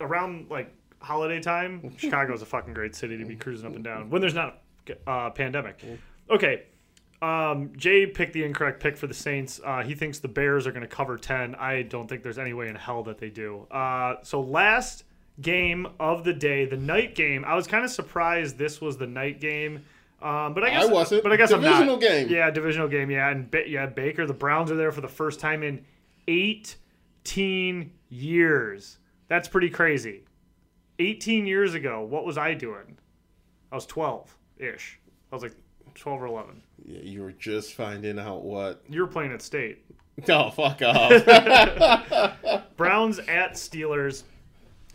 around 0.00 0.48
like 0.50 0.74
holiday 1.00 1.40
time. 1.40 1.94
Chicago 1.96 2.34
is 2.34 2.42
a 2.42 2.46
fucking 2.46 2.74
great 2.74 2.94
city 2.94 3.16
to 3.16 3.24
be 3.24 3.34
cruising 3.36 3.66
up 3.66 3.74
and 3.74 3.84
down 3.84 4.10
when 4.10 4.20
there's 4.20 4.34
not 4.34 4.60
a 5.06 5.10
uh, 5.10 5.30
pandemic. 5.30 5.80
Okay. 6.30 6.64
Um, 7.20 7.72
Jay 7.76 8.06
picked 8.06 8.32
the 8.32 8.44
incorrect 8.44 8.80
pick 8.80 8.96
for 8.96 9.06
the 9.08 9.14
Saints. 9.14 9.60
Uh, 9.64 9.82
he 9.82 9.94
thinks 9.94 10.20
the 10.20 10.28
Bears 10.28 10.66
are 10.66 10.70
going 10.72 10.82
to 10.82 10.86
cover 10.88 11.16
10. 11.16 11.54
I 11.56 11.82
don't 11.82 12.06
think 12.08 12.22
there's 12.22 12.38
any 12.38 12.52
way 12.52 12.68
in 12.68 12.76
hell 12.76 13.02
that 13.04 13.18
they 13.18 13.28
do. 13.30 13.66
Uh, 13.70 14.16
so, 14.22 14.40
last 14.40 15.04
game 15.40 15.86
of 15.98 16.22
the 16.24 16.32
day, 16.32 16.64
the 16.64 16.76
night 16.76 17.14
game, 17.16 17.44
I 17.44 17.54
was 17.56 17.66
kind 17.66 17.84
of 17.84 17.90
surprised 17.90 18.56
this 18.58 18.80
was 18.80 18.98
the 18.98 19.06
night 19.06 19.40
game. 19.40 19.84
Um, 20.22 20.52
but 20.54 20.64
I 20.64 20.70
guess 20.70 20.84
I 20.84 20.92
wasn't. 20.92 21.22
But 21.22 21.32
I 21.32 21.36
guess 21.36 21.52
I'm 21.52 21.60
Divisional 21.60 21.94
not. 21.94 22.00
game. 22.00 22.28
Yeah, 22.28 22.50
divisional 22.50 22.88
game. 22.88 23.10
Yeah, 23.10 23.30
and 23.30 23.50
ba- 23.50 23.68
yeah, 23.68 23.86
Baker. 23.86 24.26
The 24.26 24.34
Browns 24.34 24.70
are 24.70 24.76
there 24.76 24.90
for 24.92 25.00
the 25.00 25.08
first 25.08 25.38
time 25.40 25.62
in 25.62 25.84
18 26.26 27.92
years. 28.08 28.98
That's 29.28 29.48
pretty 29.48 29.70
crazy. 29.70 30.24
18 30.98 31.46
years 31.46 31.74
ago, 31.74 32.02
what 32.02 32.24
was 32.24 32.36
I 32.38 32.54
doing? 32.54 32.98
I 33.70 33.76
was 33.76 33.86
12 33.86 34.36
ish. 34.58 34.98
I 35.30 35.34
was 35.36 35.42
like 35.42 35.54
12 35.94 36.22
or 36.22 36.26
11. 36.26 36.62
You 36.84 37.22
were 37.22 37.32
just 37.32 37.74
finding 37.74 38.18
out 38.18 38.44
what. 38.44 38.82
You 38.88 39.00
were 39.02 39.06
playing 39.06 39.32
at 39.32 39.42
state. 39.42 39.84
Oh, 40.28 40.50
fuck 40.50 40.82
off. 40.82 41.12
Browns 42.76 43.20
at 43.20 43.52
Steelers. 43.52 44.24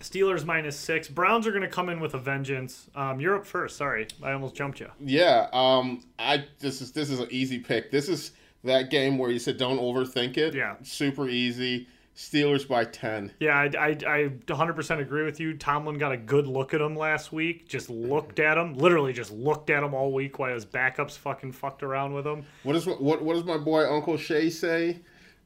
Steelers 0.02 0.44
minus 0.44 0.76
six. 0.76 1.08
Browns 1.08 1.48
are 1.48 1.52
going 1.52 1.62
to 1.64 1.70
come 1.70 1.88
in 1.88 2.02
with 2.02 2.14
a 2.14 2.18
vengeance. 2.18 2.90
Um, 2.94 3.22
you're 3.22 3.38
up 3.38 3.46
first. 3.46 3.78
Sorry, 3.78 4.06
I 4.22 4.34
almost 4.34 4.54
jumped 4.56 4.82
you. 4.82 4.90
yeah. 5.00 5.48
Um. 5.54 6.04
I 6.20 6.44
this 6.60 6.82
is 6.82 6.92
this 6.92 7.10
is 7.10 7.22
an 7.22 7.28
easy 7.32 7.58
pick. 7.60 7.90
This 7.90 8.10
is 8.10 8.32
that 8.66 8.90
game 8.90 9.18
where 9.18 9.32
you 9.32 9.40
said 9.40 9.56
don't 9.58 9.80
overthink 9.80 10.36
it. 10.38 10.54
Yeah. 10.54 10.76
Super 10.84 11.30
easy. 11.30 11.88
Steelers 12.16 12.68
by 12.68 12.86
ten. 12.86 13.32
Yeah, 13.40 13.58
I, 13.58 13.72
I, 13.78 13.88
I 13.90 14.30
100% 14.46 15.00
agree 15.00 15.24
with 15.24 15.40
you. 15.40 15.56
Tomlin 15.56 15.98
got 15.98 16.12
a 16.12 16.18
good 16.18 16.46
look 16.46 16.74
at 16.76 16.82
him 16.82 16.96
last 16.96 17.32
week. 17.32 17.68
Just 17.68 17.90
looked 17.90 18.40
at 18.40 18.56
him, 18.58 18.76
literally 18.76 19.14
just 19.14 19.32
looked 19.32 19.72
at 19.72 19.84
him 19.84 19.96
all 19.96 20.14
week 20.14 20.38
while 20.38 20.54
his 20.54 20.66
backups 20.66 21.18
fucking 21.18 21.54
fucked 21.54 21.82
around 21.82 22.14
with 22.14 22.28
him. 22.28 22.46
What 22.62 22.76
is 22.76 22.86
what 22.86 23.24
what 23.24 23.34
does 23.34 23.46
my 23.46 23.58
boy 23.58 23.92
Uncle 23.92 24.18
Shay 24.18 24.50
say? 24.52 25.00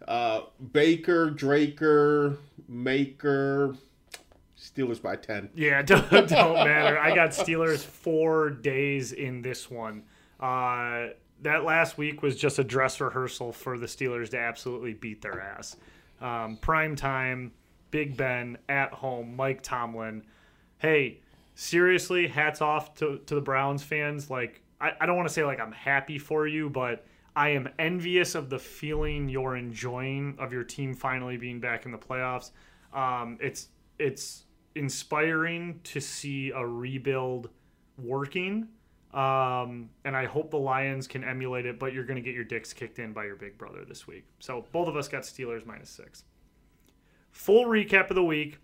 Uh, 0.05 0.41
Baker, 0.73 1.31
Draker, 1.31 2.37
Maker, 2.67 3.75
Steelers 4.59 5.01
by 5.01 5.15
ten. 5.15 5.49
Yeah, 5.55 5.81
don't, 5.83 6.09
don't 6.09 6.53
matter. 6.53 6.99
I 6.99 7.15
got 7.15 7.29
Steelers 7.29 7.79
four 7.79 8.49
days 8.49 9.13
in 9.13 9.41
this 9.41 9.71
one. 9.71 10.03
Uh, 10.39 11.07
that 11.43 11.63
last 11.63 11.97
week 11.97 12.21
was 12.21 12.35
just 12.35 12.59
a 12.59 12.63
dress 12.63 12.99
rehearsal 12.99 13.53
for 13.53 13.77
the 13.77 13.85
Steelers 13.85 14.31
to 14.31 14.37
absolutely 14.39 14.93
beat 14.93 15.21
their 15.21 15.39
ass. 15.39 15.77
Um, 16.21 16.57
prime 16.57 16.95
time, 16.95 17.51
Big 17.91 18.17
Ben 18.17 18.57
at 18.69 18.91
home, 18.91 19.35
Mike 19.35 19.61
Tomlin. 19.61 20.23
Hey, 20.79 21.19
seriously, 21.55 22.27
hats 22.27 22.61
off 22.61 22.95
to, 22.95 23.19
to 23.25 23.35
the 23.35 23.41
Browns 23.41 23.83
fans. 23.83 24.29
Like, 24.29 24.61
I, 24.79 24.91
I 24.99 25.05
don't 25.05 25.15
want 25.15 25.27
to 25.27 25.33
say 25.33 25.43
like 25.43 25.59
I'm 25.59 25.71
happy 25.71 26.17
for 26.17 26.47
you, 26.47 26.69
but 26.69 27.05
I 27.35 27.49
am 27.49 27.69
envious 27.77 28.35
of 28.35 28.49
the 28.49 28.59
feeling 28.59 29.29
you're 29.29 29.55
enjoying 29.55 30.35
of 30.39 30.51
your 30.51 30.63
team 30.63 30.93
finally 30.93 31.37
being 31.37 31.59
back 31.59 31.85
in 31.85 31.91
the 31.91 31.97
playoffs. 31.97 32.51
Um, 32.93 33.37
it's 33.39 33.69
it's 33.99 34.45
inspiring 34.75 35.79
to 35.83 35.99
see 35.99 36.51
a 36.51 36.65
rebuild 36.65 37.49
working. 37.97 38.67
Um, 39.13 39.89
and 40.03 40.15
I 40.15 40.25
hope 40.25 40.51
the 40.51 40.57
Lions 40.57 41.07
can 41.07 41.23
emulate 41.23 41.65
it, 41.65 41.79
but 41.79 41.93
you're 41.93 42.03
going 42.03 42.17
to 42.17 42.21
get 42.21 42.35
your 42.35 42.43
dicks 42.43 42.73
kicked 42.73 42.99
in 42.99 43.13
by 43.13 43.25
your 43.25 43.35
big 43.35 43.57
brother 43.57 43.85
this 43.87 44.05
week. 44.05 44.25
So 44.39 44.65
both 44.71 44.87
of 44.87 44.95
us 44.97 45.07
got 45.07 45.23
Steelers 45.23 45.65
minus 45.65 45.89
six. 45.89 46.23
Full 47.31 47.65
recap 47.65 48.09
of 48.09 48.15
the 48.15 48.23
week. 48.23 48.59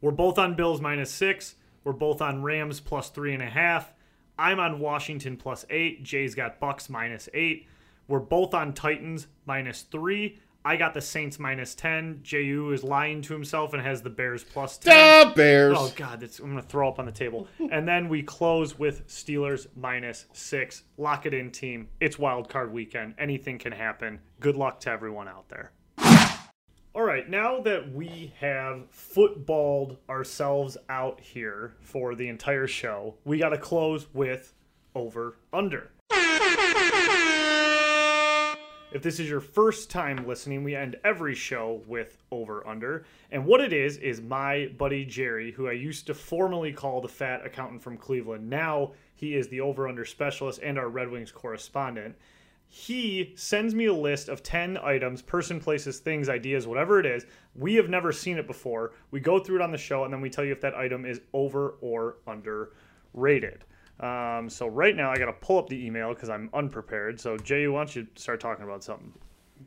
We're 0.00 0.10
both 0.10 0.38
on 0.38 0.56
Bills 0.56 0.80
minus 0.80 1.10
six. 1.10 1.54
We're 1.84 1.92
both 1.92 2.20
on 2.20 2.42
Rams 2.42 2.80
plus 2.80 3.10
three 3.10 3.32
and 3.32 3.42
a 3.42 3.50
half. 3.50 3.92
I'm 4.38 4.60
on 4.60 4.80
Washington 4.80 5.36
plus 5.36 5.64
eight. 5.70 6.02
Jay's 6.02 6.34
got 6.34 6.60
Bucks 6.60 6.88
minus 6.88 7.28
eight. 7.34 7.66
We're 8.08 8.20
both 8.20 8.54
on 8.54 8.72
Titans 8.72 9.26
minus 9.46 9.82
three. 9.82 10.38
I 10.64 10.76
got 10.76 10.92
the 10.92 11.00
Saints 11.00 11.38
minus 11.38 11.74
10. 11.74 12.20
JU 12.22 12.72
is 12.72 12.84
lying 12.84 13.22
to 13.22 13.32
himself 13.32 13.72
and 13.72 13.82
has 13.82 14.02
the 14.02 14.10
Bears 14.10 14.44
plus 14.44 14.76
10. 14.78 15.28
The 15.28 15.34
Bears. 15.34 15.76
Oh 15.78 15.92
God, 15.96 16.20
that's, 16.20 16.38
I'm 16.38 16.50
gonna 16.50 16.62
throw 16.62 16.88
up 16.88 16.98
on 16.98 17.06
the 17.06 17.12
table. 17.12 17.48
and 17.70 17.88
then 17.88 18.08
we 18.08 18.22
close 18.22 18.78
with 18.78 19.06
Steelers 19.08 19.66
minus 19.74 20.26
six. 20.32 20.82
Lock 20.98 21.24
it 21.24 21.32
in, 21.32 21.50
team. 21.50 21.88
It's 22.00 22.18
wild 22.18 22.48
card 22.48 22.72
weekend. 22.72 23.14
Anything 23.18 23.58
can 23.58 23.72
happen. 23.72 24.20
Good 24.38 24.56
luck 24.56 24.80
to 24.80 24.90
everyone 24.90 25.28
out 25.28 25.48
there. 25.48 25.72
All 26.92 27.02
right, 27.02 27.30
now 27.30 27.60
that 27.60 27.92
we 27.92 28.32
have 28.40 28.90
footballed 28.90 29.98
ourselves 30.08 30.76
out 30.88 31.20
here 31.20 31.76
for 31.80 32.16
the 32.16 32.28
entire 32.28 32.66
show, 32.66 33.14
we 33.24 33.38
got 33.38 33.50
to 33.50 33.58
close 33.58 34.12
with 34.12 34.52
over 34.96 35.36
under. 35.52 35.92
If 38.92 39.02
this 39.02 39.20
is 39.20 39.30
your 39.30 39.40
first 39.40 39.88
time 39.88 40.26
listening, 40.26 40.64
we 40.64 40.74
end 40.74 40.96
every 41.04 41.36
show 41.36 41.80
with 41.86 42.16
over 42.32 42.66
under. 42.66 43.04
And 43.30 43.46
what 43.46 43.60
it 43.60 43.72
is, 43.72 43.98
is 43.98 44.20
my 44.20 44.68
buddy 44.78 45.04
Jerry, 45.04 45.52
who 45.52 45.68
I 45.68 45.72
used 45.72 46.08
to 46.08 46.14
formerly 46.14 46.72
call 46.72 47.00
the 47.00 47.06
fat 47.06 47.46
accountant 47.46 47.82
from 47.82 47.96
Cleveland. 47.96 48.50
Now 48.50 48.92
he 49.14 49.36
is 49.36 49.46
the 49.46 49.60
over 49.60 49.86
under 49.86 50.04
specialist 50.04 50.58
and 50.60 50.76
our 50.76 50.88
Red 50.88 51.08
Wings 51.08 51.30
correspondent. 51.30 52.16
He 52.66 53.32
sends 53.36 53.76
me 53.76 53.86
a 53.86 53.94
list 53.94 54.28
of 54.28 54.42
10 54.42 54.76
items, 54.78 55.22
person, 55.22 55.60
places, 55.60 56.00
things, 56.00 56.28
ideas, 56.28 56.66
whatever 56.66 56.98
it 56.98 57.06
is. 57.06 57.26
We 57.54 57.76
have 57.76 57.88
never 57.88 58.10
seen 58.10 58.38
it 58.38 58.46
before. 58.48 58.92
We 59.12 59.20
go 59.20 59.38
through 59.38 59.56
it 59.56 59.62
on 59.62 59.70
the 59.70 59.78
show 59.78 60.02
and 60.02 60.12
then 60.12 60.20
we 60.20 60.30
tell 60.30 60.44
you 60.44 60.52
if 60.52 60.60
that 60.62 60.74
item 60.74 61.04
is 61.04 61.20
over 61.32 61.76
or 61.80 62.16
underrated. 62.26 63.64
Um, 64.00 64.48
so 64.48 64.66
right 64.66 64.96
now 64.96 65.10
I 65.10 65.18
got 65.18 65.26
to 65.26 65.32
pull 65.32 65.58
up 65.58 65.68
the 65.68 65.84
email 65.84 66.14
because 66.14 66.30
I'm 66.30 66.48
unprepared. 66.54 67.20
So 67.20 67.36
Jay, 67.36 67.68
why 67.68 67.80
don't 67.80 67.94
you 67.94 68.06
start 68.16 68.40
talking 68.40 68.64
about 68.64 68.82
something? 68.82 69.12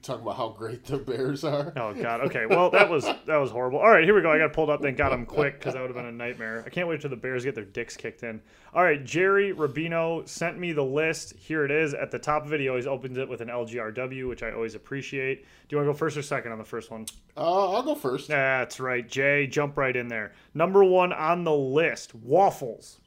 Talking 0.01 0.23
about 0.23 0.37
how 0.37 0.49
great 0.49 0.83
the 0.85 0.97
Bears 0.97 1.43
are. 1.43 1.71
Oh 1.77 1.93
God. 1.93 2.21
Okay. 2.21 2.47
Well, 2.47 2.71
that 2.71 2.89
was 2.89 3.03
that 3.03 3.37
was 3.37 3.51
horrible. 3.51 3.77
All 3.77 3.91
right, 3.91 4.03
here 4.03 4.15
we 4.15 4.23
go. 4.23 4.31
I 4.31 4.39
got 4.39 4.51
pulled 4.51 4.71
up, 4.71 4.81
then 4.81 4.95
got 4.95 5.11
them 5.11 5.23
quick 5.23 5.59
because 5.59 5.75
that 5.75 5.81
would 5.81 5.89
have 5.91 5.95
been 5.95 6.07
a 6.07 6.11
nightmare. 6.11 6.63
I 6.65 6.69
can't 6.69 6.87
wait 6.87 6.99
till 6.99 7.11
the 7.11 7.15
Bears 7.15 7.45
get 7.45 7.53
their 7.53 7.63
dicks 7.63 7.95
kicked 7.95 8.23
in. 8.23 8.41
All 8.73 8.83
right, 8.83 9.03
Jerry 9.05 9.53
Rabino 9.53 10.27
sent 10.27 10.57
me 10.57 10.73
the 10.73 10.83
list. 10.83 11.35
Here 11.35 11.63
it 11.63 11.69
is. 11.69 11.93
At 11.93 12.09
the 12.09 12.17
top 12.17 12.43
of 12.43 12.53
it, 12.53 12.59
he 12.59 12.69
always 12.69 12.87
opens 12.87 13.19
it 13.19 13.29
with 13.29 13.41
an 13.41 13.49
LGRW, 13.49 14.27
which 14.27 14.41
I 14.41 14.51
always 14.51 14.73
appreciate. 14.73 15.43
Do 15.69 15.75
you 15.75 15.77
want 15.77 15.87
to 15.87 15.93
go 15.93 15.97
first 15.97 16.17
or 16.17 16.23
second 16.23 16.51
on 16.51 16.57
the 16.57 16.65
first 16.65 16.89
one? 16.89 17.05
Uh, 17.37 17.73
I'll 17.73 17.83
go 17.83 17.93
first. 17.93 18.27
That's 18.29 18.79
right, 18.79 19.07
Jay. 19.07 19.45
Jump 19.45 19.77
right 19.77 19.95
in 19.95 20.07
there. 20.07 20.33
Number 20.55 20.83
one 20.83 21.13
on 21.13 21.43
the 21.43 21.55
list: 21.55 22.15
waffles. 22.15 22.97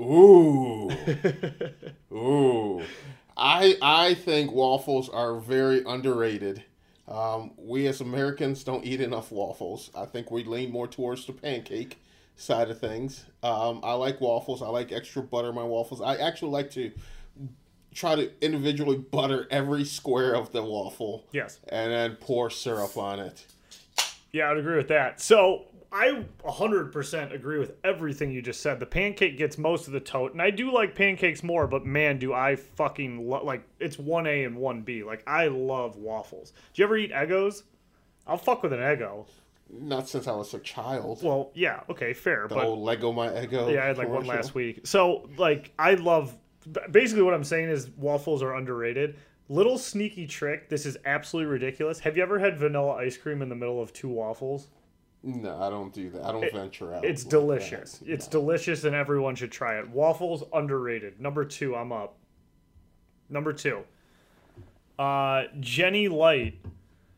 Ooh. 0.00 0.90
Ooh. 2.12 2.82
I 3.36 3.76
I 3.82 4.14
think 4.14 4.52
waffles 4.52 5.08
are 5.08 5.36
very 5.38 5.82
underrated. 5.84 6.64
Um, 7.06 7.52
we 7.56 7.86
as 7.86 8.00
Americans 8.00 8.64
don't 8.64 8.84
eat 8.84 9.00
enough 9.00 9.32
waffles. 9.32 9.90
I 9.96 10.04
think 10.04 10.30
we 10.30 10.44
lean 10.44 10.70
more 10.70 10.86
towards 10.86 11.24
the 11.26 11.32
pancake 11.32 11.98
side 12.36 12.70
of 12.70 12.78
things. 12.78 13.24
Um, 13.42 13.80
I 13.82 13.94
like 13.94 14.20
waffles. 14.20 14.60
I 14.62 14.68
like 14.68 14.92
extra 14.92 15.22
butter 15.22 15.48
in 15.48 15.54
my 15.54 15.64
waffles. 15.64 16.00
I 16.02 16.16
actually 16.16 16.50
like 16.52 16.70
to 16.72 16.92
try 17.94 18.14
to 18.14 18.30
individually 18.44 18.98
butter 18.98 19.48
every 19.50 19.84
square 19.84 20.34
of 20.36 20.52
the 20.52 20.62
waffle 20.62 21.24
Yes. 21.32 21.58
and 21.68 21.90
then 21.90 22.16
pour 22.16 22.50
syrup 22.50 22.96
on 22.96 23.18
it. 23.18 23.44
Yeah, 24.30 24.50
I'd 24.50 24.58
agree 24.58 24.76
with 24.76 24.88
that. 24.88 25.20
So 25.20 25.64
I 25.90 26.24
100% 26.44 27.32
agree 27.32 27.58
with 27.58 27.72
everything 27.82 28.30
you 28.30 28.42
just 28.42 28.60
said. 28.60 28.78
The 28.78 28.86
pancake 28.86 29.38
gets 29.38 29.56
most 29.56 29.86
of 29.86 29.92
the 29.92 30.00
tote, 30.00 30.32
and 30.32 30.42
I 30.42 30.50
do 30.50 30.72
like 30.72 30.94
pancakes 30.94 31.42
more, 31.42 31.66
but 31.66 31.86
man, 31.86 32.18
do 32.18 32.34
I 32.34 32.56
fucking 32.56 33.26
lo- 33.26 33.44
like 33.44 33.62
it's 33.80 33.96
1A 33.96 34.46
and 34.46 34.56
1B. 34.58 35.04
Like, 35.04 35.22
I 35.26 35.48
love 35.48 35.96
waffles. 35.96 36.52
Do 36.74 36.82
you 36.82 36.84
ever 36.84 36.96
eat 36.96 37.12
Eggos? 37.12 37.62
I'll 38.26 38.36
fuck 38.36 38.62
with 38.62 38.74
an 38.74 38.80
Eggo. 38.80 39.26
Not 39.70 40.08
since 40.08 40.26
I 40.26 40.32
was 40.32 40.52
a 40.54 40.58
child. 40.58 41.22
Well, 41.22 41.50
yeah, 41.54 41.80
okay, 41.90 42.12
fair. 42.12 42.46
the 42.48 42.54
but 42.54 42.64
old 42.64 42.80
Lego 42.80 43.12
My 43.12 43.28
Eggo. 43.28 43.72
yeah, 43.72 43.84
I 43.84 43.86
had 43.86 43.98
like 43.98 44.08
one 44.08 44.26
last 44.26 44.54
week. 44.54 44.86
So, 44.86 45.28
like, 45.36 45.72
I 45.78 45.94
love 45.94 46.36
basically 46.90 47.22
what 47.22 47.34
I'm 47.34 47.44
saying 47.44 47.68
is 47.68 47.90
waffles 47.90 48.42
are 48.42 48.54
underrated. 48.54 49.16
Little 49.50 49.78
sneaky 49.78 50.26
trick. 50.26 50.68
This 50.68 50.84
is 50.84 50.98
absolutely 51.06 51.50
ridiculous. 51.50 51.98
Have 52.00 52.16
you 52.16 52.22
ever 52.22 52.38
had 52.38 52.58
vanilla 52.58 52.96
ice 52.96 53.16
cream 53.16 53.40
in 53.40 53.48
the 53.48 53.54
middle 53.54 53.80
of 53.80 53.92
two 53.94 54.08
waffles? 54.08 54.68
No, 55.22 55.60
I 55.60 55.68
don't 55.68 55.92
do 55.92 56.10
that. 56.10 56.24
I 56.24 56.32
don't 56.32 56.52
venture 56.52 56.94
out. 56.94 57.04
It's 57.04 57.24
like 57.24 57.30
delicious. 57.30 57.98
that. 57.98 58.08
It's 58.08 58.28
delicious, 58.28 58.84
and 58.84 58.94
everyone 58.94 59.34
should 59.34 59.50
try 59.50 59.78
it. 59.78 59.88
Waffles 59.88 60.44
underrated. 60.52 61.20
Number 61.20 61.44
two, 61.44 61.74
I'm 61.74 61.92
up. 61.92 62.16
Number 63.28 63.52
two, 63.52 63.82
uh, 64.98 65.44
Genny 65.60 66.10
Light. 66.10 66.58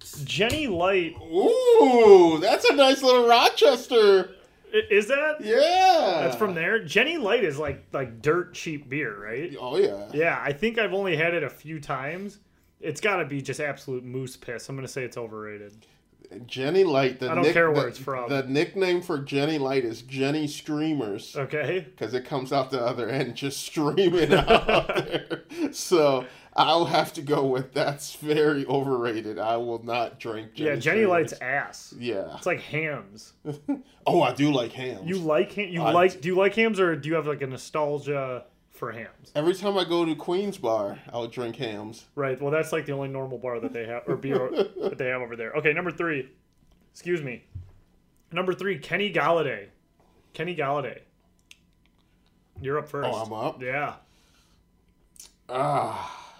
Genny 0.00 0.66
Light 0.66 1.14
Ooh, 1.20 2.38
that's 2.40 2.64
a 2.64 2.74
nice 2.74 3.02
little 3.02 3.28
Rochester. 3.28 4.30
is 4.72 5.08
that? 5.08 5.36
Yeah. 5.40 6.22
That's 6.22 6.36
from 6.36 6.54
there. 6.54 6.80
Genny 6.80 7.20
Light 7.20 7.44
is 7.44 7.58
like 7.58 7.84
like 7.92 8.22
dirt 8.22 8.54
cheap 8.54 8.88
beer, 8.88 9.22
right? 9.22 9.54
Oh 9.60 9.76
yeah. 9.76 10.08
Yeah, 10.12 10.40
I 10.42 10.52
think 10.52 10.78
I've 10.78 10.94
only 10.94 11.16
had 11.16 11.34
it 11.34 11.42
a 11.42 11.50
few 11.50 11.78
times. 11.78 12.38
It's 12.80 13.00
got 13.00 13.16
to 13.16 13.26
be 13.26 13.42
just 13.42 13.60
absolute 13.60 14.04
moose 14.04 14.36
piss. 14.38 14.68
I'm 14.68 14.74
gonna 14.74 14.88
say 14.88 15.04
it's 15.04 15.18
overrated. 15.18 15.86
Genny 16.46 16.84
Light. 16.86 17.18
The 17.20 17.30
I 17.30 17.34
don't 17.34 17.42
nick- 17.44 17.52
care 17.54 17.70
where 17.70 17.82
the- 17.82 17.88
it's 17.88 17.98
from. 17.98 18.28
The 18.28 18.44
nickname 18.44 19.02
for 19.02 19.18
Genny 19.18 19.58
Light 19.58 19.84
is 19.84 20.02
Genny 20.02 20.48
Streamers 20.48 21.36
Okay. 21.36 21.86
because 21.90 22.14
it 22.14 22.24
comes 22.24 22.52
out 22.52 22.70
the 22.70 22.80
other 22.84 23.08
end 23.08 23.34
just 23.34 23.60
streaming 23.60 24.32
out 24.32 24.46
there. 24.96 25.42
So 25.72 26.24
I'll 26.56 26.84
have 26.86 27.12
to 27.14 27.22
go 27.22 27.44
with 27.46 27.72
that's 27.74 28.14
very 28.16 28.64
overrated. 28.66 29.38
I 29.38 29.56
will 29.56 29.82
not 29.84 30.20
drink. 30.20 30.54
Genny 30.54 30.58
Yeah, 30.66 30.72
Genny 30.76 30.80
Streamers. 30.82 31.08
Light's 31.08 31.32
ass. 31.40 31.94
Yeah. 31.98 32.36
It's 32.36 32.46
like 32.46 32.60
hams. 32.60 33.32
Oh, 34.06 34.22
I 34.22 34.32
do 34.32 34.50
like 34.50 34.72
hams. 34.72 35.06
You 35.08 35.18
like 35.18 35.52
ham? 35.52 35.68
You 35.68 35.82
I 35.82 35.92
like? 35.92 36.20
Do 36.22 36.28
you 36.28 36.34
like 36.34 36.54
hams, 36.56 36.80
or 36.80 36.96
do 36.96 37.08
you 37.08 37.14
have 37.16 37.26
like 37.26 37.42
a 37.42 37.46
nostalgia 37.46 38.44
for 38.80 38.90
hams. 38.90 39.30
Every 39.36 39.54
time 39.54 39.76
I 39.78 39.84
go 39.84 40.04
to 40.06 40.14
Queen's 40.16 40.56
Bar, 40.58 40.98
I'll 41.12 41.28
drink 41.28 41.54
hams. 41.56 42.06
Right. 42.16 42.40
Well, 42.40 42.50
that's 42.50 42.72
like 42.72 42.86
the 42.86 42.92
only 42.92 43.08
normal 43.08 43.36
bar 43.38 43.60
that 43.60 43.72
they 43.74 43.84
have 43.84 44.02
or 44.08 44.16
beer 44.16 44.50
that 44.82 44.96
they 44.98 45.06
have 45.08 45.20
over 45.20 45.36
there. 45.36 45.52
Okay, 45.52 45.72
number 45.74 45.90
three. 45.92 46.30
Excuse 46.90 47.22
me. 47.22 47.44
Number 48.32 48.54
three, 48.54 48.78
Kenny 48.78 49.12
Golladay. 49.12 49.66
Kenny 50.32 50.56
Golladay. 50.56 51.00
You're 52.62 52.78
up 52.78 52.88
first. 52.88 53.08
Oh, 53.12 53.22
I'm 53.22 53.32
up? 53.32 53.62
Yeah. 53.62 53.94
Ah, 55.48 56.36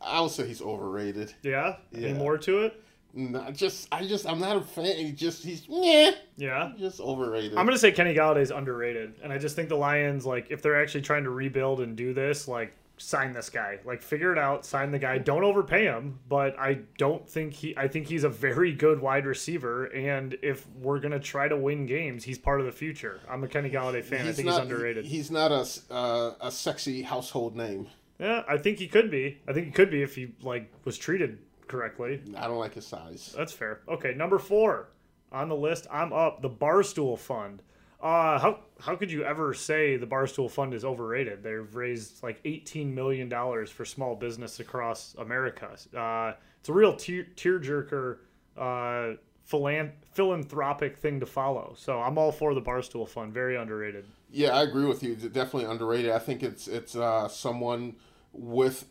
I 0.00 0.20
would 0.20 0.30
say 0.30 0.46
he's 0.46 0.62
overrated. 0.62 1.34
Yeah. 1.42 1.76
Any 1.94 2.08
Yeah. 2.08 2.14
more 2.14 2.38
to 2.38 2.60
it? 2.60 2.82
Not 3.16 3.54
just, 3.54 3.86
I 3.92 4.04
just, 4.04 4.26
I'm 4.26 4.40
not 4.40 4.56
a 4.56 4.60
fan. 4.60 4.96
He 4.96 5.12
just, 5.12 5.44
he's 5.44 5.64
yeah, 5.68 6.10
Yeah. 6.36 6.72
just 6.76 7.00
overrated. 7.00 7.56
I'm 7.56 7.64
gonna 7.64 7.78
say 7.78 7.92
Kenny 7.92 8.12
Golladay's 8.14 8.50
underrated, 8.50 9.14
and 9.22 9.32
I 9.32 9.38
just 9.38 9.54
think 9.54 9.68
the 9.68 9.76
Lions, 9.76 10.26
like, 10.26 10.48
if 10.50 10.62
they're 10.62 10.80
actually 10.80 11.02
trying 11.02 11.24
to 11.24 11.30
rebuild 11.30 11.80
and 11.80 11.94
do 11.96 12.12
this, 12.12 12.48
like, 12.48 12.72
sign 12.96 13.32
this 13.32 13.50
guy, 13.50 13.78
like, 13.84 14.02
figure 14.02 14.32
it 14.32 14.38
out, 14.38 14.64
sign 14.66 14.90
the 14.90 14.98
guy. 14.98 15.18
Don't 15.18 15.44
overpay 15.44 15.84
him, 15.84 16.18
but 16.28 16.58
I 16.58 16.80
don't 16.98 17.28
think 17.28 17.52
he. 17.52 17.76
I 17.76 17.86
think 17.88 18.08
he's 18.08 18.24
a 18.24 18.28
very 18.28 18.72
good 18.72 19.00
wide 19.00 19.26
receiver, 19.26 19.84
and 19.86 20.36
if 20.42 20.66
we're 20.80 20.98
gonna 21.00 21.20
try 21.20 21.46
to 21.46 21.56
win 21.56 21.86
games, 21.86 22.24
he's 22.24 22.38
part 22.38 22.58
of 22.60 22.66
the 22.66 22.72
future. 22.72 23.20
I'm 23.30 23.44
a 23.44 23.48
Kenny 23.48 23.70
Golladay 23.70 24.02
fan. 24.04 24.26
I 24.26 24.32
think 24.32 24.48
he's 24.48 24.56
underrated. 24.58 25.04
He's 25.06 25.30
not 25.30 25.52
a 25.52 25.66
uh, 25.92 26.34
a 26.40 26.50
sexy 26.50 27.02
household 27.02 27.54
name. 27.56 27.86
yeah, 28.18 28.42
I 28.48 28.58
think 28.58 28.78
he 28.78 28.86
could 28.88 29.10
be. 29.10 29.38
I 29.46 29.52
think 29.52 29.66
he 29.66 29.72
could 29.72 29.90
be 29.90 30.02
if 30.02 30.14
he 30.16 30.32
like 30.42 30.72
was 30.84 30.96
treated 30.98 31.38
correctly. 31.68 32.20
I 32.36 32.46
don't 32.46 32.58
like 32.58 32.74
his 32.74 32.86
size. 32.86 33.34
That's 33.36 33.52
fair. 33.52 33.80
Okay, 33.88 34.14
number 34.14 34.38
four 34.38 34.88
on 35.32 35.48
the 35.48 35.56
list. 35.56 35.86
I'm 35.90 36.12
up. 36.12 36.42
The 36.42 36.50
Barstool 36.50 37.18
Fund. 37.18 37.62
Uh, 38.00 38.38
how 38.38 38.58
how 38.80 38.96
could 38.96 39.10
you 39.10 39.24
ever 39.24 39.54
say 39.54 39.96
the 39.96 40.06
Barstool 40.06 40.50
Fund 40.50 40.74
is 40.74 40.84
overrated? 40.84 41.42
They've 41.42 41.74
raised 41.74 42.22
like 42.22 42.40
18 42.44 42.94
million 42.94 43.28
dollars 43.28 43.70
for 43.70 43.84
small 43.84 44.14
business 44.14 44.60
across 44.60 45.14
America. 45.18 45.70
Uh, 45.96 46.32
it's 46.60 46.68
a 46.68 46.72
real 46.72 46.94
tear 46.96 47.26
tearjerker, 47.34 48.18
uh, 48.58 49.16
philan- 49.50 49.92
philanthropic 50.12 50.98
thing 50.98 51.20
to 51.20 51.26
follow. 51.26 51.74
So 51.78 52.00
I'm 52.00 52.18
all 52.18 52.32
for 52.32 52.54
the 52.54 52.62
Barstool 52.62 53.08
Fund. 53.08 53.32
Very 53.32 53.56
underrated. 53.56 54.04
Yeah, 54.30 54.50
I 54.50 54.62
agree 54.62 54.84
with 54.84 55.02
you. 55.02 55.14
Definitely 55.14 55.70
underrated. 55.70 56.10
I 56.10 56.18
think 56.18 56.42
it's 56.42 56.68
it's 56.68 56.94
uh, 56.96 57.28
someone 57.28 57.96
with 58.32 58.86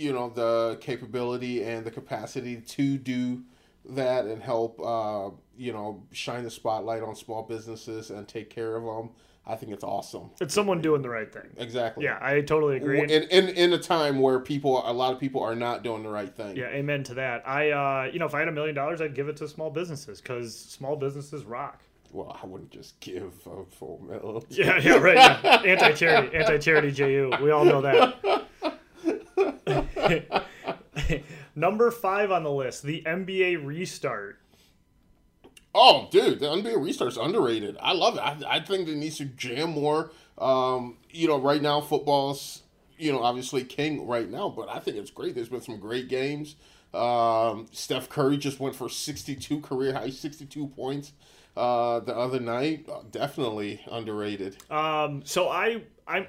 you 0.00 0.12
know 0.12 0.30
the 0.30 0.78
capability 0.80 1.62
and 1.62 1.84
the 1.84 1.90
capacity 1.90 2.56
to 2.56 2.96
do 2.96 3.42
that 3.84 4.24
and 4.24 4.42
help 4.42 4.80
uh, 4.80 5.30
you 5.56 5.72
know 5.72 6.02
shine 6.12 6.42
the 6.44 6.50
spotlight 6.50 7.02
on 7.02 7.14
small 7.14 7.42
businesses 7.42 8.10
and 8.10 8.26
take 8.26 8.50
care 8.50 8.76
of 8.76 8.84
them. 8.84 9.10
I 9.46 9.56
think 9.56 9.72
it's 9.72 9.82
awesome. 9.84 10.30
It's 10.40 10.54
someone 10.54 10.80
doing 10.80 11.02
the 11.02 11.08
right 11.08 11.32
thing. 11.32 11.48
Exactly. 11.56 12.04
Yeah, 12.04 12.18
I 12.20 12.40
totally 12.42 12.76
agree. 12.76 13.00
In, 13.00 13.10
in 13.10 13.48
in 13.48 13.72
a 13.72 13.78
time 13.78 14.20
where 14.20 14.38
people, 14.38 14.82
a 14.88 14.92
lot 14.92 15.12
of 15.12 15.18
people 15.18 15.42
are 15.42 15.56
not 15.56 15.82
doing 15.82 16.02
the 16.02 16.10
right 16.10 16.34
thing. 16.34 16.56
Yeah, 16.56 16.68
amen 16.68 17.02
to 17.04 17.14
that. 17.14 17.48
I, 17.48 17.70
uh, 17.70 18.10
you 18.12 18.18
know, 18.18 18.26
if 18.26 18.34
I 18.34 18.38
had 18.38 18.48
a 18.48 18.52
million 18.52 18.74
dollars, 18.74 19.00
I'd 19.00 19.14
give 19.14 19.28
it 19.28 19.36
to 19.38 19.48
small 19.48 19.70
businesses 19.70 20.20
because 20.20 20.56
small 20.56 20.94
businesses 20.94 21.44
rock. 21.44 21.82
Well, 22.12 22.38
I 22.42 22.46
wouldn't 22.46 22.70
just 22.70 22.98
give 23.00 23.32
a 23.46 23.64
full 23.64 24.04
mill. 24.06 24.44
Yeah, 24.50 24.78
yeah, 24.78 24.96
right. 24.96 25.16
Yeah. 25.16 25.62
Anti 25.64 25.92
charity, 25.92 26.36
anti 26.36 26.58
charity 26.58 26.90
JU. 26.92 27.32
We 27.42 27.50
all 27.50 27.64
know 27.64 27.80
that. 27.80 28.46
Number 31.54 31.90
five 31.90 32.30
on 32.30 32.44
the 32.44 32.50
list, 32.50 32.82
the 32.82 33.02
NBA 33.06 33.64
restart. 33.64 34.38
Oh, 35.74 36.08
dude, 36.10 36.40
the 36.40 36.46
NBA 36.46 36.76
restart's 36.76 37.16
underrated. 37.16 37.76
I 37.80 37.92
love 37.92 38.16
it. 38.16 38.20
I, 38.20 38.56
I 38.56 38.60
think 38.60 38.88
it 38.88 38.96
needs 38.96 39.18
to 39.18 39.24
jam 39.24 39.70
more. 39.70 40.10
Um, 40.38 40.96
you 41.10 41.28
know, 41.28 41.38
right 41.38 41.62
now 41.62 41.80
football's 41.80 42.62
you 42.98 43.12
know 43.12 43.22
obviously 43.22 43.64
king 43.64 44.06
right 44.06 44.28
now, 44.28 44.48
but 44.48 44.68
I 44.68 44.78
think 44.78 44.96
it's 44.96 45.10
great. 45.10 45.34
There's 45.34 45.48
been 45.48 45.60
some 45.60 45.78
great 45.78 46.08
games. 46.08 46.56
Um, 46.92 47.66
Steph 47.72 48.08
Curry 48.08 48.36
just 48.36 48.58
went 48.58 48.74
for 48.74 48.88
62 48.88 49.60
career 49.60 49.92
high, 49.92 50.10
62 50.10 50.66
points 50.68 51.12
uh, 51.56 52.00
the 52.00 52.16
other 52.16 52.40
night. 52.40 52.88
Uh, 52.88 53.02
definitely 53.10 53.80
underrated. 53.90 54.56
Um, 54.70 55.22
so 55.24 55.48
I, 55.48 55.82
I, 56.06 56.26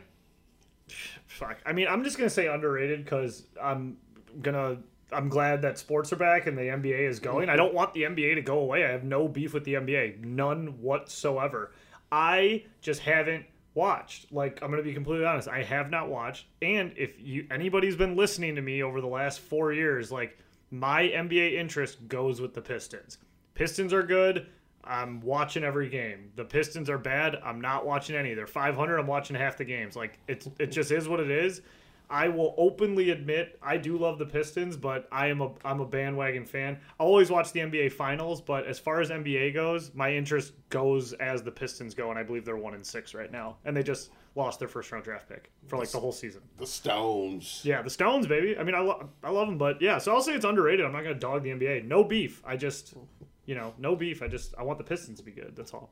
fuck. 1.28 1.58
I 1.66 1.74
mean, 1.74 1.88
I'm 1.88 2.04
just 2.04 2.18
gonna 2.18 2.30
say 2.30 2.48
underrated 2.48 3.04
because 3.04 3.46
I'm 3.62 3.98
gonna. 4.42 4.78
I'm 5.14 5.28
glad 5.28 5.62
that 5.64 5.78
sports 5.78 6.14
are 6.14 6.18
back 6.18 6.48
and 6.48 6.58
the 6.58 6.62
NBA 6.62 7.10
is 7.10 7.20
going. 7.20 7.50
I 7.50 7.58
don't 7.58 7.74
want 7.74 7.94
the 7.94 8.04
NBA 8.04 8.36
to 8.36 8.42
go 8.42 8.60
away. 8.60 8.86
I 8.86 8.92
have 8.92 9.04
no 9.04 9.28
beef 9.28 9.54
with 9.54 9.66
the 9.66 9.74
NBA, 9.74 10.24
none 10.24 10.82
whatsoever. 10.82 11.74
I 12.10 12.64
just 12.82 13.02
haven't 13.02 13.46
watched. 13.74 14.32
Like 14.32 14.62
I'm 14.62 14.70
gonna 14.70 14.84
be 14.84 14.94
completely 14.94 15.26
honest, 15.26 15.48
I 15.48 15.64
have 15.64 15.90
not 15.90 16.10
watched. 16.10 16.46
And 16.62 16.94
if 16.96 17.20
you 17.20 17.48
anybody's 17.52 17.96
been 17.96 18.16
listening 18.16 18.56
to 18.56 18.62
me 18.62 18.84
over 18.84 19.02
the 19.02 19.08
last 19.08 19.40
four 19.40 19.74
years, 19.74 20.12
like 20.12 20.38
my 20.70 21.04
NBA 21.04 21.54
interest 21.54 22.08
goes 22.08 22.42
with 22.42 22.54
the 22.54 22.62
Pistons. 22.62 23.18
Pistons 23.54 23.94
are 23.94 24.04
good. 24.04 24.48
I'm 24.84 25.22
watching 25.22 25.64
every 25.64 25.90
game. 25.90 26.32
The 26.36 26.46
Pistons 26.46 26.90
are 26.90 26.98
bad. 26.98 27.38
I'm 27.44 27.62
not 27.62 27.86
watching 27.86 28.16
any. 28.16 28.34
They're 28.34 28.48
500. 28.48 28.98
I'm 28.98 29.08
watching 29.08 29.36
half 29.36 29.58
the 29.58 29.66
games. 29.66 29.96
Like 29.96 30.20
it's 30.28 30.50
it 30.60 30.68
just 30.72 30.92
is 30.92 31.08
what 31.08 31.20
it 31.20 31.30
is. 31.30 31.62
I 32.10 32.28
will 32.28 32.54
openly 32.58 33.12
admit 33.12 33.58
I 33.64 33.78
do 33.78 33.98
love 33.98 34.20
the 34.20 34.26
Pistons, 34.26 34.76
but 34.76 35.08
I 35.14 35.28
am 35.28 35.40
a 35.42 35.52
I'm 35.64 35.80
a 35.80 35.86
bandwagon 35.86 36.46
fan. 36.46 36.78
I 37.00 37.04
always 37.04 37.32
watch 37.32 37.54
the 37.54 37.62
NBA 37.62 37.94
finals, 37.94 38.42
but 38.42 38.66
as 38.66 38.78
far 38.80 39.00
as 39.00 39.10
NBA 39.10 39.54
goes, 39.54 39.92
my 39.96 40.14
interest 40.14 40.54
goes 40.70 41.14
as 41.14 41.42
the 41.42 41.52
Pistons 41.52 41.94
go, 41.94 42.10
and 42.10 42.20
I 42.20 42.24
believe 42.24 42.44
they're 42.44 42.58
one 42.58 42.74
in 42.74 42.84
six 42.84 43.14
right 43.14 43.32
now, 43.32 43.56
and 43.64 43.76
they 43.76 43.82
just 43.84 44.12
lost 44.36 44.60
their 44.60 44.68
first 44.68 44.92
round 44.92 45.06
draft 45.06 45.30
pick 45.30 45.52
for 45.68 45.78
like 45.78 45.90
the 45.90 46.00
whole 46.00 46.12
season. 46.12 46.42
The 46.58 46.68
Stones. 46.68 47.62
Yeah, 47.64 47.82
the 47.82 47.90
Stones, 47.90 48.28
baby. 48.28 48.58
I 48.58 48.64
mean, 48.64 48.76
I, 48.76 48.80
lo- 48.80 49.10
I 49.24 49.30
love 49.30 49.48
them, 49.48 49.58
but 49.58 49.82
yeah. 49.82 49.98
So 49.98 50.14
I'll 50.14 50.22
say 50.22 50.34
it's 50.34 50.46
underrated. 50.46 50.86
I'm 50.86 50.92
not 50.92 51.04
gonna 51.04 51.16
dog 51.16 51.44
the 51.44 51.50
NBA. 51.50 51.86
No 51.86 52.04
beef. 52.04 52.42
I 52.46 52.58
just, 52.58 52.94
you 53.52 53.58
know, 53.58 53.74
no 53.78 53.98
beef. 53.98 54.24
I 54.24 54.30
just 54.30 54.56
I 54.58 54.64
want 54.64 54.78
the 54.78 54.86
Pistons 54.86 55.20
to 55.20 55.26
be 55.26 55.32
good. 55.34 55.58
That's 55.58 55.74
all. 55.74 55.92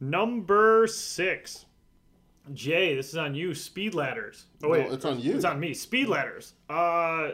Number 0.00 0.88
six, 0.88 1.66
Jay. 2.52 2.96
This 2.96 3.10
is 3.10 3.16
on 3.16 3.36
you. 3.36 3.54
Speed 3.54 3.94
ladders. 3.94 4.46
Oh 4.64 4.66
No, 4.66 4.72
wait, 4.72 4.92
it's 4.92 5.04
on 5.04 5.20
you. 5.20 5.36
It's 5.36 5.44
on 5.44 5.60
me. 5.60 5.72
Speed 5.74 6.08
ladders. 6.08 6.54
Uh, 6.68 7.28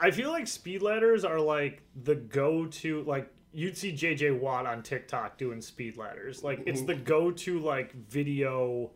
I 0.00 0.10
feel 0.10 0.30
like 0.30 0.48
speed 0.48 0.82
ladders 0.82 1.24
are 1.24 1.38
like 1.38 1.82
the 2.02 2.16
go-to. 2.16 3.04
Like 3.04 3.32
you'd 3.52 3.78
see 3.78 3.92
JJ 3.92 4.40
Watt 4.40 4.66
on 4.66 4.82
TikTok 4.82 5.38
doing 5.38 5.60
speed 5.60 5.96
ladders. 5.96 6.42
Like 6.42 6.64
it's 6.66 6.82
the 6.82 6.96
go-to 6.96 7.60
like 7.60 7.92
video 7.92 8.90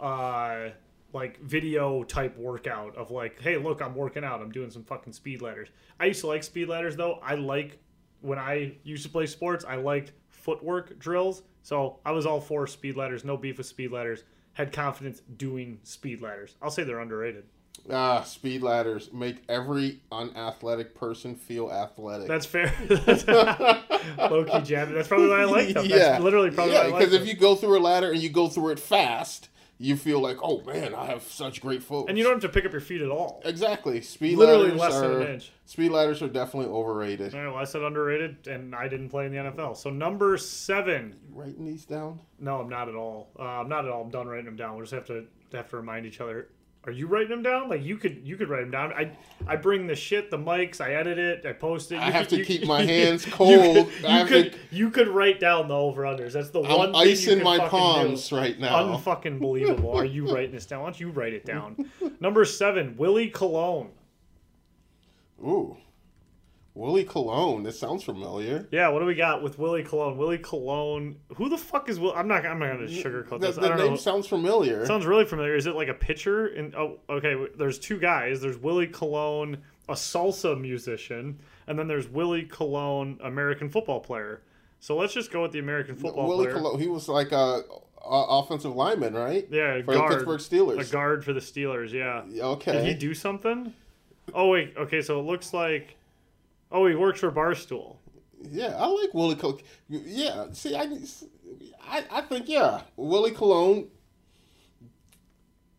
uh 0.00 0.70
like 1.12 1.40
video 1.42 2.02
type 2.02 2.36
workout 2.36 2.96
of 2.96 3.10
like 3.10 3.40
hey 3.40 3.56
look 3.56 3.80
i'm 3.80 3.94
working 3.96 4.22
out 4.22 4.40
i'm 4.40 4.52
doing 4.52 4.70
some 4.70 4.84
fucking 4.84 5.12
speed 5.12 5.40
ladders 5.42 5.70
i 5.98 6.04
used 6.04 6.20
to 6.20 6.26
like 6.26 6.44
speed 6.44 6.68
ladders 6.68 6.96
though 6.96 7.18
i 7.22 7.34
like 7.34 7.80
when 8.20 8.38
i 8.38 8.72
used 8.84 9.02
to 9.04 9.08
play 9.08 9.26
sports 9.26 9.64
i 9.66 9.76
liked 9.76 10.12
footwork 10.28 10.98
drills. 10.98 11.42
So 11.62 11.98
i 12.04 12.10
was 12.12 12.26
all 12.26 12.40
for 12.40 12.66
speed 12.66 12.96
ladders 12.96 13.24
no 13.24 13.36
beef 13.36 13.58
with 13.58 13.66
speed 13.66 13.92
ladders. 13.92 14.24
Had 14.54 14.72
confidence 14.72 15.20
doing 15.36 15.78
speed 15.84 16.20
ladders. 16.20 16.56
I'll 16.60 16.70
say 16.70 16.82
they're 16.82 16.98
underrated. 16.98 17.44
Ah, 17.90 18.22
speed 18.22 18.62
ladders 18.62 19.12
make 19.12 19.36
every 19.48 20.00
unathletic 20.10 20.94
person 20.94 21.34
feel 21.34 21.70
athletic. 21.70 22.26
that's 22.26 22.46
fair. 22.46 22.74
Low-key 24.18 24.62
jab 24.62 24.90
that's 24.90 25.08
probably 25.08 25.28
why 25.28 25.42
i 25.42 25.44
like 25.44 25.74
them. 25.74 25.88
That's 25.88 26.22
literally 26.22 26.50
probably 26.50 26.74
yeah. 26.74 26.80
why 26.80 26.88
i 26.88 26.90
like 26.90 27.00
them. 27.00 27.10
Because 27.10 27.22
if 27.22 27.28
you 27.28 27.34
go 27.34 27.54
through 27.54 27.78
a 27.78 27.80
ladder 27.80 28.10
and 28.10 28.20
you 28.20 28.30
go 28.30 28.48
through 28.48 28.70
it 28.70 28.80
fast, 28.80 29.48
you 29.80 29.96
feel 29.96 30.20
like, 30.20 30.38
oh 30.42 30.60
man, 30.62 30.94
I 30.94 31.06
have 31.06 31.22
such 31.22 31.60
great 31.60 31.82
foot. 31.82 32.08
and 32.08 32.18
you 32.18 32.24
don't 32.24 32.34
have 32.34 32.42
to 32.42 32.48
pick 32.48 32.66
up 32.66 32.72
your 32.72 32.80
feet 32.80 33.00
at 33.00 33.10
all 33.10 33.40
exactly 33.44 34.00
speed 34.00 34.36
Literally 34.36 34.72
ladders 34.72 34.80
less 34.80 34.94
are 34.94 35.08
than 35.08 35.22
an 35.22 35.34
inch. 35.34 35.52
speed 35.66 35.90
ladders 35.90 36.20
are 36.22 36.28
definitely 36.28 36.70
overrated. 36.72 37.34
all 37.34 37.40
right, 37.40 37.46
well, 37.52 37.56
I 37.60 37.64
said 37.64 37.82
underrated, 37.82 38.46
and 38.48 38.74
I 38.74 38.88
didn't 38.88 39.08
play 39.10 39.26
in 39.26 39.32
the 39.32 39.38
NFL. 39.38 39.76
So 39.76 39.90
number 39.90 40.36
seven, 40.36 41.14
Writing 41.30 41.64
these 41.64 41.84
down. 41.84 42.18
No, 42.40 42.60
I'm 42.60 42.68
not 42.68 42.88
at 42.88 42.94
all. 42.96 43.30
Uh, 43.38 43.42
I'm 43.44 43.68
not 43.68 43.84
at 43.84 43.90
all. 43.90 44.02
I'm 44.02 44.10
done 44.10 44.26
writing 44.26 44.46
them 44.46 44.56
down. 44.56 44.74
We'll 44.74 44.82
just 44.84 44.94
have 44.94 45.06
to 45.06 45.26
have 45.52 45.68
to 45.70 45.76
remind 45.76 46.04
each 46.06 46.20
other. 46.20 46.48
Are 46.84 46.92
you 46.92 47.06
writing 47.06 47.28
them 47.28 47.42
down? 47.42 47.68
Like 47.68 47.82
you 47.82 47.98
could 47.98 48.22
you 48.24 48.36
could 48.36 48.48
write 48.48 48.60
them 48.62 48.70
down. 48.70 48.92
I 48.94 49.10
I 49.46 49.56
bring 49.56 49.86
the 49.86 49.94
shit, 49.94 50.30
the 50.30 50.38
mics, 50.38 50.80
I 50.80 50.94
edit 50.94 51.18
it, 51.18 51.44
I 51.44 51.52
post 51.52 51.92
it. 51.92 51.96
You 51.96 52.00
I 52.00 52.10
have 52.10 52.28
could- 52.28 52.30
to 52.30 52.36
you- 52.38 52.44
keep 52.46 52.66
my 52.66 52.82
hands 52.94 53.26
you 53.26 53.32
cold. 53.32 53.90
could- 53.90 54.10
You 54.10 54.24
could, 54.24 54.52
to- 54.52 54.58
you 54.70 54.90
could 54.90 55.08
write 55.08 55.38
down 55.38 55.68
the 55.68 55.74
over 55.74 56.02
unders. 56.04 56.32
That's 56.32 56.48
the 56.50 56.60
one 56.60 56.70
I'm 56.70 56.92
thing 56.94 57.02
you 57.06 57.10
icing 57.12 57.42
my 57.42 57.58
palms 57.58 58.28
do. 58.30 58.36
right 58.36 58.58
now. 58.58 58.96
Unfucking 58.96 59.38
believable. 59.38 59.92
Are 59.94 60.04
you 60.04 60.32
writing 60.32 60.52
this 60.52 60.64
down? 60.66 60.80
Why 60.80 60.86
don't 60.86 61.00
you 61.00 61.10
write 61.10 61.34
it 61.34 61.44
down? 61.44 61.90
Number 62.20 62.44
seven, 62.46 62.96
Willie 62.96 63.28
Cologne. 63.28 63.90
Ooh, 65.44 65.76
Willie 66.78 67.02
Cologne. 67.04 67.64
This 67.64 67.78
sounds 67.78 68.04
familiar. 68.04 68.68
Yeah, 68.70 68.88
what 68.88 69.00
do 69.00 69.04
we 69.06 69.16
got 69.16 69.42
with 69.42 69.58
Willie 69.58 69.82
Cologne? 69.82 70.16
Willie 70.16 70.38
Cologne. 70.38 71.16
Who 71.34 71.48
the 71.48 71.58
fuck 71.58 71.88
is 71.88 71.98
Will? 71.98 72.12
I'm 72.14 72.28
not. 72.28 72.46
I'm 72.46 72.60
not 72.60 72.74
gonna 72.74 72.86
sugarcoat 72.86 73.40
The, 73.40 73.48
this. 73.48 73.58
I 73.58 73.62
the 73.62 73.68
don't 73.68 73.78
name 73.78 73.90
know. 73.90 73.96
sounds 73.96 74.28
familiar. 74.28 74.86
Sounds 74.86 75.04
really 75.04 75.24
familiar. 75.24 75.56
Is 75.56 75.66
it 75.66 75.74
like 75.74 75.88
a 75.88 75.94
pitcher? 75.94 76.46
And 76.46 76.76
oh, 76.76 76.98
okay. 77.10 77.34
There's 77.56 77.80
two 77.80 77.98
guys. 77.98 78.40
There's 78.40 78.56
Willie 78.56 78.86
Colon, 78.86 79.58
a 79.88 79.94
salsa 79.94 80.58
musician, 80.58 81.40
and 81.66 81.76
then 81.76 81.88
there's 81.88 82.08
Willie 82.08 82.44
Colon, 82.44 83.18
American 83.24 83.68
football 83.68 83.98
player. 83.98 84.42
So 84.78 84.96
let's 84.96 85.12
just 85.12 85.32
go 85.32 85.42
with 85.42 85.50
the 85.50 85.58
American 85.58 85.96
football 85.96 86.28
Willie 86.28 86.46
player. 86.46 86.58
Cologne. 86.58 86.80
He 86.80 86.86
was 86.86 87.08
like 87.08 87.32
a 87.32 87.36
uh, 87.36 87.60
offensive 88.06 88.76
lineman, 88.76 89.14
right? 89.14 89.48
Yeah, 89.50 89.82
for 89.82 89.94
guard. 89.94 90.12
the 90.12 90.16
Pittsburgh 90.16 90.40
Steelers. 90.40 90.88
A 90.88 90.92
guard 90.92 91.24
for 91.24 91.32
the 91.32 91.40
Steelers. 91.40 91.92
Yeah. 91.92 92.22
Okay. 92.40 92.70
Did 92.72 92.86
he 92.86 92.94
do 92.94 93.14
something? 93.14 93.74
Oh 94.32 94.48
wait. 94.50 94.74
Okay, 94.76 95.02
so 95.02 95.18
it 95.18 95.24
looks 95.24 95.52
like. 95.52 95.96
Oh, 96.70 96.86
he 96.86 96.94
works 96.94 97.20
for 97.20 97.30
Barstool. 97.30 97.96
Yeah, 98.50 98.76
I 98.78 98.86
like 98.86 99.12
Willie. 99.14 99.34
Col- 99.36 99.60
yeah, 99.88 100.46
see, 100.52 100.76
I, 100.76 100.86
I, 101.88 102.04
I 102.10 102.20
think 102.22 102.48
yeah, 102.48 102.82
Willie 102.96 103.32
Cologne 103.32 103.88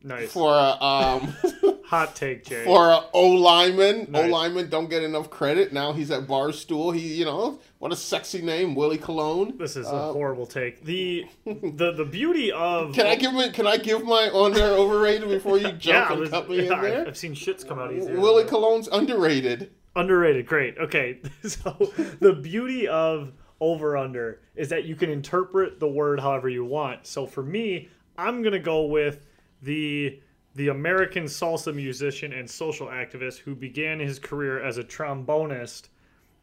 Nice. 0.03 0.31
for 0.31 0.53
a 0.53 0.81
um 0.83 1.33
Hot 1.85 2.15
take, 2.15 2.45
Jay. 2.45 2.65
for 2.65 2.89
a 2.89 2.99
O 3.13 3.27
lineman. 3.29 4.07
O 4.13 4.21
Nice. 4.21 4.31
lineman 4.31 4.69
don't 4.69 4.89
get 4.89 5.03
enough 5.03 5.29
credit. 5.29 5.73
Now 5.73 5.91
he's 5.93 6.11
at 6.11 6.27
Barstool. 6.27 6.93
He, 6.95 7.15
you 7.15 7.25
know, 7.25 7.59
what 7.79 7.91
a 7.91 7.95
sexy 7.95 8.41
name, 8.43 8.75
Willie 8.75 8.97
Cologne. 8.99 9.57
this 9.57 9.75
is 9.75 9.87
a 9.87 9.91
Uh, 9.91 10.13
horrible 10.13 10.45
take. 10.45 10.83
The 10.83 11.25
the 11.45 11.91
the 11.93 12.05
beauty 12.05 12.51
of 12.51 12.93
Can 12.93 13.07
I 13.07 13.15
give 13.15 13.33
me? 13.33 13.49
Can 13.51 13.65
I 13.67 13.77
give 13.77 14.03
my 14.03 14.29
on 14.29 14.53
there 14.53 14.71
overrated 14.73 15.29
before 15.29 15.57
you 15.57 15.71
jump 15.87 16.09
yeah, 16.09 16.15
and 16.17 16.29
cut 16.29 16.49
me 16.49 16.57
yeah, 16.57 16.73
in 16.75 16.81
there? 16.81 17.07
I've 17.07 17.17
seen 17.17 17.33
shits 17.35 17.65
come 17.67 17.79
out 17.79 17.91
easier. 17.93 18.19
Willie 18.19 18.43
Cologne's 18.45 18.87
underrated. 18.89 19.71
Underrated. 19.99 20.45
Great. 20.45 20.77
Okay. 20.77 21.19
So 21.43 21.91
the 22.19 22.33
beauty 22.33 22.87
of 22.87 23.33
over 23.59 23.97
under 23.97 24.41
is 24.55 24.69
that 24.69 24.85
you 24.85 24.95
can 24.95 25.09
interpret 25.09 25.79
the 25.79 25.87
word 25.87 26.19
however 26.19 26.49
you 26.49 26.63
want. 26.65 27.05
So 27.05 27.25
for 27.25 27.43
me, 27.43 27.89
I'm 28.17 28.41
gonna 28.41 28.59
go 28.59 28.85
with 28.85 29.25
the 29.61 30.19
the 30.55 30.69
American 30.69 31.25
salsa 31.25 31.73
musician 31.73 32.33
and 32.33 32.49
social 32.49 32.87
activist 32.87 33.37
who 33.37 33.55
began 33.55 33.99
his 33.99 34.19
career 34.19 34.61
as 34.63 34.77
a 34.77 34.83
trombonist. 34.83 35.89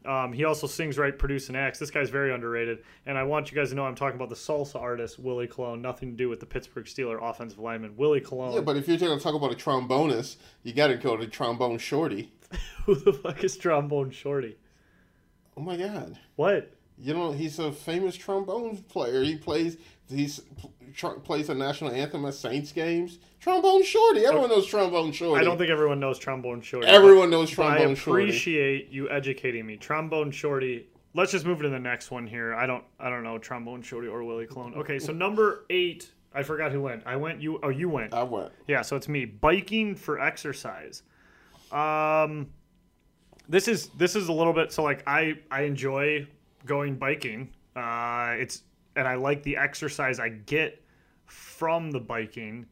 Um, 0.05 0.31
he 0.31 0.45
also 0.45 0.67
sings, 0.67 0.97
write, 0.97 1.19
produce, 1.19 1.49
and 1.49 1.57
acts. 1.57 1.79
This 1.79 1.91
guy's 1.91 2.09
very 2.09 2.33
underrated, 2.33 2.79
and 3.05 3.17
I 3.17 3.23
want 3.23 3.51
you 3.51 3.57
guys 3.57 3.69
to 3.69 3.75
know 3.75 3.85
I'm 3.85 3.95
talking 3.95 4.15
about 4.15 4.29
the 4.29 4.35
salsa 4.35 4.79
artist 4.79 5.19
Willie 5.19 5.47
Colon. 5.47 5.81
Nothing 5.81 6.11
to 6.11 6.15
do 6.15 6.29
with 6.29 6.39
the 6.39 6.45
Pittsburgh 6.45 6.85
Steeler 6.85 7.19
offensive 7.21 7.59
lineman 7.59 7.97
Willie 7.97 8.21
Colon. 8.21 8.53
Yeah, 8.53 8.61
but 8.61 8.77
if 8.77 8.87
you're 8.87 8.97
going 8.97 9.17
to 9.17 9.23
talk 9.23 9.35
about 9.35 9.51
a 9.51 9.55
trombonist, 9.55 10.37
you 10.63 10.73
got 10.73 10.87
to 10.87 10.95
go 10.95 11.17
to 11.17 11.27
trombone 11.27 11.77
shorty. 11.77 12.31
Who 12.85 12.95
the 12.95 13.13
fuck 13.13 13.43
is 13.43 13.57
trombone 13.57 14.11
shorty? 14.11 14.57
Oh 15.55 15.61
my 15.61 15.77
god. 15.77 16.17
What? 16.35 16.71
You 16.99 17.13
know, 17.13 17.31
he's 17.31 17.59
a 17.59 17.71
famous 17.71 18.15
trombone 18.15 18.77
player. 18.89 19.23
He 19.23 19.35
plays 19.35 19.77
he's 20.09 20.41
tr- 20.95 21.19
plays 21.23 21.49
a 21.49 21.55
national 21.55 21.91
anthem 21.91 22.25
at 22.25 22.33
Saints 22.33 22.71
games. 22.71 23.19
Trombone 23.39 23.83
Shorty. 23.83 24.25
Oh. 24.25 24.29
Everyone 24.29 24.49
knows 24.49 24.65
Trombone 24.65 25.11
Shorty. 25.11 25.39
I 25.39 25.43
don't 25.43 25.57
think 25.57 25.69
everyone 25.69 25.99
knows 25.99 26.17
trombone 26.17 26.61
shorty. 26.61 26.87
everyone 26.87 27.29
knows 27.29 27.49
Trombone 27.49 27.95
Shorty. 27.95 28.23
I 28.23 28.25
appreciate 28.25 28.89
you 28.89 29.09
educating 29.09 29.65
me. 29.65 29.77
Trombone 29.77 30.31
shorty. 30.31 30.87
Let's 31.13 31.31
just 31.31 31.45
move 31.45 31.61
to 31.61 31.69
the 31.69 31.79
next 31.79 32.11
one 32.11 32.27
here. 32.27 32.53
I 32.53 32.65
don't 32.65 32.83
I 32.99 33.09
don't 33.09 33.23
know 33.23 33.37
trombone 33.37 33.81
shorty 33.81 34.07
or 34.07 34.23
Willie 34.23 34.45
Clone. 34.47 34.73
Okay, 34.75 34.99
so 34.99 35.11
number 35.11 35.65
eight. 35.69 36.11
I 36.33 36.43
forgot 36.43 36.71
who 36.71 36.81
went. 36.81 37.03
I 37.05 37.15
went. 37.15 37.41
You. 37.41 37.59
Oh, 37.63 37.69
you 37.69 37.89
went. 37.89 38.13
I 38.13 38.21
went. 38.23 38.51
Yeah, 38.67 38.81
so 38.81 38.95
it's 38.95 39.07
me. 39.07 39.25
Biking 39.25 39.95
for 39.95 40.19
exercise. 40.19 41.03
Um 41.71 42.49
this 43.49 43.67
is 43.67 43.87
this 43.89 44.15
is 44.15 44.27
a 44.27 44.33
little 44.33 44.53
bit 44.53 44.71
so 44.71 44.83
like 44.83 45.03
I 45.07 45.35
I 45.51 45.61
enjoy 45.63 46.27
going 46.65 46.95
biking. 46.95 47.49
Uh 47.75 48.35
it's 48.37 48.63
and 48.95 49.07
I 49.07 49.15
like 49.15 49.43
the 49.43 49.57
exercise 49.57 50.19
I 50.19 50.29
get 50.29 50.83
from 51.25 51.91
the 51.91 51.99
biking, 51.99 52.65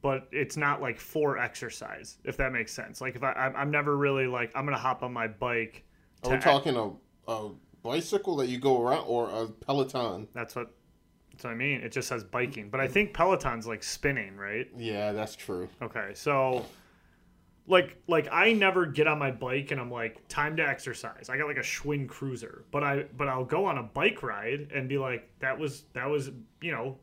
but 0.00 0.28
it's 0.30 0.56
not 0.56 0.80
like 0.80 1.00
for 1.00 1.38
exercise, 1.38 2.18
if 2.24 2.36
that 2.36 2.52
makes 2.52 2.72
sense. 2.72 3.00
Like 3.00 3.16
if 3.16 3.22
I 3.22 3.52
I'm, 3.56 3.70
never 3.70 3.96
really 3.96 4.26
like 4.26 4.52
I'm 4.54 4.66
to 4.66 4.74
hop 4.74 5.02
on 5.02 5.12
my 5.12 5.26
bike 5.26 5.84
Are 6.24 6.30
we 6.30 6.38
talking 6.38 6.76
a, 6.76 6.92
a 7.30 7.50
bicycle 7.82 8.36
that 8.36 8.48
you 8.48 8.58
go 8.58 8.80
around 8.80 9.04
or 9.06 9.28
a 9.30 9.48
Peloton? 9.48 10.28
That's 10.34 10.54
what 10.54 10.72
that's 11.32 11.44
what 11.44 11.50
I 11.50 11.56
mean. 11.56 11.80
It 11.82 11.92
just 11.92 12.08
says 12.08 12.24
biking, 12.24 12.70
but 12.70 12.80
I 12.80 12.88
think 12.88 13.12
Peloton's 13.12 13.66
like 13.66 13.82
spinning, 13.82 14.36
right? 14.36 14.66
Yeah, 14.76 15.12
that's 15.12 15.36
true. 15.36 15.68
Okay, 15.82 16.12
so 16.14 16.64
like 17.68 17.96
like 18.06 18.28
I 18.30 18.52
never 18.52 18.86
get 18.86 19.06
on 19.06 19.18
my 19.18 19.30
bike 19.30 19.70
and 19.70 19.80
I'm 19.80 19.90
like 19.90 20.26
time 20.28 20.56
to 20.56 20.66
exercise. 20.66 21.28
I 21.28 21.36
got 21.36 21.48
like 21.48 21.56
a 21.56 21.60
Schwinn 21.60 22.08
Cruiser, 22.08 22.64
but 22.70 22.84
I 22.84 23.04
but 23.16 23.28
I'll 23.28 23.44
go 23.44 23.64
on 23.64 23.78
a 23.78 23.82
bike 23.82 24.22
ride 24.22 24.70
and 24.74 24.88
be 24.88 24.98
like 24.98 25.28
that 25.40 25.58
was 25.58 25.84
that 25.94 26.08
was 26.08 26.30
you 26.60 26.72
know 26.72 26.98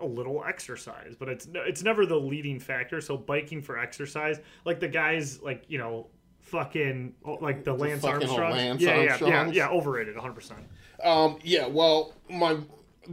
a 0.00 0.06
little 0.06 0.42
exercise, 0.46 1.14
but 1.18 1.28
it's 1.28 1.46
it's 1.54 1.82
never 1.82 2.06
the 2.06 2.16
leading 2.16 2.58
factor. 2.58 3.00
So 3.00 3.16
biking 3.16 3.60
for 3.60 3.78
exercise, 3.78 4.40
like 4.64 4.80
the 4.80 4.88
guys 4.88 5.42
like 5.42 5.64
you 5.68 5.78
know 5.78 6.06
fucking 6.40 7.14
like 7.40 7.64
the 7.64 7.74
Lance 7.74 8.02
fucking 8.02 8.28
Armstrong, 8.28 8.52
Lance 8.52 8.80
yeah, 8.80 9.02
yeah, 9.02 9.18
yeah, 9.20 9.50
yeah, 9.50 9.68
overrated, 9.68 10.14
100. 10.14 10.32
percent 10.32 10.60
Um, 11.04 11.38
yeah, 11.42 11.66
well, 11.66 12.14
my 12.28 12.58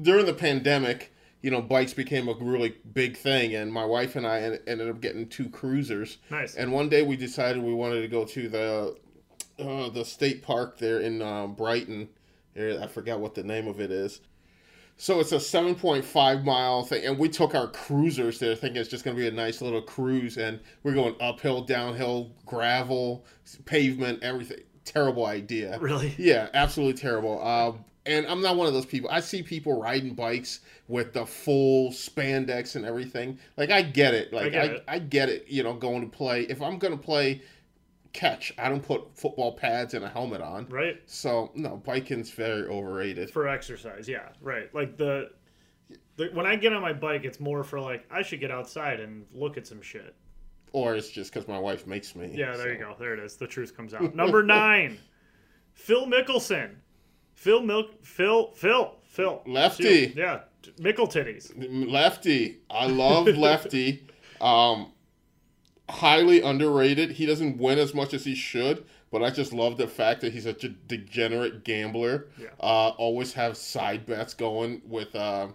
during 0.01 0.25
the 0.25 0.33
pandemic, 0.33 1.13
you 1.47 1.51
know, 1.51 1.61
bikes 1.61 1.93
became 1.93 2.27
a 2.27 2.33
really 2.33 2.75
big 2.93 3.15
thing, 3.15 3.55
and 3.55 3.71
my 3.71 3.85
wife 3.85 4.17
and 4.17 4.27
I 4.27 4.59
ended 4.67 4.89
up 4.89 4.99
getting 4.99 5.29
two 5.29 5.47
cruisers. 5.47 6.17
Nice. 6.29 6.55
And 6.55 6.73
one 6.73 6.89
day 6.89 7.03
we 7.03 7.15
decided 7.15 7.63
we 7.63 7.73
wanted 7.73 8.01
to 8.01 8.09
go 8.09 8.25
to 8.25 8.49
the 8.49 8.97
uh, 9.57 9.89
the 9.89 10.03
state 10.03 10.43
park 10.43 10.77
there 10.77 10.99
in 10.99 11.21
uh, 11.21 11.47
Brighton. 11.47 12.09
There, 12.53 12.83
I 12.83 12.87
forgot 12.87 13.21
what 13.21 13.33
the 13.33 13.43
name 13.43 13.69
of 13.69 13.79
it 13.79 13.91
is. 13.91 14.19
So 14.97 15.21
it's 15.21 15.31
a 15.31 15.37
7.5 15.37 16.43
mile 16.43 16.83
thing, 16.83 17.05
and 17.05 17.17
we 17.17 17.29
took 17.29 17.55
our 17.55 17.67
cruisers 17.67 18.39
there, 18.39 18.53
thinking 18.53 18.81
it's 18.81 18.89
just 18.89 19.05
going 19.05 19.15
to 19.15 19.21
be 19.21 19.29
a 19.29 19.31
nice 19.31 19.61
little 19.61 19.81
cruise, 19.81 20.35
and 20.35 20.59
we're 20.83 20.95
going 20.95 21.15
uphill, 21.21 21.61
downhill, 21.61 22.29
gravel, 22.45 23.25
pavement, 23.63 24.21
everything. 24.21 24.57
Terrible 24.83 25.25
idea. 25.25 25.79
Really? 25.79 26.13
Yeah, 26.17 26.49
absolutely 26.53 26.99
terrible. 26.99 27.41
Um, 27.41 27.85
and 28.07 28.25
I'm 28.27 28.41
not 28.41 28.55
one 28.55 28.67
of 28.67 28.73
those 28.73 28.85
people. 28.85 29.09
I 29.11 29.19
see 29.19 29.43
people 29.43 29.79
riding 29.79 30.13
bikes 30.13 30.61
with 30.87 31.13
the 31.13 31.25
full 31.25 31.91
spandex 31.91 32.75
and 32.75 32.85
everything. 32.85 33.37
Like 33.57 33.69
I 33.69 33.81
get 33.81 34.13
it. 34.13 34.31
Like 34.33 34.53
get 34.53 34.63
I, 34.63 34.65
it. 34.73 34.83
I 34.87 34.99
get 34.99 35.29
it. 35.29 35.45
You 35.47 35.63
know, 35.63 35.73
going 35.73 36.01
to 36.01 36.07
play. 36.17 36.43
If 36.43 36.61
I'm 36.61 36.77
going 36.79 36.97
to 36.97 37.03
play 37.03 37.41
catch, 38.13 38.51
I 38.57 38.69
don't 38.69 38.81
put 38.81 39.15
football 39.15 39.51
pads 39.51 39.93
and 39.93 40.03
a 40.03 40.09
helmet 40.09 40.41
on. 40.41 40.67
Right. 40.69 40.99
So 41.05 41.51
no, 41.55 41.81
biking's 41.85 42.31
very 42.31 42.67
overrated. 42.67 43.29
for 43.29 43.47
exercise 43.47 44.07
yeah 44.09 44.29
right 44.41 44.73
like 44.73 44.97
the, 44.97 45.29
the 46.15 46.29
when 46.33 46.45
i 46.47 46.55
get 46.55 46.73
on 46.73 46.81
my 46.81 46.93
bike 46.93 47.25
it's 47.25 47.39
more 47.39 47.63
for 47.63 47.79
like 47.79 48.05
i 48.11 48.21
should 48.23 48.39
get 48.39 48.49
outside 48.49 48.99
and 48.99 49.25
look 49.33 49.55
at 49.57 49.67
some 49.67 49.81
shit 49.81 50.15
Or 50.71 50.95
it's 50.95 51.09
just 51.09 51.31
because 51.31 51.47
my 51.47 51.59
wife 51.59 51.85
makes 51.85 52.15
me. 52.15 52.31
yeah 52.33 52.57
there 52.57 52.67
so. 52.67 52.71
you 52.71 52.77
go 52.79 52.95
there 52.99 53.13
it 53.13 53.19
is 53.19 53.35
the 53.35 53.45
truth 53.47 53.75
comes 53.77 53.93
out 53.93 54.15
number 54.15 54.41
nine 54.59 54.97
phil 55.73 56.07
mickelson 56.07 56.71
phil 57.37 57.61
milk 57.61 58.03
phil 58.03 58.51
phil 58.55 58.95
phil 59.03 59.43
Lefty. 59.45 60.11
yeah 60.17 60.39
mickle 60.79 61.07
titties 61.07 61.51
Lefty. 61.55 62.57
I 62.69 62.87
love 62.87 63.27
Lefty. 63.27 64.03
Um, 64.41 64.91
highly 65.87 66.41
underrated. 66.41 67.11
He 67.11 67.25
doesn't 67.27 67.57
win 67.57 67.77
as 67.79 67.93
much 67.93 68.13
as 68.13 68.25
he 68.25 68.33
should, 68.35 68.85
but 69.11 69.23
I 69.23 69.29
just 69.29 69.53
love 69.53 69.77
the 69.77 69.87
fact 69.87 70.21
that 70.21 70.33
he's 70.33 70.43
such 70.43 70.63
a 70.63 70.69
degenerate 70.69 71.63
gambler. 71.63 72.27
Yeah. 72.37 72.47
Uh, 72.59 72.89
always 72.97 73.33
have 73.33 73.55
side 73.55 74.05
bets 74.07 74.33
going 74.33 74.81
with 74.85 75.15
uh, 75.15 75.47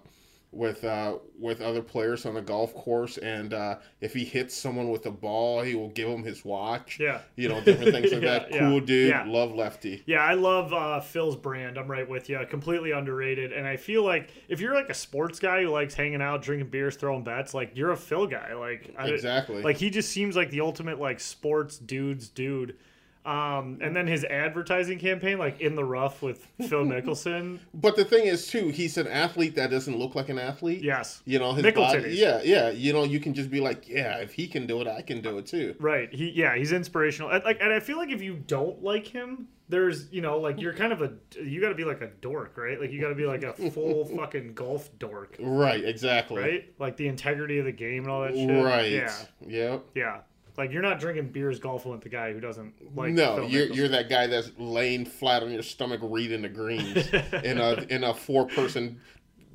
with 0.53 0.85
uh, 0.85 1.17
with 1.41 1.61
other 1.63 1.81
players 1.83 2.27
on 2.27 2.35
the 2.35 2.43
golf 2.43 2.75
course, 2.75 3.17
and 3.19 3.55
uh, 3.55 3.79
if 4.03 4.13
he 4.13 4.23
hits 4.25 4.55
someone 4.55 4.91
with 4.91 5.07
a 5.07 5.11
ball, 5.11 5.63
he 5.63 5.75
will 5.75 5.89
give 5.89 6.07
him 6.09 6.23
his 6.23 6.45
watch. 6.45 6.99
Yeah. 7.01 7.23
You 7.37 7.49
know, 7.49 7.61
different 7.63 7.91
things 7.93 8.13
like 8.13 8.23
Yeah, 8.23 8.39
that. 8.39 8.51
yeah, 8.53 8.59
Cool 8.59 8.81
dude. 8.81 9.09
yeah. 9.09 9.25
Love 9.27 9.55
Lefty. 9.55 10.03
Yeah, 10.07 10.19
I 10.21 10.35
love 10.35 10.73
uh, 10.75 11.01
Phil's 11.01 11.37
brand. 11.37 11.79
I'm 11.79 11.91
right 11.91 12.09
with 12.09 12.29
you. 12.29 12.39
Completely 12.51 12.91
underrated. 12.93 13.53
And 13.53 13.67
I 13.67 13.77
feel 13.79 14.05
like 14.05 14.29
if 14.49 14.61
you're 14.61 14.75
like 14.75 14.91
a 14.91 14.95
sports 14.95 15.41
guy 15.41 15.63
who 15.63 15.71
likes 15.71 15.95
hanging 15.95 16.21
out, 16.21 16.43
drinking 16.43 16.69
beers, 16.69 16.97
throwing 16.97 17.25
bets, 17.25 17.55
like 17.55 17.73
you're 17.75 17.93
a 17.93 17.97
Phil 17.97 18.27
guy. 18.27 18.53
Like 18.55 18.95
I, 18.99 19.09
Exactly. 19.09 19.63
Like 19.63 19.79
he 19.79 19.89
just 19.91 20.11
seems 20.11 20.37
like 20.37 20.51
the 20.51 20.61
ultimate 20.61 21.01
like 21.01 21.19
sports 21.19 21.79
dudes 21.79 22.29
dude. 22.29 22.77
Um, 23.25 23.79
and 23.81 23.95
then 23.95 24.09
his 24.09 24.25
advertising 24.25 24.99
campaign, 24.99 25.39
like 25.39 25.61
in 25.61 25.77
the 25.77 25.85
rough 25.85 26.23
with 26.23 26.47
Phil 26.59 26.85
Mickelson. 26.85 27.61
But 27.73 27.95
the 27.95 28.05
thing 28.05 28.27
is, 28.27 28.49
too, 28.49 28.69
he's 28.69 28.99
an 28.99 29.07
athlete 29.07 29.55
that 29.55 29.71
doesn't 29.71 29.97
look 29.97 30.15
like 30.15 30.29
an 30.29 30.39
athlete. 30.39 30.83
Yes. 30.83 31.23
You 31.25 31.39
know, 31.39 31.53
his 31.53 31.73
body. 31.73 32.01
titties. 32.01 32.17
Yeah, 32.17 32.41
yeah. 32.43 32.71
You 32.71 32.93
know, 32.93 33.05
you 33.05 33.21
can 33.21 33.33
just 33.33 33.51
be 33.51 33.61
like, 33.61 33.89
yeah, 33.89 34.17
if 34.17 34.33
he 34.33 34.49
can 34.49 34.67
do 34.67 34.81
it, 34.81 34.89
I 34.89 35.03
can 35.03 35.21
do 35.21 35.39
it 35.39 35.47
too. 35.47 35.77
Right. 35.79 36.13
He 36.13 36.31
yeah, 36.31 36.57
he's 36.57 36.73
inspirational. 36.73 37.31
And, 37.31 37.45
like 37.45 37.59
and 37.61 37.73
I 37.73 37.81
feel 37.81 37.97
like 37.97 38.11
if 38.11 38.23
you 38.23 38.35
don't 38.35 38.83
like 38.83 39.07
him, 39.07 39.47
there's 39.69 40.13
you 40.13 40.21
know, 40.21 40.39
like 40.39 40.61
you're 40.61 40.75
kind 40.75 40.93
of 40.93 41.03
a 41.03 41.13
you 41.41 41.61
gotta 41.61 41.75
be 41.75 41.85
like 41.85 42.01
a 42.01 42.09
dork, 42.21 42.57
right? 42.57 42.81
Like 42.81 42.91
you 42.91 43.01
gotta 43.01 43.15
be 43.15 43.27
like 43.27 43.45
a 43.45 43.53
full 43.71 44.05
fucking 44.17 44.55
golf 44.55 44.91
dork. 44.99 45.37
Right, 45.39 45.85
exactly. 45.85 46.43
right? 46.43 46.73
Like 46.79 46.97
the 46.97 47.07
integrity 47.07 47.59
of 47.59 47.67
the 47.67 47.73
game 47.73 48.03
and 48.03 48.13
all 48.13 48.23
that 48.23 48.35
shit. 48.35 48.65
Right. 48.65 48.91
Yeah. 48.91 49.15
Yep. 49.47 49.85
Yeah. 49.95 50.21
Like 50.57 50.71
you're 50.71 50.83
not 50.83 51.01
drinking 51.01 51.29
beers 51.29 51.59
golfing 51.59 51.93
with 51.93 52.03
the 52.03 52.09
guy 52.11 52.33
who 52.33 52.41
doesn't 52.41 52.75
like. 52.97 53.13
no, 53.13 53.43
you're 53.47 53.67
you're 53.67 53.89
that 53.89 54.09
guy 54.11 54.27
that's 54.27 54.51
laying 54.59 55.07
flat 55.07 55.43
on 55.43 55.51
your 55.51 55.63
stomach 55.63 56.01
reading 56.03 56.43
the 56.43 56.49
greens 56.49 57.09
in 57.45 57.59
a 57.59 57.75
in 57.89 58.05
a 58.05 58.13
four 58.13 58.47
person 58.47 59.01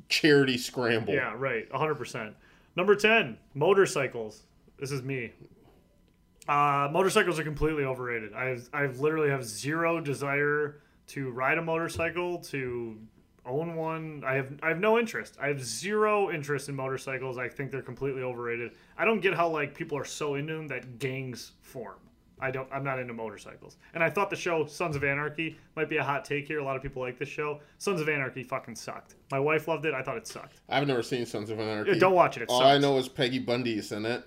charity 0.08 0.58
scramble. 0.58 1.14
Yeah. 1.14 1.34
Right. 1.36 1.70
100. 1.70 1.94
percent 1.94 2.34
Number 2.76 2.94
ten, 2.96 3.38
motorcycles. 3.54 4.42
This 4.78 4.90
is 4.90 5.02
me. 5.02 5.32
Uh, 6.48 6.88
motorcycles 6.90 7.38
are 7.38 7.44
completely 7.44 7.84
overrated. 7.84 8.32
I've 8.32 8.68
I've 8.72 9.00
literally 9.00 9.30
have 9.30 9.44
zero 9.44 10.00
desire 10.00 10.80
to 11.08 11.30
ride 11.30 11.58
a 11.58 11.62
motorcycle 11.62 12.38
to 12.38 12.98
own 13.48 13.74
one. 13.74 14.22
I 14.26 14.34
have 14.34 14.52
I 14.62 14.68
have 14.68 14.78
no 14.78 14.98
interest. 14.98 15.36
I 15.40 15.48
have 15.48 15.64
zero 15.64 16.30
interest 16.30 16.68
in 16.68 16.76
motorcycles. 16.76 17.38
I 17.38 17.48
think 17.48 17.70
they're 17.70 17.82
completely 17.82 18.22
overrated. 18.22 18.72
I 18.96 19.04
don't 19.04 19.20
get 19.20 19.34
how 19.34 19.48
like 19.48 19.74
people 19.74 19.98
are 19.98 20.04
so 20.04 20.34
into 20.34 20.54
them 20.54 20.68
that 20.68 20.98
gangs 20.98 21.52
form. 21.62 21.98
I 22.40 22.50
don't. 22.50 22.68
I'm 22.72 22.84
not 22.84 22.98
into 22.98 23.14
motorcycles. 23.14 23.76
And 23.94 24.02
I 24.02 24.10
thought 24.10 24.30
the 24.30 24.36
show 24.36 24.64
Sons 24.66 24.94
of 24.94 25.02
Anarchy 25.02 25.56
might 25.76 25.88
be 25.88 25.96
a 25.96 26.04
hot 26.04 26.24
take 26.24 26.46
here. 26.46 26.60
A 26.60 26.64
lot 26.64 26.76
of 26.76 26.82
people 26.82 27.02
like 27.02 27.18
this 27.18 27.28
show. 27.28 27.60
Sons 27.78 28.00
of 28.00 28.08
Anarchy 28.08 28.42
fucking 28.42 28.76
sucked. 28.76 29.16
My 29.30 29.40
wife 29.40 29.66
loved 29.66 29.86
it. 29.86 29.94
I 29.94 30.02
thought 30.02 30.16
it 30.16 30.26
sucked. 30.26 30.60
I've 30.68 30.86
never 30.86 31.02
seen 31.02 31.26
Sons 31.26 31.50
of 31.50 31.58
Anarchy. 31.58 31.92
Yeah, 31.92 31.98
don't 31.98 32.14
watch 32.14 32.36
it. 32.36 32.42
It 32.42 32.48
All 32.48 32.62
I 32.62 32.78
know 32.78 32.96
is 32.98 33.08
Peggy 33.08 33.38
Bundy's 33.40 33.92
in 33.92 34.06
it. 34.06 34.24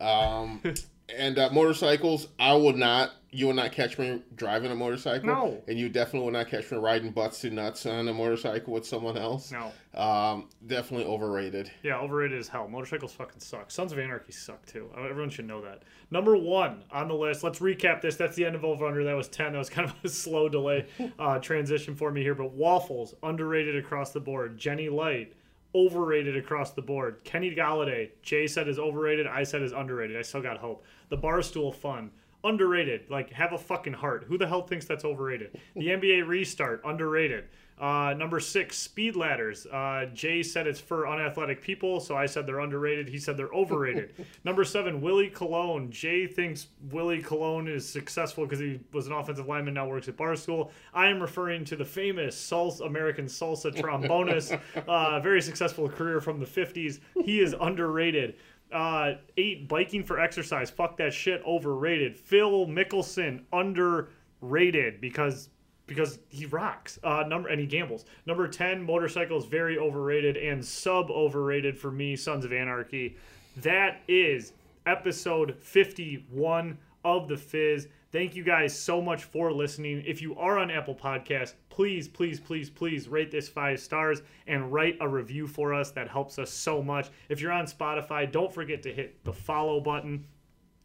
Um, 0.00 0.62
and 1.16 1.38
uh, 1.38 1.50
motorcycles, 1.50 2.28
I 2.38 2.54
will 2.54 2.72
not. 2.74 3.12
You 3.30 3.46
will 3.46 3.54
not 3.54 3.72
catch 3.72 3.98
me 3.98 4.22
driving 4.36 4.72
a 4.72 4.74
motorcycle. 4.74 5.26
No. 5.26 5.62
And 5.68 5.78
you 5.78 5.90
definitely 5.90 6.20
will 6.20 6.32
not 6.32 6.48
catch 6.48 6.70
me 6.72 6.78
riding 6.78 7.10
butts 7.10 7.42
to 7.42 7.50
nuts 7.50 7.84
on 7.84 8.08
a 8.08 8.14
motorcycle 8.14 8.72
with 8.72 8.86
someone 8.86 9.18
else. 9.18 9.52
No. 9.52 9.70
Um, 10.00 10.48
definitely 10.66 11.04
overrated. 11.04 11.70
Yeah, 11.82 11.98
overrated 11.98 12.38
as 12.38 12.48
hell. 12.48 12.66
Motorcycles 12.68 13.12
fucking 13.12 13.40
suck. 13.40 13.70
Sons 13.70 13.92
of 13.92 13.98
Anarchy 13.98 14.32
suck 14.32 14.64
too. 14.64 14.88
Uh, 14.96 15.02
Everyone 15.02 15.28
should 15.28 15.46
know 15.46 15.60
that. 15.60 15.82
Number 16.10 16.38
one 16.38 16.84
on 16.90 17.06
the 17.08 17.14
list. 17.14 17.44
Let's 17.44 17.58
recap 17.58 18.00
this. 18.00 18.16
That's 18.16 18.34
the 18.34 18.46
end 18.46 18.54
of 18.54 18.64
Over 18.64 18.86
Under. 18.86 19.04
That 19.04 19.14
was 19.16 19.28
ten. 19.28 19.52
That 19.52 19.58
was 19.58 19.68
kind 19.70 19.90
of 19.90 19.94
a 20.02 20.08
slow 20.08 20.48
delay 20.48 20.86
uh, 21.18 21.38
transition 21.38 21.94
for 21.96 22.10
me 22.10 22.22
here. 22.22 22.34
But 22.34 22.52
waffles 22.52 23.14
underrated 23.22 23.76
across 23.76 24.12
the 24.12 24.20
board. 24.20 24.58
Genny 24.58 24.90
Light 24.90 25.34
overrated 25.74 26.36
across 26.36 26.72
the 26.72 26.82
board. 26.82 27.22
Kenny 27.24 27.54
Golladay. 27.54 28.10
Jay 28.22 28.46
said 28.46 28.68
is 28.68 28.78
overrated. 28.78 29.26
I 29.26 29.42
said 29.42 29.62
is 29.62 29.72
underrated. 29.72 30.16
I 30.16 30.22
still 30.22 30.42
got 30.42 30.58
hope. 30.58 30.84
The 31.08 31.18
Barstool 31.18 31.74
Fun. 31.74 32.10
Underrated. 32.44 33.10
Like, 33.10 33.30
have 33.32 33.52
a 33.52 33.58
fucking 33.58 33.94
heart. 33.94 34.24
Who 34.28 34.38
the 34.38 34.46
hell 34.46 34.62
thinks 34.62 34.86
that's 34.86 35.04
overrated? 35.04 35.58
The 35.74 35.88
NBA 35.88 36.26
restart. 36.26 36.82
Underrated. 36.84 37.44
Uh, 37.80 38.12
number 38.16 38.40
six, 38.40 38.76
speed 38.76 39.14
ladders. 39.14 39.66
Uh, 39.66 40.06
Jay 40.12 40.42
said 40.42 40.66
it's 40.66 40.80
for 40.80 41.06
unathletic 41.06 41.62
people, 41.62 42.00
so 42.00 42.16
I 42.16 42.26
said 42.26 42.44
they're 42.44 42.58
underrated. 42.58 43.08
He 43.08 43.18
said 43.18 43.36
they're 43.36 43.54
overrated. 43.54 44.14
number 44.44 44.64
seven, 44.64 45.00
Willie 45.00 45.30
Cologne. 45.30 45.90
Jay 45.90 46.26
thinks 46.26 46.68
Willie 46.90 47.22
Cologne 47.22 47.68
is 47.68 47.88
successful 47.88 48.44
because 48.44 48.58
he 48.58 48.80
was 48.92 49.06
an 49.06 49.12
offensive 49.12 49.46
lineman, 49.46 49.74
now 49.74 49.86
works 49.86 50.08
at 50.08 50.16
Barstool. 50.16 50.70
I 50.92 51.06
am 51.06 51.20
referring 51.20 51.64
to 51.66 51.76
the 51.76 51.84
famous 51.84 52.34
salsa, 52.36 52.84
American 52.84 53.26
salsa 53.26 53.72
trombonist, 53.72 54.58
uh, 54.88 55.20
very 55.20 55.40
successful 55.40 55.88
career 55.88 56.20
from 56.20 56.40
the 56.40 56.46
50s. 56.46 56.98
He 57.24 57.40
is 57.40 57.54
underrated. 57.60 58.36
Uh, 58.72 59.14
eight, 59.36 59.68
biking 59.68 60.02
for 60.02 60.20
exercise. 60.20 60.68
Fuck 60.68 60.96
that 60.98 61.14
shit. 61.14 61.42
Overrated. 61.46 62.18
Phil 62.18 62.66
Mickelson, 62.66 63.42
underrated 63.52 65.00
because 65.00 65.48
because 65.88 66.20
he 66.28 66.46
rocks. 66.46 67.00
Uh, 67.02 67.24
number 67.26 67.48
and 67.48 67.60
he 67.60 67.66
gambles. 67.66 68.04
Number 68.26 68.46
ten, 68.46 68.80
motorcycles 68.80 69.46
very 69.46 69.76
overrated 69.76 70.36
and 70.36 70.64
sub 70.64 71.10
overrated 71.10 71.76
for 71.76 71.90
me. 71.90 72.14
Sons 72.14 72.44
of 72.44 72.52
Anarchy. 72.52 73.16
That 73.56 74.02
is 74.06 74.52
episode 74.86 75.56
fifty-one 75.58 76.78
of 77.04 77.26
the 77.26 77.36
Fizz. 77.36 77.88
Thank 78.10 78.34
you 78.34 78.42
guys 78.42 78.78
so 78.78 79.02
much 79.02 79.24
for 79.24 79.52
listening. 79.52 80.02
If 80.06 80.22
you 80.22 80.34
are 80.36 80.58
on 80.58 80.70
Apple 80.70 80.94
Podcasts, 80.94 81.52
please, 81.68 82.08
please, 82.08 82.40
please, 82.40 82.70
please 82.70 83.06
rate 83.06 83.30
this 83.30 83.50
five 83.50 83.80
stars 83.80 84.22
and 84.46 84.72
write 84.72 84.96
a 85.00 85.08
review 85.08 85.46
for 85.46 85.74
us. 85.74 85.90
That 85.90 86.08
helps 86.08 86.38
us 86.38 86.50
so 86.50 86.82
much. 86.82 87.10
If 87.28 87.42
you're 87.42 87.52
on 87.52 87.66
Spotify, 87.66 88.30
don't 88.30 88.52
forget 88.52 88.82
to 88.84 88.92
hit 88.94 89.22
the 89.24 89.32
follow 89.32 89.78
button. 89.80 90.24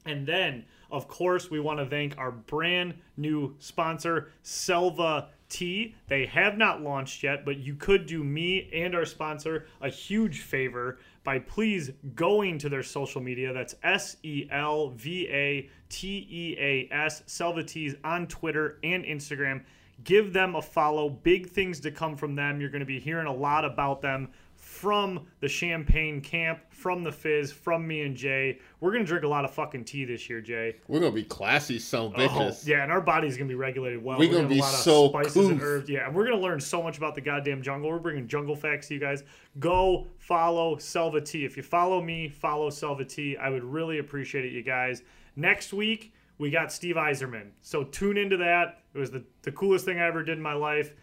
And 0.06 0.28
then, 0.28 0.66
of 0.92 1.08
course, 1.08 1.50
we 1.50 1.60
want 1.60 1.80
to 1.80 1.86
thank 1.86 2.18
our 2.18 2.32
brand 2.32 2.96
new 3.18 3.56
sponsor, 3.60 4.30
Selva 4.42 5.30
Tea. 5.50 5.96
They 6.08 6.26
have 6.26 6.58
not 6.58 6.82
launched 6.82 7.24
yet, 7.24 7.46
but 7.46 7.58
you 7.58 7.76
could 7.76 8.06
do 8.06 8.24
me 8.24 8.70
and 8.74 8.96
our 8.96 9.06
sponsor 9.06 9.68
a 9.82 9.90
huge 9.90 10.42
favor 10.42 11.00
by 11.24 11.40
please 11.40 11.92
going 12.16 12.58
to 12.60 12.70
their 12.70 12.84
social 12.84 13.22
media. 13.22 13.54
That's 13.54 13.76
S 13.84 14.18
E 14.24 14.48
L 14.52 14.90
V 14.90 15.28
A 15.30 15.70
T 15.90 16.28
E 16.30 16.58
A 16.60 16.94
S, 16.94 17.24
Selva 17.28 17.64
Teas 17.64 17.96
on 18.04 18.28
Twitter 18.28 18.80
and 18.84 19.06
Instagram. 19.06 19.64
Give 20.04 20.34
them 20.34 20.56
a 20.56 20.62
follow. 20.62 21.10
Big 21.10 21.50
things 21.50 21.80
to 21.82 21.92
come 21.92 22.18
from 22.18 22.36
them. 22.36 22.60
You're 22.60 22.70
going 22.70 22.82
to 22.82 22.86
be 22.86 23.00
hearing 23.00 23.28
a 23.28 23.34
lot 23.34 23.64
about 23.64 24.02
them 24.02 24.30
from 24.74 25.28
the 25.40 25.48
Champagne 25.48 26.20
camp, 26.20 26.60
from 26.72 27.04
the 27.04 27.12
Fizz, 27.12 27.52
from 27.52 27.88
me 27.88 28.02
and 28.02 28.16
Jay. 28.18 28.58
We're 28.80 28.92
gonna 28.92 29.04
drink 29.04 29.24
a 29.24 29.28
lot 29.28 29.46
of 29.46 29.52
fucking 29.52 29.84
tea 29.86 30.04
this 30.04 30.28
year, 30.30 30.42
Jay. 30.42 30.78
We're 30.88 31.00
gonna 31.00 31.12
be 31.12 31.24
classy, 31.24 31.78
son 31.78 32.08
of 32.08 32.14
Oh, 32.16 32.18
bitches. 32.28 32.68
yeah, 32.68 32.82
and 32.82 32.92
our 32.92 33.00
body's 33.00 33.38
gonna 33.38 33.48
be 33.48 33.54
regulated 33.56 34.04
well. 34.04 34.18
We're 34.18 34.26
We're 34.26 34.32
gonna 34.32 34.42
have 34.42 34.50
be 34.50 34.58
a 34.58 34.62
lot 34.64 34.74
of 34.74 34.80
so 34.80 35.10
spices 35.10 35.48
and 35.50 35.62
herbs. 35.62 35.90
Yeah, 35.90 36.08
and 36.08 36.16
we're 36.16 36.26
gonna 36.26 36.42
learn 36.42 36.60
so 36.60 36.82
much 36.82 36.98
about 36.98 37.14
the 37.14 37.22
goddamn 37.22 37.62
jungle. 37.62 37.92
We're 37.92 38.00
bringing 38.00 38.28
jungle 38.28 38.56
facts 38.56 38.88
to 38.88 38.96
you 38.96 39.00
guys. 39.00 39.24
Go 39.60 40.08
follow 40.18 40.78
Selva 40.78 41.22
Tea. 41.22 41.46
If 41.46 41.56
you 41.56 41.62
follow 41.64 42.02
me, 42.02 42.28
follow 42.28 42.70
Selva 42.72 43.06
Tea. 43.06 43.38
I 43.38 43.50
would 43.50 43.64
really 43.64 44.00
appreciate 44.00 44.44
it, 44.44 44.52
you 44.54 44.64
guys. 44.64 45.04
Next 45.36 45.72
week 45.72 46.14
we 46.40 46.50
got 46.50 46.72
Steve 46.74 46.96
Yzerman, 46.96 47.52
so 47.62 47.84
tune 47.84 48.18
into 48.18 48.38
that. 48.38 48.80
It 48.96 48.98
was 48.98 49.12
the 49.12 49.24
the 49.44 49.52
coolest 49.52 49.86
thing 49.86 50.00
I 50.00 50.08
ever 50.08 50.24
did 50.24 50.38
in 50.38 50.44
my 50.44 50.54
life. 50.54 50.94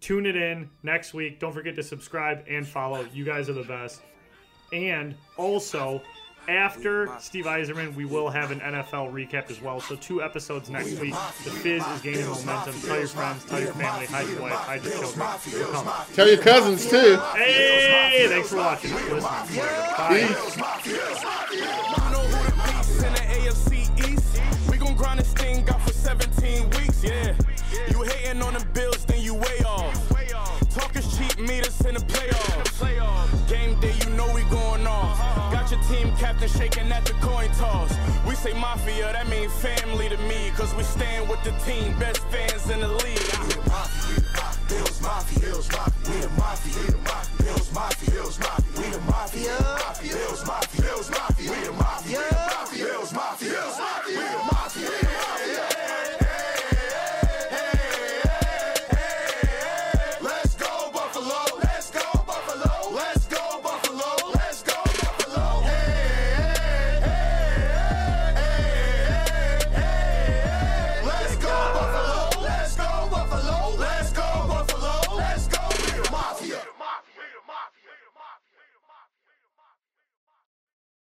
Tune 0.00 0.26
it 0.26 0.36
in 0.36 0.70
next 0.82 1.12
week. 1.14 1.40
Don't 1.40 1.52
forget 1.52 1.74
to 1.76 1.82
subscribe 1.82 2.44
and 2.48 2.66
follow. 2.66 3.04
You 3.12 3.24
guys 3.24 3.48
are 3.48 3.54
the 3.54 3.64
best. 3.64 4.00
And 4.72 5.14
also, 5.36 6.02
after 6.48 7.10
Steve 7.18 7.44
Yzerman, 7.44 7.94
we 7.94 8.04
will 8.04 8.30
have 8.30 8.50
an 8.50 8.60
NFL 8.60 9.12
recap 9.12 9.50
as 9.50 9.60
well. 9.60 9.80
So 9.80 9.96
two 9.96 10.22
episodes 10.22 10.70
next 10.70 10.98
week. 10.98 11.14
The 11.44 11.50
Fizz 11.50 11.86
is 11.86 12.00
gaining 12.00 12.26
momentum. 12.26 12.80
Tell 12.80 12.98
your 12.98 13.08
friends, 13.08 13.44
tell 13.44 13.60
your 13.60 13.72
family, 13.74 14.06
hide 14.06 14.28
your 14.28 14.42
wife, 14.42 14.52
hide 14.52 14.82
your 14.82 14.92
children. 14.92 15.26
We're 15.52 15.64
coming. 15.72 15.92
Tell 16.14 16.28
your 16.28 16.38
cousins 16.38 16.88
too. 16.88 17.16
Hey, 17.34 18.26
thanks 18.28 18.48
for 18.50 18.56
watching. 18.56 18.92
Listening. 18.92 19.20
Bye. 19.20 20.18
You 20.80 20.94
know 22.12 22.20
who 22.20 22.44
the 22.46 22.52
beast 22.64 23.02
in 23.04 23.12
the 23.12 23.20
AFC 23.20 24.08
East? 24.08 24.70
We 24.70 24.78
gon' 24.78 24.94
grind 24.94 25.20
this 25.20 25.32
thing 25.34 25.68
out 25.68 25.82
for 25.82 25.92
17 25.92 26.70
weeks, 26.70 27.04
yeah. 27.04 27.34
You 27.90 28.02
hating 28.02 28.42
on 28.42 28.54
meet 31.40 31.66
us 31.66 31.84
in 31.84 31.94
the 31.94 32.00
playoffs. 32.00 33.48
Game 33.48 33.78
day, 33.80 33.94
you 34.04 34.10
know 34.16 34.30
we 34.34 34.42
going 34.44 34.86
off. 34.86 35.18
Got 35.52 35.70
your 35.70 35.80
team 35.84 36.14
captain 36.16 36.48
shaking 36.48 36.90
at 36.92 37.04
the 37.04 37.14
coin 37.14 37.48
toss. 37.52 37.94
We 38.26 38.34
say 38.34 38.52
mafia, 38.52 39.12
that 39.12 39.28
means 39.28 39.52
family 39.54 40.08
to 40.08 40.18
me. 40.28 40.50
Cause 40.56 40.74
we 40.74 40.82
stand 40.82 41.28
with 41.28 41.42
the 41.44 41.52
team, 41.64 41.98
best 41.98 42.20
fans 42.28 42.68
in 42.70 42.80
the 42.80 42.88
league. 42.88 43.18
We 43.40 43.54
the 43.54 43.62
mafia, 43.68 44.16
we 46.08 46.20
the 46.20 46.30
mafia, 46.36 47.08
Bills 47.38 47.72
Mafia, 47.72 48.10
Bills 48.10 48.38
Mafia, 48.38 48.82
we 48.82 48.90
the 48.90 49.00
mafia, 49.00 50.12
Bills 50.12 50.46
Mafia, 50.46 50.82
Bills 50.82 51.10
Mafia, 51.10 51.50
we 51.50 51.56
the 51.64 51.72
mafia, 51.72 52.18
Bills 52.84 53.12
Mafia, 53.12 53.48
Bills 53.48 53.82
Mafia, 53.82 54.14
we 54.14 54.14
the 54.14 54.38
mafia. 54.38 54.57